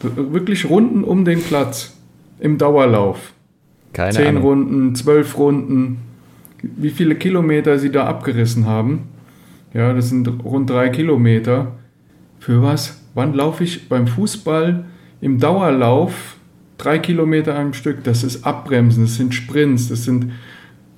Wirklich 0.00 0.70
Runden 0.70 1.02
um 1.02 1.24
den 1.24 1.42
Platz 1.42 1.98
im 2.38 2.56
Dauerlauf. 2.56 3.32
Keine 3.92 4.12
Zehn 4.12 4.28
Ahnung. 4.28 4.42
Runden, 4.44 4.94
zwölf 4.94 5.36
Runden, 5.36 5.98
wie 6.62 6.90
viele 6.90 7.16
Kilometer 7.16 7.80
sie 7.80 7.90
da 7.90 8.06
abgerissen 8.06 8.64
haben. 8.64 9.08
Ja, 9.74 9.92
das 9.92 10.10
sind 10.10 10.28
rund 10.44 10.70
drei 10.70 10.90
Kilometer. 10.90 11.72
Für 12.38 12.62
was? 12.62 13.02
Wann 13.14 13.34
laufe 13.34 13.64
ich 13.64 13.88
beim 13.88 14.06
Fußball 14.06 14.84
im 15.20 15.40
Dauerlauf 15.40 16.36
drei 16.76 17.00
Kilometer 17.00 17.58
am 17.58 17.72
Stück? 17.72 18.04
Das 18.04 18.22
ist 18.22 18.46
Abbremsen, 18.46 19.02
das 19.02 19.16
sind 19.16 19.34
Sprints, 19.34 19.88
das 19.88 20.04
sind 20.04 20.30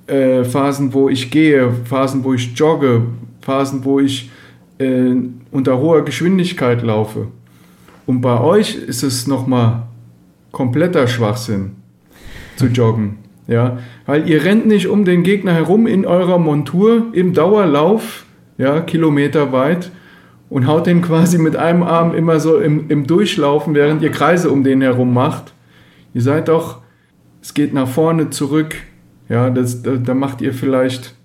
äh, 0.05 0.43
Phasen, 0.43 0.93
wo 0.93 1.09
ich 1.09 1.31
gehe, 1.31 1.71
Phasen, 1.85 2.23
wo 2.23 2.35
ich 2.35 2.53
jogge, 2.55 3.07
Phasen, 3.41 3.83
wo 3.83 3.99
ich 3.99 4.31
äh, 4.77 5.13
unter 5.51 5.79
hoher 5.79 6.03
Geschwindigkeit 6.03 6.81
laufe. 6.81 7.27
Und 8.05 8.21
bei 8.21 8.39
euch 8.39 8.75
ist 8.75 9.03
es 9.03 9.27
nochmal 9.27 9.83
kompletter 10.51 11.07
Schwachsinn 11.07 11.71
zu 12.55 12.67
joggen. 12.67 13.17
Ja, 13.47 13.79
weil 14.05 14.29
ihr 14.29 14.43
rennt 14.43 14.65
nicht 14.67 14.87
um 14.87 15.03
den 15.03 15.23
Gegner 15.23 15.53
herum 15.53 15.87
in 15.87 16.05
eurer 16.05 16.37
Montur 16.37 17.07
im 17.11 17.33
Dauerlauf, 17.33 18.25
ja, 18.57 18.79
kilometerweit 18.81 19.91
und 20.49 20.67
haut 20.67 20.85
den 20.85 21.01
quasi 21.01 21.37
mit 21.37 21.55
einem 21.55 21.83
Arm 21.83 22.13
immer 22.13 22.39
so 22.39 22.59
im, 22.59 22.89
im 22.89 23.07
Durchlaufen, 23.07 23.73
während 23.73 24.01
ihr 24.01 24.11
Kreise 24.11 24.51
um 24.51 24.63
den 24.63 24.81
herum 24.81 25.13
macht. 25.13 25.53
Ihr 26.13 26.21
seid 26.21 26.47
doch, 26.47 26.81
es 27.41 27.53
geht 27.53 27.73
nach 27.73 27.87
vorne, 27.87 28.29
zurück. 28.29 28.75
Ja, 29.27 29.49
das, 29.49 29.81
da, 29.81 29.95
da 29.95 30.13
macht 30.13 30.41
ihr 30.41 30.53
vielleicht 30.53 31.15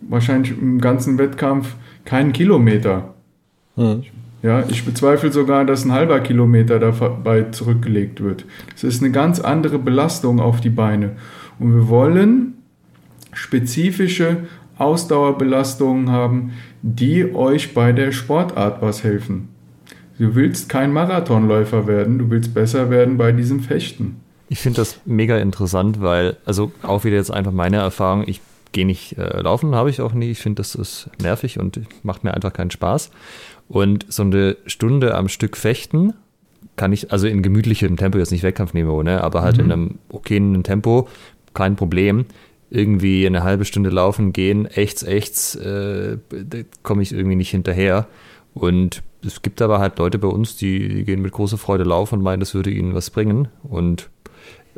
wahrscheinlich 0.00 0.52
im 0.60 0.80
ganzen 0.80 1.18
Wettkampf 1.18 1.74
keinen 2.04 2.32
Kilometer. 2.32 3.14
Hm. 3.76 4.04
Ja, 4.42 4.64
ich 4.68 4.84
bezweifle 4.84 5.32
sogar, 5.32 5.64
dass 5.64 5.84
ein 5.84 5.92
halber 5.92 6.20
Kilometer 6.20 6.78
dabei 6.78 7.42
zurückgelegt 7.50 8.22
wird. 8.22 8.44
Es 8.74 8.84
ist 8.84 9.02
eine 9.02 9.10
ganz 9.10 9.40
andere 9.40 9.78
Belastung 9.78 10.40
auf 10.40 10.60
die 10.60 10.70
Beine. 10.70 11.16
Und 11.58 11.74
wir 11.74 11.88
wollen 11.88 12.54
spezifische 13.32 14.38
Ausdauerbelastungen 14.78 16.10
haben, 16.10 16.52
die 16.82 17.34
euch 17.34 17.74
bei 17.74 17.92
der 17.92 18.12
Sportart 18.12 18.82
was 18.82 19.02
helfen. 19.02 19.48
Du 20.18 20.34
willst 20.34 20.68
kein 20.68 20.92
Marathonläufer 20.92 21.86
werden, 21.86 22.18
du 22.18 22.30
willst 22.30 22.54
besser 22.54 22.90
werden 22.90 23.18
bei 23.18 23.32
diesem 23.32 23.60
Fechten. 23.60 24.16
Ich 24.48 24.60
finde 24.60 24.76
das 24.76 25.00
mega 25.04 25.38
interessant, 25.38 26.00
weil, 26.00 26.36
also 26.44 26.70
auch 26.82 27.04
wieder 27.04 27.16
jetzt 27.16 27.32
einfach 27.32 27.52
meine 27.52 27.78
Erfahrung, 27.78 28.24
ich 28.26 28.40
gehe 28.72 28.86
nicht 28.86 29.18
äh, 29.18 29.40
laufen, 29.40 29.74
habe 29.74 29.90
ich 29.90 30.00
auch 30.00 30.12
nie. 30.12 30.30
Ich 30.30 30.40
finde, 30.40 30.60
das 30.60 30.74
ist 30.74 31.10
nervig 31.20 31.58
und 31.58 31.80
macht 32.02 32.24
mir 32.24 32.34
einfach 32.34 32.52
keinen 32.52 32.70
Spaß. 32.70 33.10
Und 33.68 34.06
so 34.08 34.22
eine 34.22 34.56
Stunde 34.66 35.14
am 35.14 35.28
Stück 35.28 35.56
fechten 35.56 36.14
kann 36.76 36.92
ich, 36.92 37.10
also 37.10 37.26
in 37.26 37.42
gemütlichem 37.42 37.96
Tempo, 37.96 38.18
jetzt 38.18 38.32
nicht 38.32 38.42
Wettkampfniveau, 38.42 39.02
ne, 39.02 39.24
aber 39.24 39.42
halt 39.42 39.58
in 39.58 39.72
einem 39.72 39.98
okayen 40.10 40.62
Tempo, 40.62 41.08
kein 41.54 41.74
Problem. 41.76 42.26
Irgendwie 42.68 43.26
eine 43.26 43.44
halbe 43.44 43.64
Stunde 43.64 43.90
laufen 43.90 44.32
gehen, 44.32 44.66
echts, 44.66 45.02
echts, 45.02 45.54
äh, 45.54 46.18
komme 46.82 47.02
ich 47.02 47.12
irgendwie 47.12 47.36
nicht 47.36 47.50
hinterher. 47.50 48.08
Und 48.54 49.02
es 49.24 49.42
gibt 49.42 49.62
aber 49.62 49.78
halt 49.78 49.98
Leute 49.98 50.18
bei 50.18 50.28
uns, 50.28 50.56
die, 50.56 50.88
die 50.88 51.04
gehen 51.04 51.22
mit 51.22 51.32
großer 51.32 51.58
Freude 51.58 51.84
laufen 51.84 52.16
und 52.16 52.24
meinen, 52.24 52.40
das 52.40 52.54
würde 52.54 52.70
ihnen 52.70 52.94
was 52.94 53.10
bringen. 53.10 53.48
Und 53.62 54.10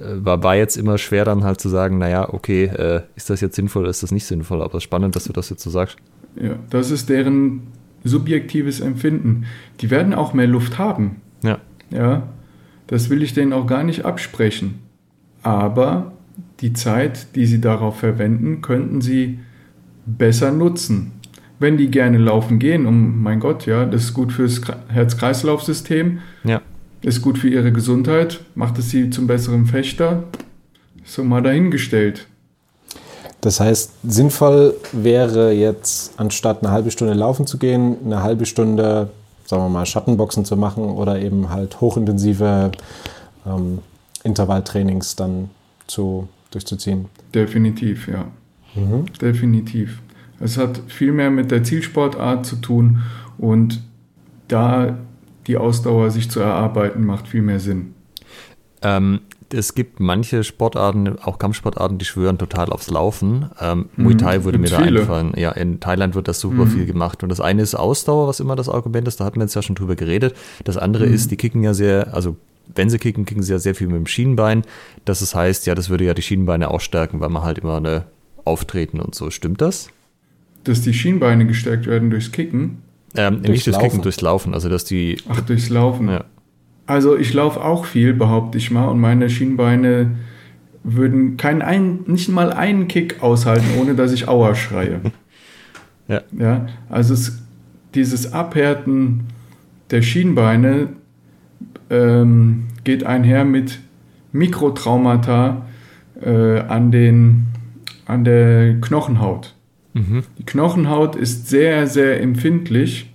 war, 0.00 0.42
war 0.42 0.56
jetzt 0.56 0.76
immer 0.76 0.98
schwer 0.98 1.24
dann 1.24 1.44
halt 1.44 1.60
zu 1.60 1.68
sagen, 1.68 1.98
naja, 1.98 2.32
okay, 2.32 2.64
äh, 2.64 3.02
ist 3.16 3.30
das 3.30 3.40
jetzt 3.40 3.56
sinnvoll 3.56 3.82
oder 3.82 3.90
ist 3.90 4.02
das 4.02 4.12
nicht 4.12 4.26
sinnvoll? 4.26 4.62
Aber 4.62 4.74
es 4.74 4.78
ist 4.78 4.84
spannend, 4.84 5.16
dass 5.16 5.24
du 5.24 5.32
das 5.32 5.50
jetzt 5.50 5.62
so 5.62 5.70
sagst. 5.70 5.96
Ja, 6.40 6.56
das 6.70 6.90
ist 6.90 7.08
deren 7.08 7.62
subjektives 8.04 8.80
Empfinden. 8.80 9.46
Die 9.80 9.90
werden 9.90 10.14
auch 10.14 10.34
mehr 10.34 10.46
Luft 10.46 10.78
haben. 10.78 11.20
Ja. 11.42 11.58
Ja, 11.90 12.28
das 12.86 13.10
will 13.10 13.22
ich 13.22 13.34
denen 13.34 13.52
auch 13.52 13.66
gar 13.66 13.82
nicht 13.82 14.04
absprechen. 14.04 14.80
Aber 15.42 16.12
die 16.60 16.72
Zeit, 16.72 17.34
die 17.34 17.46
sie 17.46 17.60
darauf 17.60 17.98
verwenden, 17.98 18.60
könnten 18.62 19.00
sie 19.00 19.38
besser 20.06 20.52
nutzen. 20.52 21.12
Wenn 21.58 21.76
die 21.76 21.90
gerne 21.90 22.18
laufen 22.18 22.58
gehen, 22.58 22.86
um 22.86 23.22
mein 23.22 23.40
Gott, 23.40 23.66
ja, 23.66 23.84
das 23.84 24.04
ist 24.04 24.14
gut 24.14 24.32
fürs 24.32 24.60
Herz-Kreislauf-System, 24.88 26.18
Ja. 26.44 26.60
Ist 27.02 27.22
gut 27.22 27.38
für 27.38 27.48
ihre 27.48 27.72
Gesundheit, 27.72 28.40
macht 28.54 28.78
es 28.78 28.90
sie 28.90 29.10
zum 29.10 29.26
besseren 29.26 29.66
Fechter, 29.66 30.24
so 31.04 31.24
mal 31.24 31.42
dahingestellt. 31.42 32.26
Das 33.40 33.60
heißt, 33.60 33.92
sinnvoll 34.02 34.74
wäre 34.92 35.52
jetzt, 35.52 36.18
anstatt 36.18 36.62
eine 36.62 36.72
halbe 36.72 36.90
Stunde 36.90 37.14
laufen 37.14 37.46
zu 37.46 37.58
gehen, 37.58 37.96
eine 38.04 38.22
halbe 38.22 38.46
Stunde, 38.46 39.10
sagen 39.46 39.62
wir 39.62 39.68
mal, 39.68 39.86
Schattenboxen 39.86 40.44
zu 40.44 40.56
machen 40.56 40.84
oder 40.84 41.20
eben 41.20 41.50
halt 41.50 41.80
hochintensive 41.80 42.72
ähm, 43.46 43.78
Intervalltrainings 44.24 45.14
dann 45.14 45.50
zu, 45.86 46.28
durchzuziehen. 46.50 47.06
Definitiv, 47.32 48.08
ja. 48.08 48.26
Definitiv. 49.20 50.02
Es 50.40 50.56
hat 50.56 50.80
viel 50.86 51.12
mehr 51.12 51.30
mit 51.30 51.50
der 51.50 51.64
Zielsportart 51.64 52.46
zu 52.46 52.56
tun 52.56 53.02
und 53.38 53.82
da 54.46 54.98
die 55.48 55.56
Ausdauer 55.56 56.10
sich 56.10 56.30
zu 56.30 56.40
erarbeiten, 56.40 57.04
macht 57.04 57.26
viel 57.26 57.42
mehr 57.42 57.58
Sinn. 57.58 57.94
Ähm, 58.82 59.20
es 59.52 59.74
gibt 59.74 59.98
manche 59.98 60.44
Sportarten, 60.44 61.18
auch 61.18 61.38
Kampfsportarten, 61.38 61.98
die 61.98 62.04
schwören 62.04 62.38
total 62.38 62.68
aufs 62.68 62.90
Laufen. 62.90 63.48
Ähm, 63.60 63.86
Muay 63.96 64.16
Thai 64.16 64.44
würde 64.44 64.58
mir 64.58 64.68
da 64.68 64.82
viele. 64.82 65.00
einfallen. 65.00 65.32
Ja, 65.36 65.52
in 65.52 65.80
Thailand 65.80 66.14
wird 66.14 66.28
das 66.28 66.38
super 66.38 66.66
viel 66.66 66.84
gemacht. 66.84 67.22
Und 67.22 67.30
das 67.30 67.40
eine 67.40 67.62
ist 67.62 67.74
Ausdauer, 67.74 68.28
was 68.28 68.40
immer 68.40 68.56
das 68.56 68.68
Argument 68.68 69.08
ist. 69.08 69.20
Da 69.20 69.24
hatten 69.24 69.36
wir 69.40 69.44
jetzt 69.44 69.54
ja 69.54 69.62
schon 69.62 69.74
drüber 69.74 69.96
geredet. 69.96 70.36
Das 70.64 70.76
andere 70.76 71.06
ist, 71.06 71.30
die 71.30 71.36
kicken 71.36 71.62
ja 71.62 71.72
sehr, 71.72 72.14
also 72.14 72.36
wenn 72.74 72.90
sie 72.90 72.98
kicken, 72.98 73.24
kicken 73.24 73.42
sie 73.42 73.52
ja 73.52 73.58
sehr 73.58 73.74
viel 73.74 73.86
mit 73.86 73.96
dem 73.96 74.06
Schienenbein. 74.06 74.62
Das 75.06 75.34
heißt, 75.34 75.66
ja, 75.66 75.74
das 75.74 75.88
würde 75.88 76.04
ja 76.04 76.12
die 76.12 76.22
Schienenbeine 76.22 76.70
auch 76.70 76.80
stärken, 76.82 77.20
weil 77.20 77.30
man 77.30 77.42
halt 77.42 77.58
immer 77.58 77.78
eine 77.78 78.04
auftreten 78.44 79.00
und 79.00 79.14
so. 79.14 79.30
Stimmt 79.30 79.62
das? 79.62 79.88
Dass 80.64 80.82
die 80.82 80.92
Schienbeine 80.92 81.46
gestärkt 81.46 81.86
werden 81.86 82.10
durchs 82.10 82.32
Kicken, 82.32 82.82
Ähm, 83.18 83.42
Durchs 83.42 83.48
nicht 83.48 83.66
durchs 83.66 83.78
Kicken, 83.78 83.90
Laufen. 83.90 84.02
durchs 84.02 84.20
Laufen. 84.20 84.54
Also, 84.54 84.68
dass 84.68 84.84
die, 84.84 85.18
ach, 85.28 85.40
durchs 85.42 85.68
Laufen. 85.68 86.08
ja. 86.08 86.24
Also 86.86 87.18
ich 87.18 87.34
laufe 87.34 87.62
auch 87.62 87.84
viel, 87.84 88.14
behaupte 88.14 88.56
ich 88.56 88.70
mal, 88.70 88.86
und 88.88 88.98
meine 88.98 89.28
Schienbeine 89.28 90.12
würden 90.84 91.36
keinen 91.36 91.60
ein, 91.60 92.00
nicht 92.06 92.30
mal 92.30 92.50
einen 92.50 92.88
Kick 92.88 93.22
aushalten, 93.22 93.66
ohne 93.78 93.94
dass 93.94 94.12
ich 94.12 94.26
Aua 94.28 94.54
schreie. 94.54 95.00
Ja. 96.10 96.22
ja 96.32 96.66
also 96.88 97.12
es, 97.12 97.42
dieses 97.94 98.32
Abhärten 98.32 99.24
der 99.90 100.00
Schienbeine 100.00 100.88
ähm, 101.90 102.68
geht 102.82 103.04
einher 103.04 103.44
mit 103.44 103.78
Mikrotraumata 104.32 105.66
äh, 106.22 106.60
an, 106.60 106.90
den, 106.90 107.48
an 108.06 108.24
der 108.24 108.80
Knochenhaut. 108.80 109.54
Mhm. 109.94 110.22
Die 110.38 110.44
Knochenhaut 110.44 111.16
ist 111.16 111.48
sehr, 111.48 111.86
sehr 111.86 112.20
empfindlich. 112.20 113.12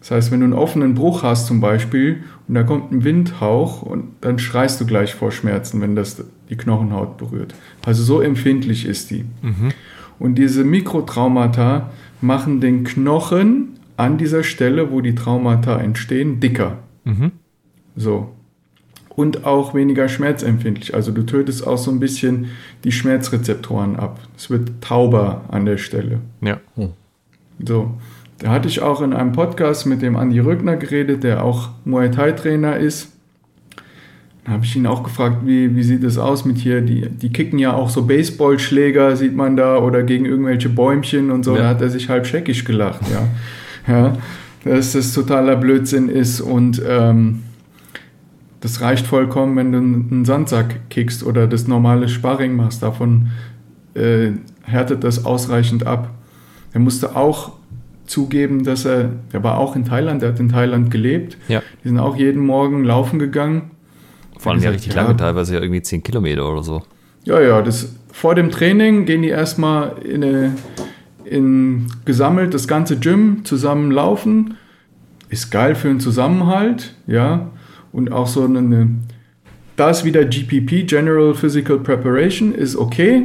Das 0.00 0.10
heißt, 0.10 0.32
wenn 0.32 0.40
du 0.40 0.44
einen 0.44 0.52
offenen 0.52 0.94
Bruch 0.94 1.22
hast 1.22 1.46
zum 1.46 1.60
Beispiel 1.60 2.24
und 2.46 2.54
da 2.54 2.62
kommt 2.62 2.92
ein 2.92 3.04
Windhauch 3.04 3.82
und 3.82 4.08
dann 4.20 4.38
schreist 4.38 4.80
du 4.80 4.86
gleich 4.86 5.14
vor 5.14 5.32
Schmerzen, 5.32 5.80
wenn 5.80 5.96
das 5.96 6.22
die 6.50 6.56
Knochenhaut 6.56 7.16
berührt. 7.16 7.54
Also 7.86 8.02
so 8.02 8.20
empfindlich 8.20 8.84
ist 8.84 9.10
die. 9.10 9.24
Und 10.18 10.34
diese 10.36 10.62
Mikrotraumata 10.62 11.90
machen 12.20 12.60
den 12.60 12.84
Knochen 12.84 13.78
an 13.96 14.18
dieser 14.18 14.42
Stelle, 14.42 14.90
wo 14.90 15.00
die 15.00 15.14
Traumata 15.14 15.78
entstehen, 15.78 16.38
dicker. 16.38 16.78
Mhm. 17.04 17.32
So. 17.96 18.33
Und 19.16 19.44
auch 19.44 19.74
weniger 19.74 20.08
schmerzempfindlich. 20.08 20.94
Also 20.94 21.12
du 21.12 21.22
tötest 21.22 21.66
auch 21.66 21.78
so 21.78 21.90
ein 21.90 22.00
bisschen 22.00 22.46
die 22.82 22.90
Schmerzrezeptoren 22.90 23.96
ab. 23.96 24.18
Es 24.36 24.50
wird 24.50 24.70
tauber 24.80 25.42
an 25.48 25.66
der 25.66 25.78
Stelle. 25.78 26.20
Ja. 26.40 26.58
So. 27.64 27.94
Da 28.38 28.50
hatte 28.50 28.66
ich 28.66 28.82
auch 28.82 29.00
in 29.00 29.12
einem 29.12 29.32
Podcast 29.32 29.86
mit 29.86 30.02
dem 30.02 30.16
Andi 30.16 30.40
Rückner 30.40 30.76
geredet, 30.76 31.22
der 31.22 31.44
auch 31.44 31.70
Muay 31.84 32.10
Thai 32.10 32.32
Trainer 32.32 32.76
ist. 32.76 33.12
Da 34.44 34.52
habe 34.52 34.64
ich 34.64 34.76
ihn 34.76 34.86
auch 34.86 35.02
gefragt, 35.02 35.38
wie, 35.46 35.74
wie 35.74 35.82
sieht 35.82 36.04
es 36.04 36.18
aus 36.18 36.44
mit 36.44 36.58
hier? 36.58 36.82
Die, 36.82 37.08
die 37.08 37.32
kicken 37.32 37.58
ja 37.58 37.72
auch 37.72 37.88
so 37.88 38.04
Baseballschläger, 38.06 39.16
sieht 39.16 39.34
man 39.34 39.56
da, 39.56 39.78
oder 39.78 40.02
gegen 40.02 40.26
irgendwelche 40.26 40.68
Bäumchen 40.68 41.30
und 41.30 41.44
so. 41.44 41.54
Ja. 41.54 41.62
Da 41.62 41.68
hat 41.68 41.80
er 41.80 41.88
sich 41.88 42.10
halb 42.10 42.26
scheckig 42.26 42.64
gelacht, 42.64 43.00
ja. 43.10 43.94
ja. 43.94 44.18
Dass 44.64 44.92
das 44.92 45.14
totaler 45.14 45.56
Blödsinn 45.56 46.08
ist 46.08 46.40
und 46.40 46.82
ähm, 46.86 47.44
das 48.64 48.80
reicht 48.80 49.06
vollkommen, 49.06 49.56
wenn 49.56 49.72
du 49.72 49.78
einen 49.78 50.24
Sandsack 50.24 50.88
kickst 50.88 51.22
oder 51.22 51.46
das 51.46 51.68
normale 51.68 52.08
Sparring 52.08 52.56
machst. 52.56 52.82
Davon 52.82 53.28
äh, 53.92 54.30
härtet 54.62 55.04
das 55.04 55.26
ausreichend 55.26 55.86
ab. 55.86 56.08
Er 56.72 56.80
musste 56.80 57.14
auch 57.14 57.52
zugeben, 58.06 58.64
dass 58.64 58.86
er, 58.86 59.10
der 59.34 59.42
war 59.42 59.58
auch 59.58 59.76
in 59.76 59.84
Thailand, 59.84 60.22
der 60.22 60.30
hat 60.30 60.40
in 60.40 60.48
Thailand 60.48 60.90
gelebt. 60.90 61.36
Ja. 61.46 61.62
Die 61.82 61.88
sind 61.88 61.98
auch 61.98 62.16
jeden 62.16 62.40
Morgen 62.40 62.84
laufen 62.84 63.18
gegangen. 63.18 63.70
Vor 64.38 64.52
allem 64.52 64.62
ja 64.62 64.70
richtig 64.70 64.94
ja. 64.94 65.02
lange, 65.02 65.14
teilweise 65.18 65.56
ja 65.56 65.60
irgendwie 65.60 65.82
10 65.82 66.02
Kilometer 66.02 66.50
oder 66.50 66.62
so. 66.62 66.82
Ja, 67.24 67.42
ja, 67.42 67.60
das, 67.60 67.94
vor 68.12 68.34
dem 68.34 68.50
Training 68.50 69.04
gehen 69.04 69.20
die 69.20 69.28
erstmal 69.28 69.98
in, 70.02 70.24
eine, 70.24 70.52
in 71.26 71.88
gesammelt 72.06 72.54
das 72.54 72.66
ganze 72.66 72.98
Gym 72.98 73.44
zusammen 73.44 73.90
laufen. 73.90 74.56
Ist 75.28 75.50
geil 75.50 75.74
für 75.74 75.88
den 75.88 76.00
Zusammenhalt, 76.00 76.94
ja. 77.06 77.50
Und 77.94 78.10
auch 78.10 78.26
so 78.26 78.44
eine, 78.44 78.88
da 79.76 79.90
ist 79.90 80.04
wieder 80.04 80.24
GPP, 80.24 80.86
General 80.88 81.32
Physical 81.34 81.78
Preparation, 81.78 82.52
ist 82.52 82.74
okay. 82.76 83.22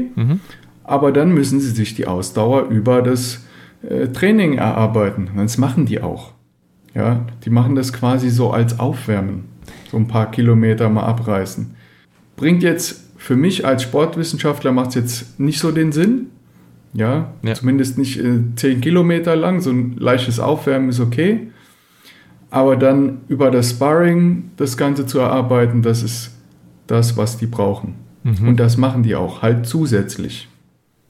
Aber 0.83 1.11
dann 1.11 1.33
müssen 1.33 1.59
sie 1.59 1.71
sich 1.71 1.95
die 1.95 2.05
Ausdauer 2.05 2.67
über 2.69 3.01
das 3.01 3.45
äh, 3.81 4.07
Training 4.09 4.53
erarbeiten. 4.59 5.29
Und 5.35 5.37
Das 5.41 5.57
machen 5.57 5.85
die 5.87 6.01
auch. 6.01 6.33
Ja, 6.93 7.25
die 7.45 7.49
machen 7.49 7.75
das 7.75 7.93
quasi 7.93 8.29
so 8.29 8.51
als 8.51 8.79
Aufwärmen. 8.79 9.45
So 9.91 9.97
ein 9.97 10.07
paar 10.07 10.29
Kilometer 10.31 10.89
mal 10.89 11.03
abreißen. 11.03 11.71
Bringt 12.35 12.61
jetzt 12.63 13.05
für 13.17 13.35
mich 13.35 13.65
als 13.65 13.83
Sportwissenschaftler 13.83 14.71
macht 14.71 14.89
es 14.89 14.95
jetzt 14.95 15.39
nicht 15.39 15.59
so 15.59 15.71
den 15.71 15.91
Sinn. 15.91 16.27
Ja, 16.93 17.33
Ja. 17.43 17.53
zumindest 17.55 17.97
nicht 17.97 18.19
äh, 18.19 18.39
10 18.55 18.81
Kilometer 18.81 19.35
lang. 19.35 19.61
So 19.61 19.71
ein 19.71 19.95
leichtes 19.97 20.39
Aufwärmen 20.39 20.89
ist 20.89 20.99
okay. 20.99 21.49
Aber 22.49 22.75
dann 22.75 23.21
über 23.27 23.51
das 23.51 23.71
Sparring 23.71 24.51
das 24.57 24.77
Ganze 24.77 25.05
zu 25.05 25.19
erarbeiten, 25.19 25.81
das 25.81 26.03
ist 26.03 26.31
das, 26.87 27.15
was 27.17 27.37
die 27.37 27.45
brauchen. 27.45 27.95
Und 28.23 28.57
das 28.57 28.77
machen 28.77 29.03
die 29.03 29.15
auch, 29.15 29.41
halt 29.41 29.65
zusätzlich. 29.65 30.47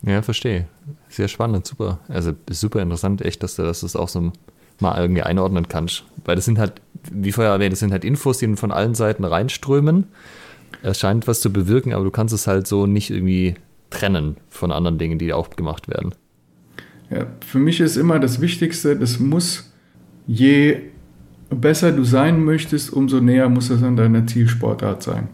Ja, 0.03 0.21
verstehe. 0.21 0.67
Sehr 1.09 1.27
spannend, 1.27 1.65
super. 1.65 1.99
Also 2.07 2.33
ist 2.49 2.61
super 2.61 2.81
interessant, 2.81 3.21
echt, 3.23 3.43
dass 3.43 3.55
du 3.55 3.63
das 3.63 3.81
das 3.81 3.95
auch 3.95 4.07
so 4.07 4.31
mal 4.79 4.97
irgendwie 4.99 5.23
einordnen 5.23 5.67
kannst. 5.67 6.05
Weil 6.23 6.35
das 6.35 6.45
sind 6.45 6.59
halt, 6.59 6.73
wie 7.11 7.31
vorher 7.31 7.53
erwähnt, 7.53 7.73
das 7.73 7.79
sind 7.79 7.91
halt 7.91 8.05
Infos, 8.05 8.37
die 8.37 8.55
von 8.55 8.71
allen 8.71 8.95
Seiten 8.95 9.25
reinströmen. 9.25 10.05
Es 10.83 10.99
scheint 10.99 11.27
was 11.27 11.41
zu 11.41 11.51
bewirken, 11.51 11.93
aber 11.93 12.03
du 12.03 12.11
kannst 12.11 12.33
es 12.33 12.47
halt 12.47 12.67
so 12.67 12.85
nicht 12.85 13.09
irgendwie 13.09 13.55
trennen 13.89 14.37
von 14.49 14.71
anderen 14.71 14.97
Dingen, 14.97 15.19
die 15.19 15.33
auch 15.33 15.49
gemacht 15.49 15.89
werden. 15.89 16.13
Ja, 17.09 17.25
für 17.45 17.59
mich 17.59 17.79
ist 17.79 17.97
immer 17.97 18.19
das 18.19 18.39
Wichtigste, 18.39 18.95
das 18.95 19.19
muss, 19.19 19.73
je 20.27 20.79
besser 21.49 21.91
du 21.91 22.03
sein 22.03 22.43
möchtest, 22.43 22.91
umso 22.93 23.19
näher 23.19 23.49
muss 23.49 23.69
es 23.69 23.83
an 23.83 23.95
deiner 23.95 24.27
Zielsportart 24.27 25.03
sein, 25.03 25.27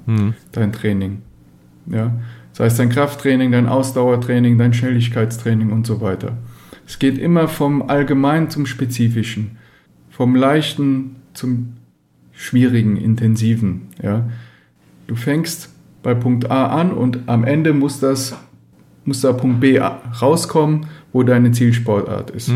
dein 0.52 0.72
Training. 0.72 1.22
Ja, 1.88 2.14
das 2.52 2.60
heißt 2.62 2.80
dein 2.80 2.90
Krafttraining, 2.90 3.52
dein 3.52 3.68
Ausdauertraining, 3.68 4.58
dein 4.58 4.74
Schnelligkeitstraining 4.74 5.72
und 5.72 5.86
so 5.86 6.02
weiter. 6.02 6.38
Es 6.88 7.00
geht 7.00 7.18
immer 7.18 7.48
vom 7.48 7.90
Allgemeinen 7.90 8.50
zum 8.50 8.66
Spezifischen, 8.66 9.58
vom 10.10 10.36
Leichten 10.36 11.18
zum 11.34 11.74
Schwierigen, 12.32 12.98
Intensiven. 12.98 13.88
Ja, 14.02 14.30
du 15.08 15.16
fängst 15.16 15.74
bei 16.04 16.14
Punkt 16.14 16.50
A 16.52 16.68
an 16.68 16.92
und 16.92 17.20
am 17.28 17.44
Ende 17.44 17.74
muss 17.74 18.00
das 18.00 18.36
muss 19.06 19.22
da 19.22 19.34
Punkt 19.34 19.60
B 19.60 19.80
rauskommen, 19.80 20.88
wo 21.14 21.24
deine 21.24 21.52
Zielsportart 21.52 22.32
ist. 22.32 22.50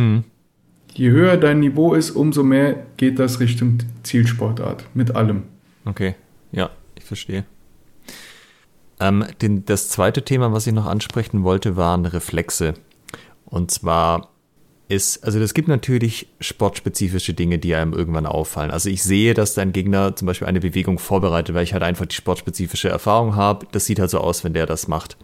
Je 0.94 1.10
höher 1.12 1.38
dein 1.38 1.60
Niveau 1.60 1.94
ist, 1.94 2.12
umso 2.12 2.44
mehr 2.44 2.76
geht 2.98 3.20
das 3.20 3.40
Richtung 3.40 3.78
Zielsportart 4.04 4.86
mit 4.94 5.16
allem. 5.16 5.44
Okay, 5.86 6.16
ja, 6.52 6.70
ich 6.96 7.04
verstehe. 7.06 7.46
Ähm, 9.00 9.24
den, 9.42 9.66
das 9.66 9.90
zweite 9.90 10.24
Thema, 10.26 10.52
was 10.52 10.68
ich 10.68 10.74
noch 10.74 10.86
ansprechen 10.86 11.44
wollte, 11.44 11.78
waren 11.78 12.06
Reflexe. 12.06 12.74
Und 13.46 13.72
zwar 13.72 14.30
ist, 14.90 15.24
also 15.24 15.40
es 15.40 15.54
gibt 15.54 15.68
natürlich 15.68 16.28
sportspezifische 16.42 17.34
Dinge, 17.34 17.60
die 17.60 17.76
einem 17.76 17.94
irgendwann 17.94 18.26
auffallen. 18.26 18.72
Also 18.72 18.90
ich 18.90 19.04
sehe, 19.04 19.36
dass 19.36 19.54
dein 19.54 19.72
Gegner 19.72 20.16
zum 20.16 20.26
Beispiel 20.26 20.48
eine 20.48 20.60
Bewegung 20.60 20.98
vorbereitet, 21.00 21.56
weil 21.56 21.64
ich 21.64 21.74
halt 21.74 21.84
einfach 21.84 22.08
die 22.08 22.16
sportspezifische 22.16 22.90
Erfahrung 22.90 23.36
habe. 23.36 23.68
Das 23.72 23.86
sieht 23.86 24.00
halt 24.00 24.10
so 24.10 24.18
aus, 24.18 24.44
wenn 24.44 24.54
der 24.54 24.66
das 24.66 24.88
macht. 24.88 25.16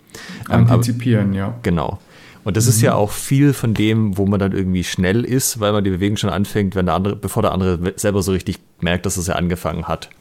Ähm, 0.49 0.61
aber- 0.65 0.71
Antizipieren, 0.75 1.33
ja. 1.33 1.57
Genau. 1.63 1.99
Und 2.45 2.55
das 2.55 2.67
ist 2.67 2.79
ja 2.79 2.93
auch 2.93 3.09
viel 3.11 3.53
von 3.53 3.73
dem, 3.73 4.19
wo 4.19 4.27
man 4.27 4.39
dann 4.39 4.51
irgendwie 4.51 4.83
schnell 4.83 5.25
ist, 5.25 5.59
weil 5.59 5.71
man 5.71 5.83
die 5.83 5.89
Bewegung 5.89 6.15
schon 6.15 6.29
anfängt, 6.29 6.75
wenn 6.75 6.85
der 6.85 6.93
andere, 6.93 7.15
bevor 7.15 7.41
der 7.41 7.51
andere 7.51 7.93
selber 7.95 8.21
so 8.21 8.31
richtig 8.31 8.59
merkt, 8.79 9.07
dass 9.07 9.17
es 9.17 9.25
ja 9.25 9.33
angefangen 9.33 9.87
hat. 9.87 10.11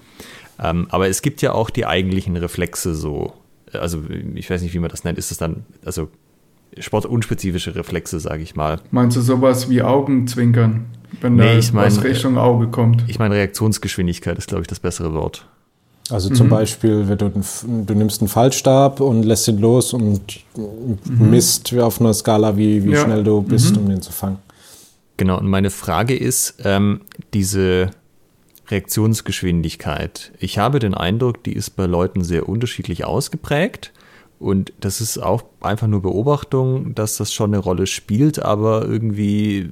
Ähm, 0.58 0.86
aber 0.88 1.06
es 1.08 1.20
gibt 1.20 1.42
ja 1.42 1.52
auch 1.52 1.68
die 1.68 1.84
eigentlichen 1.84 2.34
Reflexe 2.36 2.94
so, 2.94 3.34
also 3.72 4.02
ich 4.34 4.48
weiß 4.48 4.62
nicht, 4.62 4.72
wie 4.72 4.78
man 4.78 4.90
das 4.90 5.04
nennt, 5.04 5.18
ist 5.18 5.30
das 5.30 5.38
dann, 5.38 5.66
also 5.84 6.08
sportunspezifische 6.78 7.74
Reflexe, 7.74 8.18
sage 8.18 8.42
ich 8.42 8.56
mal. 8.56 8.80
Meinst 8.90 9.18
du 9.18 9.20
sowas 9.20 9.68
wie 9.68 9.82
Augenzwinkern, 9.82 10.86
wenn 11.20 11.36
Nee, 11.36 11.42
da 11.42 11.58
ich 11.58 11.74
mein, 11.74 11.86
was 11.86 12.02
Richtung 12.02 12.38
Auge 12.38 12.68
kommt? 12.68 13.04
Ich 13.06 13.18
meine, 13.18 13.34
Reaktionsgeschwindigkeit 13.34 14.38
ist, 14.38 14.48
glaube 14.48 14.62
ich, 14.62 14.68
das 14.68 14.80
bessere 14.80 15.12
Wort. 15.12 15.46
Also 16.10 16.28
zum 16.28 16.50
Beispiel, 16.50 17.08
wenn 17.08 17.16
du, 17.16 17.30
du 17.86 17.94
nimmst 17.94 18.20
einen 18.20 18.28
Fallstab 18.28 19.00
und 19.00 19.22
lässt 19.22 19.48
ihn 19.48 19.58
los 19.58 19.94
und 19.94 20.20
misst 21.18 21.72
auf 21.74 21.98
einer 22.00 22.12
Skala, 22.12 22.56
wie, 22.58 22.84
wie 22.84 22.90
Ja. 22.90 23.04
schnell 23.04 23.24
du 23.24 23.40
bist, 23.40 23.76
um 23.76 23.88
den 23.88 24.02
zu 24.02 24.12
fangen. 24.12 24.38
Genau, 25.16 25.38
und 25.38 25.48
meine 25.48 25.70
Frage 25.70 26.14
ist, 26.16 26.56
ähm, 26.64 27.00
diese 27.32 27.90
Reaktionsgeschwindigkeit. 28.68 30.32
Ich 30.38 30.58
habe 30.58 30.78
den 30.78 30.94
Eindruck, 30.94 31.42
die 31.44 31.52
ist 31.52 31.70
bei 31.70 31.86
Leuten 31.86 32.24
sehr 32.24 32.48
unterschiedlich 32.48 33.04
ausgeprägt. 33.04 33.92
Und 34.40 34.72
das 34.80 35.00
ist 35.00 35.18
auch 35.18 35.44
einfach 35.60 35.86
nur 35.86 36.02
Beobachtung, 36.02 36.94
dass 36.94 37.16
das 37.16 37.32
schon 37.32 37.54
eine 37.54 37.62
Rolle 37.62 37.86
spielt, 37.86 38.40
aber 38.42 38.84
irgendwie, 38.84 39.70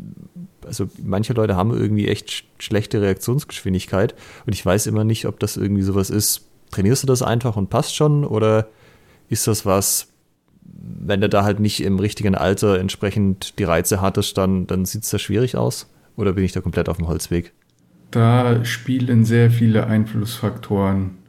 also 0.66 0.89
manche 1.02 1.32
Leute 1.32 1.56
haben 1.56 1.70
irgendwie 1.70 2.09
echt 2.09 2.30
sch 2.30 2.44
schlechte 2.59 3.01
Reaktionsgeschwindigkeit. 3.01 4.14
Und 4.47 4.55
ich 4.55 4.64
weiß 4.64 4.86
immer 4.86 5.05
nicht, 5.05 5.26
ob 5.26 5.40
das 5.40 5.56
irgendwie 5.56 5.82
sowas 5.82 6.10
ist. 6.10 6.48
Trainierst 6.70 7.02
du 7.02 7.06
das 7.06 7.22
einfach 7.22 7.56
und 7.56 7.70
passt 7.70 7.97
schon? 7.97 8.24
Oder 8.24 8.68
ist 9.28 9.47
das 9.47 9.66
was, 9.66 10.09
wenn 10.62 11.20
du 11.20 11.28
da 11.28 11.44
halt 11.44 11.60
nicht 11.60 11.82
im 11.82 11.98
richtigen 11.98 12.34
Alter 12.34 12.78
entsprechend 12.78 13.59
die 13.59 13.64
Reize 13.64 14.01
hattest, 14.01 14.39
dann, 14.39 14.66
dann 14.66 14.84
sieht 14.84 15.05
es 15.05 15.10
da 15.10 15.18
schwierig 15.18 15.56
aus? 15.56 15.89
Oder 16.16 16.34
bin 16.34 16.44
ich 16.44 16.52
da 16.52 16.60
komplett 16.60 16.89
auf 16.89 16.98
dem 16.98 17.09
Holzweg? 17.09 17.52
Da 18.10 18.64
spielen 18.64 19.24
sehr 19.24 19.51
viele 19.51 19.86
Einflussfaktoren 19.86 21.22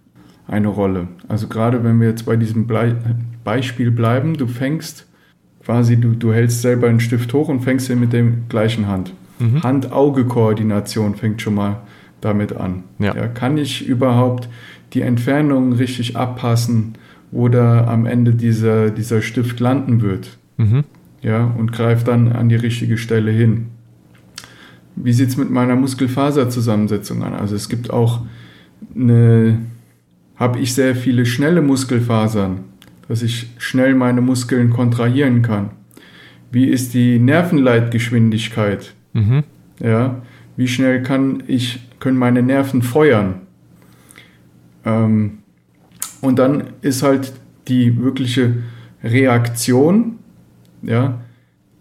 eine 0.48 0.68
Rolle. 0.68 1.08
Also 1.28 1.48
gerade 1.48 1.84
wenn 1.84 2.00
wir 2.00 2.10
jetzt 2.10 2.26
bei 2.26 2.36
diesem 2.36 2.68
Blei 2.68 2.96
Beispiel 3.44 3.92
bleiben, 3.92 4.36
du 4.36 4.48
fängst 4.48 5.08
quasi, 5.64 5.98
du, 5.98 6.14
du 6.14 6.34
hältst 6.34 6.62
selber 6.62 6.88
einen 6.88 7.00
Stift 7.00 7.34
hoch 7.34 7.48
und 7.48 7.62
fängst 7.62 7.90
ihn 7.90 8.00
mit 8.00 8.14
der 8.14 8.24
gleichen 8.50 8.88
Hand. 8.88 9.14
Hand-Auge-Koordination 9.40 11.16
fängt 11.16 11.42
schon 11.42 11.56
mal 11.56 11.82
damit 12.22 12.56
an. 12.56 12.84
Ja. 13.00 13.14
kann 13.28 13.58
ich 13.58 13.86
überhaupt 13.86 14.48
die 14.94 15.02
Entfernung 15.02 15.74
richtig 15.74 16.16
abpassen, 16.16 16.94
wo 17.32 17.50
da 17.50 17.86
am 17.86 18.06
Ende 18.06 18.34
dieser, 18.34 18.90
dieser 18.90 19.22
Stift 19.22 19.60
landen 19.60 20.02
wird? 20.02 20.38
Mhm. 20.58 20.84
ja, 21.22 21.46
und 21.58 21.72
greife 21.72 22.06
dann 22.06 22.32
an 22.32 22.48
die 22.48 22.56
richtige 22.56 22.98
Stelle 22.98 23.32
hin. 23.32 23.68
Wie 24.96 25.14
sieht 25.14 25.30
es 25.30 25.38
mit 25.38 25.50
meiner 25.50 25.76
Muskelfaserzusammensetzung 25.76 27.24
an? 27.24 27.34
Also 27.34 27.56
es 27.56 27.70
gibt 27.70 27.90
auch 27.90 28.22
eine, 28.96 29.60
habe 30.36 30.60
ich 30.60 30.76
sehr 30.76 30.96
viele 30.96 31.26
schnelle 31.26 31.64
Muskelfasern, 31.64 32.60
dass 33.08 33.24
ich 33.24 33.48
schnell 33.58 33.96
meine 33.96 34.22
Muskeln 34.22 34.70
kontrahieren 34.70 35.42
kann. 35.42 35.72
Wie 36.52 36.66
ist 36.66 36.94
die 36.94 37.18
Nervenleitgeschwindigkeit? 37.18 38.94
Mhm. 39.14 39.44
Ja, 39.80 40.22
wie 40.58 40.68
schnell 40.68 41.04
kann 41.04 41.44
ich, 41.48 41.80
können 42.00 42.18
meine 42.18 42.42
Nerven 42.42 42.82
feuern? 42.82 43.36
Ähm, 44.86 45.40
und 46.22 46.40
dann 46.40 46.64
ist 46.82 47.04
halt 47.04 47.34
die 47.68 48.02
wirkliche 48.02 48.56
Reaktion, 49.04 50.20
ja, 50.82 51.20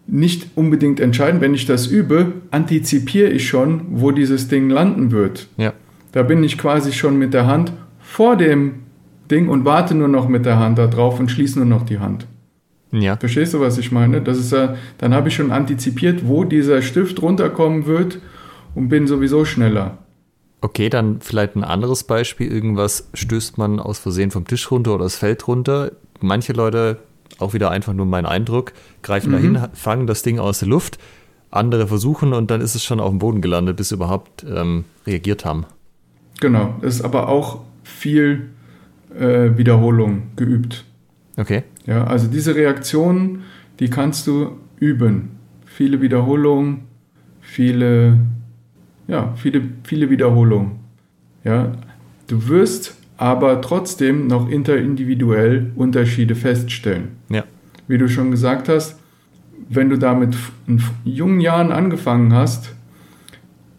nicht 0.06 0.50
unbedingt 0.56 1.00
entscheidend. 1.00 1.40
Wenn 1.40 1.54
ich 1.54 1.66
das 1.66 1.86
übe, 1.86 2.32
antizipiere 2.50 3.30
ich 3.30 3.48
schon, 3.48 3.82
wo 3.90 4.10
dieses 4.10 4.48
Ding 4.48 4.68
landen 4.68 5.10
wird. 5.10 5.48
Ja. 5.56 5.72
Da 6.12 6.22
bin 6.22 6.44
ich 6.44 6.58
quasi 6.58 6.92
schon 6.92 7.18
mit 7.18 7.32
der 7.34 7.46
Hand 7.46 7.72
vor 8.00 8.36
dem 8.36 8.74
Ding 9.30 9.48
und 9.48 9.64
warte 9.64 9.94
nur 9.94 10.08
noch 10.08 10.28
mit 10.28 10.44
der 10.44 10.58
Hand 10.58 10.78
da 10.78 10.86
drauf 10.86 11.18
und 11.18 11.30
schließe 11.30 11.58
nur 11.58 11.68
noch 11.68 11.84
die 11.84 11.98
Hand. 11.98 12.26
Ja. 12.92 13.16
Verstehst 13.16 13.54
du, 13.54 13.60
was 13.60 13.78
ich 13.78 13.90
meine? 13.90 14.20
Das 14.20 14.38
ist 14.38 14.52
ja, 14.52 14.76
dann 14.98 15.14
habe 15.14 15.28
ich 15.28 15.34
schon 15.34 15.50
antizipiert, 15.50 16.28
wo 16.28 16.44
dieser 16.44 16.82
Stift 16.82 17.20
runterkommen 17.22 17.86
wird 17.86 18.18
und 18.74 18.88
bin 18.88 19.06
sowieso 19.06 19.44
schneller. 19.44 19.98
Okay, 20.60 20.90
dann 20.90 21.20
vielleicht 21.20 21.56
ein 21.56 21.64
anderes 21.64 22.04
Beispiel. 22.04 22.52
Irgendwas 22.52 23.08
stößt 23.14 23.58
man 23.58 23.80
aus 23.80 23.98
Versehen 23.98 24.30
vom 24.30 24.46
Tisch 24.46 24.70
runter 24.70 24.94
oder 24.94 25.04
das 25.04 25.16
Feld 25.16 25.48
runter. 25.48 25.92
Manche 26.20 26.52
Leute, 26.52 26.98
auch 27.38 27.54
wieder 27.54 27.70
einfach 27.70 27.94
nur 27.94 28.06
mein 28.06 28.26
Eindruck, 28.26 28.72
greifen 29.02 29.32
dahin, 29.32 29.58
fangen 29.72 30.06
das 30.06 30.22
Ding 30.22 30.38
aus 30.38 30.60
der 30.60 30.68
Luft. 30.68 30.98
Andere 31.50 31.86
versuchen 31.86 32.32
und 32.32 32.50
dann 32.50 32.60
ist 32.60 32.74
es 32.74 32.84
schon 32.84 33.00
auf 33.00 33.10
dem 33.10 33.18
Boden 33.18 33.40
gelandet, 33.40 33.76
bis 33.76 33.88
sie 33.88 33.96
überhaupt 33.96 34.44
ähm, 34.48 34.84
reagiert 35.06 35.44
haben. 35.44 35.66
Genau. 36.40 36.76
Das 36.80 36.96
ist 36.96 37.02
aber 37.02 37.28
auch 37.28 37.60
viel 37.82 38.50
äh, 39.18 39.56
Wiederholung 39.56 40.22
geübt. 40.36 40.84
Okay. 41.36 41.64
Ja, 41.86 42.04
also 42.04 42.28
diese 42.28 42.54
Reaktionen, 42.54 43.42
die 43.80 43.88
kannst 43.90 44.26
du 44.26 44.52
üben. 44.78 45.30
Viele 45.64 46.00
Wiederholungen, 46.00 46.82
viele, 47.40 48.18
ja, 49.08 49.32
viele, 49.36 49.62
viele 49.84 50.10
Wiederholungen. 50.10 50.72
Ja, 51.44 51.72
du 52.28 52.48
wirst 52.48 52.96
aber 53.16 53.60
trotzdem 53.60 54.26
noch 54.26 54.48
interindividuell 54.48 55.72
Unterschiede 55.76 56.34
feststellen. 56.34 57.08
Ja. 57.28 57.44
Wie 57.88 57.98
du 57.98 58.08
schon 58.08 58.30
gesagt 58.30 58.68
hast, 58.68 58.98
wenn 59.68 59.88
du 59.90 59.98
da 59.98 60.14
mit 60.14 60.34
f- 60.34 60.52
in 60.66 60.80
jungen 61.04 61.40
Jahren 61.40 61.72
angefangen 61.72 62.32
hast, 62.32 62.74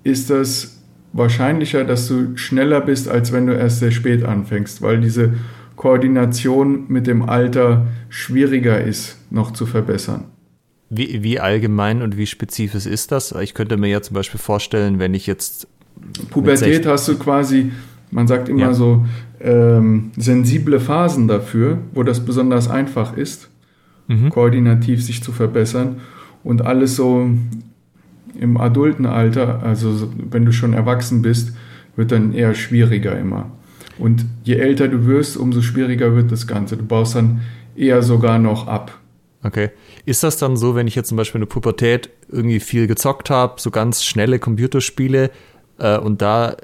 ist 0.03 0.29
das 0.29 0.81
wahrscheinlicher, 1.13 1.83
dass 1.83 2.07
du 2.07 2.35
schneller 2.37 2.81
bist, 2.81 3.07
als 3.07 3.31
wenn 3.31 3.45
du 3.47 3.53
erst 3.53 3.79
sehr 3.79 3.91
spät 3.91 4.23
anfängst, 4.23 4.81
weil 4.81 4.99
diese 4.99 5.33
Koordination 5.75 6.85
mit 6.87 7.07
dem 7.07 7.21
Alter 7.23 7.87
schwieriger 8.09 8.81
ist, 8.81 9.17
noch 9.31 9.51
zu 9.51 9.65
verbessern. 9.65 10.25
Wie, 10.89 11.23
wie 11.23 11.39
allgemein 11.39 12.01
und 12.01 12.17
wie 12.17 12.27
spezifisch 12.27 12.85
ist 12.85 13.11
das? 13.11 13.31
Ich 13.41 13.53
könnte 13.53 13.77
mir 13.77 13.87
ja 13.87 14.01
zum 14.01 14.13
Beispiel 14.13 14.39
vorstellen, 14.39 14.99
wenn 14.99 15.13
ich 15.13 15.25
jetzt. 15.25 15.67
Pubertät 16.29 16.59
16. 16.83 16.91
hast 16.91 17.07
du 17.07 17.15
quasi, 17.17 17.71
man 18.11 18.27
sagt 18.27 18.49
immer 18.49 18.59
Ja. 18.61 18.73
so, 18.73 19.05
ähm, 19.41 20.11
sensible 20.17 20.79
Phasen 20.79 21.27
dafür, 21.27 21.79
wo 21.93 22.03
das 22.03 22.23
besonders 22.23 22.69
einfach 22.69 23.17
ist, 23.17 23.49
Mhm. 24.07 24.29
koordinativ 24.29 25.03
sich 25.03 25.23
zu 25.23 25.31
verbessern. 25.31 26.01
Und 26.43 26.61
alles 26.63 26.95
so 26.95 27.27
im 28.39 28.57
adulten 28.57 29.05
Alter, 29.05 29.63
also 29.63 29.93
so- 29.93 30.11
wenn 30.29 30.45
du 30.45 30.51
schon 30.51 30.73
erwachsen 30.73 31.21
bist, 31.21 31.53
wird 31.95 32.11
dann 32.11 32.33
eher 32.33 32.53
schwieriger 32.53 33.17
immer. 33.17 33.51
Und 33.97 34.25
je 34.43 34.55
älter 34.55 34.87
du 34.87 35.05
wirst, 35.05 35.37
umso 35.37 35.61
schwieriger 35.61 36.15
wird 36.15 36.31
das 36.31 36.47
Ganze. 36.47 36.77
Du 36.77 36.85
baust 36.85 37.15
dann 37.15 37.41
eher 37.75 38.01
sogar 38.03 38.39
noch 38.39 38.67
ab. 38.67 38.99
Okay. 39.43 39.69
Ist 40.05 40.23
das 40.23 40.37
dann 40.37 40.55
so, 40.57 40.75
wenn 40.75 40.87
ich 40.87 40.95
jetzt 40.95 41.09
zum 41.09 41.17
Beispiel 41.17 41.39
in 41.41 41.47
der 41.47 41.53
Pubertät 41.53 42.09
irgendwie 42.31 42.59
viel 42.59 42.87
gezockt 42.87 43.29
habe, 43.29 43.59
so 43.59 43.71
ganz 43.71 44.03
schnelle 44.03 44.39
Computerspiele 44.39 45.31
äh, 45.79 45.97
und 45.97 46.21
da, 46.21 46.55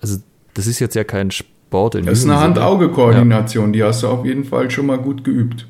also 0.00 0.18
das 0.54 0.66
ist 0.66 0.78
jetzt 0.78 0.94
ja 0.94 1.04
kein 1.04 1.30
Sport 1.30 1.94
in 1.94 2.04
Das 2.06 2.18
ist 2.18 2.24
eine. 2.26 2.38
Hand-Auge-Koordination, 2.38 3.72
die 3.72 3.82
hast 3.82 4.02
du 4.02 4.08
auf 4.08 4.24
jeden 4.26 4.44
Fall 4.44 4.70
schon 4.70 4.86
mal 4.86 4.98
gut 4.98 5.24
geübt. 5.24 5.66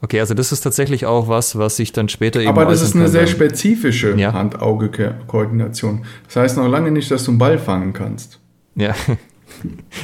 Okay, 0.00 0.20
also 0.20 0.34
das 0.34 0.52
ist 0.52 0.60
tatsächlich 0.60 1.06
auch 1.06 1.28
was, 1.28 1.56
was 1.58 1.76
sich 1.76 1.92
dann 1.92 2.08
später 2.10 2.40
eben 2.40 2.48
Aber 2.50 2.66
das 2.66 2.82
ist 2.82 2.94
eine 2.94 3.08
sehr 3.08 3.22
kann. 3.22 3.30
spezifische 3.30 4.14
Ja. 4.18 4.32
Hand-Auge-Koordination. 4.34 6.04
Das 6.26 6.36
heißt 6.36 6.56
noch 6.58 6.68
lange 6.68 6.90
nicht, 6.90 7.10
dass 7.10 7.24
du 7.24 7.30
einen 7.30 7.38
Ball 7.38 7.58
fangen 7.58 7.92
kannst. 7.92 8.38
Ja, 8.74 8.94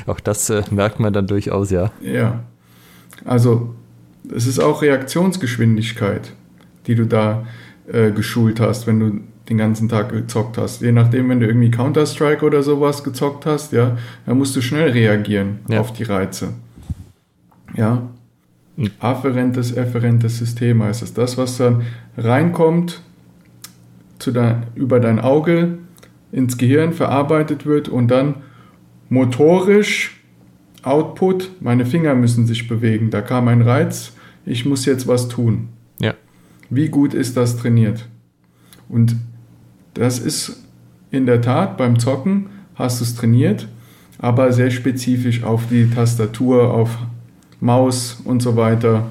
auch 0.07 0.21
das 0.21 0.51
äh, 0.51 0.63
merkt 0.71 1.01
man 1.01 1.13
dann 1.13 1.27
durchaus, 1.27 1.71
ja. 1.71 1.91
Ja. 2.01 2.41
Also, 3.25 3.75
es 4.35 4.47
ist 4.47 4.59
auch 4.59 4.83
Reaktionsgeschwindigkeit, 4.83 6.33
die 6.87 6.95
du 6.95 7.07
da 7.07 7.47
äh, 7.93 8.11
geschult 8.11 8.61
hast, 8.61 8.87
wenn 8.87 9.01
du 9.01 9.21
den 9.49 9.59
ganzen 9.59 9.89
Tag 9.89 10.11
gezockt 10.11 10.59
hast. 10.59 10.81
Je 10.81 10.93
nachdem, 10.93 11.29
wenn 11.29 11.41
du 11.41 11.47
irgendwie 11.47 11.71
Counter-Strike 11.71 12.45
oder 12.45 12.63
sowas 12.63 13.03
gezockt 13.03 13.47
hast, 13.47 13.73
ja, 13.73 13.97
dann 14.27 14.39
musst 14.39 14.55
du 14.55 14.61
schnell 14.63 14.91
reagieren 14.91 15.59
Ja. 15.69 15.81
auf 15.81 15.93
die 15.93 16.05
Reize. 16.05 16.51
Ja. 17.77 18.03
Mhm. 18.77 18.91
Afferentes, 19.01 19.77
efferentes 19.77 20.39
System 20.39 20.83
heißt 20.83 21.03
es. 21.03 21.15
Das, 21.15 21.37
was 21.37 21.57
dann 21.59 21.83
reinkommt, 22.17 23.03
zu 24.21 24.31
dein, 24.33 24.65
über 24.75 25.01
dein 25.01 25.19
Auge 25.19 25.79
ins 26.31 26.57
Gehirn 26.57 26.93
verarbeitet 26.93 27.67
wird 27.67 27.89
und 27.89 28.09
dann 28.09 28.37
motorisch 29.11 30.17
Output, 30.83 31.51
meine 31.61 31.85
Finger 31.85 32.15
müssen 32.15 32.47
sich 32.47 32.67
bewegen. 32.67 33.11
Da 33.11 33.21
kam 33.21 33.49
ein 33.49 33.61
Reiz, 33.61 34.13
ich 34.47 34.65
muss 34.65 34.87
jetzt 34.87 35.07
was 35.07 35.29
tun. 35.29 35.69
Ja. 36.01 36.15
Wie 36.71 36.89
gut 36.89 37.13
ist 37.13 37.37
das 37.37 37.59
trainiert? 37.59 38.09
Und 38.89 39.17
das 39.93 40.19
ist 40.19 40.65
in 41.11 41.27
der 41.27 41.43
Tat 41.43 41.77
beim 41.77 41.99
Zocken 41.99 42.47
hast 42.77 43.01
du 43.01 43.05
es 43.05 43.15
trainiert, 43.15 43.69
aber 44.19 44.53
sehr 44.53 44.71
spezifisch 44.71 45.43
auf 45.43 45.65
die 45.69 45.91
Tastatur, 45.91 46.73
auf 46.73 46.97
Maus 47.61 48.23
und 48.25 48.41
so 48.41 48.57
weiter. 48.57 49.11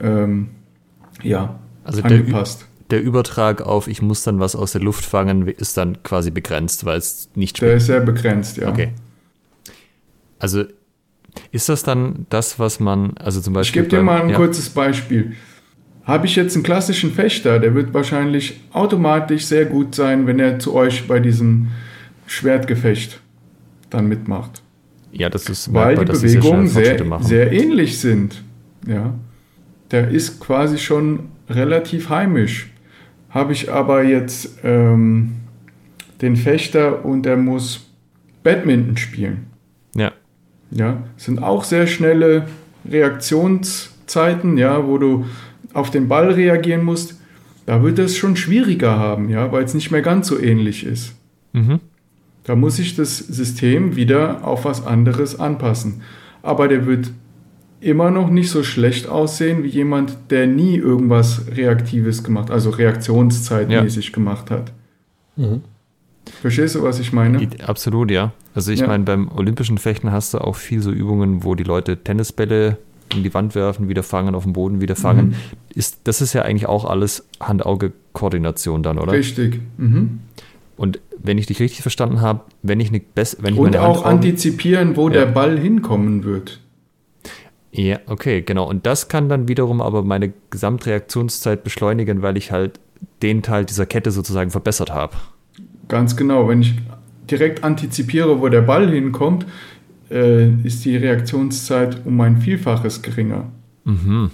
Ähm, 0.00 0.48
ja, 1.22 1.58
Also 1.84 2.00
der, 2.00 2.18
angepasst. 2.18 2.66
der 2.90 3.02
Übertrag 3.02 3.60
auf, 3.60 3.88
ich 3.88 4.00
muss 4.00 4.22
dann 4.22 4.40
was 4.40 4.56
aus 4.56 4.72
der 4.72 4.80
Luft 4.80 5.04
fangen, 5.04 5.46
ist 5.48 5.76
dann 5.76 6.02
quasi 6.02 6.30
begrenzt, 6.30 6.86
weil 6.86 6.96
es 6.98 7.28
nicht 7.34 7.60
Der 7.60 7.74
ist 7.74 7.86
sehr 7.86 8.00
begrenzt, 8.00 8.56
ja. 8.56 8.68
Okay. 8.68 8.92
Also 10.44 10.64
Ist 11.52 11.70
das 11.70 11.84
dann 11.84 12.26
das, 12.28 12.58
was 12.58 12.78
man, 12.78 13.16
also 13.16 13.40
zum 13.40 13.54
Beispiel. 13.54 13.82
Ich 13.82 13.88
gebe 13.88 13.96
dir 13.96 14.04
mal 14.04 14.20
ein 14.20 14.28
ja. 14.28 14.36
kurzes 14.36 14.68
Beispiel. 14.68 15.32
Habe 16.04 16.26
ich 16.26 16.36
jetzt 16.36 16.54
einen 16.54 16.62
klassischen 16.62 17.12
Fechter, 17.14 17.58
der 17.58 17.74
wird 17.74 17.94
wahrscheinlich 17.94 18.60
automatisch 18.74 19.46
sehr 19.46 19.64
gut 19.64 19.94
sein, 19.94 20.26
wenn 20.26 20.38
er 20.38 20.58
zu 20.58 20.74
euch 20.74 21.08
bei 21.08 21.18
diesem 21.18 21.68
Schwertgefecht 22.26 23.20
dann 23.88 24.06
mitmacht. 24.06 24.62
Ja, 25.12 25.30
das 25.30 25.48
ist 25.48 25.72
weil 25.72 25.96
die 25.96 26.04
Bewegungen 26.04 26.68
sehr, 26.68 26.98
sehr 27.20 27.50
ähnlich 27.50 27.98
sind. 27.98 28.42
Ja, 28.86 29.14
der 29.92 30.08
ist 30.08 30.40
quasi 30.40 30.76
schon 30.76 31.30
relativ 31.48 32.10
heimisch. 32.10 32.70
Habe 33.30 33.54
ich 33.54 33.72
aber 33.72 34.02
jetzt 34.04 34.58
ähm, 34.62 35.36
den 36.20 36.36
Fechter 36.36 37.02
und 37.02 37.22
der 37.22 37.38
muss 37.38 37.90
Badminton 38.42 38.98
spielen. 38.98 39.53
Ja. 40.74 41.02
Sind 41.16 41.42
auch 41.42 41.64
sehr 41.64 41.86
schnelle 41.86 42.46
Reaktionszeiten, 42.88 44.58
ja, 44.58 44.86
wo 44.86 44.98
du 44.98 45.24
auf 45.72 45.90
den 45.90 46.08
Ball 46.08 46.30
reagieren 46.30 46.84
musst. 46.84 47.20
Da 47.66 47.82
wird 47.82 47.98
es 47.98 48.16
schon 48.16 48.36
schwieriger 48.36 48.98
haben, 48.98 49.30
ja, 49.30 49.50
weil 49.50 49.64
es 49.64 49.72
nicht 49.72 49.90
mehr 49.90 50.02
ganz 50.02 50.28
so 50.28 50.38
ähnlich 50.38 50.84
ist. 50.84 51.14
Mhm. 51.52 51.80
Da 52.44 52.56
muss 52.56 52.78
ich 52.78 52.94
das 52.94 53.18
System 53.18 53.96
wieder 53.96 54.46
auf 54.46 54.66
was 54.66 54.86
anderes 54.86 55.40
anpassen. 55.40 56.02
Aber 56.42 56.68
der 56.68 56.84
wird 56.84 57.10
immer 57.80 58.10
noch 58.10 58.30
nicht 58.30 58.50
so 58.50 58.62
schlecht 58.62 59.08
aussehen 59.08 59.62
wie 59.62 59.68
jemand, 59.68 60.16
der 60.30 60.46
nie 60.46 60.76
irgendwas 60.76 61.42
Reaktives 61.54 62.22
gemacht, 62.22 62.50
also 62.50 62.70
reaktionszeitmäßig 62.70 64.08
ja. 64.08 64.12
gemacht 64.12 64.50
hat. 64.50 64.72
Mhm. 65.36 65.62
Verstehst 66.40 66.74
du, 66.74 66.82
was 66.82 66.98
ich 67.00 67.12
meine? 67.12 67.46
Absolut, 67.66 68.10
ja. 68.10 68.32
Also 68.54 68.70
ich 68.70 68.80
ja. 68.80 68.86
meine, 68.86 69.04
beim 69.04 69.28
olympischen 69.28 69.78
Fechten 69.78 70.12
hast 70.12 70.34
du 70.34 70.38
auch 70.38 70.54
viel 70.54 70.80
so 70.80 70.90
Übungen, 70.90 71.42
wo 71.42 71.54
die 71.54 71.64
Leute 71.64 71.96
Tennisbälle 71.96 72.78
in 73.14 73.22
die 73.22 73.34
Wand 73.34 73.54
werfen, 73.54 73.88
wieder 73.88 74.02
fangen, 74.02 74.34
auf 74.34 74.44
dem 74.44 74.52
Boden 74.52 74.80
wieder 74.80 74.96
fangen. 74.96 75.28
Mhm. 75.28 75.34
Ist, 75.74 76.00
das 76.04 76.20
ist 76.20 76.32
ja 76.32 76.42
eigentlich 76.42 76.66
auch 76.66 76.84
alles 76.84 77.26
Hand-Auge-Koordination 77.40 78.82
dann, 78.82 78.98
oder? 78.98 79.12
Richtig. 79.12 79.60
Mhm. 79.76 80.20
Und 80.76 81.00
wenn 81.22 81.38
ich 81.38 81.46
dich 81.46 81.60
richtig 81.60 81.82
verstanden 81.82 82.20
habe, 82.20 82.40
wenn 82.62 82.80
ich 82.80 82.88
eine 82.88 83.00
best, 83.00 83.42
wenn 83.42 83.54
ich 83.54 83.60
Und 83.60 83.76
auch 83.76 84.04
antizipieren, 84.04 84.96
wo 84.96 85.08
ja. 85.08 85.14
der 85.14 85.26
Ball 85.26 85.58
hinkommen 85.58 86.24
wird. 86.24 86.60
Ja, 87.72 87.98
okay, 88.06 88.42
genau. 88.42 88.68
Und 88.68 88.86
das 88.86 89.08
kann 89.08 89.28
dann 89.28 89.48
wiederum 89.48 89.80
aber 89.80 90.02
meine 90.02 90.32
Gesamtreaktionszeit 90.50 91.64
beschleunigen, 91.64 92.22
weil 92.22 92.36
ich 92.36 92.52
halt 92.52 92.78
den 93.22 93.42
Teil 93.42 93.64
dieser 93.64 93.86
Kette 93.86 94.10
sozusagen 94.12 94.50
verbessert 94.50 94.92
habe. 94.92 95.16
Ganz 95.88 96.16
genau. 96.16 96.48
Wenn 96.48 96.62
ich 96.62 96.74
direkt 97.30 97.64
antizipiere, 97.64 98.40
wo 98.40 98.48
der 98.48 98.62
Ball 98.62 98.90
hinkommt, 98.90 99.46
äh, 100.10 100.48
ist 100.64 100.84
die 100.84 100.96
Reaktionszeit 100.96 102.02
um 102.04 102.20
ein 102.20 102.38
Vielfaches 102.38 103.02
geringer. 103.02 103.46
Mhm. 103.84 104.30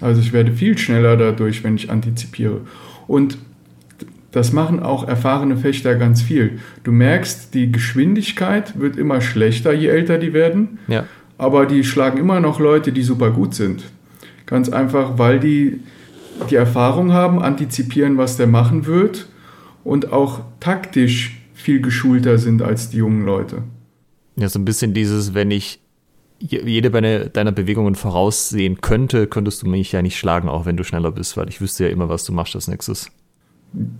Also 0.00 0.20
ich 0.20 0.32
werde 0.32 0.52
viel 0.52 0.76
schneller 0.78 1.16
dadurch, 1.16 1.62
wenn 1.64 1.76
ich 1.76 1.90
antizipiere. 1.90 2.60
Und 3.06 3.38
das 4.32 4.52
machen 4.52 4.80
auch 4.80 5.06
erfahrene 5.06 5.56
Fechter 5.56 5.94
ganz 5.94 6.22
viel. 6.22 6.58
Du 6.84 6.92
merkst, 6.92 7.52
die 7.54 7.70
Geschwindigkeit 7.70 8.78
wird 8.80 8.96
immer 8.96 9.20
schlechter, 9.20 9.72
je 9.72 9.88
älter 9.88 10.18
die 10.18 10.32
werden. 10.32 10.78
Ja. 10.88 11.04
Aber 11.38 11.66
die 11.66 11.84
schlagen 11.84 12.18
immer 12.18 12.40
noch 12.40 12.58
Leute, 12.58 12.92
die 12.92 13.02
super 13.02 13.30
gut 13.30 13.54
sind. 13.54 13.84
Ganz 14.46 14.68
einfach, 14.68 15.18
weil 15.18 15.38
die 15.38 15.80
die 16.50 16.56
Erfahrung 16.56 17.12
haben, 17.12 17.40
antizipieren, 17.40 18.16
was 18.16 18.36
der 18.36 18.46
machen 18.46 18.86
wird 18.86 19.26
und 19.84 20.12
auch 20.12 20.40
taktisch 20.60 21.41
viel 21.62 21.80
geschulter 21.80 22.38
sind 22.38 22.62
als 22.62 22.90
die 22.90 22.98
jungen 22.98 23.24
Leute. 23.24 23.62
Ja, 24.36 24.48
so 24.48 24.58
ein 24.58 24.64
bisschen 24.64 24.94
dieses, 24.94 25.34
wenn 25.34 25.50
ich 25.50 25.80
jede 26.38 26.90
deiner 27.30 27.52
Bewegungen 27.52 27.94
voraussehen 27.94 28.80
könnte, 28.80 29.26
könntest 29.26 29.62
du 29.62 29.68
mich 29.68 29.92
ja 29.92 30.02
nicht 30.02 30.18
schlagen, 30.18 30.48
auch 30.48 30.66
wenn 30.66 30.76
du 30.76 30.82
schneller 30.82 31.12
bist, 31.12 31.36
weil 31.36 31.48
ich 31.48 31.60
wüsste 31.60 31.84
ja 31.84 31.90
immer, 31.90 32.08
was 32.08 32.24
du 32.24 32.32
machst 32.32 32.54
als 32.56 32.66
nächstes. 32.66 33.10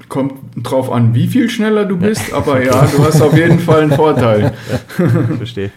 Kommt 0.08 0.34
drauf 0.56 0.90
an, 0.90 1.14
wie 1.14 1.28
viel 1.28 1.48
schneller 1.48 1.84
du 1.84 1.96
bist, 1.96 2.30
ja. 2.30 2.36
aber 2.36 2.62
ja, 2.62 2.86
du 2.86 3.04
hast 3.04 3.22
auf 3.22 3.36
jeden 3.36 3.58
Fall 3.58 3.82
einen 3.82 3.92
Vorteil. 3.92 4.52
Verstehe. 5.36 5.70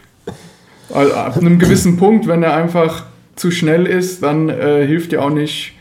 Also 0.91 1.13
ab 1.13 1.37
einem 1.37 1.59
gewissen 1.59 1.97
Punkt, 1.97 2.27
wenn 2.27 2.43
er 2.43 2.55
einfach 2.55 3.05
zu 3.35 3.51
schnell 3.51 3.85
ist, 3.85 4.23
dann 4.23 4.49
äh, 4.49 4.85
hilft 4.85 5.11
dir 5.11 5.23
auch 5.23 5.29
nicht 5.29 5.73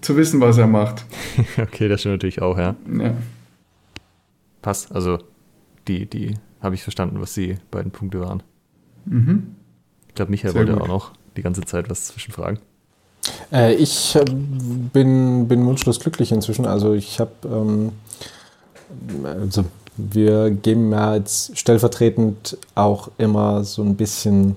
zu 0.00 0.16
wissen, 0.16 0.40
was 0.40 0.58
er 0.58 0.66
macht. 0.66 1.04
okay, 1.58 1.88
das 1.88 2.00
stimmt 2.00 2.14
natürlich 2.14 2.42
auch, 2.42 2.58
ja. 2.58 2.74
ja. 2.98 3.14
Passt, 4.60 4.92
also 4.92 5.18
die, 5.88 6.06
die 6.06 6.34
habe 6.60 6.74
ich 6.74 6.82
verstanden, 6.82 7.20
was 7.20 7.34
die 7.34 7.56
beiden 7.70 7.92
Punkte 7.92 8.20
waren. 8.20 8.42
Mhm. 9.04 9.54
Ich 10.08 10.14
glaube, 10.14 10.30
Michael 10.30 10.52
Sehr 10.52 10.60
wollte 10.60 10.72
gut. 10.72 10.82
auch 10.82 10.88
noch 10.88 11.12
die 11.36 11.42
ganze 11.42 11.62
Zeit 11.62 11.90
was 11.90 12.06
zwischenfragen. 12.06 12.58
Äh, 13.52 13.74
ich 13.74 14.16
äh, 14.16 14.24
bin, 14.24 15.48
bin 15.48 15.66
wunschlos 15.66 16.00
glücklich 16.00 16.32
inzwischen. 16.32 16.66
Also 16.66 16.94
ich 16.94 17.20
habe, 17.20 17.32
ähm, 17.44 17.92
also 19.24 19.64
wir 19.96 20.50
geben 20.50 20.92
ja 20.92 21.16
jetzt 21.16 21.56
stellvertretend 21.58 22.58
auch 22.74 23.10
immer 23.18 23.64
so 23.64 23.82
ein 23.82 23.96
bisschen, 23.96 24.56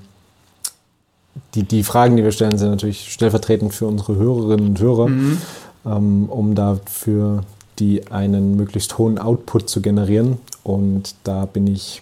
die, 1.56 1.64
die 1.64 1.84
Fragen, 1.84 2.18
die 2.18 2.24
wir 2.24 2.32
stellen, 2.32 2.58
sind 2.58 2.70
natürlich 2.70 3.12
stellvertretend 3.12 3.74
für 3.74 3.88
unsere 3.88 4.16
Hörerinnen 4.16 4.68
und 4.70 4.80
Hörer, 4.80 5.08
mhm. 5.08 5.38
ähm, 5.86 6.26
um 6.30 6.56
dafür 6.56 7.44
die 7.80 8.08
einen 8.12 8.56
möglichst 8.56 8.98
hohen 8.98 9.18
Output 9.18 9.70
zu 9.70 9.82
generieren. 9.82 10.38
Und 10.64 11.16
da 11.24 11.46
bin 11.46 11.68
ich 11.68 12.02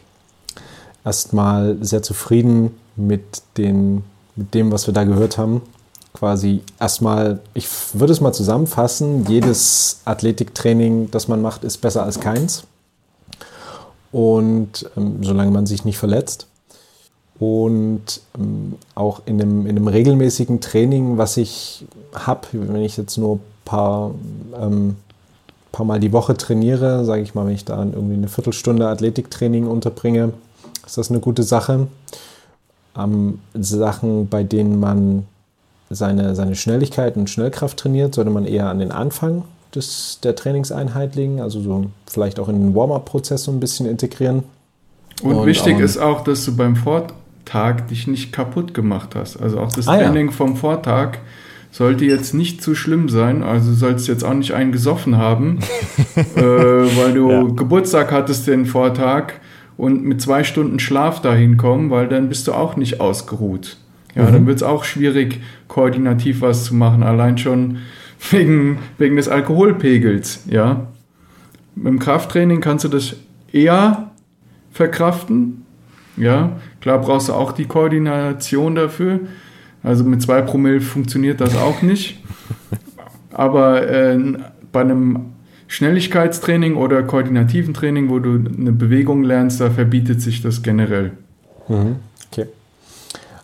erstmal 1.05 1.77
sehr 1.81 2.03
zufrieden 2.03 2.71
mit, 2.95 3.41
den, 3.57 4.03
mit 4.35 4.53
dem, 4.53 4.71
was 4.71 4.87
wir 4.87 4.93
da 4.93 5.03
gehört 5.03 5.37
haben. 5.37 5.61
Quasi 6.13 6.61
erstmal, 6.79 7.39
ich 7.53 7.67
würde 7.93 8.11
es 8.11 8.21
mal 8.21 8.33
zusammenfassen, 8.33 9.25
jedes 9.27 10.01
Athletiktraining, 10.05 11.11
das 11.11 11.27
man 11.27 11.41
macht, 11.41 11.63
ist 11.63 11.77
besser 11.77 12.03
als 12.03 12.19
keins. 12.19 12.63
Und 14.11 14.89
ähm, 14.97 15.23
solange 15.23 15.51
man 15.51 15.65
sich 15.65 15.85
nicht 15.85 15.97
verletzt. 15.97 16.47
Und 17.39 18.21
ähm, 18.35 18.75
auch 18.95 19.21
in 19.25 19.39
einem, 19.39 19.67
in 19.67 19.77
einem 19.77 19.87
regelmäßigen 19.87 20.59
Training, 20.59 21.17
was 21.19 21.37
ich 21.37 21.85
habe, 22.13 22.47
wenn 22.53 22.81
ich 22.81 22.97
jetzt 22.97 23.17
nur 23.17 23.35
ein 23.35 23.41
paar 23.63 24.11
ähm, 24.59 24.95
paar 25.71 25.85
Mal 25.85 25.99
die 25.99 26.13
Woche 26.13 26.35
trainiere, 26.35 27.05
sage 27.05 27.21
ich 27.21 27.35
mal, 27.35 27.45
wenn 27.45 27.53
ich 27.53 27.65
da 27.65 27.83
irgendwie 27.83 28.15
eine 28.15 28.27
Viertelstunde 28.27 28.87
Athletiktraining 28.87 29.67
unterbringe, 29.67 30.33
ist 30.85 30.97
das 30.97 31.09
eine 31.09 31.19
gute 31.19 31.43
Sache. 31.43 31.87
Ähm, 32.97 33.39
Sachen, 33.53 34.27
bei 34.27 34.43
denen 34.43 34.79
man 34.79 35.25
seine, 35.89 36.35
seine 36.35 36.55
Schnelligkeit 36.55 37.15
und 37.15 37.29
Schnellkraft 37.29 37.77
trainiert, 37.77 38.15
sollte 38.15 38.31
man 38.31 38.45
eher 38.45 38.69
an 38.69 38.79
den 38.79 38.91
Anfang 38.91 39.43
des, 39.73 40.19
der 40.23 40.35
Trainingseinheit 40.35 41.15
legen, 41.15 41.41
also 41.41 41.61
so 41.61 41.85
vielleicht 42.05 42.39
auch 42.39 42.49
in 42.49 42.59
den 42.59 42.75
Warm-up-Prozess 42.75 43.43
so 43.43 43.51
ein 43.51 43.59
bisschen 43.59 43.85
integrieren. 43.85 44.43
Und, 45.23 45.35
und 45.35 45.45
wichtig 45.45 45.75
auch, 45.77 45.81
ist 45.81 45.97
auch, 45.97 46.23
dass 46.23 46.45
du 46.45 46.55
beim 46.55 46.75
Vortag 46.75 47.87
dich 47.89 48.07
nicht 48.07 48.31
kaputt 48.31 48.73
gemacht 48.73 49.15
hast. 49.15 49.37
Also 49.37 49.59
auch 49.59 49.71
das 49.71 49.87
ah, 49.87 49.97
Training 49.97 50.27
ja. 50.27 50.31
vom 50.31 50.55
Vortag 50.55 51.19
sollte 51.71 52.05
jetzt 52.05 52.33
nicht 52.33 52.61
zu 52.61 52.75
schlimm 52.75 53.09
sein. 53.09 53.43
Also 53.43 53.73
sollst 53.73 54.07
jetzt 54.07 54.23
auch 54.23 54.33
nicht 54.33 54.53
einen 54.53 54.71
gesoffen 54.71 55.17
haben, 55.17 55.59
äh, 56.35 56.41
weil 56.41 57.13
du 57.13 57.29
ja. 57.29 57.43
Geburtstag 57.43 58.11
hattest 58.11 58.47
den 58.47 58.65
Vortag 58.65 59.33
und 59.77 60.03
mit 60.03 60.21
zwei 60.21 60.43
Stunden 60.43 60.79
Schlaf 60.79 61.21
dahin 61.21 61.57
kommen, 61.57 61.89
weil 61.91 62.07
dann 62.07 62.29
bist 62.29 62.47
du 62.47 62.53
auch 62.53 62.75
nicht 62.75 62.99
ausgeruht. 62.99 63.77
Ja, 64.15 64.23
mhm. 64.23 64.33
dann 64.33 64.47
wird 64.47 64.57
es 64.57 64.63
auch 64.63 64.83
schwierig, 64.83 65.41
koordinativ 65.67 66.41
was 66.41 66.65
zu 66.65 66.75
machen, 66.75 67.03
allein 67.03 67.37
schon 67.37 67.77
wegen, 68.31 68.79
wegen 68.97 69.15
des 69.15 69.29
Alkoholpegels. 69.29 70.45
Ja, 70.49 70.87
dem 71.75 71.99
Krafttraining 71.99 72.61
kannst 72.61 72.85
du 72.85 72.89
das 72.89 73.15
eher 73.51 74.11
verkraften. 74.71 75.65
Ja, 76.15 76.57
klar 76.81 76.99
brauchst 76.99 77.29
du 77.29 77.33
auch 77.33 77.51
die 77.51 77.65
Koordination 77.65 78.73
dafür. 78.73 79.19
Also 79.83 80.03
mit 80.03 80.21
zwei 80.21 80.41
Promille 80.41 80.81
funktioniert 80.81 81.41
das 81.41 81.55
auch 81.55 81.81
nicht. 81.81 82.21
Aber 83.31 83.87
äh, 83.87 84.19
bei 84.71 84.81
einem 84.81 85.33
Schnelligkeitstraining 85.67 86.75
oder 86.75 87.03
koordinativen 87.03 87.73
Training, 87.73 88.09
wo 88.09 88.19
du 88.19 88.35
eine 88.35 88.71
Bewegung 88.71 89.23
lernst, 89.23 89.59
da 89.59 89.69
verbietet 89.69 90.21
sich 90.21 90.41
das 90.41 90.63
generell. 90.63 91.11
Mhm. 91.67 91.97
Okay. 92.31 92.47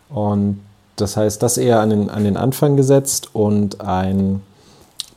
Und 0.09 0.59
das 0.95 1.17
heißt, 1.17 1.41
das 1.43 1.57
eher 1.57 1.79
an 1.79 1.89
den, 1.89 2.09
an 2.09 2.23
den 2.23 2.37
Anfang 2.37 2.77
gesetzt 2.77 3.29
und 3.33 3.81
ein 3.81 4.41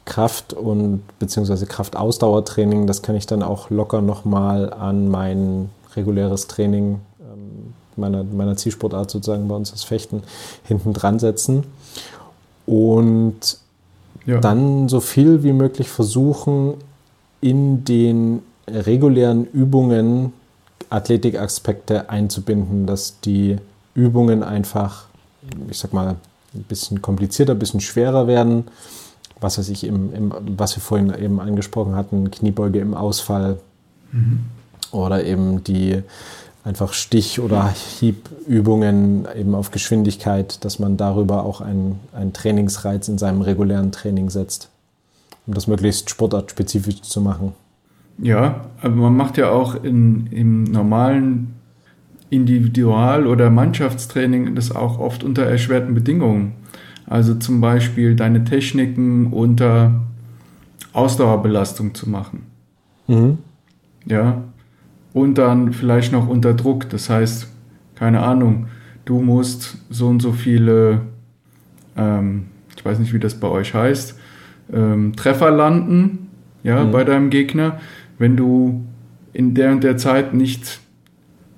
Kraft- 0.05 0.53
und 0.53 1.03
beziehungsweise 1.19 1.67
Kraftausdauertraining, 1.67 2.87
das 2.87 3.03
kann 3.03 3.17
ich 3.17 3.27
dann 3.27 3.43
auch 3.43 3.71
locker 3.71 4.01
nochmal 4.01 4.73
an 4.73 5.09
mein 5.09 5.71
reguläres 5.97 6.47
Training 6.47 7.01
meiner, 7.99 8.25
meiner 8.25 8.57
Zielsportart 8.57 9.11
sozusagen 9.11 9.49
bei 9.49 9.55
uns 9.55 9.71
das 9.71 9.85
Fechten 9.85 10.23
hinten 10.65 10.93
dran 10.93 11.19
setzen. 11.19 11.65
Und 12.67 13.59
ja. 14.27 14.41
dann 14.41 14.89
so 14.89 15.01
viel 15.01 15.43
wie 15.43 15.53
möglich 15.53 15.89
versuchen, 15.89 16.75
in 17.41 17.85
den 17.85 18.43
regulären 18.69 19.45
Übungen 19.45 20.33
Athletikaspekte 20.91 22.11
einzubinden, 22.11 22.87
dass 22.87 23.21
die 23.21 23.57
Übungen 23.95 24.43
einfach, 24.43 25.07
ich 25.71 25.79
sag 25.79 25.93
mal, 25.93 26.17
ein 26.55 26.63
bisschen 26.65 27.03
komplizierter, 27.03 27.53
ein 27.53 27.59
bisschen 27.59 27.81
schwerer 27.81 28.27
werden. 28.27 28.65
Was 29.41 29.59
weiß 29.59 29.69
ich, 29.69 29.85
im, 29.85 30.15
im, 30.15 30.35
was 30.57 30.77
wir 30.77 30.83
vorhin 30.83 31.13
eben 31.15 31.41
angesprochen 31.41 31.95
hatten, 31.95 32.31
Kniebeuge 32.31 32.79
im 32.79 32.95
Ausfall 32.95 33.59
mhm. 34.13 34.41
oder 34.93 35.25
eben 35.25 35.63
die 35.65 36.03
einfach 36.67 36.93
Stich- 36.93 37.39
oder 37.39 37.73
Hiebübungen 38.01 39.27
eben 39.37 39.55
auf 39.55 39.71
Geschwindigkeit, 39.71 40.65
dass 40.65 40.81
man 40.81 40.97
darüber 40.97 41.45
auch 41.45 41.61
einen, 41.61 42.01
einen 42.13 42.33
Trainingsreiz 42.33 43.07
in 43.07 43.19
seinem 43.19 43.41
regulären 43.41 43.93
Training 43.93 44.31
setzt, 44.31 44.69
um 45.47 45.55
das 45.55 45.69
möglichst 45.69 46.11
sportartspezifisch 46.11 47.03
zu 47.03 47.21
machen. 47.21 47.53
Ja, 48.19 48.67
aber 48.83 48.97
man 48.97 49.17
macht 49.17 49.39
ja 49.39 49.51
auch 49.51 49.77
in, 49.77 50.27
im 50.33 50.65
normalen 50.65 51.55
Individual- 52.31 53.29
oder 53.29 53.49
Mannschaftstraining 53.49 54.57
das 54.57 54.75
auch 54.75 54.99
oft 54.99 55.23
unter 55.23 55.45
erschwerten 55.45 55.95
Bedingungen. 55.95 56.55
Also 57.07 57.37
zum 57.37 57.61
Beispiel 57.61 58.17
deine 58.17 58.43
Techniken 58.43 59.33
unter 59.33 60.01
Ausdauerbelastung 60.93 61.95
zu 61.95 62.11
machen. 62.11 62.47
Mhm. 63.07 63.39
Ja. 64.07 64.43
Und 65.17 65.39
dann 65.39 65.73
vielleicht 65.73 66.13
noch 66.13 66.29
unter 66.29 66.53
Druck. 66.53 66.91
Das 66.91 67.09
heißt, 67.09 67.49
keine 67.95 68.23
Ahnung, 68.23 68.67
du 69.07 69.23
musst 69.23 69.79
so 69.89 70.09
und 70.09 70.21
so 70.21 70.33
viele, 70.33 71.01
ähm, 71.97 72.49
ich 72.77 72.85
weiß 72.85 72.99
nicht, 72.99 73.15
wie 73.15 73.19
das 73.19 73.35
bei 73.35 73.49
euch 73.49 73.73
heißt, 73.73 74.19
ähm, 74.75 75.17
Treffer 75.17 75.51
landen, 75.51 76.29
ja, 76.63 76.85
mhm. 76.85 76.91
bei 76.91 77.03
deinem 77.03 77.31
Gegner. 77.31 77.81
Wenn 78.19 78.37
du 78.37 78.85
in 79.33 79.55
der 79.55 79.73
und 79.73 79.85
der 79.85 79.97
Zeit 79.97 80.35
nicht 80.35 80.81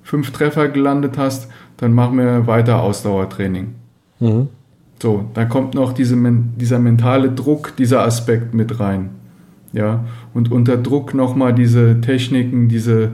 fünf 0.03 0.31
Treffer 0.31 0.69
gelandet 0.69 1.17
hast, 1.17 1.51
dann 1.75 1.91
machen 1.93 2.17
wir 2.17 2.47
weiter 2.47 2.81
Ausdauertraining. 2.81 3.75
Mhm. 4.21 4.47
So, 5.01 5.25
da 5.33 5.43
kommt 5.43 5.73
noch 5.75 5.91
diese, 5.91 6.15
dieser 6.55 6.79
mentale 6.79 7.29
Druck, 7.29 7.75
dieser 7.75 8.05
Aspekt 8.05 8.53
mit 8.53 8.79
rein. 8.79 9.09
Ja, 9.73 10.05
und 10.33 10.49
unter 10.49 10.77
Druck 10.77 11.13
nochmal 11.13 11.53
diese 11.53 11.99
Techniken, 11.99 12.69
diese 12.69 13.11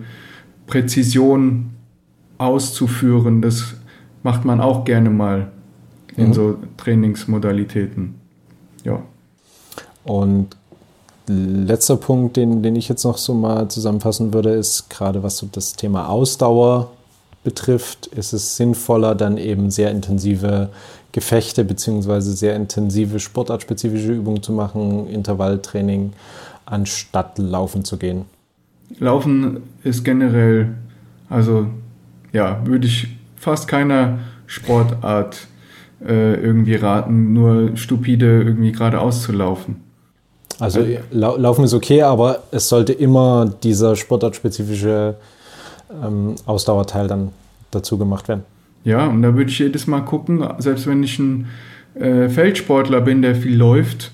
Präzision 0.68 1.72
auszuführen, 2.38 3.42
das 3.42 3.76
macht 4.24 4.46
man 4.46 4.62
auch 4.62 4.86
gerne 4.86 5.10
mal 5.10 5.52
in 6.18 6.30
mhm. 6.30 6.34
so 6.34 6.58
Trainingsmodalitäten. 6.78 8.16
Ja. 8.84 9.02
Und 10.04 10.56
letzter 11.28 11.98
Punkt, 11.98 12.38
den, 12.38 12.62
den 12.62 12.76
ich 12.76 12.88
jetzt 12.88 13.04
noch 13.04 13.18
so 13.18 13.34
mal 13.34 13.68
zusammenfassen 13.68 14.34
würde, 14.34 14.52
ist 14.52 14.90
gerade 14.90 15.24
was 15.24 15.38
so 15.38 15.48
das 15.52 15.74
Thema 15.74 16.10
Ausdauer 16.10 16.92
betrifft, 17.44 18.08
ist 18.08 18.34
es 18.34 18.58
sinnvoller, 18.58 19.16
dann 19.16 19.38
eben 19.38 19.72
sehr 19.72 19.92
intensive 19.92 20.70
Gefechte 21.12 21.64
bzw. 21.64 22.20
sehr 22.20 22.56
intensive 22.56 23.20
sportartspezifische 23.20 24.12
Übungen 24.12 24.44
zu 24.44 24.52
machen, 24.52 25.08
Intervalltraining, 25.08 26.14
anstatt 26.66 27.38
laufen 27.38 27.86
zu 27.86 27.98
gehen. 27.98 28.26
Laufen 29.00 29.62
ist 29.84 30.04
generell, 30.04 30.76
also 31.30 31.68
ja, 32.32 32.62
würde 32.66 32.88
ich 32.88 33.08
fast 33.36 33.68
keiner 33.68 34.20
Sportart 34.48 35.48
äh, 36.06 36.36
irgendwie 36.36 36.76
raten, 36.76 37.34
nur 37.34 37.76
stupide 37.78 38.44
irgendwie 38.44 38.72
geradeaus 38.72 39.24
zu 39.24 39.32
laufen. 39.32 39.82
Also 40.60 40.86
lau 41.12 41.36
Laufen 41.38 41.66
ist 41.66 41.74
okay, 41.74 42.02
aber 42.02 42.44
es 42.52 42.70
sollte 42.70 42.94
immer 42.94 43.54
dieser 43.64 43.96
sportartspezifische 43.96 45.16
ähm, 46.04 46.36
Ausdauerteil 46.46 47.08
dann 47.08 47.30
dazu 47.72 47.98
gemacht 47.98 48.28
werden. 48.28 48.44
Ja, 48.84 49.08
und 49.08 49.22
da 49.22 49.36
würde 49.36 49.50
ich 49.50 49.60
jedes 49.60 49.88
Mal 49.88 50.02
gucken, 50.02 50.48
selbst 50.60 50.88
wenn 50.88 51.04
ich 51.04 51.20
ein 51.20 51.48
äh, 51.96 52.30
Feldsportler 52.30 53.02
bin, 53.02 53.22
der 53.22 53.36
viel 53.36 53.58
läuft, 53.58 54.12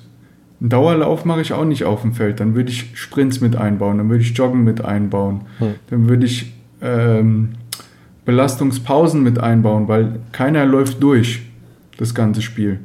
einen 0.62 0.70
Dauerlauf 0.70 1.26
mache 1.26 1.42
ich 1.42 1.54
auch 1.54 1.66
nicht 1.66 1.84
auf 1.84 2.02
dem 2.02 2.14
Feld. 2.14 2.40
Dann 2.40 2.56
würde 2.56 2.70
ich 2.70 2.98
Sprints 2.98 3.42
mit 3.42 3.56
einbauen, 3.56 3.98
dann 3.98 4.10
würde 4.10 4.24
ich 4.24 4.38
Joggen 4.38 4.64
mit 4.64 4.86
einbauen, 4.86 5.42
hm. 5.58 5.76
dann 5.90 6.08
würde 6.08 6.26
ich 6.26 6.54
ähm, 6.82 7.56
Belastungspausen 8.24 9.22
mit 9.24 9.40
einbauen, 9.40 9.88
weil 9.88 10.20
keiner 10.32 10.66
läuft 10.66 11.02
durch 11.04 11.42
das 11.98 12.16
ganze 12.16 12.42
Spiel. 12.42 12.80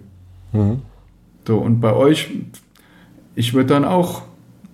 Mhm. 0.52 0.80
So, 1.46 1.58
und 1.58 1.80
bei 1.80 1.92
euch 1.92 2.30
ich 3.36 3.52
würde 3.52 3.68
dann 3.68 3.84
auch 3.84 4.22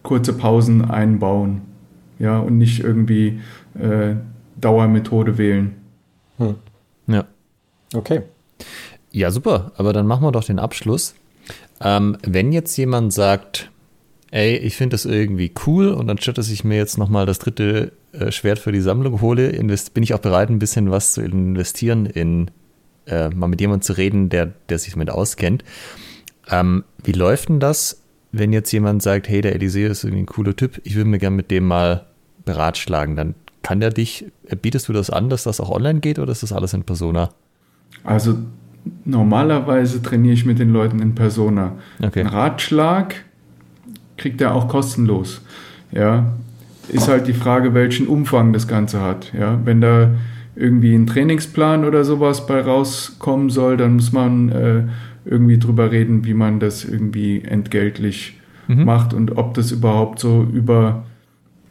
kurze 0.03 0.33
Pausen 0.33 0.89
einbauen. 0.89 1.63
Ja, 2.19 2.39
und 2.39 2.57
nicht 2.57 2.81
irgendwie 2.81 3.41
äh, 3.75 4.15
Dauermethode 4.61 5.37
wählen. 5.37 5.75
Hm. 6.39 6.55
Ja. 7.09 7.25
Okay. 7.93 8.23
Ja, 9.11 9.31
super. 9.33 9.73
Aber 9.77 9.93
dann 9.93 10.07
machen 10.07 10.23
wir 10.23 10.31
doch 10.31 10.45
den 10.45 10.61
Abschluss. 10.61 11.15
Ähm, 11.83 12.17
wenn 12.25 12.53
jetzt 12.53 12.77
jemand 12.77 13.13
sagt, 13.13 13.71
ey, 14.31 14.57
ich 14.57 14.77
finde 14.77 14.95
das 14.95 15.05
irgendwie 15.05 15.53
cool 15.67 15.89
und 15.89 16.09
anstatt 16.11 16.39
dass 16.39 16.49
ich 16.49 16.65
mir 16.65 16.77
jetzt 16.77 16.97
nochmal 16.97 17.27
das 17.27 17.39
dritte 17.39 17.93
äh, 18.13 18.31
Schwert 18.31 18.59
für 18.59 18.73
die 18.73 18.81
Sammlung 18.81 19.21
hole, 19.21 19.51
bin 19.51 20.03
ich 20.03 20.15
auch 20.15 20.21
bereit, 20.21 20.49
ein 20.49 20.59
bisschen 20.59 20.91
was 20.91 21.13
zu 21.13 21.23
investieren 21.23 22.07
in 22.07 22.51
äh, 23.07 23.29
mal 23.31 23.49
mit 23.49 23.61
jemandem 23.61 23.83
zu 23.83 23.95
reden, 23.95 24.29
der, 24.29 24.53
der 24.69 24.79
sich 24.79 24.93
damit 24.93 25.11
auskennt. 25.11 25.65
Ähm, 26.49 26.85
wie 27.03 27.13
läuft 27.13 27.49
denn 27.49 27.61
das? 27.61 28.03
wenn 28.33 28.53
jetzt 28.53 28.73
jemand 28.73 29.03
sagt, 29.03 29.29
hey, 29.29 29.43
der 29.43 29.55
Eliseo 29.55 29.91
ist 29.91 30.05
irgendwie 30.05 30.23
ein 30.23 30.27
cooler 30.27 30.57
Typ, 30.57 30.81
ich 30.85 30.97
würde 30.97 31.09
mir 31.09 31.19
gerne 31.19 31.37
mit 31.37 31.51
dem 31.51 31.67
mal 31.67 32.07
beratschlagen, 32.45 33.15
dann 33.15 33.35
kann 33.63 33.79
der 33.79 33.91
dich, 33.91 34.27
bietest 34.61 34.89
du 34.89 34.93
das 34.93 35.11
an, 35.11 35.29
dass 35.29 35.45
das 35.45 35.61
auch 35.61 35.71
online 35.71 36.01
geht 36.01 36.19
oder 36.19 36.33
ist 36.33 36.43
das 36.43 36.53
alles 36.53 36.75
in 36.75 36.83
Persona? 36.83 37.31
Also 38.03 38.39
normalerweise 39.05 40.03
trainiere 40.03 40.35
ich 40.35 40.45
mit 40.45 40.59
den 40.59 40.73
Leuten 40.73 41.01
in 41.01 41.15
Persona. 41.15 41.73
Okay. 42.03 42.21
Ein 42.21 42.27
Ratschlag 42.27 43.15
kriegt 44.17 44.41
er 44.41 44.55
auch 44.55 44.69
kostenlos. 44.69 45.43
Ja, 45.93 46.33
ist 46.89 47.09
halt 47.09 47.27
die 47.27 47.33
Frage, 47.33 47.75
welchen 47.75 48.07
Umfang 48.07 48.53
das 48.53 48.67
Ganze 48.67 49.01
hat. 49.01 49.33
Ja, 49.39 49.59
wenn 49.65 49.81
da 49.81 50.11
irgendwie 50.55 50.95
ein 50.95 51.07
Trainingsplan 51.07 51.85
oder 51.85 52.05
sowas 52.05 52.47
bei 52.47 52.61
rauskommen 52.61 53.51
soll, 53.51 53.77
dann 53.77 53.95
muss 53.95 54.13
man 54.13 54.49
äh, 54.51 54.83
irgendwie 55.25 55.59
drüber 55.59 55.91
reden, 55.91 56.25
wie 56.25 56.35
man 56.35 56.61
das 56.61 56.85
irgendwie 56.85 57.43
entgeltlich 57.43 58.39
mhm. 58.69 58.85
macht 58.85 59.15
und 59.15 59.37
ob 59.37 59.55
das 59.55 59.73
überhaupt 59.73 60.19
so 60.19 60.47
über, 60.53 61.05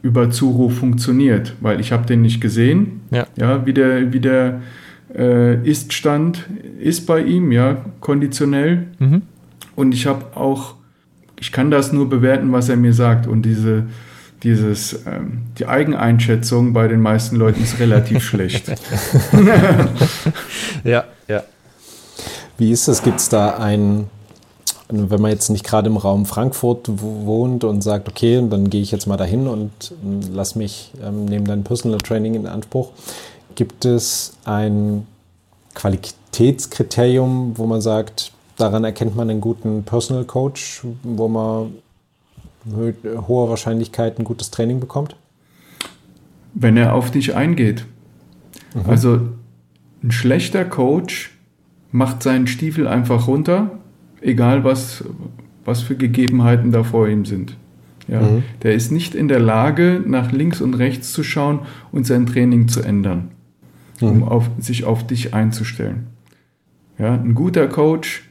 über 0.02 0.30
Zuruf 0.30 0.78
funktioniert. 0.78 1.54
Weil 1.60 1.80
ich 1.80 1.92
habe 1.92 2.06
den 2.06 2.22
nicht 2.22 2.40
gesehen, 2.40 3.00
ja. 3.10 3.26
ja, 3.36 3.66
wie 3.66 3.72
der, 3.72 4.12
wie 4.12 4.20
der 4.20 4.62
äh, 5.14 5.68
Ist-Stand 5.68 6.46
ist 6.78 7.06
bei 7.06 7.22
ihm, 7.22 7.52
ja, 7.52 7.84
konditionell. 8.00 8.86
Mhm. 8.98 9.22
Und 9.76 9.92
ich 9.92 10.06
habe 10.06 10.36
auch, 10.36 10.74
ich 11.38 11.52
kann 11.52 11.70
das 11.70 11.92
nur 11.92 12.08
bewerten, 12.08 12.52
was 12.52 12.68
er 12.68 12.76
mir 12.76 12.92
sagt. 12.92 13.26
Und 13.26 13.42
diese, 13.42 13.84
dieses, 14.42 15.06
ähm, 15.06 15.42
die 15.58 15.66
Eigeneinschätzung 15.66 16.72
bei 16.72 16.88
den 16.88 17.00
meisten 17.00 17.36
Leuten 17.36 17.62
ist 17.62 17.78
relativ 17.78 18.24
schlecht. 18.24 18.68
ja, 20.84 21.04
ja. 21.28 21.42
Wie 22.58 22.70
ist 22.70 22.88
das? 22.88 23.02
Gibt 23.02 23.18
es 23.18 23.28
da 23.28 23.56
ein, 23.56 24.08
wenn 24.88 25.20
man 25.20 25.30
jetzt 25.30 25.48
nicht 25.48 25.64
gerade 25.64 25.88
im 25.88 25.96
Raum 25.96 26.26
Frankfurt 26.26 26.88
wohnt 26.88 27.64
und 27.64 27.82
sagt, 27.82 28.08
okay, 28.08 28.42
dann 28.48 28.68
gehe 28.68 28.82
ich 28.82 28.92
jetzt 28.92 29.06
mal 29.06 29.16
dahin 29.16 29.48
und 29.48 29.70
ähm, 30.04 30.20
lass 30.32 30.54
mich 30.54 30.92
ähm, 31.02 31.24
neben 31.24 31.44
dein 31.44 31.64
Personal 31.64 31.98
Training 31.98 32.34
in 32.34 32.46
Anspruch, 32.46 32.90
gibt 33.54 33.84
es 33.84 34.36
ein 34.44 35.06
Qualitätskriterium, 35.74 37.56
wo 37.56 37.66
man 37.66 37.80
sagt, 37.80 38.32
daran 38.56 38.84
erkennt 38.84 39.16
man 39.16 39.30
einen 39.30 39.40
guten 39.40 39.84
Personal 39.84 40.24
Coach, 40.24 40.82
wo 41.02 41.28
man 41.28 41.72
mit 42.64 42.96
hoher 43.26 43.48
Wahrscheinlichkeit 43.48 44.18
ein 44.18 44.24
gutes 44.24 44.50
Training 44.50 44.80
bekommt? 44.80 45.16
Wenn 46.54 46.76
er 46.76 46.94
auf 46.94 47.10
dich 47.10 47.34
eingeht. 47.34 47.86
Mhm. 48.74 48.82
Also 48.88 49.20
ein 50.02 50.10
schlechter 50.10 50.64
Coach 50.64 51.30
macht 51.90 52.22
seinen 52.22 52.46
Stiefel 52.46 52.86
einfach 52.86 53.26
runter, 53.26 53.78
egal 54.20 54.64
was, 54.64 55.04
was 55.64 55.82
für 55.82 55.96
Gegebenheiten 55.96 56.72
da 56.72 56.82
vor 56.82 57.08
ihm 57.08 57.24
sind. 57.24 57.56
Ja, 58.08 58.20
mhm. 58.20 58.42
Der 58.62 58.74
ist 58.74 58.90
nicht 58.90 59.14
in 59.14 59.28
der 59.28 59.40
Lage, 59.40 60.02
nach 60.04 60.32
links 60.32 60.60
und 60.60 60.74
rechts 60.74 61.12
zu 61.12 61.22
schauen 61.22 61.60
und 61.92 62.06
sein 62.06 62.26
Training 62.26 62.68
zu 62.68 62.80
ändern, 62.80 63.30
mhm. 64.02 64.22
um 64.22 64.22
auf, 64.24 64.50
sich 64.58 64.84
auf 64.84 65.06
dich 65.06 65.34
einzustellen. 65.34 66.08
Ja, 66.98 67.14
ein 67.14 67.34
guter 67.34 67.68
Coach, 67.68 68.28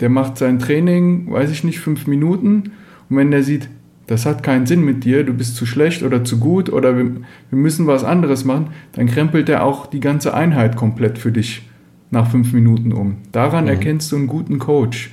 der 0.00 0.08
macht 0.08 0.38
sein 0.38 0.58
Training, 0.58 1.30
weiß 1.30 1.50
ich 1.50 1.64
nicht, 1.64 1.80
fünf 1.80 2.06
Minuten 2.06 2.70
und 3.08 3.16
wenn 3.16 3.30
der 3.30 3.42
sieht, 3.42 3.68
das 4.06 4.24
hat 4.24 4.42
keinen 4.42 4.66
Sinn 4.66 4.84
mit 4.84 5.04
dir, 5.04 5.24
du 5.24 5.32
bist 5.32 5.56
zu 5.56 5.66
schlecht 5.66 6.02
oder 6.02 6.22
zu 6.22 6.38
gut 6.38 6.70
oder 6.70 6.96
wir, 6.96 7.04
wir 7.50 7.58
müssen 7.58 7.86
was 7.86 8.04
anderes 8.04 8.44
machen, 8.44 8.68
dann 8.92 9.06
krempelt 9.06 9.48
er 9.48 9.64
auch 9.64 9.86
die 9.86 10.00
ganze 10.00 10.32
Einheit 10.32 10.76
komplett 10.76 11.18
für 11.18 11.32
dich 11.32 11.68
nach 12.10 12.30
fünf 12.30 12.52
Minuten 12.52 12.92
um. 12.92 13.16
Daran 13.32 13.64
mhm. 13.64 13.70
erkennst 13.70 14.12
du 14.12 14.16
einen 14.16 14.28
guten 14.28 14.58
Coach, 14.58 15.12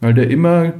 weil 0.00 0.14
der 0.14 0.30
immer 0.30 0.72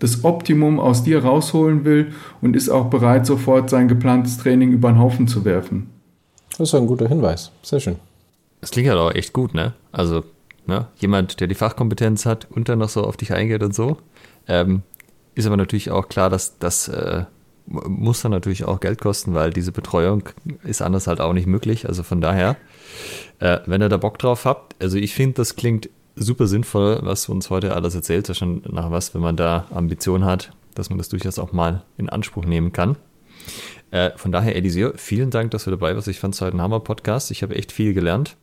das 0.00 0.24
Optimum 0.24 0.80
aus 0.80 1.04
dir 1.04 1.22
rausholen 1.22 1.84
will 1.84 2.08
und 2.40 2.56
ist 2.56 2.68
auch 2.68 2.86
bereit, 2.86 3.24
sofort 3.24 3.70
sein 3.70 3.86
geplantes 3.86 4.36
Training 4.36 4.72
über 4.72 4.90
den 4.90 4.98
Haufen 4.98 5.28
zu 5.28 5.44
werfen. 5.44 5.91
Das 6.58 6.68
ist 6.68 6.74
ein 6.74 6.86
guter 6.86 7.08
Hinweis. 7.08 7.50
Sehr 7.62 7.80
schön. 7.80 7.96
Das 8.60 8.70
klingt 8.70 8.88
halt 8.88 8.98
auch 8.98 9.12
echt 9.12 9.32
gut, 9.32 9.54
ne? 9.54 9.72
Also, 9.90 10.24
ne? 10.66 10.86
jemand, 10.98 11.40
der 11.40 11.48
die 11.48 11.54
Fachkompetenz 11.54 12.26
hat 12.26 12.46
und 12.50 12.68
dann 12.68 12.78
noch 12.78 12.88
so 12.88 13.04
auf 13.04 13.16
dich 13.16 13.32
eingeht 13.32 13.62
und 13.62 13.74
so. 13.74 13.98
Ähm, 14.46 14.82
ist 15.34 15.46
aber 15.46 15.56
natürlich 15.56 15.90
auch 15.90 16.08
klar, 16.08 16.30
dass 16.30 16.58
das 16.58 16.88
äh, 16.88 17.24
muss 17.66 18.22
dann 18.22 18.32
natürlich 18.32 18.64
auch 18.64 18.80
Geld 18.80 19.00
kosten, 19.00 19.34
weil 19.34 19.50
diese 19.50 19.72
Betreuung 19.72 20.24
ist 20.64 20.82
anders 20.82 21.06
halt 21.06 21.20
auch 21.20 21.32
nicht 21.32 21.46
möglich. 21.46 21.88
Also 21.88 22.02
von 22.02 22.20
daher, 22.20 22.56
äh, 23.38 23.60
wenn 23.66 23.82
ihr 23.82 23.88
da 23.88 23.96
Bock 23.96 24.18
drauf 24.18 24.44
habt, 24.44 24.80
also 24.82 24.98
ich 24.98 25.14
finde, 25.14 25.36
das 25.36 25.56
klingt 25.56 25.88
super 26.16 26.46
sinnvoll, 26.46 27.00
was 27.02 27.24
du 27.24 27.32
uns 27.32 27.50
heute 27.50 27.74
alles 27.74 27.94
erzählt 27.94 28.28
hast, 28.28 28.38
schon 28.38 28.62
nach 28.70 28.90
was, 28.90 29.14
wenn 29.14 29.22
man 29.22 29.36
da 29.36 29.66
Ambition 29.72 30.24
hat, 30.24 30.50
dass 30.74 30.90
man 30.90 30.98
das 30.98 31.08
durchaus 31.08 31.38
auch 31.38 31.52
mal 31.52 31.82
in 31.96 32.08
Anspruch 32.08 32.44
nehmen 32.44 32.72
kann. 32.72 32.96
Äh, 33.92 34.10
von 34.16 34.32
daher, 34.32 34.56
Eliseo, 34.56 34.92
vielen 34.96 35.30
Dank, 35.30 35.50
dass 35.52 35.64
du 35.64 35.70
dabei 35.70 35.94
warst. 35.94 36.08
Ich 36.08 36.18
fand 36.18 36.34
es 36.34 36.40
heute 36.40 36.56
ein 36.56 36.62
Hammer-Podcast. 36.62 37.30
Ich 37.30 37.42
habe 37.42 37.54
echt 37.54 37.70
viel 37.72 37.92
gelernt. 37.92 38.36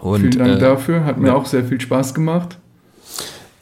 Und, 0.00 0.20
vielen 0.20 0.38
Dank 0.38 0.56
äh, 0.56 0.58
dafür. 0.58 1.04
Hat 1.04 1.18
mir 1.18 1.28
ja. 1.28 1.34
auch 1.34 1.46
sehr 1.46 1.64
viel 1.64 1.80
Spaß 1.80 2.14
gemacht. 2.14 2.58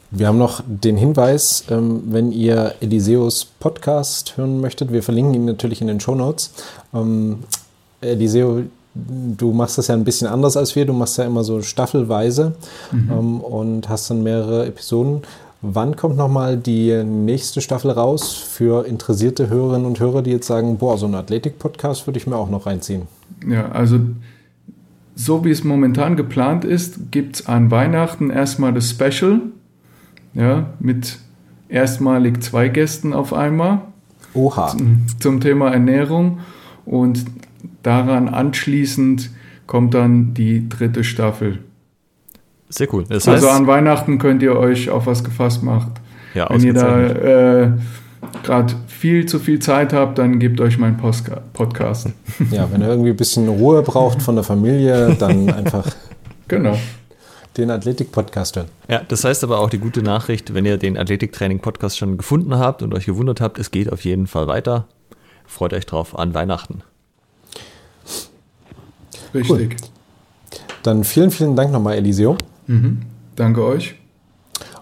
Wir 0.09 0.27
haben 0.27 0.39
noch 0.39 0.61
den 0.65 0.97
Hinweis, 0.97 1.65
ähm, 1.69 2.01
wenn 2.07 2.31
ihr 2.31 2.73
Eliseos 2.81 3.45
Podcast 3.45 4.35
hören 4.35 4.59
möchtet, 4.59 4.91
wir 4.91 5.03
verlinken 5.03 5.35
ihn 5.35 5.45
natürlich 5.45 5.79
in 5.79 5.87
den 5.87 5.99
Show 5.99 6.15
Notes. 6.15 6.51
Ähm, 6.93 7.43
Eliseo, 8.01 8.63
du 8.93 9.53
machst 9.53 9.77
das 9.77 9.87
ja 9.87 9.95
ein 9.95 10.03
bisschen 10.03 10.27
anders 10.27 10.57
als 10.57 10.75
wir. 10.75 10.85
Du 10.85 10.93
machst 10.93 11.19
ja 11.19 11.23
immer 11.23 11.43
so 11.43 11.61
staffelweise 11.61 12.55
mhm. 12.91 13.11
ähm, 13.11 13.41
und 13.41 13.89
hast 13.89 14.09
dann 14.09 14.23
mehrere 14.23 14.65
Episoden. 14.65 15.21
Wann 15.63 15.95
kommt 15.95 16.17
nochmal 16.17 16.57
die 16.57 17.03
nächste 17.03 17.61
Staffel 17.61 17.91
raus 17.91 18.33
für 18.33 18.85
interessierte 18.87 19.47
Hörerinnen 19.47 19.85
und 19.85 19.99
Hörer, 19.99 20.23
die 20.23 20.31
jetzt 20.31 20.47
sagen, 20.47 20.77
boah, 20.77 20.97
so 20.97 21.05
einen 21.05 21.15
Athletik-Podcast 21.15 22.07
würde 22.07 22.17
ich 22.17 22.25
mir 22.25 22.35
auch 22.35 22.49
noch 22.49 22.65
reinziehen? 22.65 23.03
Ja, 23.47 23.69
also 23.69 23.99
so 25.13 25.45
wie 25.45 25.51
es 25.51 25.63
momentan 25.63 26.15
geplant 26.15 26.65
ist, 26.65 27.11
gibt 27.11 27.35
es 27.35 27.45
an 27.45 27.69
Weihnachten 27.69 28.31
erstmal 28.31 28.73
das 28.73 28.89
Special 28.89 29.41
ja, 30.33 30.73
mit 30.79 31.19
erstmalig 31.69 32.41
zwei 32.41 32.67
Gästen 32.67 33.13
auf 33.13 33.31
einmal. 33.31 33.81
Oha. 34.33 34.69
Zum, 34.69 35.05
zum 35.19 35.41
Thema 35.41 35.71
Ernährung 35.71 36.39
und 36.85 37.25
daran 37.83 38.29
anschließend 38.29 39.29
kommt 39.67 39.93
dann 39.93 40.33
die 40.33 40.67
dritte 40.69 41.03
Staffel. 41.03 41.59
Sehr 42.71 42.91
cool. 42.93 43.03
Das 43.07 43.27
also 43.27 43.49
an 43.49 43.67
Weihnachten 43.67 44.17
könnt 44.17 44.41
ihr 44.41 44.55
euch 44.55 44.89
auf 44.89 45.05
was 45.05 45.23
gefasst 45.23 45.61
machen. 45.63 45.93
Ja, 46.33 46.49
Wenn 46.49 46.63
ihr 46.63 46.73
da 46.73 47.01
äh, 47.01 47.71
gerade 48.43 48.73
viel 48.87 49.25
zu 49.25 49.39
viel 49.39 49.59
Zeit 49.59 49.93
habt, 49.93 50.17
dann 50.17 50.39
gebt 50.39 50.61
euch 50.61 50.77
meinen 50.77 50.97
Podcast. 50.97 52.09
Ja, 52.51 52.67
wenn 52.71 52.81
ihr 52.81 52.87
irgendwie 52.87 53.09
ein 53.09 53.17
bisschen 53.17 53.47
Ruhe 53.49 53.81
braucht 53.81 54.21
von 54.21 54.35
der 54.35 54.43
Familie, 54.43 55.15
dann 55.19 55.49
einfach. 55.53 55.85
Genau 56.47 56.77
den 57.57 57.69
Athletik-Podcast 57.69 58.55
hören. 58.55 58.67
Ja, 58.87 59.01
das 59.05 59.23
heißt 59.23 59.43
aber 59.43 59.59
auch 59.59 59.69
die 59.69 59.77
gute 59.77 60.01
Nachricht, 60.01 60.53
wenn 60.53 60.65
ihr 60.65 60.77
den 60.77 60.97
Athletiktraining-Podcast 60.97 61.97
schon 61.97 62.17
gefunden 62.17 62.57
habt 62.57 62.81
und 62.81 62.93
euch 62.93 63.05
gewundert 63.05 63.41
habt, 63.41 63.59
es 63.59 63.71
geht 63.71 63.91
auf 63.91 64.05
jeden 64.05 64.27
Fall 64.27 64.47
weiter. 64.47 64.87
Freut 65.45 65.73
euch 65.73 65.85
drauf 65.85 66.17
an 66.17 66.33
Weihnachten. 66.33 66.81
Richtig. 69.33 69.49
Cool. 69.49 69.69
Dann 70.83 71.03
vielen, 71.03 71.31
vielen 71.31 71.55
Dank 71.55 71.71
nochmal, 71.71 71.95
Eliseo. 71.95 72.37
Mhm. 72.67 73.01
Danke 73.35 73.63
euch. 73.63 73.95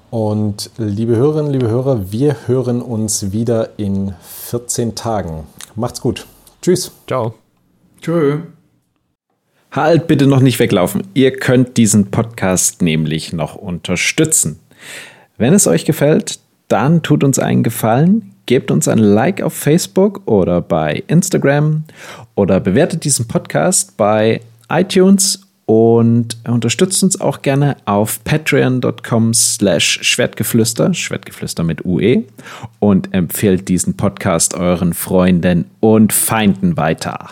Und 0.10 0.72
liebe 0.78 1.16
Hörerinnen, 1.16 1.52
liebe 1.52 1.70
Hörer, 1.70 2.12
wir 2.12 2.48
hören 2.48 2.82
uns 2.82 3.32
wieder 3.32 3.78
in 3.78 4.14
14 4.22 4.96
Tagen. 4.96 5.44
Macht's 5.76 6.02
gut. 6.02 6.26
Tschüss. 6.62 6.92
Ciao. 7.08 7.36
Tschö. 8.02 8.40
Halt 9.72 10.08
bitte 10.08 10.26
noch 10.26 10.40
nicht 10.40 10.58
weglaufen. 10.58 11.04
Ihr 11.14 11.38
könnt 11.38 11.78
diesen 11.78 12.10
Podcast 12.10 12.82
nämlich 12.82 13.34
noch 13.34 13.56
unterstützen. 13.56 14.60
Wenn 15.38 15.54
es 15.54 15.68
euch 15.68 15.86
gefällt, 15.86 16.40
dann 16.70 17.04
tut 17.04 17.24
uns 17.24 17.38
einen 17.38 17.62
Gefallen, 17.62 18.34
gebt 18.48 18.72
uns 18.72 18.88
ein 18.88 18.98
Like 18.98 19.44
auf 19.44 19.54
Facebook 19.54 20.24
oder 20.26 20.60
bei 20.60 21.04
Instagram 21.06 21.84
oder 22.36 22.60
bewertet 22.60 23.04
diesen 23.04 23.28
Podcast 23.28 23.96
bei 23.96 24.42
iTunes 24.70 25.49
und 25.70 26.36
unterstützt 26.48 27.04
uns 27.04 27.22
auch 27.22 27.44
gerne 27.44 27.78
auf 27.86 28.24
patreon.com 28.24 29.36
slash 29.36 30.00
schwertgeflüster, 30.02 30.96
Schwertgeflüster 30.96 31.64
mit 31.64 31.86
UE 31.86 32.24
und 32.80 33.14
empfehlt 33.14 33.68
diesen 33.68 33.96
Podcast 33.96 34.56
euren 34.56 34.96
Freunden 34.96 35.66
und 35.80 36.12
Feinden 36.12 36.76
weiter. 36.76 37.30